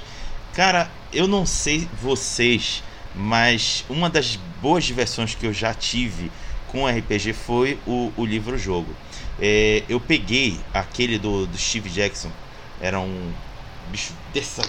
Cara, 0.53 0.91
eu 1.13 1.29
não 1.29 1.47
sei 1.47 1.89
vocês, 2.03 2.83
mas 3.15 3.85
uma 3.89 4.11
das 4.11 4.37
boas 4.61 4.83
diversões 4.83 5.37
que 5.37 5.47
eu 5.47 5.53
já 5.53 5.73
tive 5.73 6.29
com 6.69 6.87
RPG 6.87 7.33
foi 7.33 7.79
o, 7.87 8.13
o 8.17 8.25
livro-jogo. 8.25 8.89
É, 9.41 9.83
eu 9.89 10.01
peguei 10.01 10.59
aquele 10.73 11.19
do, 11.19 11.47
do 11.47 11.59
Steve 11.59 11.89
Jackson, 11.91 12.31
era 12.81 12.99
um 12.99 13.31
bicho 13.91 14.13
dessa 14.33 14.63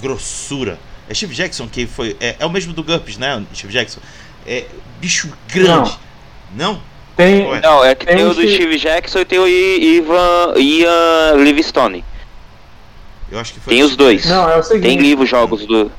grossura. 0.00 0.78
É 1.08 1.14
Steve 1.14 1.34
Jackson 1.34 1.68
que 1.68 1.86
foi. 1.86 2.16
É, 2.20 2.36
é 2.38 2.46
o 2.46 2.50
mesmo 2.50 2.72
do 2.72 2.82
GURPS, 2.82 3.18
né? 3.18 3.44
Steve 3.54 3.72
Jackson. 3.72 4.00
É 4.46 4.64
bicho 5.00 5.30
grande. 5.52 5.96
Não? 6.54 6.80
Tem, 7.16 7.46
Ué. 7.46 7.60
Não, 7.60 7.84
é 7.84 7.94
que 7.94 8.06
Tem 8.06 8.16
tem, 8.16 8.24
um 8.24 8.30
o 8.30 8.34
do 8.34 8.40
Steve- 8.40 8.54
Steve 8.54 8.78
Jackson 8.78 9.20
e 9.20 9.24
tem 9.24 9.38
o 9.38 9.46
Ivan, 9.46 10.54
Ian 10.56 11.34
Livingstone. 11.44 12.04
Eu 13.30 13.38
acho 13.38 13.52
que 13.54 13.60
foi 13.60 13.74
Tem 13.74 13.82
os 13.82 13.96
dois. 13.96 14.24
não, 14.26 14.48
é 14.48 14.56
o 14.56 14.62
seguinte. 14.62 14.82
Tem 14.88 14.98
livros, 14.98 15.28
jogos 15.28 15.66
do. 15.66 15.90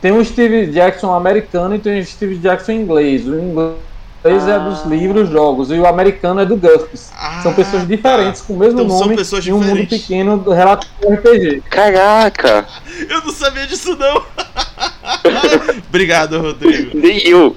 Tem 0.00 0.12
o 0.12 0.24
Steve 0.24 0.66
Jackson 0.66 1.12
americano 1.14 1.74
e 1.76 1.78
tem 1.78 2.00
o 2.00 2.04
Steve 2.06 2.36
Jackson 2.38 2.72
inglês. 2.72 3.26
O 3.26 3.38
inglês 3.38 3.76
é 4.24 4.58
dos 4.58 4.84
livros, 4.86 5.28
jogos, 5.28 5.70
e 5.70 5.74
o 5.74 5.86
americano 5.86 6.40
é 6.40 6.46
do 6.46 6.56
GURPS. 6.56 7.12
São 7.42 7.52
Ah, 7.52 7.54
pessoas 7.54 7.86
diferentes, 7.86 8.40
com 8.40 8.54
o 8.54 8.58
mesmo 8.58 8.80
Então 8.80 8.90
são 8.96 9.06
nome 9.06 9.16
pessoas 9.16 9.44
e 9.46 9.52
um 9.52 9.56
mundo 9.56 9.66
diferentes. 9.66 10.00
pequeno 10.00 10.38
do 10.38 10.50
relativo 10.50 10.92
ao 11.04 11.12
RPG. 11.12 11.62
Caraca! 11.68 12.66
Eu 13.08 13.20
não 13.20 13.32
sabia 13.32 13.66
disso 13.66 13.94
não. 13.96 14.24
Obrigado, 15.88 16.40
Rodrigo. 16.40 16.96
Nem 16.96 17.18
eu. 17.26 17.54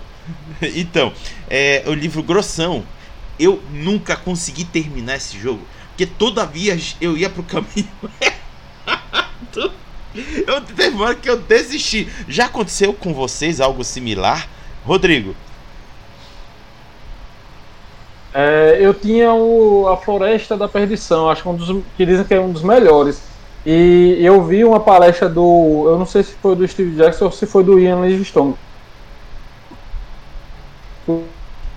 Então, 0.61 1.13
é, 1.49 1.83
o 1.87 1.93
livro 1.93 2.21
Grossão, 2.21 2.83
eu 3.39 3.61
nunca 3.71 4.15
consegui 4.17 4.65
terminar 4.65 5.15
esse 5.15 5.39
jogo, 5.39 5.61
porque 5.89 6.05
toda 6.05 6.45
vez 6.45 6.97
eu 6.99 7.15
ia 7.17 7.29
pro 7.29 7.43
caminho 7.43 7.87
errado. 8.19 9.71
Eu 10.45 10.61
teve 10.61 10.95
uma 10.95 11.05
hora 11.05 11.15
que 11.15 11.29
eu 11.29 11.37
desisti. 11.37 12.09
Já 12.27 12.45
aconteceu 12.45 12.91
com 12.91 13.13
vocês 13.13 13.61
algo 13.61 13.83
similar? 13.83 14.47
Rodrigo, 14.83 15.35
É, 18.39 18.77
eu 18.79 18.93
tinha 18.93 19.33
o, 19.33 19.87
a 19.87 19.97
Floresta 19.97 20.55
da 20.55 20.67
Perdição, 20.67 21.27
acho 21.27 21.41
que, 21.41 21.49
um 21.49 21.55
dos, 21.55 21.83
que 21.95 22.05
dizem 22.05 22.23
que 22.23 22.35
é 22.35 22.39
um 22.39 22.51
dos 22.51 22.61
melhores. 22.61 23.19
E 23.65 24.15
eu 24.21 24.43
vi 24.43 24.63
uma 24.63 24.79
palestra 24.79 25.27
do. 25.27 25.85
Eu 25.87 25.97
não 25.97 26.05
sei 26.05 26.21
se 26.21 26.33
foi 26.35 26.55
do 26.55 26.67
Steve 26.67 26.95
Jackson 26.95 27.25
ou 27.25 27.31
se 27.31 27.47
foi 27.47 27.63
do 27.63 27.79
Ian 27.79 27.99
Livingstone. 28.05 28.55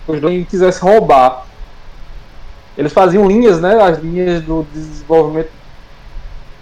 Os 0.06 0.20
dois 0.20 0.46
quisessem 0.48 0.86
roubar. 0.86 1.46
Eles 2.76 2.92
faziam 2.92 3.26
linhas, 3.26 3.58
né? 3.58 3.80
As 3.82 3.98
linhas 3.98 4.42
do 4.42 4.64
desenvolvimento 4.70 5.50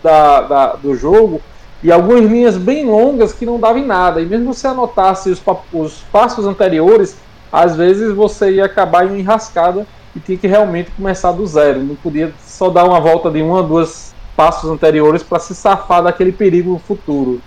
da, 0.03 0.41
da- 0.43 0.73
do 0.77 0.95
jogo. 0.95 1.41
E 1.83 1.93
algumas 1.93 2.23
linhas 2.25 2.57
bem 2.57 2.87
longas 2.87 3.33
que 3.33 3.45
não 3.47 3.59
davam 3.59 3.79
em 3.83 3.87
nada. 3.87 4.21
E 4.21 4.27
mesmo 4.27 4.55
se 4.55 4.67
anotasse 4.67 5.31
os, 5.31 5.43
os 5.73 6.03
passos 6.13 6.47
anteriores, 6.47 7.17
às 7.53 7.77
vezes 7.77 8.13
você 8.15 8.53
ia 8.53 8.65
acabar 8.65 9.05
em 9.05 9.09
uma 9.09 9.19
enrascada 9.19 9.87
e 10.15 10.21
tinha 10.21 10.39
que 10.39 10.47
realmente 10.47 10.91
começar 10.91 11.33
do 11.33 11.47
zero. 11.47 11.83
Não 11.83 11.97
podia 11.97 12.33
só 12.45 12.71
dar 12.71 12.85
uma 12.85 13.01
volta 13.01 13.31
de 13.31 13.43
uma 13.43 13.59
ou 13.59 13.63
duas 13.63 14.15
passos 14.37 14.71
anteriores 14.71 15.23
para 15.23 15.39
se 15.39 15.55
safar 15.55 16.03
daquele 16.03 16.33
perigo 16.33 16.81
futuro. 16.87 17.41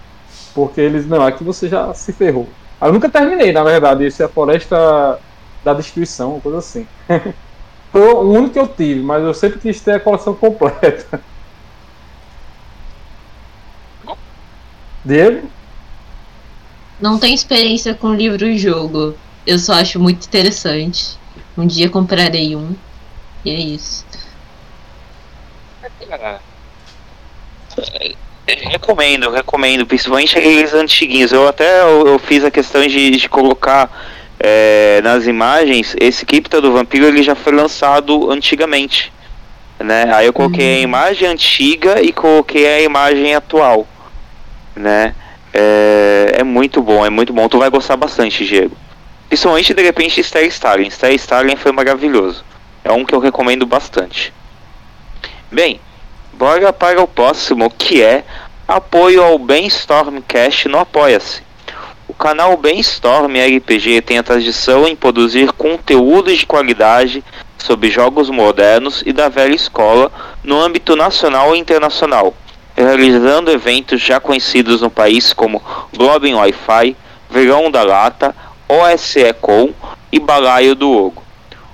Porque 0.54 0.82
eles, 0.82 1.08
não, 1.08 1.26
aqui 1.26 1.44
você 1.44 1.68
já 1.70 1.94
se 1.94 2.12
ferrou. 2.12 2.48
Eu 2.82 2.92
nunca 2.92 3.10
terminei, 3.10 3.52
na 3.52 3.64
verdade. 3.64 4.06
Esse 4.06 4.22
é 4.22 4.26
a 4.26 4.30
Floresta 4.30 5.20
da 5.64 5.74
Destruição, 5.74 6.34
uma 6.34 6.42
coisa 6.42 6.58
assim. 6.58 6.88
Foi 7.92 8.02
o 8.02 8.22
único 8.22 8.54
que 8.54 8.60
eu 8.60 8.68
tive, 8.68 9.02
mas 9.02 9.24
eu 9.24 9.34
sempre 9.34 9.60
quis 9.60 9.82
ter 9.82 9.96
a 9.96 10.00
coleção 10.00 10.34
completa. 10.34 11.22
Diego? 15.04 15.48
Não 17.00 17.18
tenho 17.18 17.34
experiência 17.34 17.94
com 17.94 18.14
livro 18.14 18.46
e 18.46 18.58
jogo. 18.58 19.16
Eu 19.46 19.58
só 19.58 19.74
acho 19.74 20.00
muito 20.00 20.26
interessante. 20.26 21.18
Um 21.58 21.66
dia 21.66 21.90
comprarei 21.90 22.56
um. 22.56 22.76
E 23.44 23.50
é 23.50 23.60
isso. 23.60 24.06
Recomendo, 28.48 29.30
recomendo, 29.32 29.86
principalmente 29.86 30.38
aqueles 30.38 30.74
antiguinhos. 30.74 31.32
Eu 31.32 31.48
até 31.48 31.82
eu, 31.82 32.08
eu 32.08 32.20
fiz 32.20 32.44
a 32.44 32.52
questão 32.52 32.86
de, 32.86 33.12
de 33.12 33.30
colocar 33.30 33.90
é, 34.40 35.00
nas 35.04 35.28
imagens 35.28 35.96
esse 36.00 36.26
Cripta 36.26 36.60
do 36.60 36.74
Vampiro 36.74 37.06
ele 37.06 37.24
já 37.24 37.36
foi 37.36 37.54
lançado 37.54 38.32
antigamente. 38.32 39.14
Né? 39.80 40.14
Aí 40.14 40.26
eu 40.26 40.34
coloquei 40.34 40.78
a 40.78 40.82
imagem 40.82 41.28
antiga 41.28 42.02
e 42.02 42.12
coloquei 42.12 42.68
a 42.68 42.82
imagem 42.82 43.36
atual. 43.36 43.88
Né? 44.76 45.16
É, 45.54 46.36
é 46.40 46.44
muito 46.44 46.82
bom, 46.82 47.06
é 47.06 47.10
muito 47.10 47.34
bom. 47.34 47.48
Tu 47.48 47.58
vai 47.58 47.70
gostar 47.70 47.98
bastante, 47.98 48.46
Diego. 48.46 48.76
Principalmente 49.32 49.74
de 49.74 49.82
repente 49.82 50.22
Star 50.22 50.44
Stalin. 50.44 50.90
Star 50.90 51.14
Stalin 51.14 51.56
foi 51.56 51.72
maravilhoso. 51.72 52.44
É 52.84 52.92
um 52.92 53.06
que 53.06 53.16
eu 53.16 53.20
recomendo 53.20 53.66
bastante. 53.66 54.34
Bem, 55.50 55.80
bora 56.34 56.74
para 56.74 57.02
o 57.02 57.08
próximo 57.08 57.72
que 57.72 58.04
é 58.04 58.26
apoio 58.68 59.24
ao 59.24 59.40
Brainstorm 59.40 60.20
Cast 60.28 60.68
no 60.68 60.80
Apoia-se. 60.80 61.44
O 62.10 62.14
canal 62.14 62.58
Brainstorm 62.58 63.32
RPG 63.38 64.02
tem 64.02 64.18
a 64.18 64.24
tradição 64.24 64.86
em 64.86 64.98
produzir 64.98 65.54
conteúdos 65.54 66.40
de 66.40 66.46
qualidade 66.46 67.24
sobre 67.58 67.90
jogos 67.90 68.30
modernos 68.30 69.02
e 69.06 69.14
da 69.14 69.30
velha 69.30 69.56
escola 69.56 70.12
no 70.44 70.60
âmbito 70.60 70.94
nacional 70.94 71.56
e 71.56 71.60
internacional, 71.60 72.34
realizando 72.76 73.50
eventos 73.50 74.02
já 74.02 74.20
conhecidos 74.20 74.82
no 74.82 74.90
país 74.90 75.32
como 75.32 75.64
Globin 75.96 76.34
Wi-Fi, 76.34 76.98
Verão 77.30 77.72
da 77.72 77.82
Lata, 77.84 78.36
OSE 78.72 79.34
Com 79.42 79.74
e 80.14 80.18
Balaio 80.18 80.76
do 80.76 80.90
Ogo. 80.90 81.22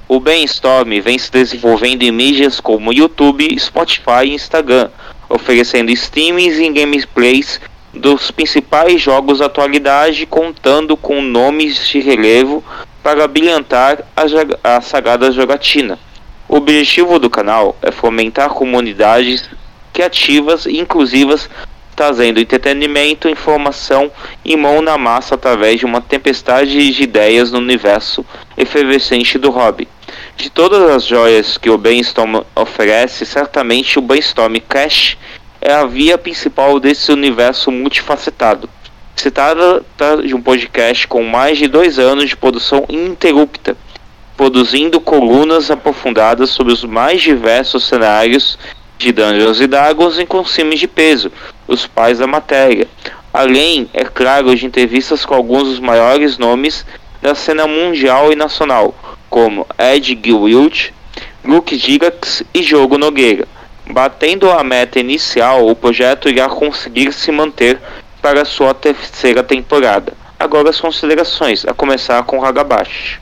O 0.08 0.20
Brainstorm 0.20 1.00
vem 1.00 1.20
se 1.20 1.32
desenvolvendo 1.32 2.02
em 2.02 2.12
mídias 2.12 2.60
como 2.60 2.92
YouTube, 2.92 3.56
Spotify 3.60 4.26
e 4.26 4.34
Instagram, 4.34 4.90
oferecendo 5.30 5.92
streamings 5.92 6.58
e 6.58 6.68
gameplays 6.72 7.62
dos 7.94 8.32
principais 8.32 9.00
jogos 9.00 9.38
da 9.38 9.46
atualidade, 9.46 10.26
contando 10.26 10.98
com 10.98 11.22
nomes 11.22 11.88
de 11.88 12.00
relevo 12.00 12.64
para 13.04 13.28
brilhantar 13.28 14.00
a, 14.16 14.78
a 14.78 14.82
sagrada 14.82 15.32
jogatina. 15.32 16.00
O 16.50 16.56
objetivo 16.56 17.20
do 17.20 17.30
canal 17.30 17.78
é 17.84 17.92
fomentar 17.92 18.50
comunidades 18.50 19.48
criativas 19.94 20.66
e 20.66 20.80
inclusivas, 20.80 21.48
trazendo 21.98 22.40
entretenimento, 22.40 23.28
informação 23.28 24.12
e 24.46 24.56
mão 24.56 24.84
na 24.84 25.00
massa 25.00 25.34
através 25.34 25.80
de 25.80 25.86
uma 25.86 26.00
tempestade 26.00 26.92
de 26.92 27.04
ideias 27.04 27.52
no 27.52 27.58
universo 27.58 28.24
efervescente 28.56 29.40
do 29.40 29.50
hobby. 29.50 29.88
De 30.38 30.52
todas 30.52 30.92
as 30.92 31.04
joias 31.04 31.58
que 31.58 31.72
o 31.72 31.78
Brainstorm 31.78 32.44
oferece, 32.56 33.26
certamente 33.26 33.98
o 33.98 34.02
Brainstorm 34.04 34.58
Cash 34.70 35.18
é 35.60 35.74
a 35.74 35.88
via 35.88 36.20
principal 36.20 36.80
desse 36.80 37.12
universo 37.12 37.72
multifacetado. 37.72 38.70
Se 39.16 39.32
trata 39.32 39.84
de 40.24 40.36
um 40.36 40.42
podcast 40.42 41.08
com 41.08 41.24
mais 41.24 41.58
de 41.58 41.68
dois 41.68 41.98
anos 41.98 42.30
de 42.30 42.38
produção 42.38 42.86
ininterrupta, 42.88 43.76
produzindo 44.38 45.02
colunas 45.02 45.72
aprofundadas 45.72 46.52
sobre 46.52 46.72
os 46.72 46.84
mais 46.84 47.24
diversos 47.24 47.86
cenários 47.86 48.60
de 48.98 49.12
Dungeons 49.12 49.62
e 49.62 49.68
Dragons 49.68 50.20
em 50.20 50.26
consumes 50.26 50.80
de 50.80 50.88
peso, 50.88 51.32
os 51.68 51.86
pais 51.86 52.20
da 52.20 52.28
matéria. 52.28 52.88
Além, 53.34 53.90
é 53.94 54.04
claro, 54.04 54.56
de 54.56 54.66
entrevistas 54.66 55.26
com 55.26 55.36
alguns 55.36 55.66
dos 55.66 55.80
maiores 55.80 56.38
nomes 56.38 56.86
da 57.22 57.36
cena 57.36 57.68
mundial 57.68 58.32
e 58.32 58.36
nacional, 58.36 58.96
como 59.30 59.66
Ed 59.78 60.20
Gilwilt, 60.24 60.90
Luke 61.44 61.78
Gigax 61.78 62.44
e 62.54 62.62
Diogo 62.62 62.98
Nogueira. 62.98 63.48
Batendo 63.90 64.52
a 64.52 64.64
meta 64.64 65.00
inicial, 65.00 65.68
o 65.68 65.76
projeto 65.76 66.30
irá 66.30 66.50
conseguir 66.50 67.14
se 67.14 67.32
manter 67.32 67.80
para 68.22 68.44
sua 68.44 68.74
terceira 68.74 69.44
temporada. 69.44 70.14
Agora 70.40 70.70
as 70.70 70.80
considerações, 70.80 71.66
a 71.66 71.74
começar 71.74 72.22
com 72.24 72.44
Hagabashi. 72.44 73.20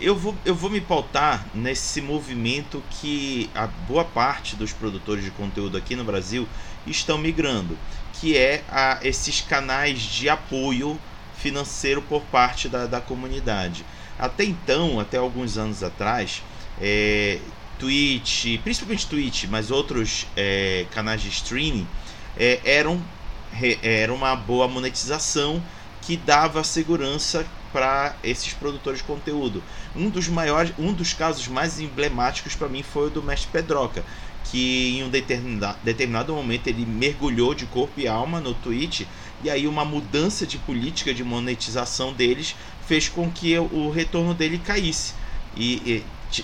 Eu 0.00 0.14
vou, 0.16 0.34
eu 0.44 0.54
vou 0.54 0.70
me 0.70 0.80
pautar 0.80 1.46
nesse 1.54 2.00
movimento 2.00 2.82
que 2.90 3.50
a 3.54 3.66
boa 3.66 4.04
parte 4.04 4.56
dos 4.56 4.72
produtores 4.72 5.24
de 5.24 5.30
conteúdo 5.30 5.76
aqui 5.76 5.96
no 5.96 6.04
Brasil 6.04 6.46
estão 6.86 7.18
migrando, 7.18 7.76
que 8.14 8.36
é 8.36 8.62
a, 8.68 8.98
esses 9.02 9.40
canais 9.40 10.00
de 10.00 10.28
apoio 10.28 10.98
financeiro 11.38 12.02
por 12.02 12.22
parte 12.22 12.68
da, 12.68 12.86
da 12.86 13.00
comunidade. 13.00 13.84
Até 14.18 14.44
então, 14.44 14.98
até 14.98 15.16
alguns 15.16 15.56
anos 15.56 15.82
atrás, 15.82 16.42
é, 16.80 17.38
Twitch, 17.78 18.60
principalmente 18.62 19.06
Twitch, 19.06 19.44
mas 19.44 19.70
outros 19.70 20.26
é, 20.36 20.86
canais 20.90 21.22
de 21.22 21.28
streaming, 21.28 21.86
é, 22.36 22.60
eram, 22.64 23.00
era 23.82 24.12
uma 24.12 24.34
boa 24.34 24.66
monetização 24.66 25.62
que 26.02 26.16
dava 26.16 26.64
segurança 26.64 27.46
para 27.72 28.16
esses 28.22 28.52
produtores 28.52 29.00
de 29.00 29.04
conteúdo. 29.04 29.62
Um 29.94 30.08
dos 30.08 30.28
maiores, 30.28 30.72
um 30.78 30.92
dos 30.92 31.12
casos 31.12 31.48
mais 31.48 31.78
emblemáticos 31.80 32.54
para 32.54 32.68
mim 32.68 32.82
foi 32.82 33.08
o 33.08 33.10
do 33.10 33.22
Mestre 33.22 33.50
Pedroca, 33.50 34.04
que 34.44 34.98
em 34.98 35.04
um 35.04 35.08
determinado, 35.08 35.78
determinado 35.82 36.34
momento 36.34 36.68
ele 36.68 36.86
mergulhou 36.86 37.54
de 37.54 37.66
corpo 37.66 38.00
e 38.00 38.08
alma 38.08 38.40
no 38.40 38.54
Twitch 38.54 39.02
e 39.42 39.50
aí 39.50 39.66
uma 39.66 39.84
mudança 39.84 40.46
de 40.46 40.58
política 40.58 41.12
de 41.12 41.22
monetização 41.22 42.12
deles 42.12 42.56
fez 42.86 43.08
com 43.08 43.30
que 43.30 43.56
o 43.58 43.90
retorno 43.90 44.34
dele 44.34 44.58
caísse. 44.58 45.14
E, 45.56 46.02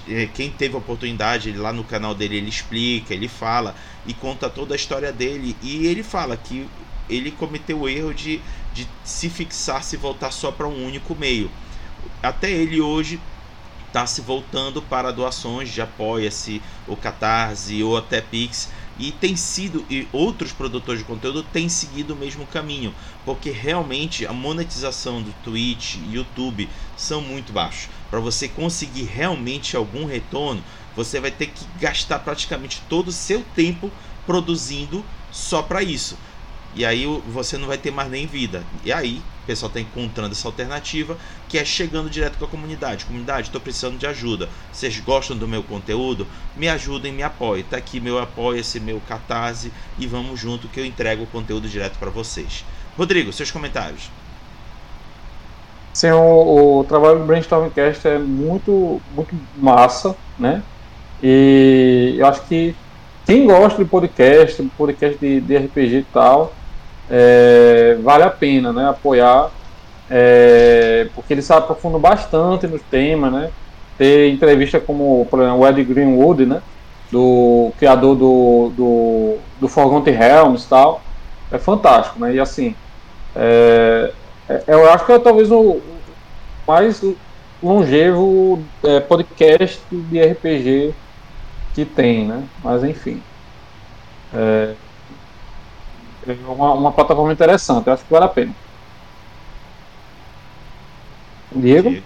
e 0.08 0.26
quem 0.34 0.50
teve 0.50 0.74
a 0.74 0.78
oportunidade, 0.78 1.52
lá 1.52 1.72
no 1.72 1.84
canal 1.84 2.14
dele 2.14 2.36
ele 2.36 2.48
explica, 2.48 3.14
ele 3.14 3.28
fala 3.28 3.74
e 4.06 4.14
conta 4.14 4.48
toda 4.48 4.74
a 4.74 4.76
história 4.76 5.12
dele 5.12 5.56
e 5.62 5.86
ele 5.86 6.02
fala 6.02 6.36
que 6.36 6.66
ele 7.08 7.30
cometeu 7.30 7.80
o 7.80 7.88
erro 7.88 8.14
de, 8.14 8.40
de 8.74 8.86
se 9.04 9.30
fixar, 9.30 9.82
se 9.82 9.96
voltar 9.96 10.32
só 10.32 10.50
para 10.50 10.68
um 10.68 10.84
único 10.84 11.14
meio. 11.14 11.50
Até 12.22 12.50
ele 12.50 12.80
hoje 12.80 13.20
está 13.86 14.06
se 14.06 14.20
voltando 14.20 14.82
para 14.82 15.12
doações 15.12 15.70
de 15.70 15.80
apoia-se, 15.80 16.60
ou 16.88 16.96
Catarse, 16.96 17.80
ou 17.82 17.96
até 17.96 18.20
Pix. 18.20 18.68
E 18.98 19.12
tem 19.12 19.36
sido, 19.36 19.84
e 19.88 20.08
outros 20.12 20.52
produtores 20.52 21.00
de 21.00 21.06
conteúdo 21.06 21.44
têm 21.44 21.68
seguido 21.68 22.12
o 22.12 22.16
mesmo 22.16 22.44
caminho, 22.46 22.92
porque 23.24 23.50
realmente 23.50 24.26
a 24.26 24.32
monetização 24.32 25.22
do 25.22 25.32
Twitch 25.44 25.96
e 25.96 26.14
YouTube 26.14 26.68
são 26.96 27.20
muito 27.20 27.52
baixos. 27.52 27.88
Para 28.10 28.20
você 28.20 28.48
conseguir 28.48 29.04
realmente 29.04 29.76
algum 29.76 30.06
retorno, 30.06 30.62
você 30.96 31.20
vai 31.20 31.30
ter 31.30 31.46
que 31.46 31.64
gastar 31.80 32.20
praticamente 32.20 32.82
todo 32.88 33.08
o 33.08 33.12
seu 33.12 33.44
tempo 33.54 33.90
produzindo 34.26 35.04
só 35.30 35.62
para 35.62 35.82
isso. 35.82 36.16
E 36.74 36.84
aí 36.84 37.06
você 37.28 37.56
não 37.56 37.68
vai 37.68 37.78
ter 37.78 37.90
mais 37.90 38.10
nem 38.10 38.26
vida. 38.26 38.64
E 38.84 38.92
aí 38.92 39.22
o 39.42 39.46
pessoal 39.46 39.68
está 39.68 39.80
encontrando 39.80 40.32
essa 40.32 40.48
alternativa 40.48 41.16
que 41.48 41.58
é 41.58 41.64
chegando 41.64 42.10
direto 42.10 42.38
com 42.38 42.44
a 42.44 42.48
comunidade. 42.48 43.04
Comunidade, 43.04 43.48
estou 43.48 43.60
precisando 43.60 43.98
de 43.98 44.06
ajuda. 44.06 44.48
Vocês 44.72 44.98
gostam 45.00 45.36
do 45.36 45.46
meu 45.46 45.62
conteúdo? 45.62 46.26
Me 46.56 46.68
ajudem, 46.68 47.12
me 47.12 47.22
apoiem. 47.22 47.62
Tá 47.62 47.76
aqui 47.76 48.00
meu 48.00 48.18
apoio, 48.18 48.60
esse 48.60 48.80
meu 48.80 49.00
catarse 49.08 49.72
e 49.98 50.06
vamos 50.06 50.40
junto 50.40 50.68
que 50.68 50.80
eu 50.80 50.84
entrego 50.84 51.22
o 51.22 51.28
conteúdo 51.28 51.68
direto 51.68 51.98
para 51.98 52.10
vocês. 52.10 52.64
Rodrigo, 52.96 53.32
seus 53.32 53.50
comentários. 53.50 54.10
Sim, 55.92 56.10
o, 56.10 56.80
o 56.80 56.84
trabalho 56.84 57.20
do 57.20 57.24
Brainstormcast 57.24 58.08
é 58.08 58.18
muito, 58.18 59.00
muito 59.14 59.32
massa, 59.56 60.16
né? 60.36 60.60
E 61.22 62.16
eu 62.18 62.26
acho 62.26 62.42
que 62.46 62.74
quem 63.24 63.46
gosta 63.46 63.82
de 63.82 63.88
podcast, 63.88 64.62
podcast 64.76 65.18
de, 65.18 65.40
de 65.40 65.56
RPG 65.56 65.98
e 65.98 66.06
tal, 66.12 66.52
é, 67.10 67.96
vale 68.02 68.24
a 68.24 68.30
pena 68.30 68.72
né, 68.72 68.88
apoiar, 68.88 69.50
é, 70.10 71.08
porque 71.14 71.32
eles 71.32 71.44
se 71.44 71.52
aprofundam 71.52 72.00
bastante 72.00 72.66
nos 72.66 72.82
temas, 72.82 73.32
né? 73.32 73.50
Ter 73.96 74.30
entrevista 74.30 74.80
como, 74.80 75.26
por 75.30 75.40
exemplo, 75.40 75.60
o 75.60 75.68
Ed 75.68 75.84
Greenwood, 75.84 76.46
né? 76.46 76.62
Do 77.10 77.72
criador 77.78 78.16
do, 78.16 78.72
do, 78.76 79.36
do 79.60 79.68
Forgotten 79.68 80.14
Realms 80.14 80.66
tal, 80.66 81.00
é 81.50 81.58
fantástico, 81.58 82.18
né? 82.18 82.34
E 82.34 82.40
assim, 82.40 82.74
é, 83.36 84.12
é 84.48 84.62
eu 84.66 84.90
acho 84.90 85.06
que 85.06 85.12
é 85.12 85.18
talvez 85.18 85.50
o 85.50 85.80
mais 86.66 87.02
longevo 87.62 88.62
é, 88.82 89.00
podcast 89.00 89.80
de 89.90 90.22
RPG 90.22 90.94
que 91.74 91.84
tem, 91.84 92.26
né? 92.26 92.44
Mas 92.62 92.82
enfim. 92.84 93.22
É, 94.32 94.74
uma, 96.46 96.72
uma 96.72 96.92
plataforma 96.92 97.32
interessante, 97.32 97.86
eu 97.86 97.92
acho 97.92 98.04
que 98.04 98.12
vale 98.12 98.24
a 98.24 98.28
pena. 98.28 98.54
Diego? 101.54 102.02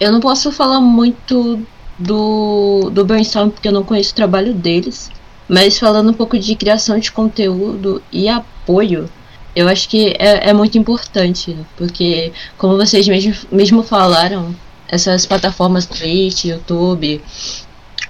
Eu 0.00 0.12
não 0.12 0.20
posso 0.20 0.52
falar 0.52 0.80
muito 0.80 1.64
do, 1.98 2.90
do 2.90 3.04
Brainstorm 3.04 3.50
porque 3.50 3.68
eu 3.68 3.72
não 3.72 3.84
conheço 3.84 4.12
o 4.12 4.16
trabalho 4.16 4.52
deles, 4.52 5.10
mas 5.48 5.78
falando 5.78 6.10
um 6.10 6.14
pouco 6.14 6.38
de 6.38 6.54
criação 6.56 6.98
de 6.98 7.12
conteúdo 7.12 8.02
e 8.12 8.28
apoio, 8.28 9.08
eu 9.54 9.68
acho 9.68 9.88
que 9.88 10.16
é, 10.18 10.50
é 10.50 10.52
muito 10.52 10.76
importante, 10.76 11.56
porque, 11.76 12.32
como 12.58 12.76
vocês 12.76 13.06
mesmo, 13.06 13.34
mesmo 13.52 13.82
falaram, 13.82 14.54
essas 14.88 15.26
plataformas 15.26 15.86
Twitch, 15.86 16.46
YouTube, 16.46 17.22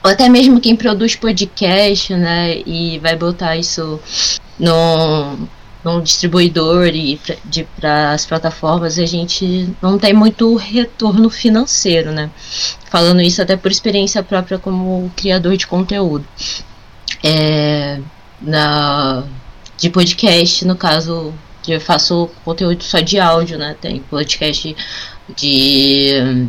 ou 0.05 0.11
até 0.11 0.29
mesmo 0.29 0.61
quem 0.61 0.77
produz 0.77 1.17
podcast, 1.17 2.15
né, 2.15 2.59
e 2.67 2.99
vai 2.99 3.17
botar 3.17 3.57
isso 3.57 3.99
no, 4.59 5.49
num 5.83 6.03
distribuidor 6.03 6.89
e 6.89 7.19
para 7.81 8.13
as 8.13 8.27
plataformas, 8.27 8.99
a 8.99 9.07
gente 9.07 9.75
não 9.81 9.99
tem 9.99 10.13
muito 10.13 10.57
retorno 10.57 11.31
financeiro, 11.31 12.13
né? 12.13 12.31
Falando 12.91 13.23
isso 13.23 13.41
até 13.41 13.57
por 13.57 13.71
experiência 13.71 14.23
própria 14.23 14.59
como 14.59 15.11
criador 15.17 15.57
de 15.57 15.67
conteúdo. 15.67 16.27
É, 17.23 17.99
na, 18.43 19.25
de 19.79 19.89
podcast, 19.89 20.67
no 20.67 20.77
caso, 20.77 21.33
eu 21.67 21.81
faço 21.81 22.29
conteúdo 22.45 22.85
só 22.85 23.01
de 23.01 23.19
áudio, 23.19 23.57
né? 23.57 23.75
Tem 23.81 24.01
podcast 24.01 24.77
de 25.35 26.47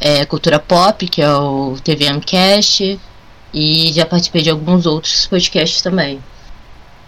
é, 0.00 0.24
cultura 0.24 0.58
pop, 0.58 1.06
que 1.08 1.22
é 1.22 1.32
o 1.32 1.76
TVMcast, 1.82 2.98
e 3.52 3.92
já 3.92 4.04
participei 4.06 4.42
de 4.42 4.50
alguns 4.50 4.86
outros 4.86 5.26
podcasts 5.26 5.82
também. 5.82 6.20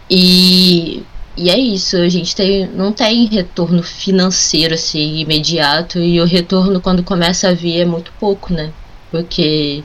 E, 0.08 1.02
e 1.36 1.50
é 1.50 1.58
isso, 1.58 1.96
a 1.96 2.08
gente 2.08 2.34
tem, 2.34 2.66
não 2.66 2.92
tem 2.92 3.26
retorno 3.26 3.82
financeiro 3.82 4.74
assim 4.74 5.18
imediato, 5.18 5.98
e 5.98 6.20
o 6.20 6.24
retorno 6.24 6.80
quando 6.80 7.02
começa 7.02 7.48
a 7.48 7.54
vir 7.54 7.80
é 7.80 7.84
muito 7.84 8.12
pouco, 8.18 8.52
né? 8.52 8.72
Porque 9.10 9.82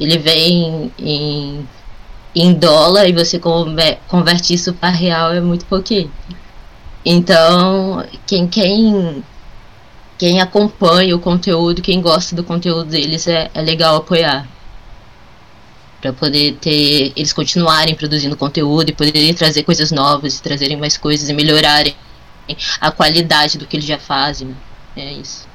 ele 0.00 0.18
vem 0.18 0.92
em, 0.98 1.68
em 2.34 2.54
dólar 2.54 3.08
e 3.08 3.12
você 3.12 3.38
converte 4.08 4.54
isso 4.54 4.72
para 4.74 4.90
real 4.90 5.32
é 5.32 5.40
muito 5.40 5.64
pouquinho. 5.66 6.10
Então, 7.04 8.04
quem, 8.26 8.48
quem 8.48 9.22
quem 10.18 10.40
acompanha 10.40 11.14
o 11.14 11.20
conteúdo, 11.20 11.82
quem 11.82 12.00
gosta 12.00 12.34
do 12.34 12.42
conteúdo 12.42 12.84
deles, 12.84 13.26
é, 13.26 13.50
é 13.52 13.62
legal 13.62 13.96
apoiar. 13.96 14.46
Para 16.00 16.12
poder 16.12 16.56
ter 16.60 17.12
eles 17.16 17.32
continuarem 17.32 17.94
produzindo 17.94 18.36
conteúdo 18.36 18.90
e 18.90 18.94
poderem 18.94 19.34
trazer 19.34 19.62
coisas 19.62 19.90
novas, 19.90 20.38
e 20.38 20.42
trazerem 20.42 20.76
mais 20.76 20.96
coisas 20.96 21.28
e 21.28 21.34
melhorarem 21.34 21.94
a 22.80 22.90
qualidade 22.90 23.58
do 23.58 23.66
que 23.66 23.76
eles 23.76 23.86
já 23.86 23.98
fazem. 23.98 24.48
Né? 24.48 24.54
É 24.96 25.12
isso. 25.12 25.46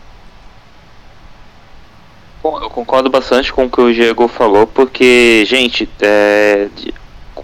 Bom, 2.44 2.60
eu 2.60 2.70
concordo 2.70 3.10
bastante 3.10 3.54
com 3.54 3.66
o 3.66 3.70
que 3.70 3.82
o 3.82 3.94
Diego 3.94 4.28
falou, 4.28 4.66
porque, 4.66 5.44
gente, 5.46 5.88
é, 6.02 6.68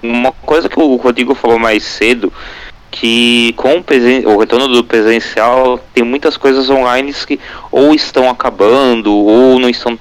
uma 0.01 0.31
coisa 0.31 0.67
que 0.67 0.79
o 0.79 0.95
Rodrigo 0.95 1.35
falou 1.35 1.59
mais 1.59 1.83
cedo 1.83 2.33
que 2.91 3.53
com 3.57 3.77
o, 3.77 4.33
o 4.33 4.37
retorno 4.37 4.67
do 4.67 4.83
presencial 4.83 5.79
tem 5.93 6.03
muitas 6.03 6.37
coisas 6.37 6.69
online 6.69 7.13
que 7.13 7.39
ou 7.71 7.93
estão 7.93 8.29
acabando 8.29 9.13
ou 9.13 9.59
não 9.59 9.69
estão 9.69 9.97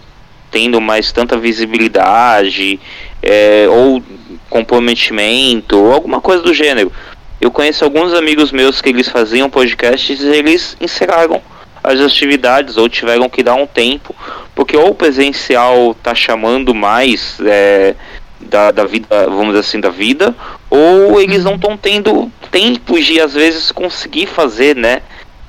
tendo 0.51 0.81
mais 0.81 1.13
tanta 1.13 1.37
visibilidade 1.37 2.81
é, 3.23 3.67
ou 3.69 4.03
comprometimento 4.49 5.77
ou 5.77 5.93
alguma 5.93 6.21
coisa 6.21 6.43
do 6.43 6.55
gênero. 6.55 6.93
Eu 7.41 7.51
conheço 7.51 7.85
alguns 7.85 8.15
amigos 8.15 8.51
meus 8.51 8.81
que 8.81 8.89
eles 8.89 9.09
faziam 9.09 9.51
podcasts 9.51 10.21
e 10.21 10.29
eles 10.29 10.77
encerraram 10.81 11.43
as 11.85 12.01
atividades 12.01 12.77
ou 12.77 12.89
tiveram 12.89 13.29
que 13.29 13.43
dar 13.43 13.55
um 13.55 13.67
tempo 13.67 14.15
porque 14.57 14.75
ou 14.75 14.89
o 14.89 14.95
presencial 14.95 15.91
está 15.91 16.15
chamando 16.15 16.75
mais 16.75 17.39
é, 17.45 17.95
da, 18.41 18.71
da 18.71 18.85
vida, 18.87 19.07
vamos 19.27 19.49
dizer 19.49 19.59
assim, 19.61 19.81
da 19.81 19.91
vida, 19.91 20.35
ou 20.71 21.21
eles 21.21 21.45
não 21.45 21.57
estão 21.57 21.77
tendo 21.77 22.33
tempo 22.57 22.99
de 22.99 23.21
às 23.21 23.35
vezes 23.35 23.71
conseguir 23.71 24.27
fazer, 24.27 24.75
né? 24.75 25.03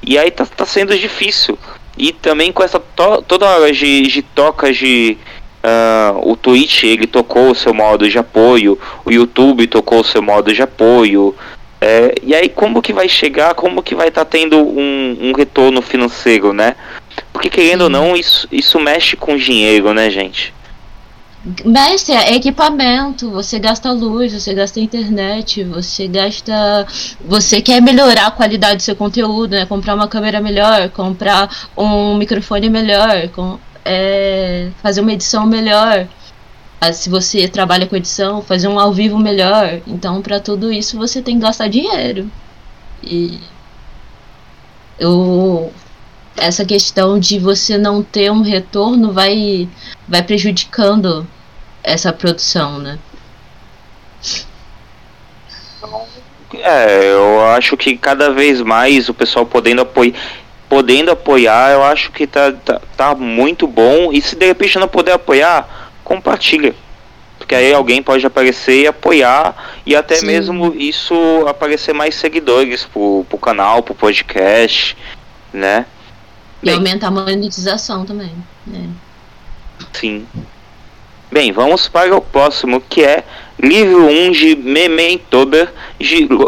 E 0.06 0.18
aí 0.18 0.30
tá, 0.30 0.46
tá 0.46 0.66
sendo 0.66 0.98
difícil. 0.98 1.58
E 1.98 2.12
também 2.12 2.52
com 2.52 2.62
essa 2.62 2.80
to 2.80 3.22
toda 3.26 3.46
hora 3.46 3.72
de, 3.72 4.02
de 4.04 4.22
toca 4.22 4.74
de. 4.74 5.18
Uh, 5.64 6.32
o 6.32 6.36
Twitch 6.36 6.84
ele 6.84 7.08
tocou 7.08 7.52
o 7.52 7.56
seu 7.56 7.74
modo 7.74 8.08
de 8.08 8.18
apoio, 8.18 8.80
o 9.04 9.12
YouTube 9.12 9.68
tocou 9.68 10.02
o 10.02 10.04
seu 10.04 10.22
modo 10.22 10.54
de 10.54 10.62
apoio. 10.62 11.34
É, 11.80 12.16
e 12.24 12.36
aí 12.36 12.50
como 12.50 12.82
que 12.82 12.92
vai 12.92 13.08
chegar, 13.08 13.54
como 13.54 13.84
que 13.84 13.96
vai 13.96 14.10
estar 14.10 14.26
tá 14.26 14.32
tendo 14.32 14.58
um, 14.58 15.18
um 15.22 15.34
retorno 15.34 15.82
financeiro, 15.82 16.52
né? 16.52 16.76
Porque 17.32 17.50
querendo 17.50 17.84
ou 17.84 17.90
não, 17.90 18.16
isso, 18.16 18.48
isso 18.52 18.80
mexe 18.80 19.16
com 19.16 19.38
dinheiro, 19.38 19.94
né, 19.94 20.10
gente? 20.10 20.54
Mestre, 21.64 22.14
é 22.14 22.36
equipamento, 22.36 23.32
você 23.32 23.58
gasta 23.58 23.92
luz, 23.92 24.34
você 24.34 24.54
gasta 24.54 24.82
internet, 24.82 25.64
você 25.64 26.08
gasta. 26.08 26.86
Você 27.26 27.62
quer 27.62 27.82
melhorar 27.82 28.28
a 28.28 28.32
qualidade 28.32 28.78
do 28.78 28.84
seu 28.84 28.96
conteúdo, 28.96 29.52
né? 29.52 29.66
Comprar 29.66 29.96
uma 29.96 30.08
câmera 30.10 30.42
melhor, 30.42 30.90
comprar 30.90 31.70
um 31.78 32.18
microfone 32.18 32.70
melhor, 32.70 33.30
com, 33.30 33.58
é, 33.86 34.70
fazer 34.84 35.00
uma 35.02 35.14
edição 35.14 35.46
melhor. 35.46 36.08
Ah, 36.82 36.92
se 36.92 37.10
você 37.10 37.48
trabalha 37.48 37.88
com 37.88 37.96
edição, 37.96 38.42
fazer 38.42 38.68
um 38.68 38.80
ao 38.80 38.92
vivo 38.94 39.18
melhor. 39.18 39.82
Então, 39.88 40.22
para 40.22 40.40
tudo 40.42 40.72
isso, 40.72 40.98
você 40.98 41.22
tem 41.22 41.36
que 41.36 41.42
gastar 41.44 41.70
dinheiro. 41.70 42.30
E. 43.04 43.40
Eu, 45.00 45.72
essa 46.36 46.66
questão 46.66 47.20
de 47.20 47.40
você 47.40 47.78
não 47.78 48.04
ter 48.04 48.32
um 48.32 48.42
retorno 48.42 49.14
vai, 49.14 49.70
vai 50.08 50.24
prejudicando 50.24 51.28
essa 51.88 52.12
produção, 52.12 52.80
né? 52.80 53.00
É, 56.54 57.14
eu 57.14 57.46
acho 57.48 57.78
que 57.78 57.98
cada 57.98 58.32
vez 58.32 58.62
mais 58.62 59.08
o 59.08 59.14
pessoal 59.14 59.46
podendo 59.46 59.82
apoiar, 59.82 60.14
podendo 60.68 61.12
apoiar, 61.12 61.72
eu 61.72 61.84
acho 61.84 62.12
que 62.12 62.28
tá, 62.28 62.52
tá, 62.52 62.82
tá 62.96 63.16
muito 63.16 63.66
bom. 63.68 64.12
E 64.12 64.22
se 64.22 64.36
de 64.36 64.46
repente 64.46 64.78
não 64.78 64.88
puder 64.88 65.14
apoiar, 65.14 65.92
compartilha. 66.04 66.76
Porque 67.38 67.56
aí 67.56 67.74
alguém 67.74 68.04
pode 68.04 68.26
aparecer 68.26 68.82
e 68.82 68.88
apoiar 68.88 69.80
e 69.86 69.96
até 69.96 70.16
Sim. 70.16 70.26
mesmo 70.26 70.74
isso 70.76 71.16
aparecer 71.48 71.94
mais 71.94 72.16
seguidores 72.16 72.84
pro, 72.84 73.26
pro 73.30 73.38
canal, 73.38 73.82
pro 73.82 73.96
podcast, 73.96 74.98
né? 75.54 75.86
E 76.62 76.66
Bem, 76.66 76.76
aumentar 76.76 77.08
a 77.08 77.12
monetização 77.12 78.06
também. 78.06 78.34
Né? 78.66 78.90
Sim. 79.94 80.28
Bem, 81.30 81.52
vamos 81.52 81.90
para 81.90 82.16
o 82.16 82.22
próximo, 82.22 82.80
que 82.80 83.04
é 83.04 83.22
livro 83.62 84.08
1 84.08 84.32
de 84.32 84.56
Mementober, 84.56 85.70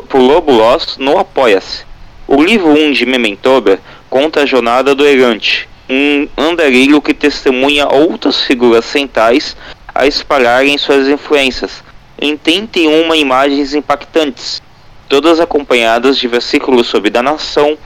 por 0.07 0.19
Lobo 0.19 0.53
Loss, 0.53 0.97
no 0.97 1.17
Apoia-se. 1.17 1.83
O 2.25 2.41
livro 2.41 2.69
1 2.69 2.93
de 2.93 3.05
Mementober 3.05 3.77
conta 4.09 4.43
a 4.43 4.45
jornada 4.45 4.95
do 4.95 5.05
errante, 5.05 5.67
um 5.89 6.29
andarilho 6.37 7.01
que 7.01 7.13
testemunha 7.13 7.89
outras 7.89 8.41
figuras 8.43 8.85
centrais 8.85 9.57
a 9.93 10.07
espalharem 10.07 10.77
suas 10.77 11.09
influências 11.09 11.83
em 12.17 12.37
31 12.37 13.13
imagens 13.15 13.73
impactantes, 13.73 14.61
todas 15.09 15.41
acompanhadas 15.41 16.17
de 16.17 16.27
versículos 16.29 16.87
sobre 16.87 17.09
danação, 17.09 17.77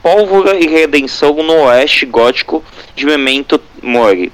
pólvora 0.00 0.54
e 0.54 0.68
redenção 0.68 1.34
no 1.42 1.64
oeste 1.64 2.06
gótico 2.06 2.62
de 2.94 3.04
Memento 3.04 3.60
Mori. 3.82 4.32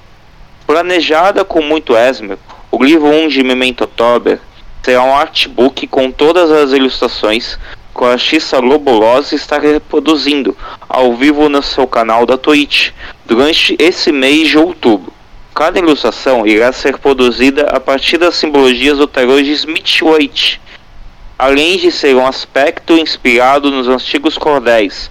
Planejada 0.67 1.45
com 1.45 1.61
muito 1.61 1.97
esmero, 1.97 2.39
o 2.71 2.83
livro 2.83 3.09
1 3.09 3.29
de 3.29 3.43
Memento 3.43 3.87
Tober 3.87 4.41
será 4.83 5.03
um 5.03 5.15
artbook 5.15 5.87
com 5.87 6.11
todas 6.11 6.51
as 6.51 6.73
ilustrações 6.73 7.59
que 7.95 8.05
a 8.05 8.13
artista 8.13 8.59
Lobolose 8.59 9.35
está 9.35 9.59
reproduzindo 9.59 10.57
ao 10.89 11.15
vivo 11.15 11.49
no 11.49 11.63
seu 11.63 11.87
canal 11.87 12.25
da 12.25 12.39
Twitch 12.39 12.91
durante 13.27 13.77
esse 13.79 14.11
mês 14.11 14.49
de 14.49 14.59
outubro. 14.59 15.13
Cada 15.55 15.79
ilustração 15.79 16.47
irá 16.47 16.73
ser 16.73 16.97
produzida 16.97 17.67
a 17.71 17.79
partir 17.79 18.17
das 18.17 18.37
simbologias 18.37 18.97
do 18.97 19.07
tarô 19.07 19.43
de 19.43 19.53
Smith-Waite, 19.53 20.61
além 21.39 21.77
de 21.77 21.93
ser 21.93 22.17
um 22.17 22.27
aspecto 22.27 22.95
inspirado 22.95 23.71
nos 23.71 23.89
antigos 23.89 24.39
cordéis, 24.39 25.11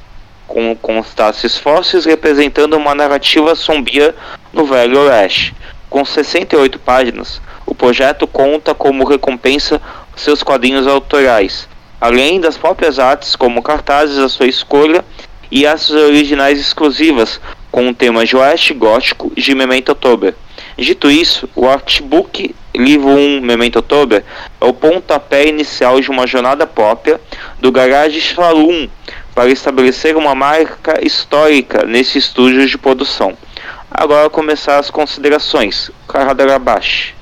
com 0.52 0.76
Constances 0.76 1.57
Fósseis 1.57 2.03
representando 2.03 2.76
uma 2.76 2.94
narrativa 2.94 3.56
sombria 3.56 4.14
no 4.52 4.65
Velho 4.65 4.99
Oeste. 4.99 5.56
Com 5.90 6.03
68 6.03 6.78
páginas, 6.78 7.41
o 7.65 7.73
projeto 7.73 8.28
conta 8.28 8.73
como 8.73 9.07
recompensa 9.07 9.82
seus 10.14 10.44
quadrinhos 10.44 10.88
autorais, 10.88 11.69
além 12.02 12.41
das 12.41 12.57
próprias 12.57 12.99
artes 12.99 13.34
como 13.34 13.64
cartazes 13.64 14.18
à 14.18 14.28
sua 14.28 14.45
escolha 14.45 15.06
e 15.49 15.65
as 15.65 15.90
originais 15.90 16.60
exclusivas 16.60 17.40
com 17.72 17.88
o 17.88 17.94
tema 17.94 18.26
de 18.26 18.36
Oeste 18.36 18.73
Gótico 18.73 19.32
de 19.34 19.56
Memento 19.56 19.94
October. 19.94 20.36
Dito 20.78 21.10
isso, 21.10 21.48
o 21.56 21.65
artbook 21.65 22.53
Livro 22.76 23.10
1 23.10 23.41
Memento 23.41 23.80
October 23.80 24.23
é 24.60 24.65
o 24.65 24.73
pontapé 24.73 25.48
inicial 25.48 25.99
de 26.02 26.10
uma 26.10 26.28
jornada 26.28 26.68
própria 26.68 27.19
do 27.60 27.72
Garage 27.72 28.19
Shalom 28.19 28.88
para 29.33 29.49
estabelecer 29.49 30.15
uma 30.15 30.35
marca 30.35 31.05
histórica 31.05 31.85
nesse 31.85 32.17
estúdio 32.17 32.67
de 32.67 32.77
produção. 32.77 33.37
Agora 33.89 34.29
começar 34.29 34.77
as 34.77 34.89
considerações. 34.89 35.91
Karadarabashi. 36.07 37.15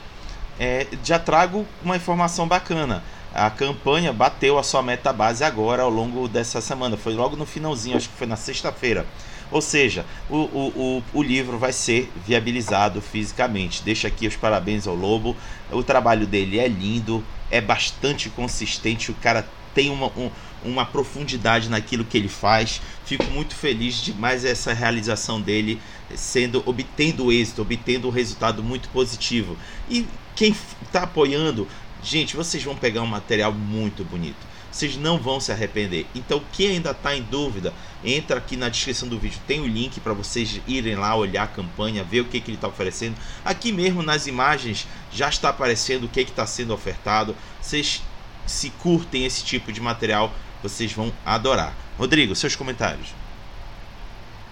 É, 0.60 0.88
já 1.04 1.18
trago 1.18 1.66
uma 1.84 1.96
informação 1.96 2.48
bacana. 2.48 3.04
A 3.34 3.50
campanha 3.50 4.12
bateu 4.12 4.58
a 4.58 4.64
sua 4.64 4.82
meta 4.82 5.14
base 5.14 5.44
agora 5.44 5.84
ao 5.84 5.90
longo 5.90 6.28
dessa 6.28 6.60
semana. 6.62 6.98
Foi 6.98 7.14
logo 7.14 7.36
no 7.36 7.46
finalzinho, 7.46 7.98
acho 7.98 8.10
que 8.10 8.18
foi 8.18 8.28
na 8.28 8.36
sexta-feira. 8.36 9.06
Ou 9.52 9.62
seja, 9.62 10.06
o, 10.30 10.38
o, 10.38 10.68
o, 10.76 11.04
o, 11.20 11.24
livro 11.24 11.58
vai 11.58 11.74
ser 11.74 12.12
viabilizado 12.26 13.02
fisicamente. 13.02 13.82
Deixa 13.84 14.08
aqui 14.08 14.28
os 14.28 14.36
parabéns 14.36 14.88
ao 14.88 14.94
Lobo. 14.94 15.36
O 15.72 15.84
trabalho 15.84 16.28
dele 16.28 16.60
é 16.60 16.68
lindo, 16.68 17.24
é 17.50 17.60
bastante 17.60 18.30
consistente. 18.30 19.10
O 19.10 19.16
cara 19.16 19.48
tem 19.74 19.90
uma, 19.90 20.08
um, 20.08 20.30
uma 20.64 20.86
profundidade 20.86 21.70
naquilo 21.70 22.06
que 22.06 22.18
ele 22.18 22.30
faz. 22.30 22.82
Fico 23.06 23.26
muito 23.26 23.56
feliz 23.56 23.96
de 24.02 24.14
mais 24.14 24.46
essa 24.46 24.74
realização 24.74 25.40
dele 25.42 25.82
sendo 26.16 26.64
obtendo 26.66 27.32
êxito, 27.32 27.62
obtendo 27.62 28.08
um 28.08 28.12
resultado 28.12 28.64
muito 28.64 28.90
positivo. 28.90 29.58
E 29.90 30.06
quem 30.36 30.56
está 30.84 31.04
apoiando, 31.04 31.68
gente, 32.04 32.36
vocês 32.36 32.64
vão 32.64 32.76
pegar 32.76 33.02
um 33.02 33.08
material 33.08 33.52
muito 33.52 34.04
bonito. 34.04 34.50
Vocês 34.72 34.96
não 34.96 35.18
vão 35.18 35.40
se 35.40 35.52
arrepender. 35.52 36.06
Então, 36.14 36.42
quem 36.54 36.70
ainda 36.70 36.92
está 36.92 37.16
em 37.16 37.24
dúvida, 37.24 37.74
entra 38.04 38.38
aqui 38.38 38.56
na 38.56 38.70
descrição 38.70 39.10
do 39.10 39.18
vídeo. 39.18 39.40
Tem 39.48 39.60
o 39.60 39.68
link 39.68 40.00
para 40.00 40.14
vocês 40.14 40.62
irem 40.68 40.96
lá 40.96 41.16
olhar 41.16 41.44
a 41.44 41.48
campanha, 41.48 42.04
ver 42.04 42.22
o 42.22 42.26
que, 42.26 42.40
que 42.40 42.52
ele 42.52 42.58
está 42.58 42.68
oferecendo. 42.68 43.16
Aqui 43.44 43.72
mesmo 43.72 44.04
nas 44.04 44.28
imagens 44.28 44.88
já 45.12 45.28
está 45.28 45.50
aparecendo 45.50 46.04
o 46.04 46.08
que 46.08 46.22
está 46.22 46.46
sendo 46.46 46.74
ofertado. 46.74 47.36
Vocês 47.60 48.04
se 48.46 48.70
curtem 48.72 49.26
esse 49.26 49.44
tipo 49.44 49.72
de 49.72 49.82
material, 49.82 50.34
vocês 50.62 50.92
vão 50.94 51.12
adorar. 51.26 51.74
Rodrigo, 51.98 52.36
seus 52.36 52.56
comentários. 52.56 53.14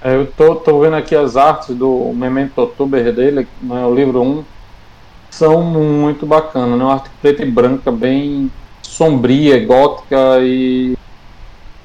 É, 0.02 0.16
eu 0.16 0.28
tô, 0.28 0.56
tô 0.56 0.80
vendo 0.80 0.96
aqui 0.96 1.16
as 1.16 1.36
artes 1.36 1.76
do 1.76 2.14
Memento 2.14 2.62
October 2.62 3.12
dele, 3.14 3.48
né, 3.62 3.86
o 3.86 3.94
livro 3.94 4.22
1, 4.22 4.44
são 5.30 5.62
muito 5.62 6.26
bacanas, 6.26 6.78
né? 6.78 6.84
Uma 6.84 6.94
arte 6.94 7.10
preta 7.22 7.44
e 7.44 7.52
branca, 7.52 7.92
bem 7.92 8.52
sombria, 8.82 9.64
gótica 9.66 10.40
e 10.42 10.98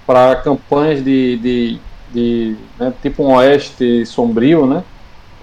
para 0.06 0.36
campanhas 0.36 1.02
de, 1.02 1.36
de, 1.38 1.80
de 2.12 2.56
né, 2.78 2.92
tipo 3.02 3.24
um 3.24 3.34
oeste 3.34 4.06
sombrio, 4.06 4.66
né? 4.66 4.84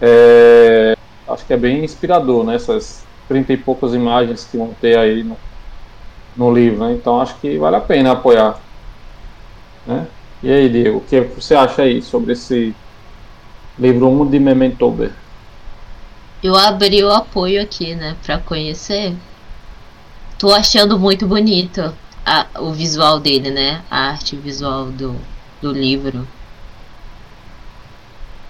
É, 0.02 0.96
acho 1.28 1.46
que 1.46 1.54
é 1.54 1.58
bem 1.58 1.84
inspirador, 1.84 2.44
né? 2.44 2.56
Essas 2.56 3.06
trinta 3.28 3.54
e 3.54 3.58
poucas 3.58 3.94
imagens 3.94 4.48
que 4.50 4.58
vão 4.58 4.74
ter 4.82 4.98
aí 4.98 5.24
no, 5.24 5.38
no 6.36 6.52
livro, 6.52 6.86
né? 6.86 6.94
Então 6.94 7.22
acho 7.22 7.36
que 7.40 7.58
vale 7.58 7.76
a 7.76 7.82
pena 7.82 8.12
apoiar. 8.12 8.60
Né? 9.86 10.08
E 10.42 10.52
aí, 10.52 10.70
Diego, 10.70 11.00
o 11.00 11.02
que 11.02 11.20
você 11.22 11.56
acha 11.56 11.82
aí 11.82 12.02
sobre 12.02 12.34
esse 12.34 12.74
livro 13.78 14.08
1 14.08 14.30
de 14.30 14.40
Mementober? 14.40 15.12
Eu 16.42 16.56
abri 16.56 17.04
o 17.04 17.12
apoio 17.12 17.62
aqui, 17.62 17.96
né, 17.96 18.16
para 18.26 18.38
conhecer. 18.38 19.14
Tô 20.38 20.54
achando 20.54 20.98
muito 20.98 21.28
bonito 21.28 21.94
a, 22.26 22.48
o 22.60 22.72
visual 22.72 23.20
dele, 23.20 23.52
né? 23.52 23.84
A 23.90 24.12
arte 24.12 24.36
visual 24.38 24.86
do, 24.86 25.16
do 25.62 25.72
livro. 25.74 26.26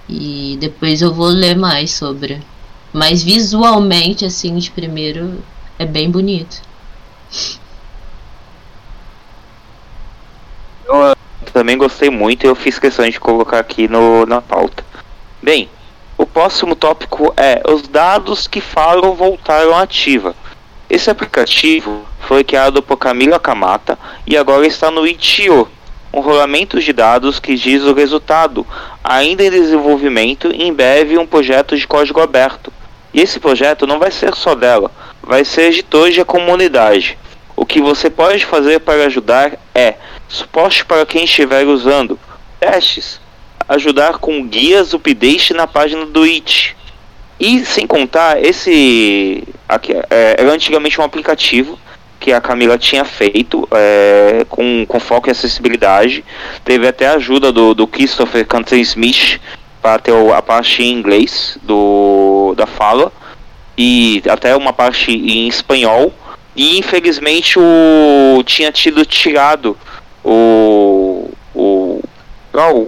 E 0.08 0.58
depois 0.60 1.02
eu 1.02 1.14
vou 1.14 1.28
ler 1.28 1.56
mais 1.56 1.92
sobre. 1.92 2.44
Mas 2.92 3.24
visualmente, 3.24 4.26
assim, 4.26 4.58
de 4.58 4.70
primeiro, 4.70 5.44
é 5.78 5.86
bem 5.86 6.12
bonito. 6.12 6.62
Eu 10.86 11.19
também 11.60 11.78
gostei 11.78 12.10
muito 12.10 12.46
e 12.46 12.48
eu 12.48 12.56
fiz 12.56 12.80
questão 12.80 13.10
de 13.10 13.20
colocar 13.20 13.60
aqui 13.60 13.86
no, 13.90 14.26
na 14.26 14.40
pauta. 14.40 14.82
Bem, 15.42 15.70
o 16.18 16.26
próximo 16.26 16.74
tópico 16.74 17.34
é 17.36 17.62
os 17.70 17.82
dados 17.82 18.48
que 18.48 18.62
falam 18.62 19.14
voltaram 19.14 19.78
ativa. 19.78 20.34
Esse 20.90 21.10
aplicativo 21.10 22.06
foi 22.22 22.46
criado 22.46 22.82
por 22.82 22.96
Camila 22.96 23.38
Kamata 23.42 24.00
e 24.26 24.38
agora 24.38 24.66
está 24.66 24.90
no 24.90 25.06
Itio, 25.06 25.68
um 26.14 26.22
rolamento 26.22 26.80
de 26.80 26.94
dados 26.94 27.42
que 27.42 27.56
diz 27.56 27.84
o 27.84 27.94
resultado, 27.94 28.66
ainda 29.04 29.44
em 29.44 29.52
desenvolvimento 29.52 30.50
em 30.54 30.74
breve 30.74 31.18
um 31.18 31.28
projeto 31.28 31.76
de 31.76 31.86
código 31.86 32.22
aberto. 32.22 32.72
E 33.14 33.20
esse 33.20 33.38
projeto 33.38 33.86
não 33.86 34.00
vai 34.00 34.12
ser 34.12 34.34
só 34.34 34.56
dela, 34.56 34.90
vai 35.22 35.44
ser 35.44 35.72
de 35.72 35.84
toda 35.84 36.22
a 36.22 36.24
comunidade. 36.24 37.18
O 37.54 37.66
que 37.66 37.82
você 37.82 38.10
pode 38.10 38.46
fazer 38.46 38.80
para 38.80 39.08
ajudar 39.08 39.60
é 39.76 39.96
suporte 40.30 40.86
para 40.86 41.06
quem 41.06 41.26
estiver 41.26 41.66
usando, 41.66 42.18
testes, 42.60 43.20
ajudar 43.68 44.20
com 44.20 44.48
guias 44.48 44.94
update 44.94 45.54
na 45.54 45.68
página 45.68 46.06
do 46.06 46.24
It. 46.24 46.76
E 47.40 47.66
sem 47.66 47.88
contar, 47.88 48.44
esse 48.44 49.44
aqui, 49.68 49.94
é, 50.10 50.36
era 50.38 50.52
antigamente 50.52 51.00
um 51.00 51.04
aplicativo 51.04 51.80
que 52.20 52.34
a 52.34 52.42
Camila 52.42 52.78
tinha 52.78 53.06
feito 53.06 53.68
é, 53.72 54.46
com, 54.50 54.86
com 54.86 55.00
foco 55.00 55.30
em 55.30 55.32
acessibilidade. 55.32 56.24
Teve 56.66 56.88
até 56.88 57.08
a 57.08 57.14
ajuda 57.14 57.52
do, 57.52 57.74
do 57.74 57.88
Christopher 57.88 58.46
Cantley 58.46 58.82
Smith 58.82 59.40
para 59.82 60.00
ter 60.00 60.14
a 60.14 60.42
parte 60.42 60.84
em 60.84 60.92
inglês 60.92 61.58
do, 61.64 62.54
da 62.58 62.68
fala 62.68 63.12
e 63.78 64.22
até 64.30 64.56
uma 64.56 64.74
parte 64.74 65.12
em 65.12 65.48
espanhol. 65.48 66.14
E 66.56 66.78
infelizmente 66.78 67.58
o 67.58 68.44
tinha 68.44 68.72
tido 68.72 69.06
tirado 69.06 69.78
o, 70.24 71.30
o 71.56 72.02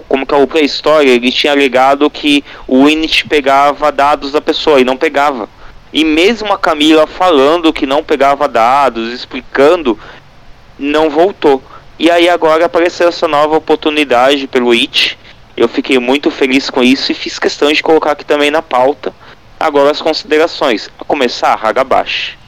como 0.08 0.26
que 0.26 0.34
é 0.34 0.36
o 0.36 0.46
Play 0.46 0.64
Store, 0.66 1.08
ele 1.08 1.30
tinha 1.30 1.52
alegado 1.52 2.10
que 2.10 2.44
o 2.68 2.88
Init 2.88 3.26
pegava 3.26 3.90
dados 3.90 4.32
da 4.32 4.40
pessoa 4.40 4.80
e 4.80 4.84
não 4.84 4.96
pegava. 4.96 5.48
E 5.92 6.04
mesmo 6.04 6.52
a 6.52 6.58
Camila 6.58 7.06
falando 7.06 7.72
que 7.72 7.86
não 7.86 8.02
pegava 8.02 8.48
dados, 8.48 9.12
explicando, 9.12 9.98
não 10.78 11.08
voltou. 11.08 11.62
E 11.98 12.10
aí 12.10 12.28
agora 12.28 12.66
apareceu 12.66 13.08
essa 13.08 13.28
nova 13.28 13.56
oportunidade 13.56 14.46
pelo 14.46 14.74
IT. 14.74 15.18
Eu 15.56 15.68
fiquei 15.68 15.98
muito 15.98 16.30
feliz 16.30 16.70
com 16.70 16.82
isso 16.82 17.12
e 17.12 17.14
fiz 17.14 17.38
questão 17.38 17.70
de 17.72 17.82
colocar 17.82 18.12
aqui 18.12 18.24
também 18.24 18.50
na 18.50 18.62
pauta. 18.62 19.14
Agora 19.60 19.90
as 19.90 20.00
considerações. 20.00 20.90
A 20.98 21.04
começar, 21.04 21.58
Hagabashi. 21.62 22.41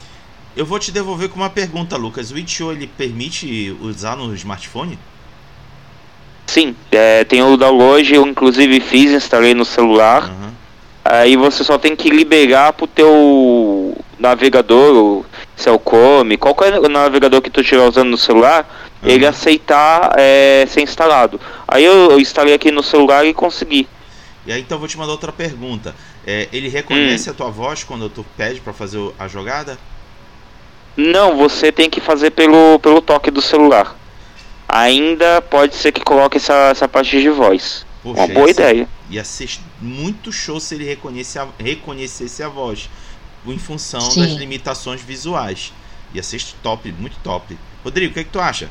Eu 0.55 0.65
vou 0.65 0.79
te 0.79 0.91
devolver 0.91 1.29
com 1.29 1.35
uma 1.35 1.49
pergunta, 1.49 1.97
Lucas. 1.97 2.31
O 2.31 2.37
Itch.io 2.37 2.71
ele 2.71 2.87
permite 2.87 3.75
usar 3.81 4.15
no 4.15 4.33
smartphone? 4.35 4.97
Sim, 6.47 6.75
é, 6.91 7.23
tem 7.25 7.43
o 7.43 7.57
download, 7.57 8.13
eu 8.13 8.25
inclusive 8.25 8.79
fiz, 8.79 9.11
instalei 9.11 9.53
no 9.53 9.65
celular. 9.65 10.29
Uhum. 10.29 10.51
Aí 11.03 11.35
você 11.35 11.63
só 11.63 11.77
tem 11.77 11.95
que 11.95 12.09
liberar 12.09 12.73
pro 12.73 12.87
teu 12.87 13.97
navegador, 14.17 15.25
se 15.55 15.67
é 15.67 15.71
o 15.71 15.79
Chrome, 15.79 16.37
qualquer 16.37 16.79
navegador 16.89 17.41
que 17.41 17.49
tu 17.49 17.61
estiver 17.61 17.87
usando 17.87 18.09
no 18.09 18.17
celular, 18.17 18.89
uhum. 19.03 19.09
ele 19.09 19.25
aceitar 19.25 20.13
é, 20.17 20.65
ser 20.67 20.81
instalado. 20.81 21.39
Aí 21.67 21.83
eu, 21.83 22.11
eu, 22.11 22.19
instalei 22.19 22.53
aqui 22.53 22.71
no 22.71 22.81
celular 22.81 23.25
e 23.25 23.33
consegui. 23.33 23.87
E 24.45 24.53
aí 24.53 24.61
então 24.61 24.79
vou 24.79 24.87
te 24.87 24.97
mandar 24.97 25.11
outra 25.11 25.31
pergunta. 25.31 25.93
É, 26.25 26.47
ele 26.53 26.69
reconhece 26.69 27.29
hum. 27.29 27.33
a 27.33 27.35
tua 27.35 27.49
voz 27.49 27.83
quando 27.83 28.09
tu 28.09 28.25
pede 28.37 28.61
para 28.61 28.73
fazer 28.73 29.11
a 29.19 29.27
jogada? 29.27 29.77
Não, 30.95 31.35
você 31.35 31.71
tem 31.71 31.89
que 31.89 31.99
fazer 31.99 32.31
pelo, 32.31 32.79
pelo 32.79 33.01
toque 33.01 33.29
do 33.29 33.41
celular. 33.41 33.95
Ainda 34.67 35.41
pode 35.41 35.75
ser 35.75 35.91
que 35.91 36.01
coloque 36.01 36.37
essa, 36.37 36.69
essa 36.69 36.87
parte 36.87 37.19
de 37.19 37.29
voz. 37.29 37.85
Poxa, 38.01 38.21
Uma 38.21 38.27
boa 38.33 38.49
ideia. 38.49 38.87
Ia 39.09 39.23
ser 39.23 39.49
muito 39.81 40.31
show 40.31 40.59
se 40.59 40.75
ele 40.75 40.85
reconhecesse 40.85 41.39
a, 41.39 41.47
reconhecesse 41.59 42.41
a 42.43 42.49
voz. 42.49 42.89
Em 43.45 43.59
função 43.59 44.01
Sim. 44.01 44.21
das 44.21 44.31
limitações 44.31 45.01
visuais. 45.01 45.71
Ia 46.13 46.23
ser 46.23 46.41
top, 46.63 46.91
muito 46.93 47.17
top. 47.23 47.57
Rodrigo, 47.83 48.11
o 48.11 48.13
que, 48.13 48.21
é 48.21 48.23
que 48.23 48.29
tu 48.29 48.39
acha? 48.39 48.69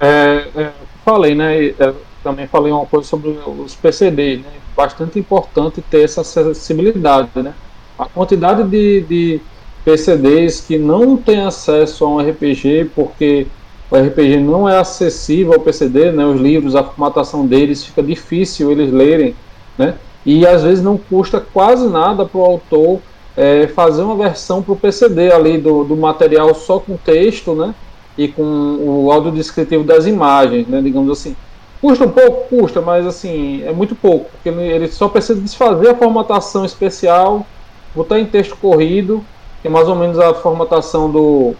É, 0.00 0.48
é, 0.56 0.72
falei, 1.04 1.34
né? 1.34 1.66
É, 1.66 1.94
também 2.22 2.46
falei 2.46 2.72
uma 2.72 2.86
coisa 2.86 3.06
sobre 3.06 3.30
os 3.30 3.74
PCD, 3.74 4.38
né? 4.38 4.50
Bastante 4.74 5.18
importante 5.18 5.82
ter 5.82 6.04
essa 6.04 6.22
acessibilidade, 6.22 7.30
né? 7.36 7.54
A 7.98 8.06
quantidade 8.06 8.64
de, 8.64 9.02
de 9.02 9.40
PCDs 9.84 10.60
que 10.60 10.78
não 10.78 11.16
tem 11.16 11.40
acesso 11.40 12.04
a 12.04 12.08
um 12.08 12.18
RPG 12.18 12.90
porque 12.94 13.46
o 13.90 13.96
RPG 13.96 14.38
não 14.38 14.68
é 14.68 14.78
acessível 14.78 15.54
ao 15.54 15.60
PCD, 15.60 16.12
né? 16.12 16.24
Os 16.24 16.40
livros, 16.40 16.76
a 16.76 16.84
formatação 16.84 17.46
deles 17.46 17.84
fica 17.84 18.02
difícil 18.02 18.70
eles 18.70 18.92
lerem, 18.92 19.34
né? 19.76 19.94
E 20.24 20.46
às 20.46 20.62
vezes 20.62 20.84
não 20.84 20.96
custa 20.96 21.40
quase 21.40 21.88
nada 21.88 22.24
para 22.24 22.38
o 22.38 22.44
autor 22.44 23.00
é, 23.36 23.66
fazer 23.68 24.02
uma 24.02 24.16
versão 24.16 24.62
para 24.62 24.72
o 24.72 24.76
PCD 24.76 25.32
ali 25.32 25.58
do, 25.58 25.82
do 25.82 25.96
material 25.96 26.54
só 26.54 26.78
com 26.78 26.96
texto, 26.96 27.54
né? 27.54 27.74
E 28.16 28.28
com 28.28 28.42
o 28.42 29.10
áudio 29.10 29.32
descritivo 29.32 29.82
das 29.82 30.06
imagens, 30.06 30.68
né? 30.68 30.80
Digamos 30.80 31.10
assim. 31.10 31.34
Custa 31.80 32.04
um 32.04 32.10
pouco? 32.10 32.48
Custa, 32.48 32.80
mas 32.80 33.06
assim, 33.06 33.62
é 33.64 33.72
muito 33.72 33.94
pouco, 33.94 34.30
porque 34.30 34.50
ele 34.50 34.86
só 34.88 35.08
precisa 35.08 35.40
desfazer 35.40 35.88
a 35.88 35.94
formatação 35.94 36.62
especial, 36.62 37.46
botar 37.94 38.20
em 38.20 38.26
texto 38.26 38.54
corrido, 38.56 39.24
que 39.60 39.68
é 39.68 39.70
mais 39.70 39.88
ou 39.88 39.94
menos 39.94 40.18
a 40.18 40.34
formatação 40.34 41.10
do, 41.10 41.54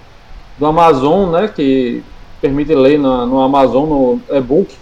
do 0.58 0.66
Amazon, 0.66 1.30
né? 1.30 1.48
Que 1.48 2.02
permite 2.40 2.74
ler 2.74 2.98
na, 2.98 3.26
no 3.26 3.40
Amazon, 3.40 3.88
no 3.88 4.20
e-book, 4.30 4.74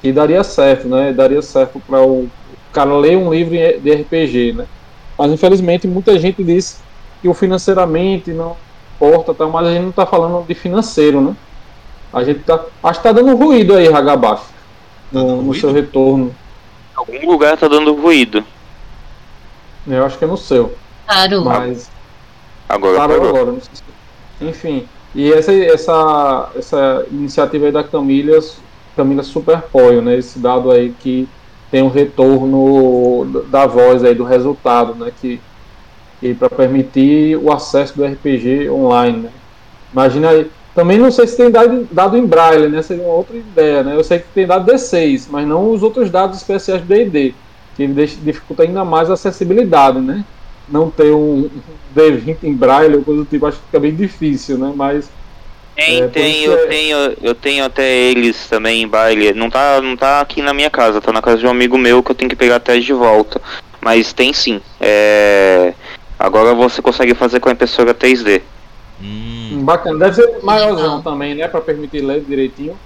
que 0.00 0.12
daria 0.12 0.44
certo, 0.44 0.88
né? 0.88 1.12
Daria 1.12 1.42
certo 1.42 1.80
para 1.80 2.00
o 2.02 2.28
cara 2.72 2.96
ler 2.96 3.16
um 3.16 3.32
livro 3.32 3.54
de 3.54 3.92
RPG, 3.92 4.52
né? 4.52 4.66
Mas 5.18 5.32
infelizmente 5.32 5.88
muita 5.88 6.18
gente 6.18 6.44
diz 6.44 6.82
que 7.22 7.28
o 7.28 7.34
financeiramente 7.34 8.30
não 8.30 8.56
importa, 8.94 9.34
tá? 9.34 9.46
mas 9.46 9.66
a 9.66 9.70
gente 9.72 9.82
não 9.82 9.90
está 9.90 10.06
falando 10.06 10.46
de 10.46 10.54
financeiro, 10.54 11.20
né? 11.20 11.36
A 12.12 12.22
gente 12.22 12.40
tá. 12.40 12.64
Acho 12.82 13.00
que 13.00 13.08
tá 13.08 13.12
dando 13.12 13.36
ruído 13.36 13.74
aí, 13.74 13.88
Hagabashi, 13.88 14.44
tá 15.12 15.18
no, 15.18 15.42
no 15.42 15.54
seu 15.54 15.72
retorno. 15.72 16.34
Em 16.92 16.98
algum 16.98 17.30
lugar 17.30 17.56
tá 17.56 17.68
dando 17.68 17.94
ruído. 17.94 18.44
Eu 19.86 20.04
acho 20.04 20.18
que 20.18 20.24
é 20.24 20.28
no 20.28 20.36
seu. 20.36 20.74
Claro. 21.06 21.44
Mas. 21.44 21.90
Agora, 22.68 22.96
parou 22.96 23.28
agora. 23.28 23.54
Enfim. 24.40 24.86
E 25.14 25.32
essa, 25.32 25.52
essa, 25.52 26.50
essa 26.56 27.06
iniciativa 27.10 27.66
aí 27.66 27.72
da 27.72 27.82
Camila, 27.82 28.38
Camila 28.94 29.22
super 29.22 29.56
apoio, 29.56 30.02
né? 30.02 30.16
Esse 30.16 30.38
dado 30.38 30.70
aí 30.70 30.94
que 31.00 31.28
tem 31.70 31.82
um 31.82 31.88
retorno 31.88 33.44
da 33.48 33.66
voz 33.66 34.04
aí 34.04 34.14
do 34.14 34.24
resultado, 34.24 34.94
né? 34.94 35.10
Que, 35.20 35.40
que 36.20 36.34
para 36.34 36.50
permitir 36.50 37.36
o 37.36 37.52
acesso 37.52 37.96
do 37.96 38.04
RPG 38.04 38.68
online, 38.68 39.18
né? 39.18 39.30
Imagina 39.92 40.30
aí. 40.30 40.50
Também 40.74 40.98
não 40.98 41.10
sei 41.10 41.26
se 41.26 41.38
tem 41.38 41.50
dado, 41.50 41.88
dado 41.90 42.18
em 42.18 42.26
braille, 42.26 42.68
né? 42.68 42.82
Seria 42.82 43.04
uma 43.04 43.14
outra 43.14 43.34
ideia, 43.34 43.82
né? 43.82 43.96
Eu 43.96 44.04
sei 44.04 44.18
que 44.18 44.26
tem 44.34 44.46
dado 44.46 44.70
D6, 44.70 45.28
mas 45.30 45.48
não 45.48 45.70
os 45.70 45.82
outros 45.82 46.10
dados 46.10 46.36
especiais 46.36 46.82
do 46.82 46.86
D&D, 46.86 47.34
que 47.74 47.86
dificulta 47.86 48.64
ainda 48.64 48.84
mais 48.84 49.08
a 49.08 49.14
acessibilidade, 49.14 50.00
né? 50.00 50.22
Não 50.68 50.90
ter 50.90 51.12
um 51.12 51.48
D20 51.94 52.38
em 52.42 52.54
braille 52.54 52.96
ou 52.96 53.02
coisa 53.02 53.22
do 53.22 53.26
tipo, 53.26 53.46
acho 53.46 53.58
que 53.58 53.66
fica 53.66 53.80
bem 53.80 53.94
difícil, 53.94 54.58
né? 54.58 54.72
Mas. 54.74 55.10
Tem, 55.74 56.02
é, 56.02 56.08
tem, 56.08 56.42
eu 56.44 56.54
é... 56.54 56.66
tenho, 56.66 56.96
eu 57.22 57.34
tenho 57.34 57.64
até 57.64 57.86
eles 57.86 58.48
também 58.48 58.82
em 58.82 58.88
braille. 58.88 59.32
Não 59.34 59.50
tá, 59.50 59.80
não 59.80 59.96
tá 59.96 60.20
aqui 60.20 60.40
na 60.40 60.54
minha 60.54 60.70
casa, 60.70 61.00
tá 61.00 61.12
na 61.12 61.20
casa 61.20 61.38
de 61.38 61.46
um 61.46 61.50
amigo 61.50 61.76
meu 61.76 62.02
que 62.02 62.10
eu 62.10 62.14
tenho 62.14 62.30
que 62.30 62.36
pegar 62.36 62.56
até 62.56 62.78
de 62.78 62.92
volta. 62.92 63.40
Mas 63.80 64.12
tem 64.12 64.32
sim. 64.32 64.60
É... 64.80 65.74
Agora 66.18 66.54
você 66.54 66.80
consegue 66.80 67.14
fazer 67.14 67.40
com 67.40 67.50
a 67.50 67.52
impressora 67.52 67.94
3D. 67.94 68.40
Hum. 69.02 69.60
Bacana, 69.62 69.98
deve 69.98 70.14
ser 70.14 70.42
maiorzão 70.42 71.02
também, 71.02 71.34
né? 71.34 71.46
Pra 71.46 71.60
permitir 71.60 72.00
ler 72.00 72.22
direitinho. 72.22 72.76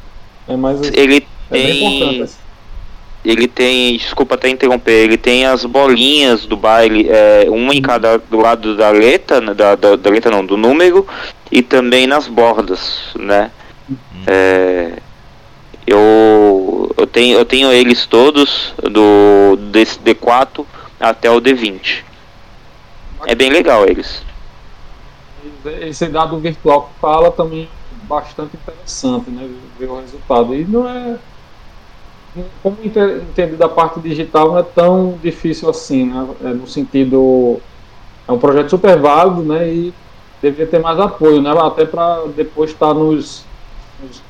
É 0.49 0.57
mais, 0.57 0.81
Ele 0.93 1.25
é 1.51 1.55
tem 1.55 2.27
ele 3.25 3.47
tem, 3.47 3.97
desculpa 3.97 4.35
até 4.35 4.49
interromper, 4.49 5.05
ele 5.05 5.19
tem 5.19 5.45
as 5.45 5.65
bolinhas 5.65 6.47
do 6.47 6.57
baile, 6.57 7.07
é, 7.09 7.47
uma 7.49 7.75
em 7.75 7.83
cada 7.83 8.19
do 8.19 8.39
lado 8.39 8.77
da 8.77 8.91
letra, 8.91 9.41
né, 9.41 9.53
da, 9.53 9.75
da, 9.75 9.97
da 9.97 10.11
letra 10.11 10.31
não, 10.31 10.45
do 10.45 10.57
número, 10.57 11.07
e 11.53 11.63
também 11.63 12.07
nas 12.07 12.27
bordas, 12.27 13.01
né? 13.15 13.51
É, 14.27 14.93
eu, 15.87 16.95
eu, 16.97 17.07
tenho, 17.07 17.39
eu 17.39 17.45
tenho 17.45 17.73
eles 17.73 18.07
todos, 18.07 18.73
do 18.83 19.57
desse 19.57 19.99
D4 19.99 20.65
até 20.99 21.31
o 21.31 21.41
D20. 21.41 22.05
É 23.27 23.35
bem 23.35 23.51
legal 23.51 23.87
eles. 23.87 24.23
Esse 25.81 26.07
dado 26.07 26.39
virtual 26.39 26.85
que 26.85 27.01
fala 27.01 27.31
também 27.31 27.69
bastante 28.05 28.57
interessante, 28.57 29.31
né? 29.31 29.49
Ver 29.79 29.87
o 29.87 30.01
resultado. 30.01 30.55
E 30.55 30.65
não 30.65 30.89
é 30.89 31.19
como 32.63 32.77
entender 32.85 33.57
da 33.57 33.69
parte 33.69 34.01
digital 34.01 34.49
não 34.49 34.59
é 34.59 34.63
tão 34.63 35.19
difícil 35.23 35.69
assim, 35.69 36.07
né? 36.07 36.29
É 36.43 36.49
no 36.49 36.67
sentido 36.67 37.61
é 38.27 38.33
um 38.33 38.39
projeto 38.39 38.71
super 38.71 38.99
válido, 38.99 39.43
né? 39.43 39.69
E 39.69 39.95
deveria 40.41 40.67
ter 40.67 40.79
mais 40.79 40.99
apoio, 40.99 41.43
né? 41.43 41.51
Até 41.51 41.85
para 41.85 42.25
depois 42.37 42.71
estar 42.71 42.95
nos, 42.95 43.45
nos 44.01 44.23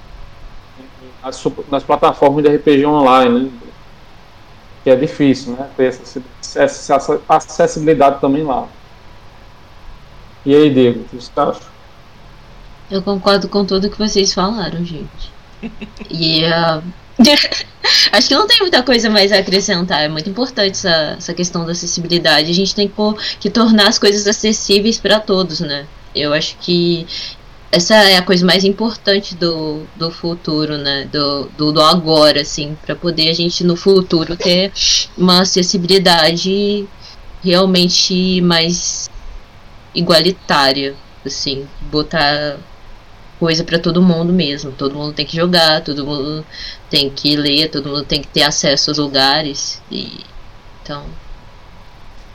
nas, 1.23 1.45
nas, 1.71 1.85
plataformas 1.85 2.43
de 2.43 2.57
RPG 2.57 2.87
online, 2.87 3.41
né? 3.41 3.51
Que 4.83 4.91
é 4.91 4.97
difícil, 4.97 5.53
né? 5.53 5.69
Ter 5.77 5.85
essa, 5.85 6.23
essa 6.57 7.21
acessibilidade 7.29 8.21
também 8.21 8.43
lá. 8.43 8.67
E 10.45 10.55
aí, 10.55 10.73
Diego, 10.73 11.01
o 11.01 11.05
que 11.05 11.17
você 11.17 11.31
acha? 11.37 11.61
Eu 12.91 13.03
concordo 13.03 13.47
com 13.49 13.65
tudo 13.65 13.91
que 13.91 13.99
vocês 13.99 14.33
falaram, 14.33 14.83
gente. 14.85 15.31
E 16.09 16.43
uh, 16.47 16.83
Acho 18.13 18.29
que 18.29 18.35
não 18.35 18.47
tem 18.47 18.59
muita 18.61 18.83
coisa 18.83 19.11
mais 19.11 19.33
a 19.33 19.39
acrescentar. 19.39 20.03
É 20.03 20.09
muito 20.09 20.29
importante 20.31 20.73
essa, 20.73 21.15
essa 21.19 21.35
questão 21.35 21.65
da 21.65 21.73
acessibilidade. 21.73 22.51
A 22.51 22.55
gente 22.55 22.75
tem 22.75 22.89
que, 22.89 22.95
que 23.39 23.51
tornar 23.51 23.89
as 23.89 23.99
coisas 23.99 24.27
acessíveis 24.27 24.99
para 24.99 25.21
todos, 25.21 25.61
né? 25.61 25.87
Eu 26.15 26.33
acho 26.33 26.57
que 26.59 27.07
essa 27.73 27.95
é 27.95 28.17
a 28.17 28.23
coisa 28.23 28.45
mais 28.45 28.65
importante 28.65 29.35
do, 29.37 29.85
do 29.97 30.11
futuro, 30.11 30.77
né? 30.77 31.09
Do, 31.13 31.49
do, 31.57 31.73
do 31.73 31.81
agora, 31.81 32.41
assim, 32.41 32.77
para 32.85 32.97
poder 32.97 33.29
a 33.31 33.33
gente 33.35 33.63
no 33.65 33.77
futuro 33.77 34.37
ter 34.37 34.73
uma 35.17 35.43
acessibilidade 35.43 36.87
realmente 37.43 38.41
mais 38.43 39.09
igualitária, 39.95 40.95
assim, 41.25 41.67
botar 41.91 42.59
coisa 43.39 43.65
para 43.65 43.79
todo 43.79 44.03
mundo 44.03 44.33
mesmo. 44.33 44.73
Todo 44.73 44.95
mundo 44.95 45.15
tem 45.15 45.25
que 45.25 45.37
jogar, 45.37 45.83
todo 45.83 46.05
mundo 46.05 46.45
tem 46.91 47.09
que 47.09 47.37
ler, 47.37 47.71
todo 47.71 47.89
mundo 47.89 48.05
tem 48.05 48.21
que 48.21 48.29
ter 48.29 48.43
acesso 48.43 48.91
aos 48.91 48.99
lugares 48.99 49.81
e 49.91 50.25
então 50.83 51.07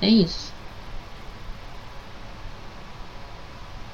é 0.02 0.08
isso. 0.08 0.54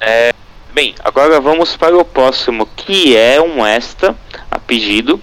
É, 0.00 0.32
bem, 0.72 0.94
agora 1.04 1.40
vamos 1.40 1.76
para 1.76 1.96
o 1.96 2.04
próximo, 2.04 2.66
que 2.76 3.16
é 3.16 3.40
um 3.40 3.64
extra 3.66 4.16
a 4.50 4.58
pedido 4.58 5.20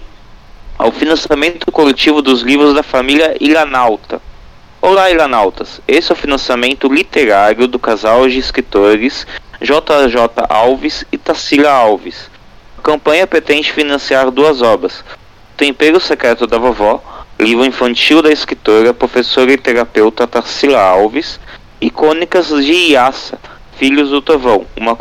ao 0.78 0.90
financiamento 0.90 1.70
coletivo 1.70 2.22
dos 2.22 2.42
livros 2.42 2.74
da 2.74 2.82
família 2.82 3.36
Ilanauta. 3.40 4.20
Olá, 4.80 5.10
Ilanautas. 5.10 5.80
Esse 5.86 6.10
é 6.10 6.14
o 6.14 6.16
financiamento 6.16 6.88
literário 6.88 7.68
do 7.68 7.78
casal 7.78 8.26
de 8.26 8.38
escritores 8.38 9.26
JJ 9.60 10.46
Alves 10.48 11.04
e 11.12 11.18
Tassila 11.18 11.70
Alves. 11.70 12.30
A 12.78 12.82
campanha 12.82 13.26
pretende 13.26 13.70
financiar 13.70 14.30
duas 14.30 14.62
obras: 14.62 15.04
Tempero 15.60 16.00
Secreto 16.00 16.46
da 16.46 16.56
Vovó, 16.56 17.02
livro 17.38 17.66
infantil 17.66 18.22
da 18.22 18.32
escritora, 18.32 18.94
professora 18.94 19.52
e 19.52 19.58
terapeuta 19.58 20.26
Tarsila 20.26 20.80
Alves, 20.80 21.38
e 21.78 21.90
Cônicas 21.90 22.48
de 22.48 22.72
Iassa, 22.72 23.38
Filhos 23.76 24.08
do 24.08 24.22
Trovão, 24.22 24.64
uma, 24.74 24.96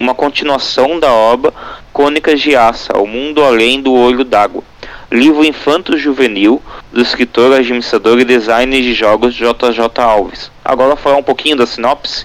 uma 0.00 0.14
continuação 0.14 0.98
da 0.98 1.12
obra 1.12 1.52
Cônicas 1.92 2.40
de 2.40 2.52
Iassa, 2.52 2.96
O 2.96 3.06
Mundo 3.06 3.44
Além 3.44 3.82
do 3.82 3.92
Olho 3.92 4.24
d'Água, 4.24 4.64
livro 5.12 5.44
infanto-juvenil 5.44 6.62
do 6.90 7.02
escritor, 7.02 7.52
administrador 7.52 8.18
e 8.18 8.24
designer 8.24 8.80
de 8.80 8.94
jogos 8.94 9.34
JJ 9.34 9.98
Alves. 9.98 10.50
Agora 10.64 10.96
falar 10.96 11.18
um 11.18 11.22
pouquinho 11.22 11.56
da 11.56 11.66
sinopse 11.66 12.24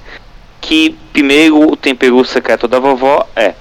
que 0.61 0.95
primeiro 1.11 1.73
o 1.73 1.76
tempero 1.76 2.23
secreto 2.23 2.69
da 2.69 2.80
vovó 2.80 3.27
é: 3.36 3.53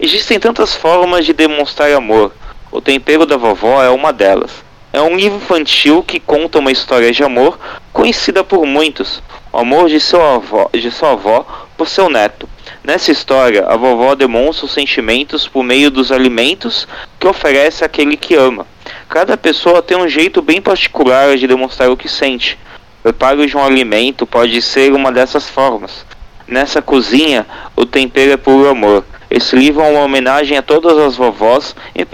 existem 0.00 0.40
tantas 0.40 0.74
formas 0.74 1.26
de 1.26 1.34
demonstrar 1.34 1.92
amor. 1.92 2.32
O 2.72 2.80
tempero 2.80 3.26
da 3.26 3.36
vovó 3.36 3.84
é 3.84 3.90
uma 3.90 4.14
delas. 4.14 4.50
É 4.94 5.00
um 5.02 5.14
livro 5.14 5.36
infantil 5.36 6.02
que 6.02 6.18
conta 6.18 6.58
uma 6.58 6.72
história 6.72 7.12
de 7.12 7.22
amor 7.22 7.58
conhecida 7.92 8.42
por 8.42 8.64
muitos, 8.64 9.22
o 9.52 9.58
amor 9.58 9.90
de, 9.90 10.00
seu 10.00 10.22
avó, 10.22 10.70
de 10.72 10.90
sua 10.90 11.12
avó 11.12 11.46
por 11.76 11.86
seu 11.86 12.08
neto. 12.08 12.48
Nessa 12.82 13.12
história, 13.12 13.66
a 13.66 13.76
vovó 13.76 14.14
demonstra 14.14 14.64
os 14.64 14.72
sentimentos 14.72 15.46
por 15.46 15.62
meio 15.62 15.90
dos 15.90 16.10
alimentos 16.10 16.88
que 17.20 17.28
oferece 17.28 17.84
àquele 17.84 18.16
que 18.16 18.34
ama. 18.34 18.66
Cada 19.06 19.36
pessoa 19.36 19.82
tem 19.82 19.98
um 19.98 20.08
jeito 20.08 20.40
bem 20.40 20.60
particular 20.60 21.36
de 21.36 21.46
demonstrar 21.46 21.90
o 21.90 21.96
que 21.96 22.08
sente. 22.08 22.58
O 23.00 23.02
preparo 23.02 23.46
de 23.46 23.54
um 23.54 23.62
alimento 23.62 24.26
pode 24.26 24.62
ser 24.62 24.94
uma 24.94 25.12
dessas 25.12 25.46
formas. 25.46 26.06
Nessa 26.46 26.82
cozinha, 26.82 27.46
o 27.76 27.86
tempero 27.86 28.32
é 28.32 28.36
puro 28.36 28.68
amor. 28.68 29.04
Esse 29.30 29.56
livro 29.56 29.82
é 29.82 29.90
uma 29.90 30.04
homenagem 30.04 30.58
a 30.58 30.62
todas 30.62 30.98
as 30.98 31.16
vovós, 31.16 31.74
em 31.94 32.06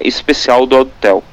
especial 0.00 0.66
do 0.66 0.78
hotel. 0.78 1.24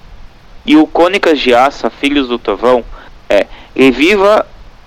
E 0.65 0.75
o 0.75 0.87
Cônicas 0.87 1.39
de 1.39 1.53
Aça, 1.53 1.89
Filhos 1.89 2.27
do 2.27 2.39
Trovão, 2.39 2.83
é 3.29 3.45
Reviva 3.75 4.45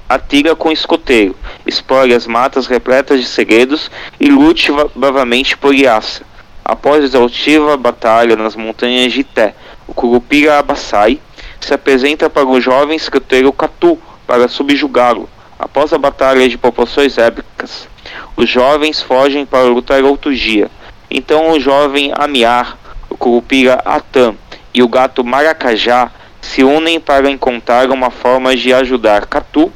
a 0.09 0.19
tira 0.19 0.55
com 0.55 0.71
escoteiro, 0.71 1.35
explore 1.65 2.13
as 2.13 2.27
matas 2.27 2.67
repletas 2.67 3.21
de 3.21 3.27
segredos 3.27 3.91
e 4.21 4.29
lute 4.29 4.71
bravamente 4.95 5.57
por 5.57 5.75
Iassa. 5.75 6.23
Após 6.65 7.03
exaustiva 7.03 7.77
batalha 7.77 8.37
nas 8.37 8.55
montanhas 8.55 9.13
de 9.13 9.21
Ité, 9.21 9.55
o 9.89 9.95
Curupira 9.95 10.59
Abassai 10.59 11.19
se 11.61 11.73
apresenta 11.73 12.29
para 12.29 12.47
o 12.47 12.61
jovem 12.61 12.97
escoteiro 12.97 13.53
Catu 13.53 13.99
para 14.27 14.49
subjugá-lo. 14.49 15.29
Após 15.63 15.93
a 15.93 15.97
batalha 15.97 16.49
de 16.49 16.59
proporções 16.59 17.17
épicas, 17.17 17.89
os 18.37 18.51
jovens 18.51 19.01
fogem 19.01 19.47
para 19.47 19.63
lutar 19.63 20.03
outro 20.03 20.35
dia. 20.35 20.69
Então 21.09 21.53
o 21.53 21.61
jovem 21.61 22.13
Amiar, 22.17 22.77
o 23.09 23.17
Curupira 23.17 23.75
Atam 23.85 24.37
e 24.75 24.83
o 24.83 24.89
gato 24.89 25.23
Maracajá 25.23 26.11
se 26.41 26.65
unem 26.65 26.99
para 26.99 27.31
encontrar 27.31 27.93
uma 27.93 28.11
forma 28.11 28.57
de 28.57 28.75
ajudar 28.75 29.27
Catu 29.27 29.73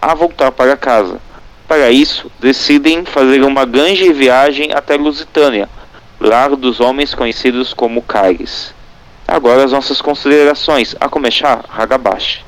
a 0.00 0.14
voltar 0.14 0.50
para 0.52 0.74
casa. 0.74 1.20
Para 1.68 1.90
isso, 1.90 2.32
decidem 2.40 3.04
fazer 3.04 3.42
uma 3.42 3.66
grande 3.66 4.10
viagem 4.14 4.72
até 4.72 4.96
Lusitânia, 4.96 5.68
lar 6.18 6.56
dos 6.56 6.80
homens 6.80 7.14
conhecidos 7.14 7.74
como 7.74 8.00
Caires. 8.00 8.74
Agora 9.28 9.64
as 9.64 9.72
nossas 9.72 10.00
considerações, 10.00 10.96
a 10.98 11.10
começar, 11.10 11.62
Hagabashi. 11.68 12.42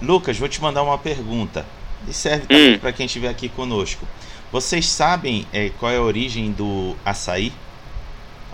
Lucas, 0.00 0.38
vou 0.38 0.48
te 0.48 0.60
mandar 0.62 0.82
uma 0.82 0.96
pergunta 0.96 1.66
e 2.08 2.12
serve 2.12 2.46
também 2.46 2.74
hum. 2.74 2.78
para 2.78 2.92
quem 2.92 3.06
estiver 3.06 3.28
aqui 3.28 3.48
conosco. 3.48 4.06
Vocês 4.50 4.86
sabem 4.86 5.46
é, 5.52 5.70
qual 5.78 5.90
é 5.90 5.96
a 5.96 6.02
origem 6.02 6.52
do 6.52 6.94
açaí? 7.04 7.52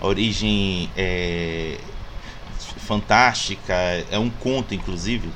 A 0.01 0.07
origem 0.07 0.89
é, 0.95 1.77
fantástica, 2.77 3.73
é 4.09 4.17
um 4.17 4.29
conto, 4.29 4.73
inclusive? 4.73 5.29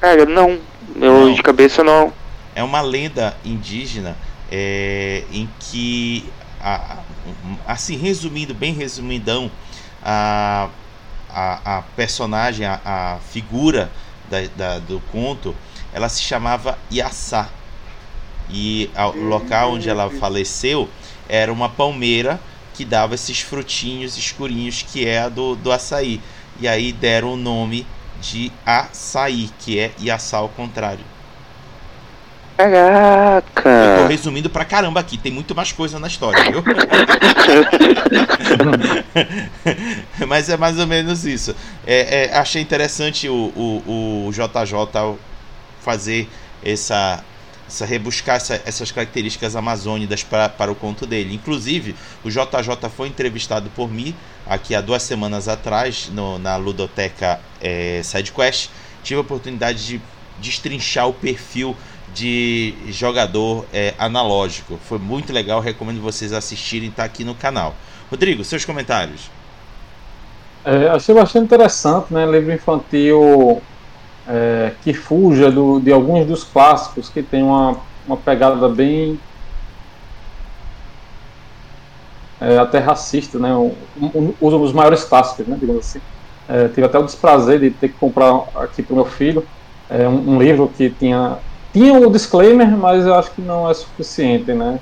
Cara, 0.00 0.24
não. 0.24 0.60
Eu 0.96 1.26
não. 1.26 1.34
de 1.34 1.42
cabeça 1.42 1.82
não. 1.82 2.12
É 2.54 2.62
uma 2.62 2.80
lenda 2.80 3.36
indígena 3.44 4.16
é, 4.50 5.24
em 5.32 5.48
que, 5.58 6.24
a, 6.60 6.98
assim, 7.66 7.96
resumindo, 7.96 8.54
bem 8.54 8.72
resumidão, 8.72 9.50
a, 10.02 10.68
a, 11.28 11.78
a 11.78 11.82
personagem, 11.96 12.66
a, 12.66 12.80
a 12.84 13.18
figura 13.30 13.90
da, 14.30 14.40
da, 14.56 14.78
do 14.78 15.00
conto 15.10 15.54
ela 15.92 16.08
se 16.08 16.22
chamava 16.22 16.78
Iaçá. 16.90 17.48
E 18.50 18.90
o 19.14 19.24
local 19.24 19.72
onde 19.72 19.88
ela 19.88 20.10
faleceu 20.10 20.88
era 21.28 21.52
uma 21.52 21.68
palmeira 21.68 22.40
que 22.74 22.84
dava 22.84 23.14
esses 23.14 23.40
frutinhos 23.40 24.16
escurinhos 24.16 24.82
que 24.82 25.06
é 25.06 25.20
a 25.20 25.28
do, 25.28 25.54
do 25.54 25.70
açaí. 25.70 26.20
E 26.60 26.68
aí 26.68 26.92
deram 26.92 27.34
o 27.34 27.36
nome 27.36 27.86
de 28.20 28.50
açaí, 28.64 29.50
que 29.58 29.78
é 29.78 29.92
Iaçá 30.00 30.38
ao 30.38 30.48
contrário. 30.48 31.04
Caraca! 32.56 33.68
Eu 33.68 34.02
tô 34.02 34.08
resumindo 34.08 34.50
pra 34.50 34.64
caramba 34.64 35.00
aqui, 35.00 35.18
tem 35.18 35.32
muito 35.32 35.52
mais 35.54 35.72
coisa 35.72 35.98
na 35.98 36.06
história, 36.06 36.44
viu? 36.44 36.62
Mas 40.28 40.48
é 40.48 40.56
mais 40.56 40.78
ou 40.78 40.86
menos 40.86 41.24
isso. 41.24 41.56
É, 41.86 42.26
é, 42.26 42.36
achei 42.36 42.62
interessante 42.62 43.28
o, 43.28 43.34
o, 43.34 44.28
o 44.28 44.32
JJ 44.32 45.18
fazer 45.82 46.28
essa, 46.64 47.22
essa 47.68 47.84
rebuscar 47.84 48.36
essa, 48.36 48.60
essas 48.64 48.90
características 48.90 49.56
amazônicas 49.56 50.22
para 50.22 50.70
o 50.70 50.74
conto 50.74 51.06
dele. 51.06 51.34
Inclusive, 51.34 51.94
o 52.24 52.30
JJ 52.30 52.88
foi 52.94 53.08
entrevistado 53.08 53.70
por 53.70 53.90
mim 53.90 54.14
aqui 54.46 54.74
há 54.74 54.80
duas 54.80 55.02
semanas 55.02 55.48
atrás 55.48 56.10
no, 56.12 56.38
na 56.38 56.56
Ludoteca 56.56 57.40
é, 57.60 58.00
SideQuest. 58.02 58.70
Tive 59.02 59.18
a 59.18 59.22
oportunidade 59.22 59.86
de 59.86 60.00
destrinchar 60.40 61.08
o 61.08 61.12
perfil 61.12 61.76
de 62.14 62.74
jogador 62.88 63.64
é, 63.72 63.94
analógico. 63.98 64.78
Foi 64.84 64.98
muito 64.98 65.32
legal, 65.32 65.60
recomendo 65.60 66.00
vocês 66.00 66.32
assistirem, 66.32 66.90
está 66.90 67.04
aqui 67.04 67.24
no 67.24 67.34
canal. 67.34 67.74
Rodrigo, 68.10 68.44
seus 68.44 68.64
comentários. 68.64 69.30
É, 70.64 70.88
achei 70.88 71.14
bastante 71.14 71.44
interessante, 71.44 72.12
né? 72.12 72.24
Livro 72.26 72.52
infantil 72.52 73.62
é, 74.28 74.72
que 74.82 74.92
fuja 74.92 75.50
do, 75.50 75.80
de 75.80 75.92
alguns 75.92 76.26
dos 76.26 76.44
clássicos 76.44 77.08
que 77.08 77.22
tem 77.22 77.42
uma, 77.42 77.76
uma 78.06 78.16
pegada 78.16 78.68
bem 78.68 79.18
é, 82.40 82.58
até 82.58 82.78
racista, 82.78 83.38
né? 83.38 83.54
Um, 83.54 83.72
um, 84.00 84.34
um, 84.40 84.62
os 84.62 84.72
maiores 84.72 85.04
clássicos, 85.04 85.46
né? 85.46 85.56
Digamos 85.58 85.86
assim. 85.86 86.00
É, 86.48 86.68
tive 86.68 86.84
até 86.84 86.98
o 86.98 87.04
desprazer 87.04 87.60
de 87.60 87.70
ter 87.70 87.88
que 87.88 87.94
comprar 87.98 88.44
aqui 88.56 88.82
para 88.82 88.92
o 88.92 88.96
meu 88.96 89.04
filho 89.04 89.46
é, 89.88 90.08
um, 90.08 90.34
um, 90.34 90.42
livro 90.42 90.70
que 90.76 90.90
tinha 90.90 91.38
tinha 91.72 91.92
o 91.92 92.08
um 92.08 92.10
disclaimer, 92.10 92.68
mas 92.76 93.06
eu 93.06 93.14
acho 93.14 93.30
que 93.30 93.40
não 93.40 93.70
é 93.70 93.74
suficiente, 93.74 94.52
né? 94.52 94.78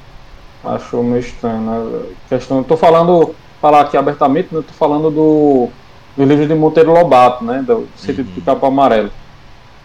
Acho 0.64 1.02
meio 1.02 1.20
estranho. 1.20 1.60
Né? 1.60 2.02
Questão, 2.28 2.60
estou 2.60 2.76
falando 2.76 3.34
falar 3.60 3.82
aqui 3.82 3.96
abertamente, 3.96 4.48
né? 4.52 4.60
Estou 4.60 4.74
falando 4.74 5.10
do, 5.10 5.68
do 6.16 6.24
livro 6.24 6.46
de 6.46 6.54
Monteiro 6.54 6.92
Lobato, 6.92 7.44
né? 7.44 7.62
Do 7.62 7.86
Sítio 7.96 8.24
uhum. 8.24 8.32
de 8.32 8.40
Capão 8.40 8.70
Amarelo. 8.70 9.10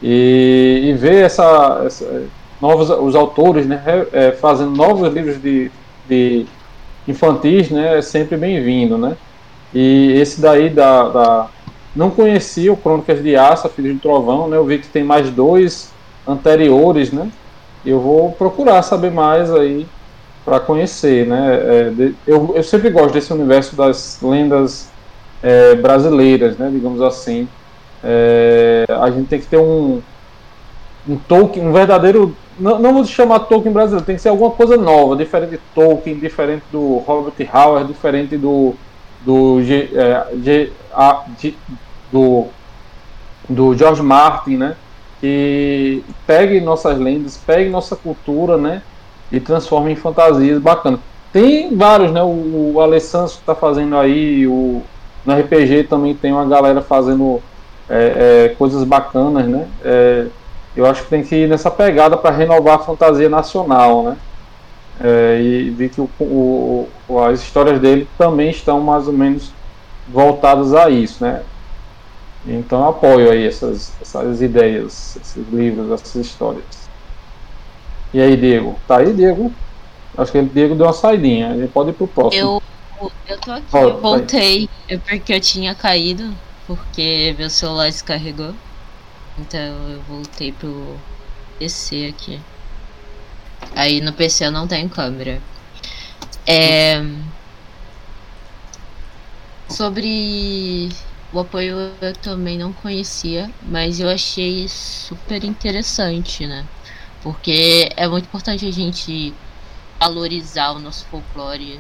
E, 0.02 0.82
e 0.86 0.94
ver 0.94 1.24
essa, 1.24 1.84
essa, 1.86 2.24
novos 2.62 2.90
os 2.90 3.16
autores 3.16 3.66
né, 3.66 3.82
é, 4.12 4.32
fazendo 4.32 4.72
novos 4.72 5.14
livros 5.14 5.42
de, 5.42 5.72
de 6.08 6.46
infantis 7.08 7.70
né, 7.70 7.98
é 7.98 8.02
sempre 8.02 8.38
bem-vindo. 8.38 8.98
Né? 8.98 9.16
E 9.74 10.14
esse 10.14 10.40
daí 10.40 10.70
da, 10.70 11.10
da. 11.10 11.48
Não 11.96 12.10
conhecia 12.10 12.72
o 12.72 12.78
Crônicas 12.78 13.22
de 13.22 13.36
Aça, 13.36 13.70
Filho 13.70 13.94
de 13.94 14.00
Trovão, 14.00 14.50
né? 14.50 14.58
Eu 14.58 14.66
vi 14.66 14.80
que 14.80 14.88
tem 14.88 15.04
mais 15.04 15.30
dois 15.30 15.94
anteriores, 16.28 17.12
né? 17.12 17.30
Eu 17.86 18.02
vou 18.02 18.34
procurar 18.34 18.82
saber 18.84 19.12
mais 19.12 19.54
aí 19.54 19.88
para 20.44 20.60
conhecer, 20.60 21.26
né? 21.26 21.60
É, 21.64 21.90
de, 21.90 22.16
eu, 22.28 22.54
eu 22.54 22.64
sempre 22.64 22.90
gosto 22.90 23.14
desse 23.14 23.32
universo 23.32 23.76
das 23.76 24.20
lendas 24.22 24.90
é, 25.42 25.76
brasileiras, 25.76 26.58
né? 26.58 26.70
Digamos 26.72 27.02
assim. 27.02 27.48
É, 28.08 28.86
a 29.02 29.10
gente 29.10 29.28
tem 29.28 29.40
que 29.40 29.48
ter 29.48 29.58
um, 29.58 30.00
um 31.10 31.18
Tolkien, 31.18 31.68
um 31.68 31.74
verdadeiro. 31.74 32.36
Não, 32.60 32.78
não 32.78 32.94
vou 32.94 33.04
chamar 33.04 33.40
Tolkien 33.40 33.74
brasileiro, 33.74 34.06
tem 34.06 34.16
que 34.16 34.22
ser 34.22 34.30
alguma 34.30 34.52
coisa 34.52 34.78
nova, 34.78 35.16
diferente 35.16 35.52
de 35.52 35.60
Tolkien, 35.74 36.20
diferente 36.20 36.64
do 36.72 37.00
Robert 37.00 37.34
Howard, 37.52 37.92
diferente 37.92 38.38
do. 38.38 38.76
do, 39.26 39.62
G, 39.64 39.90
é, 39.96 40.28
G, 40.44 40.72
a, 40.94 41.24
G, 41.40 41.56
do, 42.12 42.46
do 43.50 43.76
George 43.76 44.04
Martin, 44.04 44.58
né? 44.58 44.76
Que 45.20 46.04
pegue 46.28 46.62
nossas 46.62 47.00
lendas, 47.00 47.38
pegue 47.38 47.72
nossa 47.72 47.96
cultura, 47.96 48.56
né? 48.56 48.84
E 49.32 49.40
transforme 49.40 49.92
em 49.92 49.96
fantasias 49.96 50.62
bacanas. 50.62 51.00
Tem 51.34 51.76
vários, 51.76 52.12
né? 52.12 52.22
O, 52.22 52.74
o 52.76 52.80
Alessandro 52.80 53.32
está 53.32 53.56
fazendo 53.56 53.98
aí, 53.98 54.46
o, 54.46 54.84
no 55.26 55.34
RPG 55.34 55.86
também 55.86 56.14
tem 56.14 56.32
uma 56.32 56.46
galera 56.46 56.84
fazendo 56.84 57.42
é, 57.90 58.48
é, 58.48 58.56
coisas 58.56 58.84
bacanas, 58.84 59.48
né? 59.48 59.68
É, 59.84 60.28
eu 60.76 60.86
acho 60.86 61.04
que 61.04 61.10
tem 61.10 61.24
que 61.24 61.36
ir 61.36 61.48
nessa 61.48 61.72
pegada 61.72 62.18
para 62.18 62.36
renovar 62.36 62.76
a 62.76 62.84
fantasia 62.84 63.30
nacional, 63.30 64.04
né? 64.04 64.18
É, 65.00 65.40
e 65.42 65.70
vi 65.72 65.90
que 65.90 66.02
o, 66.02 66.10
o, 66.20 67.20
as 67.20 67.42
histórias 67.42 67.80
dele 67.80 68.08
também 68.18 68.50
estão 68.50 68.80
mais 68.82 69.08
ou 69.08 69.14
menos 69.14 69.52
voltadas 70.08 70.74
a 70.74 70.90
isso, 70.90 71.24
né? 71.24 71.44
Então 72.48 72.80
eu 72.82 72.90
apoio 72.90 73.32
aí 73.32 73.46
essas, 73.46 73.94
essas 74.02 74.42
ideias, 74.42 75.18
esses 75.20 75.48
livros, 75.52 75.92
essas 75.92 76.16
histórias. 76.16 76.64
E 78.14 78.22
aí, 78.22 78.38
Diego? 78.38 78.76
Tá 78.88 78.98
aí, 78.98 79.12
Diego? 79.12 79.52
Acho 80.18 80.32
que 80.32 80.40
o 80.40 80.46
Diego 80.46 80.76
deu 80.76 80.86
uma 80.86 80.94
saidinha. 80.94 81.58
Gente 81.58 81.72
pode 81.72 81.90
ir 81.90 81.94
pro 81.94 82.08
próximo. 82.08 82.62
Eu, 83.02 83.12
eu 83.28 83.38
tô 83.40 83.52
aqui, 83.52 83.66
eu 83.74 84.00
voltei. 84.00 84.70
É 84.88 84.98
porque 84.98 85.34
eu 85.34 85.42
tinha 85.42 85.76
caído, 85.76 86.34
porque 86.68 87.36
meu 87.38 87.50
celular 87.50 87.86
descarregou. 87.86 88.54
Então 89.38 89.90
eu 89.90 90.02
voltei 90.04 90.52
pro 90.52 90.98
PC 91.60 92.14
aqui. 92.16 92.40
Aí 93.76 94.02
no 94.02 94.14
PC 94.14 94.46
eu 94.46 94.52
não 94.52 94.68
tenho 94.68 94.90
câmera. 94.90 95.42
É... 96.48 97.04
Sobre 99.70 100.90
o 101.34 101.40
apoio 101.40 101.92
eu 102.00 102.14
também 102.14 102.58
não 102.58 102.72
conhecia, 102.72 103.50
mas 103.64 104.00
eu 104.00 104.10
achei 104.10 104.68
super 104.70 105.44
interessante, 105.44 106.46
né? 106.46 106.66
Porque 107.22 107.90
é 107.98 108.08
muito 108.08 108.26
importante 108.26 108.66
a 108.66 108.72
gente 108.72 109.34
valorizar 110.00 110.72
o 110.72 110.80
nosso 110.80 111.06
folclore, 111.08 111.80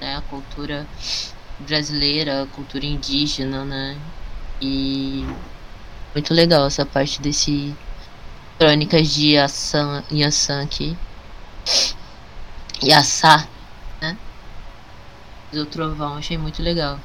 né? 0.00 0.16
A 0.16 0.20
cultura 0.22 0.86
brasileira, 1.60 2.48
cultura 2.52 2.86
indígena, 2.86 3.64
né? 3.64 3.96
E 4.60 5.24
muito 6.14 6.34
legal 6.34 6.66
essa 6.66 6.84
parte 6.84 7.20
desse 7.20 7.74
crônicas 8.58 9.08
de 9.08 9.34
Yassan, 9.34 10.02
Yassan 10.12 10.62
aqui. 10.62 10.96
Yassá, 12.82 13.46
né? 14.00 14.16
Do 15.52 15.66
Trovão, 15.66 16.16
achei 16.16 16.38
muito 16.38 16.62
legal. 16.62 16.98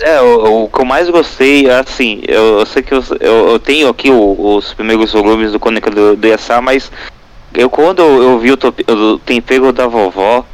É, 0.00 0.20
o, 0.20 0.64
o, 0.64 0.68
que 0.68 0.80
eu 0.80 0.84
mais 0.84 1.08
gostei, 1.08 1.70
assim, 1.70 2.20
eu, 2.26 2.58
eu 2.58 2.66
sei 2.66 2.82
que 2.82 2.92
eu, 2.92 3.02
eu, 3.20 3.48
eu 3.50 3.58
tenho 3.58 3.88
aqui 3.88 4.10
o, 4.10 4.56
os 4.56 4.74
primeiros 4.74 5.12
volumes 5.12 5.52
do 5.52 5.60
Crônica 5.60 5.88
do, 5.90 6.16
do 6.16 6.26
Yassá, 6.26 6.60
mas 6.60 6.90
eu 7.54 7.70
quando 7.70 8.02
eu 8.02 8.38
vi 8.40 8.50
o, 8.50 8.58
o 8.92 9.18
tempero 9.20 9.72
da 9.72 9.86
vovó, 9.86 10.44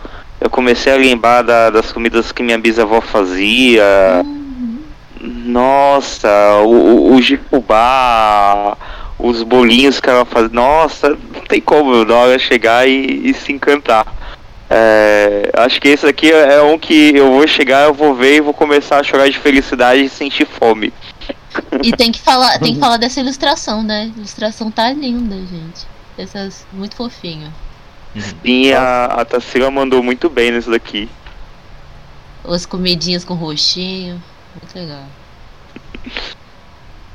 eu 0.41 0.49
comecei 0.49 0.93
a 0.93 0.97
lembrar 0.97 1.43
da, 1.43 1.71
das 1.71 1.93
comidas 1.93 2.33
que 2.33 2.43
minha 2.43 2.59
bisavó 2.59 3.01
fazia. 3.01 3.85
Uhum. 4.25 4.83
Nossa, 5.21 6.29
o, 6.65 7.15
o 7.15 7.21
jicubá, 7.21 8.77
os 9.19 9.43
bolinhos 9.43 10.01
que 10.01 10.09
ela 10.09 10.25
fazia. 10.25 10.51
Nossa, 10.51 11.11
não 11.11 11.43
tem 11.47 11.61
como 11.61 12.05
na 12.05 12.15
hora 12.15 12.39
chegar 12.39 12.89
e, 12.89 13.29
e 13.29 13.35
se 13.35 13.53
encantar. 13.53 14.07
É, 14.73 15.51
acho 15.55 15.81
que 15.81 15.89
esse 15.89 16.07
aqui 16.07 16.31
é 16.31 16.63
um 16.63 16.79
que 16.79 17.17
eu 17.17 17.33
vou 17.33 17.47
chegar, 17.47 17.87
eu 17.87 17.95
vou 17.95 18.15
ver 18.15 18.37
e 18.37 18.41
vou 18.41 18.55
começar 18.55 19.01
a 19.01 19.03
chorar 19.03 19.29
de 19.29 19.39
felicidade 19.39 20.05
e 20.05 20.09
sentir 20.09 20.47
fome. 20.47 20.93
E 21.83 21.93
tem 21.93 22.13
que 22.13 22.21
falar, 22.21 22.59
tem 22.61 22.75
que 22.75 22.81
falar 22.81 22.97
dessa 22.97 23.21
ilustração, 23.21 23.83
né? 23.83 24.03
A 24.15 24.19
ilustração 24.19 24.71
tá 24.71 24.91
linda, 24.93 25.37
gente. 25.37 25.87
Essas 26.17 26.65
muito 26.73 26.95
fofinho. 26.97 27.53
Sim, 28.19 28.73
a, 28.73 29.05
a 29.05 29.25
Tassila 29.25 29.71
mandou 29.71 30.03
muito 30.03 30.29
bem 30.29 30.51
nisso 30.51 30.71
daqui. 30.71 31.09
As 32.45 32.67
comidinhas 32.67 33.25
com 33.25 33.35
roxinho, 33.35 34.23
muito 34.55 34.75
legal. 34.75 35.05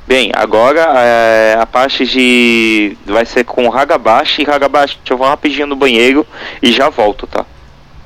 Bem, 0.06 0.30
agora 0.36 0.80
é, 1.00 1.56
a 1.58 1.66
parte 1.66 2.06
de. 2.06 2.96
vai 3.04 3.26
ser 3.26 3.42
com 3.42 3.72
Hagabashi 3.72 4.42
e 4.42 4.48
Hagabashi. 4.48 5.00
Eu 5.10 5.18
vou 5.18 5.26
rapidinho 5.26 5.66
no 5.66 5.74
banheiro 5.74 6.24
e 6.62 6.70
já 6.70 6.88
volto, 6.88 7.26
tá? 7.26 7.44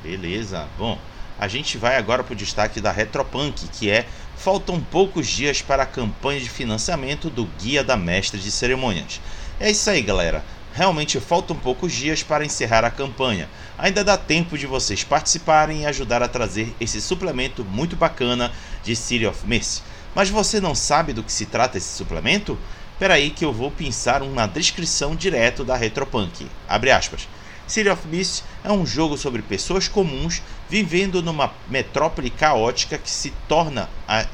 Beleza. 0.01 0.65
Bom, 0.79 0.97
a 1.39 1.47
gente 1.47 1.77
vai 1.77 1.97
agora 1.97 2.23
pro 2.23 2.35
destaque 2.35 2.81
da 2.81 2.91
Retropunk, 2.91 3.67
que 3.67 3.87
é 3.91 4.07
faltam 4.35 4.81
poucos 4.81 5.27
dias 5.27 5.61
para 5.61 5.83
a 5.83 5.85
campanha 5.85 6.39
de 6.39 6.49
financiamento 6.49 7.29
do 7.29 7.45
Guia 7.45 7.83
da 7.83 7.95
Mestre 7.95 8.39
de 8.39 8.49
Cerimônias. 8.49 9.21
É 9.59 9.69
isso 9.69 9.87
aí, 9.87 10.01
galera. 10.01 10.43
Realmente 10.73 11.19
faltam 11.19 11.55
poucos 11.55 11.91
dias 11.91 12.23
para 12.23 12.45
encerrar 12.45 12.85
a 12.85 12.89
campanha. 12.89 13.49
Ainda 13.77 14.05
dá 14.05 14.17
tempo 14.17 14.57
de 14.57 14.65
vocês 14.65 15.03
participarem 15.03 15.81
e 15.81 15.85
ajudar 15.85 16.23
a 16.23 16.29
trazer 16.29 16.73
esse 16.79 17.01
suplemento 17.01 17.65
muito 17.65 17.97
bacana 17.97 18.51
de 18.81 18.95
City 18.95 19.25
of 19.25 19.45
Mercy. 19.45 19.81
Mas 20.15 20.29
você 20.29 20.61
não 20.61 20.73
sabe 20.73 21.11
do 21.11 21.23
que 21.23 21.31
se 21.31 21.45
trata 21.45 21.77
esse 21.77 21.97
suplemento? 21.97 22.57
Peraí 22.97 23.31
que 23.31 23.43
eu 23.43 23.51
vou 23.51 23.69
pensar 23.69 24.21
um 24.21 24.33
na 24.33 24.47
descrição 24.47 25.13
direto 25.15 25.65
da 25.65 25.75
Retropunk. 25.75 26.47
Abre 26.69 26.91
aspas. 26.91 27.27
City 27.67 27.89
of 27.89 28.07
Mist 28.07 28.43
é 28.63 28.71
um 28.71 28.85
jogo 28.85 29.17
sobre 29.17 29.41
pessoas 29.41 29.87
comuns 29.87 30.41
vivendo 30.69 31.21
numa 31.21 31.53
metrópole 31.69 32.29
caótica 32.29 32.97
que 32.97 33.09
se 33.09 33.31
torna, 33.47 33.89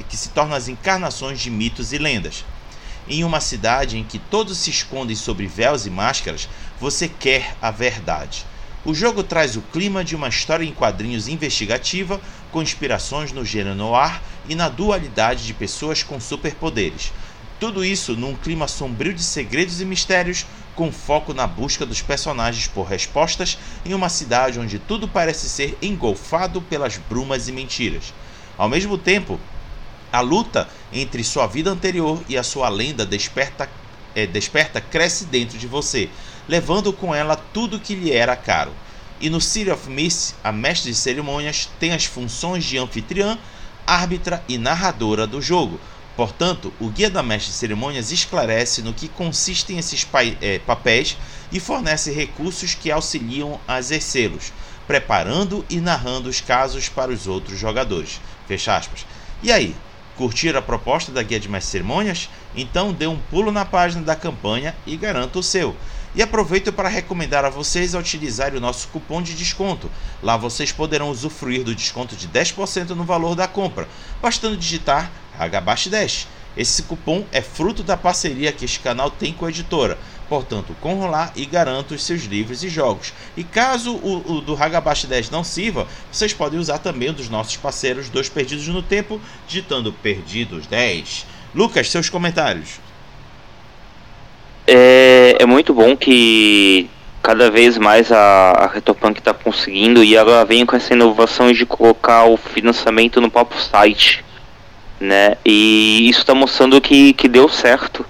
que 0.10 0.18
se 0.18 0.30
torna 0.30 0.56
as 0.56 0.68
encarnações 0.68 1.40
de 1.40 1.50
mitos 1.50 1.94
e 1.94 1.98
lendas. 1.98 2.44
Em 3.10 3.24
uma 3.24 3.40
cidade 3.40 3.98
em 3.98 4.04
que 4.04 4.20
todos 4.20 4.58
se 4.58 4.70
escondem 4.70 5.16
sob 5.16 5.46
véus 5.48 5.86
e 5.86 5.90
máscaras, 5.90 6.50
você 6.80 7.08
quer 7.08 7.56
a 7.62 7.72
verdade. 7.72 8.46
O 8.84 8.94
jogo 8.94 9.24
traz 9.24 9.56
o 9.56 9.62
clima 9.62 10.04
de 10.04 10.16
uma 10.16 10.28
história 10.28 10.66
em 10.66 10.74
quadrinhos 10.74 11.28
investigativa, 11.28 12.20
com 12.52 12.62
inspirações 12.62 13.32
no 13.32 13.46
gênero 13.46 13.76
noir 13.76 14.22
e 14.48 14.56
na 14.56 14.68
dualidade 14.68 15.46
de 15.46 15.54
pessoas 15.54 16.04
com 16.04 16.20
superpoderes. 16.20 17.14
Tudo 17.60 17.84
isso 17.84 18.16
num 18.16 18.36
clima 18.36 18.68
sombrio 18.68 19.14
de 19.14 19.24
segredos 19.24 19.80
e 19.80 19.86
mistérios, 19.86 20.46
com 20.76 20.92
foco 20.92 21.34
na 21.34 21.48
busca 21.48 21.86
dos 21.86 22.02
personagens 22.02 22.68
por 22.68 22.84
respostas 22.84 23.58
em 23.84 23.94
uma 23.94 24.10
cidade 24.10 24.60
onde 24.60 24.80
tudo 24.80 25.08
parece 25.08 25.50
ser 25.50 25.78
engolfado 25.82 26.62
pelas 26.62 26.98
brumas 26.98 27.48
e 27.48 27.52
mentiras. 27.52 28.14
Ao 28.58 28.70
mesmo 28.70 28.98
tempo, 28.98 29.40
a 30.12 30.22
luta 30.22 30.68
entre 30.92 31.24
sua 31.24 31.48
vida 31.48 31.70
anterior 31.70 32.22
e 32.28 32.38
a 32.38 32.44
sua 32.44 32.70
lenda 32.70 33.06
desperta, 33.06 33.70
é, 34.16 34.26
desperta 34.26 34.82
cresce 34.82 35.26
dentro 35.26 35.58
de 35.58 35.68
você, 35.68 36.10
levando 36.48 36.94
com 36.94 37.14
ela 37.14 37.36
tudo 37.36 37.80
que 37.80 37.96
lhe 37.96 38.12
era 38.12 38.36
caro. 38.36 38.72
E 39.20 39.30
no 39.30 39.42
City 39.42 39.72
of 39.72 39.90
Mist, 39.90 40.36
a 40.44 40.52
mestre 40.52 40.92
de 40.92 40.98
cerimônias 40.98 41.70
tem 41.80 41.92
as 41.92 42.06
funções 42.06 42.64
de 42.64 42.78
anfitriã, 42.78 43.38
árbitra 43.86 44.44
e 44.48 44.58
narradora 44.58 45.26
do 45.26 45.42
jogo. 45.42 45.80
Portanto, 46.16 46.74
o 46.80 46.90
Guia 46.90 47.12
da 47.12 47.22
Mestre 47.22 47.52
de 47.52 47.58
Cerimônias 47.58 48.12
esclarece 48.12 48.82
no 48.82 48.92
que 48.92 49.08
consistem 49.08 49.78
esses 49.78 50.06
é, 50.42 50.58
papéis 50.60 51.16
e 51.52 51.60
fornece 51.60 52.12
recursos 52.12 52.74
que 52.74 52.92
auxiliam 52.92 53.60
a 53.68 53.78
exercê-los, 53.78 54.52
preparando 54.88 55.64
e 55.70 55.80
narrando 55.80 56.28
os 56.28 56.42
casos 56.42 56.90
para 56.90 57.12
os 57.12 57.28
outros 57.28 57.60
jogadores. 57.60 58.20
Fecha 58.48 58.76
aspas. 58.76 59.06
E 59.44 59.52
aí, 59.52 59.76
curtiram 60.18 60.60
a 60.60 60.62
proposta 60.62 61.12
da 61.12 61.22
Guia 61.22 61.40
de 61.40 61.48
de 61.48 61.62
Cerimônias? 61.64 62.30
Então 62.56 62.92
dê 62.92 63.06
um 63.08 63.18
pulo 63.18 63.52
na 63.52 63.64
página 63.64 64.04
da 64.04 64.16
campanha 64.16 64.76
e 64.86 64.98
garanta 64.98 65.40
o 65.40 65.44
seu. 65.44 65.76
E 66.16 66.22
aproveito 66.22 66.74
para 66.74 66.90
recomendar 66.90 67.46
a 67.46 67.50
vocês 67.50 67.94
a 67.94 68.00
utilizarem 68.00 68.58
o 68.58 68.62
nosso 68.62 68.88
cupom 68.88 69.22
de 69.22 69.36
desconto. 69.36 69.90
Lá 70.24 70.36
vocês 70.36 70.72
poderão 70.72 71.10
usufruir 71.10 71.64
do 71.64 71.76
desconto 71.76 72.16
de 72.16 72.28
10% 72.28 72.90
no 72.90 73.04
valor 73.04 73.36
da 73.36 73.48
compra, 73.48 73.88
bastando 74.22 74.58
digitar 74.58 75.12
HBASH10. 75.40 76.26
Esse 76.58 76.82
cupom 76.84 77.24
é 77.32 77.40
fruto 77.40 77.84
da 77.84 77.96
parceria 77.96 78.52
que 78.52 78.66
este 78.66 78.80
canal 78.80 79.12
tem 79.12 79.32
com 79.32 79.46
a 79.46 79.50
editora. 79.50 79.96
Portanto, 80.30 80.76
corram 80.82 81.10
lá 81.10 81.32
e 81.36 81.46
garantam 81.46 81.96
os 81.96 82.04
seus 82.04 82.24
livros 82.24 82.64
e 82.64 82.70
jogos. 82.70 83.14
E 83.36 83.44
caso 83.44 83.94
o, 83.96 84.34
o 84.34 84.42
do 84.42 84.62
Hagabash 84.62 85.06
10 85.06 85.30
não 85.30 85.44
sirva, 85.44 85.88
vocês 86.12 86.34
podem 86.34 86.60
usar 86.60 86.80
também 86.80 87.14
dos 87.14 87.30
nossos 87.30 87.56
parceiros 87.56 88.10
Dois 88.10 88.28
Perdidos 88.28 88.68
no 88.68 88.82
Tempo, 88.82 89.22
digitando 89.48 89.94
Perdidos 89.94 90.68
10. 90.68 91.26
Lucas, 91.56 91.90
seus 91.90 92.10
comentários 92.10 92.80
é, 94.68 95.38
é 95.40 95.46
muito 95.46 95.74
bom 95.74 95.96
que 95.96 96.90
cada 97.24 97.50
vez 97.50 97.78
mais 97.78 98.12
a, 98.12 98.52
a 98.52 98.78
está 99.18 99.34
conseguindo 99.34 100.04
e 100.04 100.16
ela 100.16 100.44
vem 100.44 100.66
com 100.66 100.76
essa 100.76 100.94
inovação 100.94 101.52
de 101.52 101.66
colocar 101.66 102.26
o 102.26 102.36
financiamento 102.36 103.22
no 103.22 103.32
próprio 103.32 103.62
site, 103.62 104.24
né? 105.00 105.38
E 105.46 106.10
isso 106.10 106.20
está 106.20 106.36
mostrando 106.36 106.80
que, 106.82 107.14
que 107.14 107.28
deu 107.28 107.48
certo. 107.48 108.06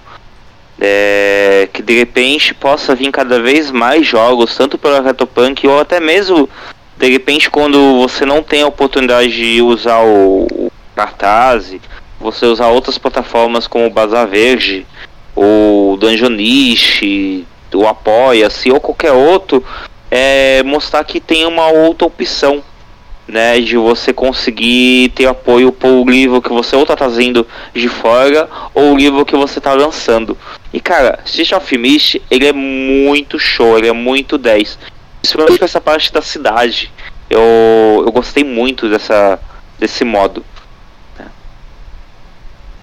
É, 0.80 1.68
que 1.72 1.82
de 1.82 1.98
repente 1.98 2.54
possa 2.54 2.94
vir 2.94 3.10
cada 3.10 3.40
vez 3.42 3.70
mais 3.70 4.06
jogos, 4.06 4.56
tanto 4.56 4.78
pela 4.78 5.00
Retropunk 5.00 5.66
ou 5.66 5.80
até 5.80 5.98
mesmo 5.98 6.48
de 6.96 7.10
repente 7.10 7.50
quando 7.50 8.00
você 8.00 8.24
não 8.24 8.42
tem 8.44 8.62
a 8.62 8.68
oportunidade 8.68 9.28
de 9.28 9.60
usar 9.60 10.00
o, 10.00 10.46
o 10.50 10.72
cartaz, 10.94 11.74
você 12.20 12.46
usar 12.46 12.68
outras 12.68 12.98
plataformas 12.98 13.66
como 13.66 13.86
o 13.86 13.90
Bazar 13.90 14.26
Verde, 14.26 14.86
ou 15.34 15.96
Dungeonish, 15.96 17.44
o 17.72 17.86
Apoia-se 17.86 18.72
ou 18.72 18.80
qualquer 18.80 19.12
outro, 19.12 19.62
é 20.10 20.62
mostrar 20.64 21.04
que 21.04 21.20
tem 21.20 21.46
uma 21.46 21.68
outra 21.68 22.06
opção, 22.06 22.62
né, 23.26 23.60
de 23.60 23.76
você 23.76 24.12
conseguir 24.12 25.10
ter 25.10 25.26
apoio 25.26 25.70
por 25.70 26.08
livro 26.08 26.42
que 26.42 26.48
você 26.48 26.74
ou 26.74 26.86
tá 26.86 26.96
trazendo 26.96 27.46
de 27.74 27.88
fora 27.88 28.48
ou 28.74 28.94
o 28.94 28.96
livro 28.96 29.24
que 29.24 29.36
você 29.36 29.60
tá 29.60 29.74
lançando. 29.74 30.36
E 30.72 30.80
cara, 30.80 31.20
Stitch 31.26 31.52
of 31.52 31.78
Mist, 31.78 32.20
ele 32.30 32.46
é 32.46 32.52
muito 32.52 33.38
show, 33.38 33.78
ele 33.78 33.88
é 33.88 33.92
muito 33.92 34.36
10. 34.36 34.78
Principalmente 35.22 35.58
com 35.58 35.64
essa 35.64 35.80
parte 35.80 36.12
da 36.12 36.22
cidade. 36.22 36.92
Eu, 37.28 38.04
eu 38.06 38.12
gostei 38.12 38.44
muito 38.44 38.88
dessa, 38.88 39.38
desse 39.78 40.04
modo. 40.04 40.44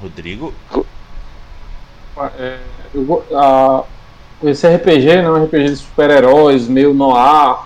Rodrigo? 0.02 0.54
É, 2.38 2.58
eu, 2.94 3.24
a, 3.34 3.84
esse 4.44 4.68
RPG, 4.68 5.22
né, 5.22 5.30
um 5.30 5.46
RPG 5.46 5.70
de 5.70 5.76
super-heróis, 5.78 6.68
meio 6.68 6.94
noir, 6.94 7.58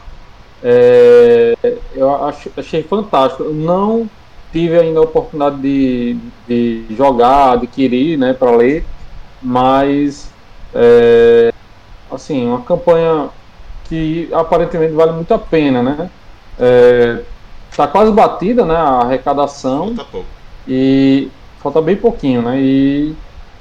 é, 0.64 1.56
eu 1.96 2.26
ach, 2.26 2.48
achei 2.56 2.84
fantástico. 2.84 3.44
Eu 3.44 3.54
não 3.54 4.10
tive 4.52 4.80
ainda 4.80 5.00
a 5.00 5.04
oportunidade 5.04 5.58
de, 5.62 6.18
de 6.48 6.96
jogar, 6.96 7.54
adquirir, 7.54 8.18
né, 8.18 8.34
para 8.34 8.52
ler, 8.52 8.86
mas 9.42 10.32
é, 10.74 11.54
assim, 12.12 12.48
uma 12.48 12.62
campanha 12.62 13.30
que 13.86 14.30
aparentemente 14.34 14.94
vale 14.94 15.12
muito 15.14 15.34
a 15.34 15.40
pena, 15.40 15.82
né? 15.82 16.10
É, 16.60 17.22
tá 17.76 17.88
quase 17.88 18.12
batida, 18.12 18.66
né, 18.66 18.76
a 18.76 19.02
arrecadação. 19.02 19.96
Falta 19.96 20.06
pouco. 20.12 20.28
E 20.68 21.30
falta 21.60 21.82
bem 21.82 21.96
pouquinho, 21.96 22.42
né? 22.42 22.60
E 22.60 23.16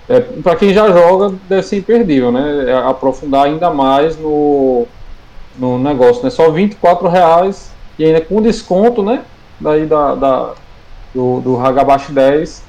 é, 0.08 0.20
para 0.20 0.56
quem 0.56 0.72
já 0.72 0.90
joga, 0.90 1.34
deve 1.48 1.62
ser 1.62 1.78
imperdível, 1.78 2.32
né? 2.32 2.64
É 2.70 2.74
aprofundar 2.74 3.46
ainda 3.46 3.70
mais 3.70 4.18
no, 4.18 4.86
no 5.58 5.78
negócio, 5.78 6.22
né? 6.24 6.30
Só 6.30 6.50
24 6.50 7.08
reais 7.08 7.72
e 7.98 8.04
ainda 8.04 8.20
com 8.20 8.40
desconto, 8.42 9.02
né? 9.02 9.22
Daí 9.60 9.86
da, 9.86 10.14
da 10.14 10.52
do, 11.14 11.40
do 11.40 11.58
Hagabashi 11.58 12.12
10, 12.12 12.64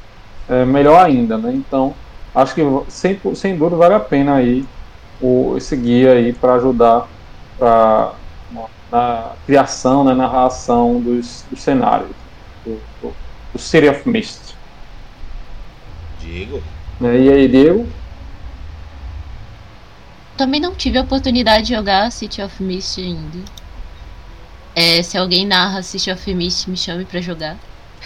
é 0.50 0.66
melhor 0.66 1.04
ainda, 1.06 1.38
né? 1.38 1.54
Então, 1.54 1.94
acho 2.34 2.56
que 2.56 2.62
sem, 2.90 3.20
sem 3.36 3.58
dúvida 3.58 3.78
vale 3.78 3.96
a 3.96 4.00
pena 4.00 4.36
aí 4.36 4.66
o, 5.22 5.56
esse 5.58 5.76
guia 5.76 6.14
aí 6.14 6.34
para 6.34 6.56
ajudar 6.56 7.08
pra, 7.58 8.14
na 8.92 9.34
criação, 9.46 10.04
na 10.04 10.16
narração 10.16 11.00
dos, 11.00 11.46
dos 11.50 11.62
cenários 11.62 12.10
do, 12.66 12.80
do, 13.02 13.14
do 13.54 13.60
City 13.60 13.88
of 13.88 14.10
Mist. 14.10 14.56
Diego? 16.20 16.62
Né? 17.00 17.22
E 17.22 17.30
aí, 17.30 17.48
Diego? 17.48 17.88
Também 20.38 20.60
não 20.60 20.74
tive 20.74 20.98
a 20.98 21.02
oportunidade 21.02 21.68
de 21.68 21.76
jogar 21.76 22.12
City 22.12 22.42
of 22.42 22.64
Mist 22.64 23.00
ainda. 23.00 23.40
É, 24.76 25.04
se 25.04 25.18
alguém 25.18 25.46
narra 25.46 25.84
City 25.84 26.12
of 26.12 26.34
Mist, 26.34 26.70
me 26.70 26.78
chame 26.78 27.06
pra 27.06 27.22
jogar. 27.22 27.58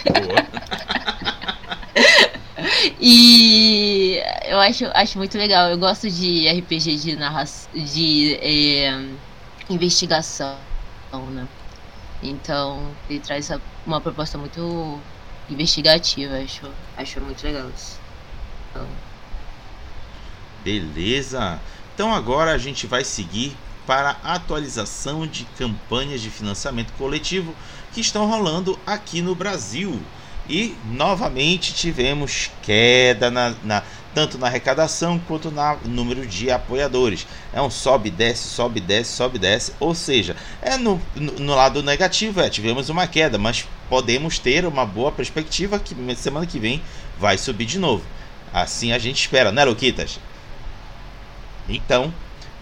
e 3.00 4.20
eu 4.46 4.58
acho, 4.60 4.86
acho 4.94 5.18
muito 5.18 5.36
legal. 5.36 5.70
Eu 5.70 5.78
gosto 5.78 6.10
de 6.10 6.48
RPG 6.48 6.96
de 6.96 7.16
narração, 7.16 7.70
de 7.74 8.34
é, 8.40 8.98
investigação, 9.68 10.56
né? 11.30 11.46
Então 12.22 12.90
ele 13.08 13.20
traz 13.20 13.50
uma 13.86 14.00
proposta 14.00 14.38
muito 14.38 14.98
investigativa. 15.50 16.36
Acho, 16.38 16.70
acho 16.96 17.20
muito 17.20 17.42
legal 17.44 17.68
isso. 17.76 17.98
Então... 18.70 18.86
Beleza. 20.64 21.60
Então 21.94 22.14
agora 22.14 22.52
a 22.52 22.58
gente 22.58 22.86
vai 22.86 23.04
seguir 23.04 23.56
para 23.86 24.16
a 24.22 24.34
atualização 24.34 25.26
de 25.26 25.44
campanhas 25.58 26.20
de 26.20 26.30
financiamento 26.30 26.92
coletivo 26.94 27.54
que 27.92 28.00
estão 28.00 28.26
rolando 28.26 28.78
aqui 28.86 29.20
no 29.20 29.34
Brasil. 29.34 30.00
E 30.48 30.76
novamente 30.92 31.72
tivemos 31.72 32.50
queda 32.62 33.30
na, 33.30 33.54
na, 33.64 33.82
tanto 34.14 34.38
na 34.38 34.46
arrecadação 34.46 35.18
quanto 35.18 35.50
no 35.50 35.78
número 35.84 36.26
de 36.26 36.50
apoiadores. 36.50 37.26
É 37.52 37.60
um 37.60 37.70
sobe, 37.70 38.10
desce, 38.10 38.48
sobe, 38.48 38.80
desce, 38.80 39.12
sobe, 39.12 39.38
desce. 39.38 39.72
Ou 39.80 39.94
seja, 39.94 40.36
é 40.62 40.76
no, 40.76 41.00
no, 41.16 41.54
lado 41.54 41.82
negativo, 41.82 42.40
é, 42.40 42.48
tivemos 42.48 42.88
uma 42.88 43.06
queda, 43.06 43.38
mas 43.38 43.66
podemos 43.88 44.38
ter 44.38 44.64
uma 44.64 44.86
boa 44.86 45.10
perspectiva 45.10 45.78
que 45.78 45.96
semana 46.14 46.46
que 46.46 46.58
vem 46.58 46.82
vai 47.18 47.36
subir 47.36 47.64
de 47.66 47.78
novo. 47.78 48.04
Assim 48.52 48.92
a 48.92 48.98
gente 48.98 49.20
espera, 49.20 49.50
né, 49.50 49.64
Luquitas? 49.64 50.20
Então, 51.68 52.12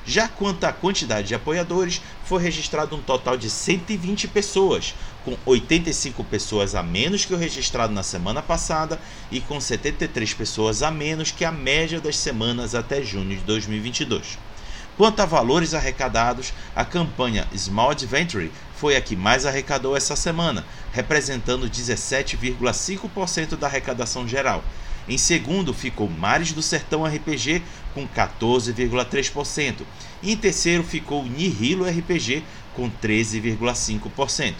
Já 0.05 0.27
quanto 0.27 0.65
à 0.65 0.73
quantidade 0.73 1.29
de 1.29 1.35
apoiadores, 1.35 2.01
foi 2.25 2.43
registrado 2.43 2.93
um 2.95 3.01
total 3.01 3.37
de 3.37 3.49
120 3.49 4.27
pessoas, 4.27 4.93
com 5.25 5.35
85 5.43 6.23
pessoas 6.25 6.75
a 6.75 6.83
menos 6.83 7.25
que 7.25 7.33
o 7.33 7.37
registrado 7.37 7.91
na 7.91 8.03
semana 8.03 8.43
passada 8.43 8.99
e 9.31 9.41
com 9.41 9.59
73 9.59 10.33
pessoas 10.35 10.83
a 10.83 10.91
menos 10.91 11.31
que 11.31 11.43
a 11.43 11.51
média 11.51 11.99
das 11.99 12.15
semanas 12.15 12.75
até 12.75 13.01
junho 13.01 13.35
de 13.35 13.43
2022. 13.43 14.37
Quanto 14.95 15.19
a 15.19 15.25
valores 15.25 15.73
arrecadados, 15.73 16.53
a 16.75 16.85
campanha 16.85 17.47
Small 17.57 17.89
Adventure 17.89 18.51
foi 18.77 18.95
a 18.95 19.01
que 19.01 19.15
mais 19.15 19.45
arrecadou 19.45 19.97
essa 19.97 20.15
semana, 20.15 20.63
representando 20.93 21.69
17,5% 21.69 23.57
da 23.57 23.67
arrecadação 23.67 24.25
geral, 24.27 24.63
em 25.07 25.17
segundo 25.17 25.73
ficou 25.73 26.09
Mares 26.09 26.51
do 26.51 26.61
Sertão 26.61 27.03
RPG 27.03 27.61
com 27.93 28.07
14,3%. 28.07 29.81
E 30.23 30.31
em 30.31 30.37
terceiro 30.37 30.83
ficou 30.83 31.23
Nihilo 31.23 31.85
RPG 31.85 32.43
com 32.73 32.89
13,5%. 32.89 34.53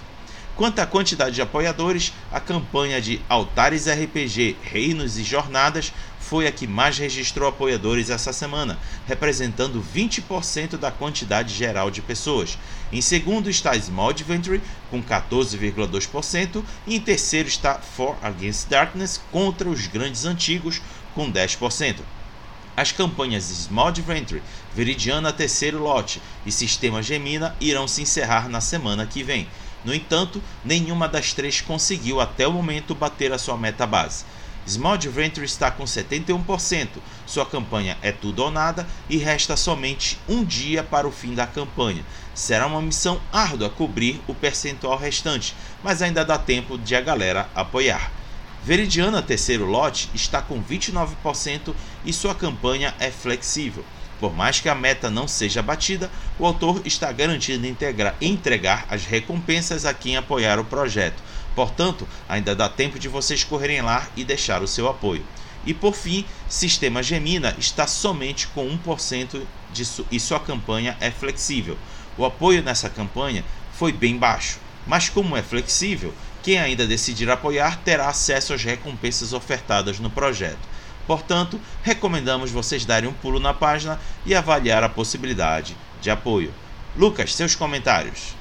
Quanto 0.56 0.80
à 0.80 0.86
quantidade 0.86 1.36
de 1.36 1.42
apoiadores, 1.42 2.14
a 2.32 2.40
campanha 2.40 3.02
de 3.02 3.20
Altares 3.28 3.88
RPG, 3.88 4.56
Reinos 4.64 5.18
e 5.18 5.24
Jornadas 5.24 5.92
foi 6.18 6.48
a 6.48 6.52
que 6.52 6.66
mais 6.66 6.98
registrou 6.98 7.50
apoiadores 7.50 8.10
essa 8.10 8.32
semana, 8.32 8.80
representando 9.06 9.84
20% 9.84 10.78
da 10.78 10.90
quantidade 10.92 11.54
geral 11.54 11.92
de 11.92 12.02
pessoas. 12.02 12.58
Em 12.90 13.02
segundo 13.02 13.50
está 13.50 13.78
Small 13.78 14.12
Adventure, 14.12 14.62
com 14.90 15.04
14,2%, 15.04 16.64
e 16.88 16.96
em 16.96 17.02
terceiro 17.02 17.50
está 17.50 17.76
For 17.76 18.16
Against 18.22 18.70
Darkness, 18.70 19.20
contra 19.30 19.68
os 19.68 19.88
Grandes 19.88 20.24
Antigos, 20.24 20.82
com 21.14 21.30
10%. 21.30 21.98
As 22.78 22.92
campanhas 22.94 23.44
Small 23.44 23.88
Adventure, 23.88 24.42
Veridiana 24.74 25.32
Terceiro 25.32 25.80
Lote 25.80 26.22
e 26.46 26.52
Sistema 26.52 27.04
Gemina 27.04 27.56
irão 27.60 27.88
se 27.88 28.02
encerrar 28.02 28.50
na 28.50 28.62
semana 28.62 29.06
que 29.06 29.22
vem. 29.22 29.48
No 29.86 29.94
entanto, 29.94 30.42
nenhuma 30.64 31.08
das 31.08 31.32
três 31.32 31.62
conseguiu 31.62 32.20
até 32.20 32.48
o 32.48 32.52
momento 32.52 32.96
bater 32.96 33.32
a 33.32 33.38
sua 33.38 33.56
meta 33.56 33.86
base. 33.86 34.26
Small 34.68 34.94
Adventure 34.94 35.46
está 35.46 35.70
com 35.70 35.84
71%, 35.84 36.88
sua 37.28 37.46
campanha 37.46 37.96
é 38.02 38.12
tudo 38.12 38.42
ou 38.44 38.50
nada 38.50 38.88
e 39.08 39.16
resta 39.18 39.56
somente 39.56 40.18
um 40.28 40.44
dia 40.44 40.84
para 40.84 41.08
o 41.08 41.12
fim 41.12 41.36
da 41.36 41.46
campanha. 41.46 42.04
Será 42.34 42.66
uma 42.66 42.82
missão 42.82 43.22
árdua 43.32 43.70
cobrir 43.70 44.20
o 44.28 44.34
percentual 44.34 44.98
restante, 44.98 45.56
mas 45.84 46.02
ainda 46.02 46.26
dá 46.26 46.40
tempo 46.40 46.80
de 46.80 46.96
a 46.96 47.02
galera 47.02 47.48
apoiar. 47.54 48.12
Veridiana 48.64 49.22
Terceiro 49.22 49.66
Lote 49.66 50.10
está 50.16 50.42
com 50.42 50.60
29% 50.64 51.76
e 52.04 52.12
sua 52.12 52.34
campanha 52.34 52.96
é 53.00 53.12
flexível. 53.12 53.86
Por 54.20 54.34
mais 54.34 54.60
que 54.60 54.70
a 54.70 54.76
meta 54.76 55.10
não 55.10 55.28
seja 55.28 55.62
batida, 55.62 56.10
o 56.40 56.46
autor 56.46 56.82
está 56.86 57.12
garantido 57.12 57.66
entregar 58.22 58.86
as 58.90 59.06
recompensas 59.06 59.86
a 59.86 59.94
quem 59.94 60.16
apoiar 60.16 60.60
o 60.60 60.66
projeto. 60.66 61.22
Portanto, 61.56 62.08
ainda 62.28 62.56
dá 62.56 62.70
tempo 62.70 62.98
de 62.98 63.08
vocês 63.08 63.44
correrem 63.44 63.82
lá 63.82 64.08
e 64.16 64.24
deixar 64.24 64.62
o 64.62 64.68
seu 64.68 64.88
apoio. 64.88 65.26
E 65.66 65.74
por 65.74 65.96
fim, 65.96 66.26
Sistema 66.48 67.02
Gemina 67.02 67.56
está 67.58 67.88
somente 67.88 68.48
com 68.48 68.68
1% 68.78 69.42
disso 69.74 70.06
e 70.12 70.20
sua 70.20 70.40
campanha 70.40 70.96
é 71.02 71.10
flexível. 71.10 71.78
O 72.18 72.24
apoio 72.24 72.62
nessa 72.62 72.90
campanha 72.90 73.44
foi 73.74 73.92
bem 73.92 74.18
baixo, 74.18 74.60
mas 74.86 75.10
como 75.10 75.36
é 75.36 75.42
flexível, 75.42 76.14
quem 76.44 76.60
ainda 76.60 76.86
decidir 76.86 77.30
apoiar 77.30 77.82
terá 77.84 78.08
acesso 78.08 78.54
às 78.54 78.64
recompensas 78.64 79.34
ofertadas 79.34 80.00
no 80.00 80.10
projeto. 80.10 80.75
Portanto, 81.08 81.60
recomendamos 81.84 82.52
vocês 82.52 82.86
darem 82.86 83.10
um 83.10 83.14
pulo 83.14 83.40
na 83.40 83.54
página 83.54 84.00
e 84.26 84.34
avaliar 84.34 84.84
a 84.84 84.90
possibilidade 84.90 85.76
de 86.02 86.10
apoio. 86.10 86.54
Lucas, 86.98 87.34
seus 87.34 87.56
comentários. 87.56 88.36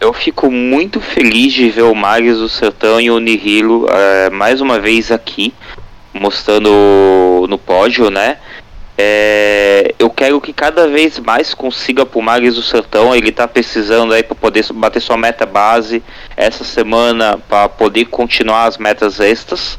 Eu 0.00 0.12
fico 0.12 0.50
muito 0.50 1.00
feliz 1.00 1.52
de 1.52 1.68
ver 1.68 1.82
o 1.82 1.94
Marius 1.94 2.38
do 2.38 2.48
Sertão 2.48 3.00
e 3.00 3.10
o 3.10 3.18
Nihilo 3.18 3.88
é, 3.90 4.30
mais 4.30 4.60
uma 4.60 4.78
vez 4.78 5.10
aqui, 5.10 5.52
mostrando 6.14 7.46
no 7.48 7.58
pódio, 7.58 8.08
né? 8.08 8.38
É, 8.96 9.94
eu 9.98 10.10
quero 10.10 10.40
que 10.40 10.52
cada 10.52 10.86
vez 10.86 11.18
mais 11.18 11.54
consiga 11.54 12.06
pro 12.06 12.22
Marius 12.22 12.54
do 12.54 12.62
Sertão, 12.62 13.14
ele 13.14 13.32
tá 13.32 13.48
precisando 13.48 14.12
aí 14.12 14.22
para 14.22 14.36
poder 14.36 14.64
bater 14.72 15.00
sua 15.00 15.16
meta 15.16 15.44
base 15.44 16.02
essa 16.36 16.62
semana 16.62 17.38
para 17.48 17.68
poder 17.68 18.06
continuar 18.06 18.66
as 18.66 18.76
metas 18.76 19.18
extras. 19.18 19.78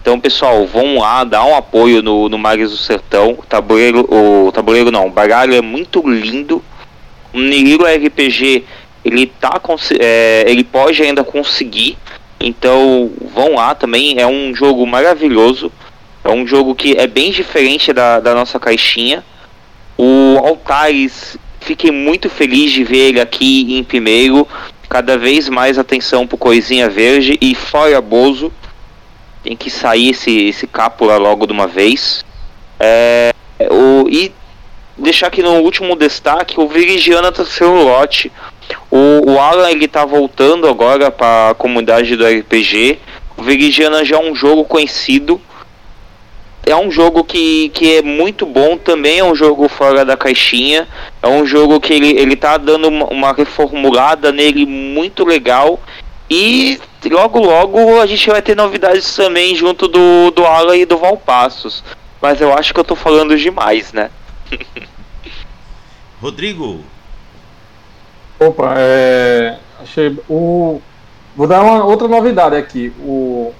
Então, 0.00 0.18
pessoal, 0.18 0.66
vão 0.66 0.98
lá, 0.98 1.24
dá 1.24 1.44
um 1.44 1.54
apoio 1.54 2.02
no, 2.02 2.28
no 2.28 2.38
Marius 2.38 2.70
do 2.70 2.76
Sertão. 2.76 3.32
O 3.38 3.44
tabuleiro, 3.46 4.06
o 4.10 4.50
tabuleiro 4.50 4.90
não, 4.90 5.06
o 5.06 5.10
baralho 5.10 5.54
é 5.54 5.60
muito 5.60 6.02
lindo. 6.08 6.64
O 7.32 7.38
Nihilo 7.38 7.84
RPG 7.84 8.64
ele 9.04 9.26
tá 9.26 9.60
é, 9.98 10.44
ele 10.46 10.64
pode 10.64 11.02
ainda 11.02 11.22
conseguir. 11.22 11.96
Então 12.38 13.10
vão 13.34 13.54
lá 13.54 13.74
também, 13.74 14.18
é 14.18 14.26
um 14.26 14.54
jogo 14.54 14.86
maravilhoso. 14.86 15.70
É 16.24 16.30
um 16.30 16.46
jogo 16.46 16.74
que 16.74 16.96
é 16.96 17.06
bem 17.06 17.30
diferente 17.30 17.92
da, 17.92 18.20
da 18.20 18.34
nossa 18.34 18.58
caixinha. 18.58 19.24
O 19.96 20.38
Altares, 20.38 21.36
fiquei 21.60 21.90
muito 21.90 22.28
feliz 22.28 22.72
de 22.72 22.84
ver 22.84 23.08
ele 23.08 23.20
aqui 23.20 23.78
em 23.78 23.84
primeiro. 23.84 24.46
Cada 24.88 25.16
vez 25.16 25.48
mais 25.48 25.78
atenção 25.78 26.26
pro 26.26 26.36
Coisinha 26.36 26.88
Verde 26.88 27.38
e 27.40 27.54
fora 27.54 28.00
Bozo. 28.00 28.52
Tem 29.42 29.56
que 29.56 29.70
sair 29.70 30.10
esse, 30.10 30.48
esse 30.48 30.66
cápula 30.66 31.16
logo 31.16 31.46
de 31.46 31.52
uma 31.52 31.66
vez. 31.66 32.24
É, 32.78 33.32
o, 33.70 34.08
e 34.08 34.32
deixar 34.96 35.28
aqui 35.28 35.42
no 35.42 35.60
último 35.60 35.96
destaque 35.96 36.60
o 36.60 36.68
Virigiana 36.68 37.32
terceiro 37.32 37.82
lote. 37.82 38.30
O, 38.90 39.32
o 39.32 39.40
Alan 39.40 39.70
ele 39.70 39.88
tá 39.88 40.04
voltando 40.04 40.68
agora 40.68 41.10
para 41.10 41.50
a 41.50 41.54
comunidade 41.54 42.14
do 42.16 42.26
RPG. 42.26 42.98
O 43.36 43.42
Virigiana 43.42 44.04
já 44.04 44.16
é 44.16 44.20
um 44.20 44.34
jogo 44.34 44.64
conhecido. 44.64 45.40
É 46.64 46.76
um 46.76 46.90
jogo 46.90 47.24
que, 47.24 47.70
que 47.70 47.96
é 47.96 48.02
muito 48.02 48.44
bom, 48.44 48.76
também 48.76 49.18
é 49.18 49.24
um 49.24 49.34
jogo 49.34 49.66
fora 49.68 50.04
da 50.04 50.16
caixinha. 50.16 50.86
É 51.22 51.26
um 51.26 51.46
jogo 51.46 51.80
que 51.80 51.92
ele, 51.92 52.10
ele 52.18 52.36
tá 52.36 52.58
dando 52.58 52.88
uma, 52.88 53.06
uma 53.06 53.32
reformulada 53.32 54.30
nele 54.30 54.66
muito 54.66 55.24
legal. 55.24 55.80
E 56.28 56.78
logo 57.08 57.38
logo 57.38 58.00
a 58.00 58.06
gente 58.06 58.28
vai 58.28 58.42
ter 58.42 58.56
novidades 58.56 59.14
também 59.16 59.54
junto 59.54 59.88
do, 59.88 60.30
do 60.30 60.44
Alan 60.44 60.76
e 60.76 60.84
do 60.84 60.98
Valpassos. 60.98 61.82
Mas 62.20 62.40
eu 62.40 62.52
acho 62.52 62.74
que 62.74 62.80
eu 62.80 62.84
tô 62.84 62.94
falando 62.94 63.36
demais, 63.38 63.92
né? 63.92 64.10
Rodrigo, 66.20 66.84
Opa, 68.40 68.74
é, 68.78 69.58
achei 69.82 70.18
o 70.26 70.80
vou 71.36 71.46
dar 71.46 71.62
uma 71.62 71.84
outra 71.84 72.08
novidade 72.08 72.56
aqui. 72.56 72.90
O, 73.00 73.52
o 73.52 73.54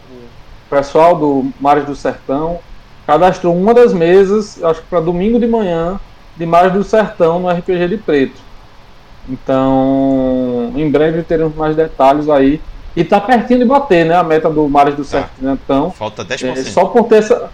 pessoal 0.70 1.16
do 1.16 1.50
Mares 1.60 1.84
do 1.84 1.94
Sertão 1.94 2.60
cadastrou 3.06 3.54
uma 3.54 3.74
das 3.74 3.92
mesas, 3.92 4.62
acho 4.64 4.80
que 4.80 4.88
para 4.88 5.00
domingo 5.00 5.38
de 5.38 5.46
manhã, 5.46 6.00
de 6.34 6.46
Mares 6.46 6.72
do 6.72 6.82
Sertão 6.82 7.38
no 7.40 7.50
RPG 7.50 7.88
de 7.88 7.98
Preto. 7.98 8.40
Então, 9.28 10.72
em 10.74 10.90
breve 10.90 11.22
teremos 11.24 11.54
mais 11.54 11.76
detalhes 11.76 12.28
aí. 12.30 12.58
E 12.96 13.04
tá 13.04 13.20
pertinho 13.20 13.60
de 13.60 13.64
bater, 13.64 14.04
né? 14.04 14.14
A 14.14 14.22
meta 14.22 14.50
do 14.50 14.68
Mares 14.68 14.94
do 14.94 15.04
tá. 15.04 15.28
Sertão. 15.40 15.90
Falta 15.90 16.24
10%. 16.24 16.56
É, 16.56 16.62
só 16.64 16.86
por 16.86 17.04
ter 17.04 17.16
essa. 17.16 17.50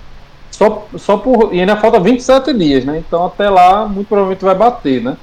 Só, 0.50 0.86
só 0.96 1.18
por. 1.18 1.54
E 1.54 1.60
ainda 1.60 1.76
falta 1.76 2.00
27 2.00 2.52
dias, 2.54 2.84
né? 2.84 3.02
Então 3.06 3.26
até 3.26 3.50
lá, 3.50 3.86
muito 3.86 4.08
provavelmente 4.08 4.44
vai 4.44 4.54
bater, 4.54 5.02
né? 5.02 5.16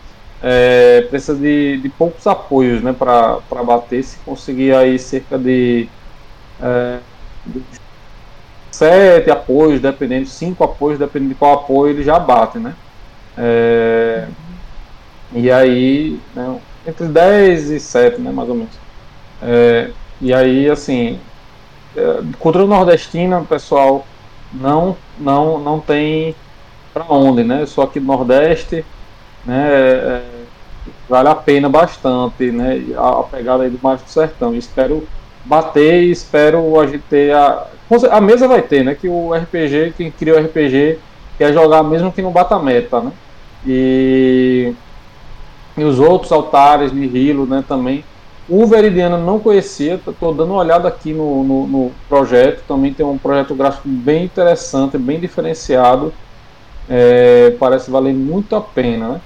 é, 0.44 1.02
precisa 1.10 1.40
de, 1.40 1.78
de, 1.78 1.88
poucos 1.88 2.28
apoios 2.28 2.84
né, 2.84 2.92
para 2.92 3.64
bater. 3.64 4.04
Se 4.04 4.18
conseguir 4.20 4.76
aí 4.76 5.00
cerca 5.00 5.40
de, 5.40 5.88
é, 6.62 7.00
sete 8.70 9.32
apoios, 9.32 9.80
dependendo, 9.80 10.28
cinco 10.28 10.66
apoios, 10.66 11.00
dependendo 11.00 11.34
de 11.34 11.40
qual 11.40 11.54
apoio, 11.54 11.94
ele 11.94 12.04
já 12.04 12.20
bate. 12.20 12.60
Né? 12.60 12.76
É, 13.38 14.28
e 15.32 15.50
aí, 15.50 16.20
né, 16.36 16.60
entre 16.86 17.08
10 17.08 17.72
e 17.72 17.80
7, 17.80 18.20
né, 18.20 18.30
mais 18.30 18.50
ou 18.50 18.56
menos. 18.56 18.74
É, 19.42 19.92
e 20.22 20.34
aí, 20.34 20.70
assim, 20.70 21.20
é, 21.96 22.22
cultura 22.40 22.66
nordestina, 22.66 23.42
pessoal, 23.42 24.06
não, 24.54 24.96
não, 25.20 25.60
não 25.60 25.80
tem 25.80 26.36
para 26.94 27.06
onde, 27.10 27.44
né? 27.44 27.66
Aqui 27.82 28.00
do 28.00 28.06
Nordeste, 28.06 28.86
né? 29.46 29.70
É, 29.70 30.24
vale 31.10 31.30
a 31.30 31.36
pena 31.36 31.68
bastante, 31.68 32.52
né? 32.52 32.82
A, 32.96 33.20
a 33.20 33.24
pegada 33.24 33.64
aí 33.64 33.70
do 33.70 33.80
Mágico 33.82 34.10
Sertão. 34.10 34.56
Espero 34.56 35.08
bater 35.44 36.04
e 36.04 36.12
espero 36.12 36.80
a 36.80 36.86
gente 36.86 37.04
ter 37.10 37.34
a. 37.34 37.68
A 38.12 38.22
mesa 38.22 38.48
vai 38.48 38.62
ter, 38.62 38.84
né? 38.84 38.96
Que 38.96 39.08
o 39.08 39.34
RPG, 39.34 39.94
quem 39.98 40.10
criou 40.10 40.40
o 40.40 40.44
RPG, 40.44 41.00
quer 41.38 41.54
jogar 41.54 41.84
mesmo 41.84 42.12
que 42.12 42.22
não 42.22 42.32
bata 42.32 42.58
meta, 42.58 43.02
né? 43.02 43.12
E, 43.66 44.74
e 45.78 45.84
os 45.84 46.00
outros 46.00 46.32
altares, 46.32 46.92
Nihilo, 46.92 47.46
né? 47.46 47.64
Também. 47.68 48.04
O 48.50 48.66
Veridiano 48.66 49.18
não 49.18 49.40
conhecia, 49.40 49.96
estou 49.96 50.34
dando 50.34 50.52
uma 50.52 50.60
olhada 50.60 50.88
aqui 50.88 51.14
no, 51.14 51.44
no, 51.44 51.68
no, 51.68 51.92
projeto. 52.10 52.64
Também 52.68 52.94
tem 52.94 53.06
um 53.06 53.18
projeto 53.18 53.56
gráfico 53.56 53.88
bem 53.88 54.26
interessante, 54.26 54.98
bem 54.98 55.20
diferenciado. 55.20 56.14
É, 56.90 57.56
parece 57.58 57.90
valer 57.90 58.14
muito 58.14 58.56
a 58.56 58.62
pena, 58.62 59.08
né? 59.08 59.22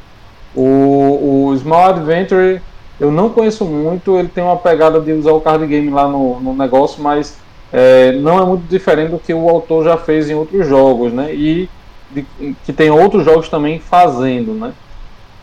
O, 0.56 1.50
o 1.50 1.58
Small 1.58 1.90
Adventure 1.90 2.62
eu 3.00 3.12
não 3.12 3.30
conheço 3.30 3.64
muito, 3.64 4.18
ele 4.18 4.28
tem 4.28 4.44
uma 4.44 4.58
pegada 4.58 5.00
de 5.00 5.12
usar 5.14 5.32
o 5.32 5.42
card 5.42 5.66
game 5.68 5.90
lá 5.90 6.08
no, 6.08 6.40
no 6.40 6.56
negócio, 6.56 7.02
mas 7.02 7.38
é, 7.72 8.14
não 8.14 8.42
é 8.42 8.46
muito 8.46 8.68
diferente 8.68 9.12
do 9.12 9.20
que 9.20 9.34
o 9.34 9.50
autor 9.50 9.84
já 9.84 9.98
fez 9.98 10.30
em 10.30 10.34
outros 10.34 10.68
jogos, 10.68 11.14
né? 11.14 11.34
E 11.34 11.70
de, 12.10 12.26
que 12.66 12.74
tem 12.74 12.90
outros 12.90 13.24
jogos 13.24 13.50
também 13.50 13.80
fazendo, 13.80 14.54
né? 14.54 14.74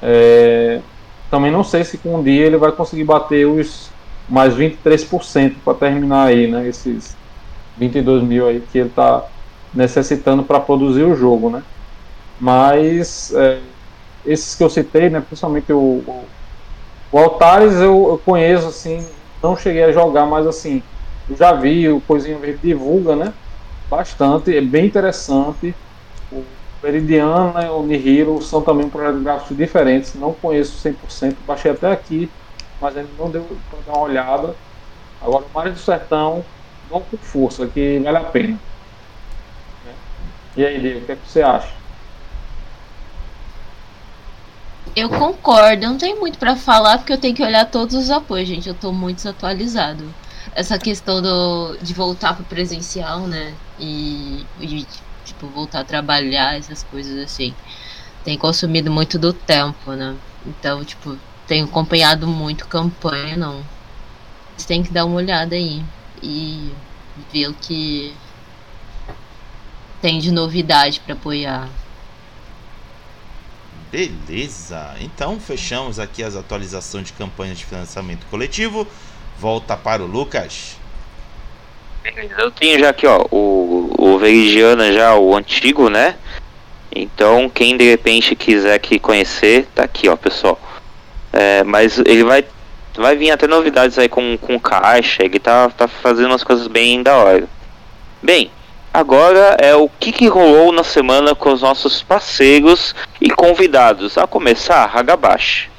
É, 0.03 0.81
também 1.35 1.51
não 1.51 1.65
sei 1.65 1.83
se 1.83 1.99
com 1.99 2.15
um 2.15 2.23
dia 2.23 2.47
ele 2.47 2.57
vai 2.57 2.71
conseguir 2.71 3.03
bater 3.03 3.45
os 3.45 3.91
mais 4.29 4.55
23% 4.55 5.57
para 5.65 5.75
terminar 5.75 6.29
aí, 6.29 6.49
né? 6.49 6.69
Esses 6.69 7.17
22 7.77 8.23
mil 8.23 8.47
aí 8.47 8.61
que 8.61 8.79
ele 8.79 8.89
está 8.89 9.25
necessitando 9.75 10.45
para 10.45 10.61
produzir 10.61 11.03
o 11.03 11.17
jogo, 11.17 11.51
né? 11.51 11.65
Mas 12.41 13.35
é, 13.35 13.59
esses 14.25 14.55
que 14.55 14.63
eu 14.63 14.71
citei, 14.71 15.11
né, 15.11 15.21
principalmente 15.21 15.73
o, 15.73 15.77
o, 15.77 16.25
o 17.11 17.19
Altares 17.19 17.75
eu, 17.75 18.11
eu, 18.11 18.23
conheço, 18.25 18.69
assim, 18.69 19.05
não 19.43 19.57
cheguei 19.57 19.83
a 19.83 19.91
jogar, 19.91 20.27
mas 20.27 20.47
assim, 20.47 20.85
já 21.37 21.53
vi, 21.53 21.89
o 21.89 22.01
Coisinha 22.01 22.39
Verde 22.39 22.61
divulga, 22.63 23.17
né, 23.17 23.35
bastante, 23.91 24.57
é 24.57 24.61
bem 24.61 24.87
interessante. 24.87 25.75
Meridiana 26.85 27.73
o 27.73 27.83
Nihiro 27.83 28.43
são 28.43 28.61
também 28.61 28.91
projetos 28.91 29.23
gráficos 29.23 29.57
diferentes, 29.57 30.15
não 30.15 30.35
conheço 30.35 30.87
100%, 30.87 31.35
baixei 31.47 31.71
até 31.71 31.91
aqui, 31.91 32.31
mas 32.79 32.95
ainda 32.95 33.09
não 33.19 33.31
deu 33.31 33.43
para 33.71 33.79
dar 33.87 33.99
uma 33.99 34.07
olhada. 34.07 34.55
Agora, 35.23 35.47
o 35.47 35.55
Mar 35.55 35.71
do 35.71 35.79
Sertão, 35.79 36.45
vão 36.91 37.01
com 37.01 37.17
força, 37.17 37.67
que 37.67 37.99
vale 38.01 38.19
a 38.19 38.25
pena. 38.25 38.59
E 40.55 40.65
aí, 40.65 40.79
Diego, 40.79 41.01
o 41.01 41.07
que, 41.07 41.13
é 41.13 41.17
que 41.17 41.27
você 41.27 41.41
acha? 41.41 41.73
Eu 44.95 45.09
concordo, 45.09 45.87
não 45.87 45.97
tenho 45.97 46.21
muito 46.21 46.39
para 46.39 46.55
falar 46.55 46.99
porque 46.99 47.15
eu 47.15 47.19
tenho 47.19 47.35
que 47.35 47.43
olhar 47.43 47.65
todos 47.65 47.95
os 47.97 48.11
apoios, 48.11 48.47
gente. 48.47 48.69
Eu 48.69 48.75
tô 48.75 48.93
muito 48.93 49.17
desatualizado. 49.17 50.05
Essa 50.55 50.79
questão 50.79 51.21
do, 51.21 51.77
de 51.83 51.95
voltar 51.95 52.37
pro 52.37 52.45
presencial, 52.45 53.21
né? 53.21 53.55
E, 53.81 54.47
e, 54.61 54.87
tipo, 55.35 55.47
voltar 55.49 55.81
a 55.81 55.85
trabalhar, 55.85 56.57
essas 56.57 56.83
coisas 56.85 57.19
assim. 57.19 57.55
Tem 58.25 58.39
consumido 58.39 58.91
muito 58.91 59.19
do 59.19 59.33
tempo, 59.33 59.93
né? 59.93 60.17
Então, 60.47 60.85
tipo, 60.85 61.19
tenho 61.47 61.67
acompanhado 61.67 62.27
muito 62.27 62.67
campanha, 62.67 63.37
não. 63.37 63.63
Você 64.57 64.67
tem 64.67 64.83
que 64.83 64.93
dar 64.93 65.05
uma 65.05 65.17
olhada 65.17 65.55
aí 65.55 65.85
e 66.23 66.73
ver 67.33 67.49
o 67.49 67.55
que 67.55 68.15
tem 70.01 70.19
de 70.19 70.31
novidade 70.31 71.01
para 71.01 71.15
apoiar. 71.15 71.69
Beleza, 73.91 74.97
então 75.01 75.39
fechamos 75.39 76.01
aqui 76.01 76.23
as 76.23 76.35
atualizações 76.35 77.07
de 77.07 77.13
campanhas 77.13 77.59
de 77.59 77.65
financiamento 77.65 78.27
coletivo. 78.27 78.87
Volta 79.39 79.77
para 79.77 80.03
o 80.03 80.07
Lucas. 80.07 80.77
Eu 82.39 82.51
tenho 82.51 82.79
já 82.79 82.91
aqui, 82.91 83.07
ó, 83.07 83.25
o, 83.31 83.91
o 83.99 84.21
já, 84.93 85.15
o 85.17 85.35
antigo, 85.35 85.89
né? 85.89 86.17
Então, 86.95 87.49
quem 87.49 87.77
de 87.77 87.89
repente 87.89 88.37
quiser 88.37 88.79
que 88.79 88.99
conhecer, 88.99 89.67
tá 89.75 89.85
aqui, 89.85 90.09
ó, 90.09 90.17
pessoal. 90.17 90.61
É, 91.33 91.65
mas 91.65 91.99
ele 91.99 92.23
vai 92.23 92.45
vai 92.97 93.17
vir 93.17 93.31
até 93.31 93.49
novidades 93.49 93.99
aí 93.99 94.09
com, 94.09 94.39
com 94.39 94.61
caixa, 94.61 95.25
ele 95.25 95.41
tá, 95.41 95.69
tá 95.69 95.89
fazendo 95.89 96.29
umas 96.29 96.45
coisas 96.45 96.69
bem 96.69 97.03
da 97.03 97.17
hora. 97.17 97.49
Bem, 98.23 98.51
agora 98.93 99.57
é 99.59 99.75
o 99.75 99.89
que, 99.89 100.13
que 100.13 100.29
rolou 100.29 100.71
na 100.71 100.85
semana 100.85 101.35
com 101.35 101.53
os 101.53 101.63
nossos 101.63 102.03
parceiros 102.03 102.95
e 103.21 103.31
convidados. 103.31 104.17
A 104.17 104.27
começar, 104.27 104.91
Hagabashi. 104.95 105.74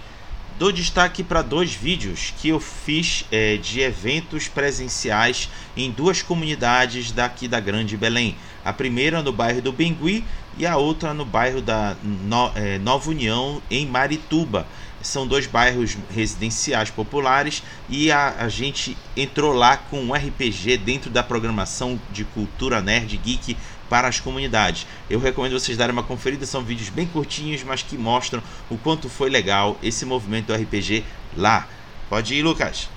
Dou 0.57 0.72
destaque 0.72 1.22
para 1.22 1.41
dois 1.41 1.73
vídeos 1.73 2.34
que 2.40 2.48
eu 2.48 2.61
fiz 2.61 3.26
é, 3.30 3.57
de 3.57 3.82
eventos 3.82 4.48
presenciais 4.48 5.49
em 5.76 5.91
duas 5.91 6.22
comunidades 6.22 7.11
daqui 7.11 7.45
da 7.45 7.60
Grande 7.60 7.98
Belém. 7.98 8.38
A 8.64 8.72
primeira 8.72 9.22
no 9.22 9.34
bairro 9.34 9.61
do 9.61 9.73
Bengui 9.73 10.23
e 10.57 10.65
a 10.65 10.77
outra 10.77 11.14
no 11.14 11.26
bairro 11.26 11.61
da 11.61 11.98
no, 12.02 12.53
é, 12.56 12.77
Nova 12.77 13.10
União, 13.10 13.61
em 13.69 13.86
Marituba 13.86 14.65
são 15.02 15.27
dois 15.27 15.45
bairros 15.45 15.98
residenciais 16.10 16.90
populares 16.90 17.61
e 17.90 18.11
a, 18.11 18.36
a 18.40 18.49
gente 18.49 18.98
entrou 19.15 19.53
lá 19.53 19.77
com 19.77 20.02
um 20.02 20.14
RPG 20.14 20.77
dentro 20.77 21.10
da 21.10 21.22
programação 21.22 21.99
de 22.11 22.23
cultura 22.23 22.82
nerd 22.82 23.15
geek 23.18 23.56
para 23.89 24.07
as 24.07 24.19
comunidades. 24.19 24.87
Eu 25.09 25.19
recomendo 25.19 25.59
vocês 25.59 25.77
darem 25.77 25.93
uma 25.93 26.03
conferida, 26.03 26.45
são 26.45 26.61
vídeos 26.63 26.89
bem 26.89 27.05
curtinhos, 27.05 27.63
mas 27.63 27.83
que 27.83 27.97
mostram 27.97 28.41
o 28.69 28.77
quanto 28.77 29.09
foi 29.09 29.29
legal 29.29 29.77
esse 29.81 30.05
movimento 30.05 30.47
do 30.47 30.55
RPG 30.55 31.03
lá. 31.37 31.67
Pode 32.09 32.35
ir, 32.35 32.41
Lucas. 32.41 32.89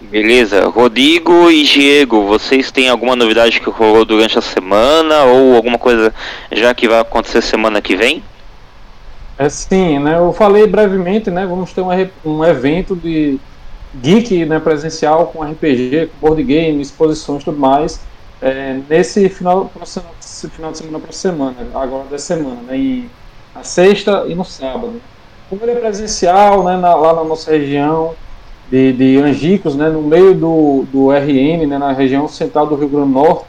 Beleza, 0.00 0.66
Rodrigo 0.68 1.50
e 1.50 1.64
Diego, 1.64 2.26
vocês 2.26 2.70
têm 2.70 2.90
alguma 2.90 3.16
novidade 3.16 3.60
que 3.60 3.70
rolou 3.70 4.04
durante 4.04 4.38
a 4.38 4.42
semana 4.42 5.24
ou 5.24 5.56
alguma 5.56 5.78
coisa 5.78 6.14
já 6.52 6.74
que 6.74 6.86
vai 6.86 7.00
acontecer 7.00 7.40
semana 7.40 7.80
que 7.80 7.96
vem? 7.96 8.22
É 9.38 9.48
sim, 9.48 9.98
né? 9.98 10.18
Eu 10.18 10.34
falei 10.34 10.66
brevemente, 10.66 11.30
né? 11.30 11.46
Vamos 11.46 11.72
ter 11.72 11.80
um, 11.80 11.88
um 12.24 12.44
evento 12.44 12.94
de 12.94 13.38
geek 13.94 14.44
né, 14.44 14.58
presencial 14.58 15.26
com 15.28 15.42
RPG, 15.42 16.10
com 16.12 16.28
board 16.28 16.42
game, 16.42 16.80
exposições 16.80 17.42
e 17.42 17.44
tudo 17.46 17.58
mais. 17.58 18.00
É, 18.46 18.80
nesse 18.88 19.28
final, 19.28 19.68
final 19.68 20.70
de 20.70 20.78
semana 20.78 21.00
para 21.00 21.12
semana, 21.12 21.56
agora 21.74 22.04
da 22.04 22.16
semana, 22.16 22.60
né? 22.62 22.76
Em, 22.76 23.10
na 23.52 23.64
sexta 23.64 24.24
e 24.28 24.36
no 24.36 24.44
sábado. 24.44 25.00
Como 25.50 25.60
ele 25.64 25.72
é 25.72 25.74
presencial, 25.74 26.62
né? 26.62 26.76
Na, 26.76 26.94
lá 26.94 27.12
na 27.12 27.24
nossa 27.24 27.50
região 27.50 28.14
de, 28.70 28.92
de 28.92 29.18
Angicos, 29.18 29.74
né? 29.74 29.88
No 29.88 30.00
meio 30.00 30.32
do, 30.32 30.84
do 30.92 31.10
RN, 31.10 31.66
né? 31.66 31.76
Na 31.76 31.90
região 31.90 32.28
central 32.28 32.68
do 32.68 32.76
Rio 32.76 32.88
Grande 32.88 33.08
do 33.08 33.14
Norte. 33.14 33.46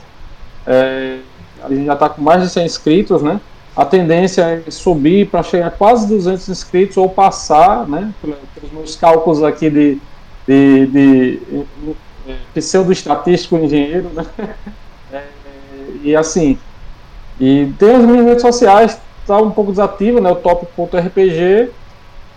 É, 0.65 1.19
a 1.63 1.69
gente 1.69 1.85
já 1.85 1.93
está 1.93 2.09
com 2.09 2.21
mais 2.23 2.41
de 2.41 2.49
100 2.49 2.65
inscritos, 2.65 3.21
né? 3.21 3.39
a 3.75 3.85
tendência 3.85 4.41
é 4.41 4.71
subir 4.71 5.29
para 5.29 5.43
chegar 5.43 5.67
a 5.67 5.71
quase 5.71 6.07
200 6.07 6.49
inscritos 6.49 6.97
ou 6.97 7.07
passar, 7.07 7.87
né, 7.87 8.11
pelos 8.55 8.71
meus 8.71 8.95
cálculos 8.95 9.43
aqui 9.43 9.69
de, 9.69 9.99
de, 10.47 10.87
de, 10.87 11.37
de 11.37 11.95
é, 12.27 12.35
pseudo-estatístico 12.55 13.55
engenheiro, 13.55 14.09
né, 14.15 14.25
e 16.09 16.15
assim, 16.15 16.57
e 17.39 17.71
tem 17.77 17.95
as 17.95 18.03
minhas 18.03 18.25
redes 18.25 18.41
sociais, 18.41 18.99
está 19.21 19.37
um 19.37 19.51
pouco 19.51 19.71
desativo, 19.71 20.19
né, 20.19 20.31
o 20.31 20.35
top.rpg, 20.35 21.69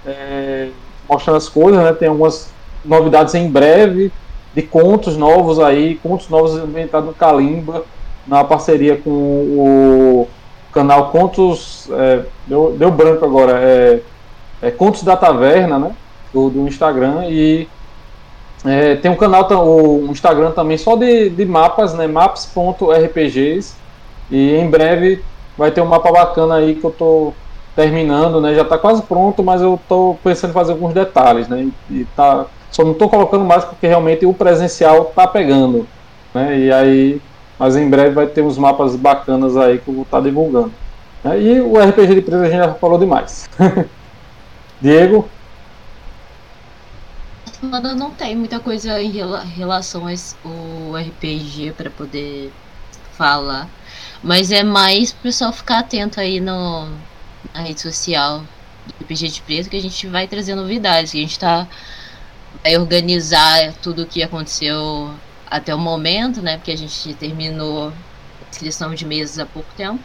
é, 0.06 0.68
mostrando 1.09 1.36
as 1.36 1.48
coisas, 1.48 1.82
né, 1.82 1.92
tem 1.92 2.09
algumas 2.09 2.52
novidades 2.84 3.34
em 3.34 3.48
breve, 3.48 4.12
de 4.55 4.62
contos 4.62 5.16
novos 5.16 5.60
aí, 5.60 5.97
contos 6.02 6.28
novos 6.28 6.55
inventados 6.56 7.06
no 7.06 7.14
Kalimba, 7.14 7.84
na 8.26 8.44
parceria 8.44 8.97
com 8.97 9.10
o 9.10 10.28
canal 10.72 11.10
Contos. 11.10 11.88
É, 11.90 12.24
deu, 12.47 12.74
deu 12.78 12.90
branco 12.90 13.24
agora. 13.24 13.59
É, 13.60 14.01
é 14.62 14.70
Contos 14.70 15.02
da 15.02 15.16
Taverna, 15.16 15.78
né? 15.78 15.92
Do, 16.32 16.51
do 16.51 16.68
Instagram. 16.68 17.26
E 17.28 17.68
é, 18.65 18.97
tem 18.97 19.11
um 19.11 19.16
canal, 19.16 19.49
um 19.51 20.11
Instagram 20.11 20.51
também 20.51 20.77
só 20.77 20.97
de, 20.97 21.31
de 21.31 21.45
mapas, 21.45 21.95
né? 21.95 22.07
Maps.rpgs. 22.07 23.74
E 24.31 24.55
em 24.55 24.69
breve 24.69 25.23
vai 25.57 25.70
ter 25.70 25.81
um 25.81 25.87
mapa 25.87 26.12
bacana 26.12 26.57
aí 26.57 26.74
que 26.74 26.85
eu 26.85 26.91
tô 26.91 27.32
terminando, 27.74 28.41
né? 28.41 28.55
Já 28.55 28.65
tá 28.65 28.78
quase 28.78 29.03
pronto, 29.03 29.43
mas 29.43 29.62
eu 29.62 29.78
tô 29.89 30.16
pensando 30.23 30.51
em 30.51 30.55
fazer 30.55 30.73
alguns 30.73 30.93
detalhes, 30.93 31.49
né? 31.49 31.69
E 31.91 32.05
tá, 32.16 32.47
só 32.70 32.85
não 32.85 32.95
tô 32.95 33.09
colocando 33.09 33.45
mais 33.45 33.65
porque 33.65 33.87
realmente 33.87 34.27
o 34.27 34.35
presencial 34.35 35.07
tá 35.07 35.27
pegando, 35.27 35.87
né? 36.35 36.59
E 36.59 36.73
aí 36.73 37.20
mas 37.61 37.77
em 37.77 37.91
breve 37.91 38.15
vai 38.15 38.27
ter 38.27 38.41
uns 38.41 38.57
mapas 38.57 38.97
bacanas 38.97 39.55
aí 39.55 39.78
que 39.78 39.89
eu 39.89 39.93
vou 39.93 40.05
estar 40.05 40.16
tá 40.16 40.23
divulgando. 40.23 40.73
Né? 41.23 41.43
E 41.43 41.61
o 41.61 41.78
RPG 41.78 42.15
de 42.15 42.23
preço 42.23 42.43
a 42.43 42.49
gente 42.49 42.57
já 42.57 42.73
falou 42.73 42.99
demais. 42.99 43.51
Diego? 44.81 45.28
Não 47.62 48.11
tem 48.11 48.35
muita 48.35 48.59
coisa 48.59 49.03
em 49.03 49.12
relação 49.55 50.07
ao 50.07 50.97
RPG 50.97 51.73
para 51.77 51.91
poder 51.91 52.51
falar. 53.12 53.69
Mas 54.23 54.51
é 54.51 54.62
mais 54.62 55.12
pro 55.12 55.24
pessoal 55.24 55.53
ficar 55.53 55.81
atento 55.81 56.19
aí 56.20 56.41
no, 56.41 56.89
na 57.53 57.61
rede 57.61 57.81
social 57.81 58.43
do 58.87 59.05
RPG 59.05 59.28
de 59.28 59.43
Preto 59.43 59.70
que 59.70 59.77
a 59.77 59.82
gente 59.82 60.07
vai 60.07 60.27
trazer 60.27 60.55
novidades, 60.55 61.12
que 61.12 61.19
a 61.19 61.20
gente 61.20 61.39
tá 61.39 61.69
vai 62.62 62.77
organizar 62.78 63.73
tudo 63.82 64.03
o 64.03 64.07
que 64.07 64.23
aconteceu 64.23 65.15
até 65.51 65.74
o 65.74 65.78
momento, 65.78 66.41
né? 66.43 66.57
Porque 66.57 66.73
a 66.73 66.77
gente 66.77 67.15
terminou 67.15 67.89
a 67.89 68.51
inscrição 68.51 68.95
de 68.95 69.05
meses 69.05 69.39
há 69.39 69.47
pouco 69.47 69.69
tempo. 69.77 70.03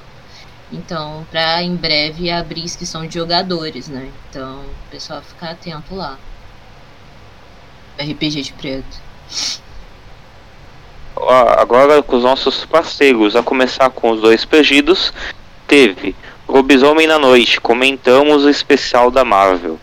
Então, 0.71 1.25
para 1.31 1.61
em 1.63 1.75
breve 1.75 2.31
abrir 2.31 2.61
inscrição 2.61 3.07
de 3.07 3.13
jogadores, 3.15 3.87
né? 3.87 4.11
Então, 4.29 4.61
o 4.61 4.89
pessoal 4.91 5.21
ficar 5.21 5.51
atento 5.51 5.95
lá. 5.95 6.17
RPG 7.99 8.41
de 8.41 8.53
preto. 8.53 9.05
Agora 11.57 12.03
com 12.03 12.17
os 12.17 12.23
nossos 12.23 12.65
parceiros, 12.65 13.35
a 13.35 13.41
começar 13.41 13.89
com 13.89 14.11
os 14.11 14.21
dois 14.21 14.43
pedidos, 14.45 15.13
teve 15.67 16.15
Lobisomem 16.47 17.07
na 17.07 17.17
Noite, 17.17 17.59
comentamos 17.59 18.43
o 18.43 18.49
especial 18.49 19.09
da 19.09 19.25
Marvel. 19.25 19.79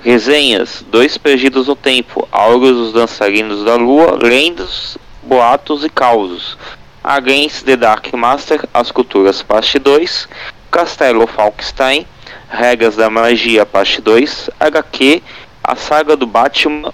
Resenhas, 0.00 0.84
dois 0.88 1.18
perdidos 1.18 1.66
no 1.66 1.74
tempo, 1.74 2.28
Augurs, 2.30 2.76
os 2.76 2.92
dançarinos 2.92 3.64
da 3.64 3.74
lua, 3.74 4.16
lendas, 4.22 4.96
boatos 5.22 5.84
e 5.84 5.88
causos. 5.88 6.56
Against 7.02 7.64
the 7.64 7.76
Dark 7.76 8.12
Master, 8.12 8.68
as 8.72 8.92
culturas, 8.92 9.42
parte 9.42 9.78
2. 9.78 10.28
Castelo 10.70 11.26
Falkstein, 11.26 12.06
regras 12.48 12.94
da 12.94 13.10
magia, 13.10 13.66
parte 13.66 14.00
2. 14.00 14.50
HQ, 14.60 15.22
a 15.64 15.74
saga 15.74 16.16
do 16.16 16.26
Batman. 16.26 16.92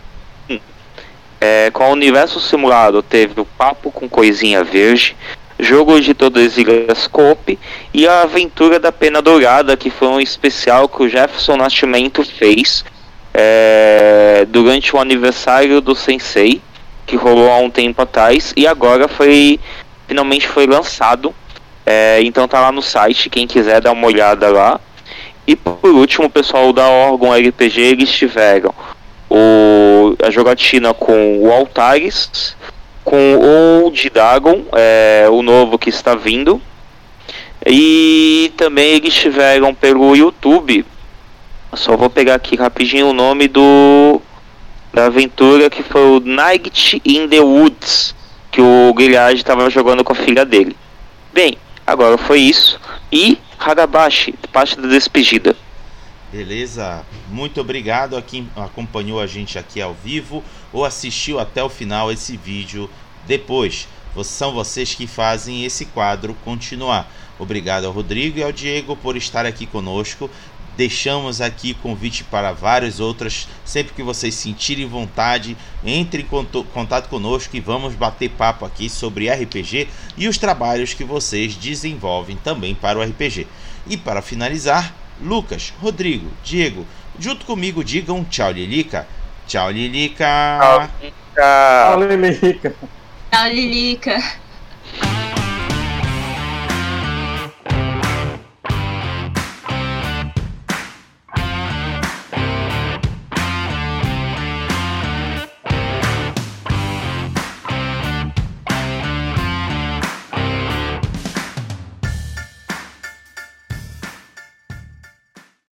É, 1.44 1.72
com 1.72 1.88
o 1.88 1.92
universo 1.92 2.38
simulado, 2.38 3.02
teve 3.02 3.40
o 3.40 3.44
Papo 3.44 3.90
com 3.90 4.08
Coisinha 4.08 4.62
Verde, 4.62 5.16
Jogo 5.58 6.00
de 6.00 6.14
Todas 6.14 6.54
as 6.88 7.08
Cope 7.08 7.58
e 7.92 8.06
a 8.06 8.22
Aventura 8.22 8.78
da 8.78 8.92
Pena 8.92 9.20
Dourada, 9.20 9.76
que 9.76 9.90
foi 9.90 10.06
um 10.06 10.20
especial 10.20 10.88
que 10.88 11.02
o 11.02 11.08
Jefferson 11.08 11.56
Nascimento 11.56 12.24
fez 12.24 12.84
é, 13.34 14.46
durante 14.50 14.94
o 14.94 15.00
aniversário 15.00 15.80
do 15.80 15.96
Sensei, 15.96 16.62
que 17.04 17.16
rolou 17.16 17.50
há 17.50 17.58
um 17.58 17.70
tempo 17.70 18.00
atrás, 18.00 18.52
e 18.56 18.64
agora 18.64 19.08
foi 19.08 19.58
finalmente 20.06 20.46
foi 20.46 20.68
lançado. 20.68 21.34
É, 21.84 22.22
então 22.22 22.46
tá 22.46 22.60
lá 22.60 22.70
no 22.70 22.82
site, 22.82 23.28
quem 23.28 23.48
quiser 23.48 23.80
dar 23.80 23.90
uma 23.90 24.06
olhada 24.06 24.48
lá. 24.48 24.80
E 25.44 25.56
por 25.56 25.90
último, 25.90 26.28
o 26.28 26.30
pessoal 26.30 26.72
da 26.72 26.88
órgão 26.88 27.32
RPG 27.32 27.80
eles 27.80 28.10
tiveram 28.12 28.72
o, 29.34 30.16
a 30.24 30.30
jogatina 30.30 30.92
com 30.92 31.38
o 31.38 31.50
Altares, 31.50 32.56
com 33.04 33.86
o 33.86 33.90
Didagon, 33.90 34.62
é, 34.72 35.26
o 35.30 35.42
novo 35.42 35.78
que 35.78 35.88
está 35.88 36.14
vindo. 36.14 36.60
E 37.64 38.52
também 38.56 38.94
eles 38.94 39.14
tiveram 39.14 39.74
pelo 39.74 40.16
YouTube 40.16 40.84
só 41.74 41.96
vou 41.96 42.10
pegar 42.10 42.34
aqui 42.34 42.54
rapidinho 42.54 43.08
o 43.08 43.12
nome 43.14 43.48
do 43.48 44.20
da 44.92 45.06
aventura 45.06 45.70
que 45.70 45.82
foi 45.82 46.02
o 46.02 46.20
Night 46.20 47.00
in 47.02 47.26
the 47.28 47.40
Woods, 47.40 48.14
que 48.50 48.60
o 48.60 48.92
Guilherme 48.92 49.38
estava 49.38 49.70
jogando 49.70 50.04
com 50.04 50.12
a 50.12 50.16
filha 50.16 50.44
dele. 50.44 50.76
Bem, 51.32 51.56
agora 51.86 52.18
foi 52.18 52.40
isso. 52.40 52.78
E 53.10 53.38
Hagabashi, 53.58 54.34
parte 54.52 54.78
da 54.78 54.86
despedida. 54.86 55.56
Beleza? 56.32 57.04
Muito 57.28 57.60
obrigado 57.60 58.16
a 58.16 58.22
quem 58.22 58.48
acompanhou 58.56 59.20
a 59.20 59.26
gente 59.26 59.58
aqui 59.58 59.82
ao 59.82 59.92
vivo 59.92 60.42
ou 60.72 60.82
assistiu 60.82 61.38
até 61.38 61.62
o 61.62 61.68
final 61.68 62.10
esse 62.10 62.38
vídeo 62.38 62.88
depois. 63.26 63.86
São 64.24 64.54
vocês 64.54 64.94
que 64.94 65.06
fazem 65.06 65.62
esse 65.62 65.84
quadro 65.84 66.34
continuar. 66.42 67.12
Obrigado 67.38 67.84
ao 67.84 67.92
Rodrigo 67.92 68.38
e 68.38 68.42
ao 68.42 68.50
Diego 68.50 68.96
por 68.96 69.14
estar 69.14 69.44
aqui 69.44 69.66
conosco. 69.66 70.30
Deixamos 70.74 71.42
aqui 71.42 71.74
convite 71.74 72.24
para 72.24 72.50
várias 72.50 72.98
outras. 72.98 73.46
Sempre 73.62 73.92
que 73.92 74.02
vocês 74.02 74.34
sentirem 74.34 74.86
vontade, 74.86 75.54
entre 75.84 76.22
em 76.22 76.26
contato 76.64 77.10
conosco 77.10 77.54
e 77.54 77.60
vamos 77.60 77.94
bater 77.94 78.30
papo 78.30 78.64
aqui 78.64 78.88
sobre 78.88 79.30
RPG 79.30 79.86
e 80.16 80.26
os 80.26 80.38
trabalhos 80.38 80.94
que 80.94 81.04
vocês 81.04 81.54
desenvolvem 81.56 82.38
também 82.38 82.74
para 82.74 82.98
o 82.98 83.02
RPG. 83.02 83.46
E 83.86 83.98
para 83.98 84.22
finalizar, 84.22 84.94
Lucas, 85.22 85.72
Rodrigo, 85.80 86.28
Diego. 86.44 86.86
Junto 87.18 87.44
comigo 87.44 87.84
digam 87.84 88.24
tchau, 88.24 88.50
Lilica. 88.50 89.06
Tchau, 89.46 89.70
Lilica. 89.70 90.58
Tchau, 90.58 90.90
Lilica. 91.00 91.16
Tchau, 91.34 92.00
Lilica. 92.00 92.74
Tchau, 93.30 93.48
Lilica. 93.48 94.42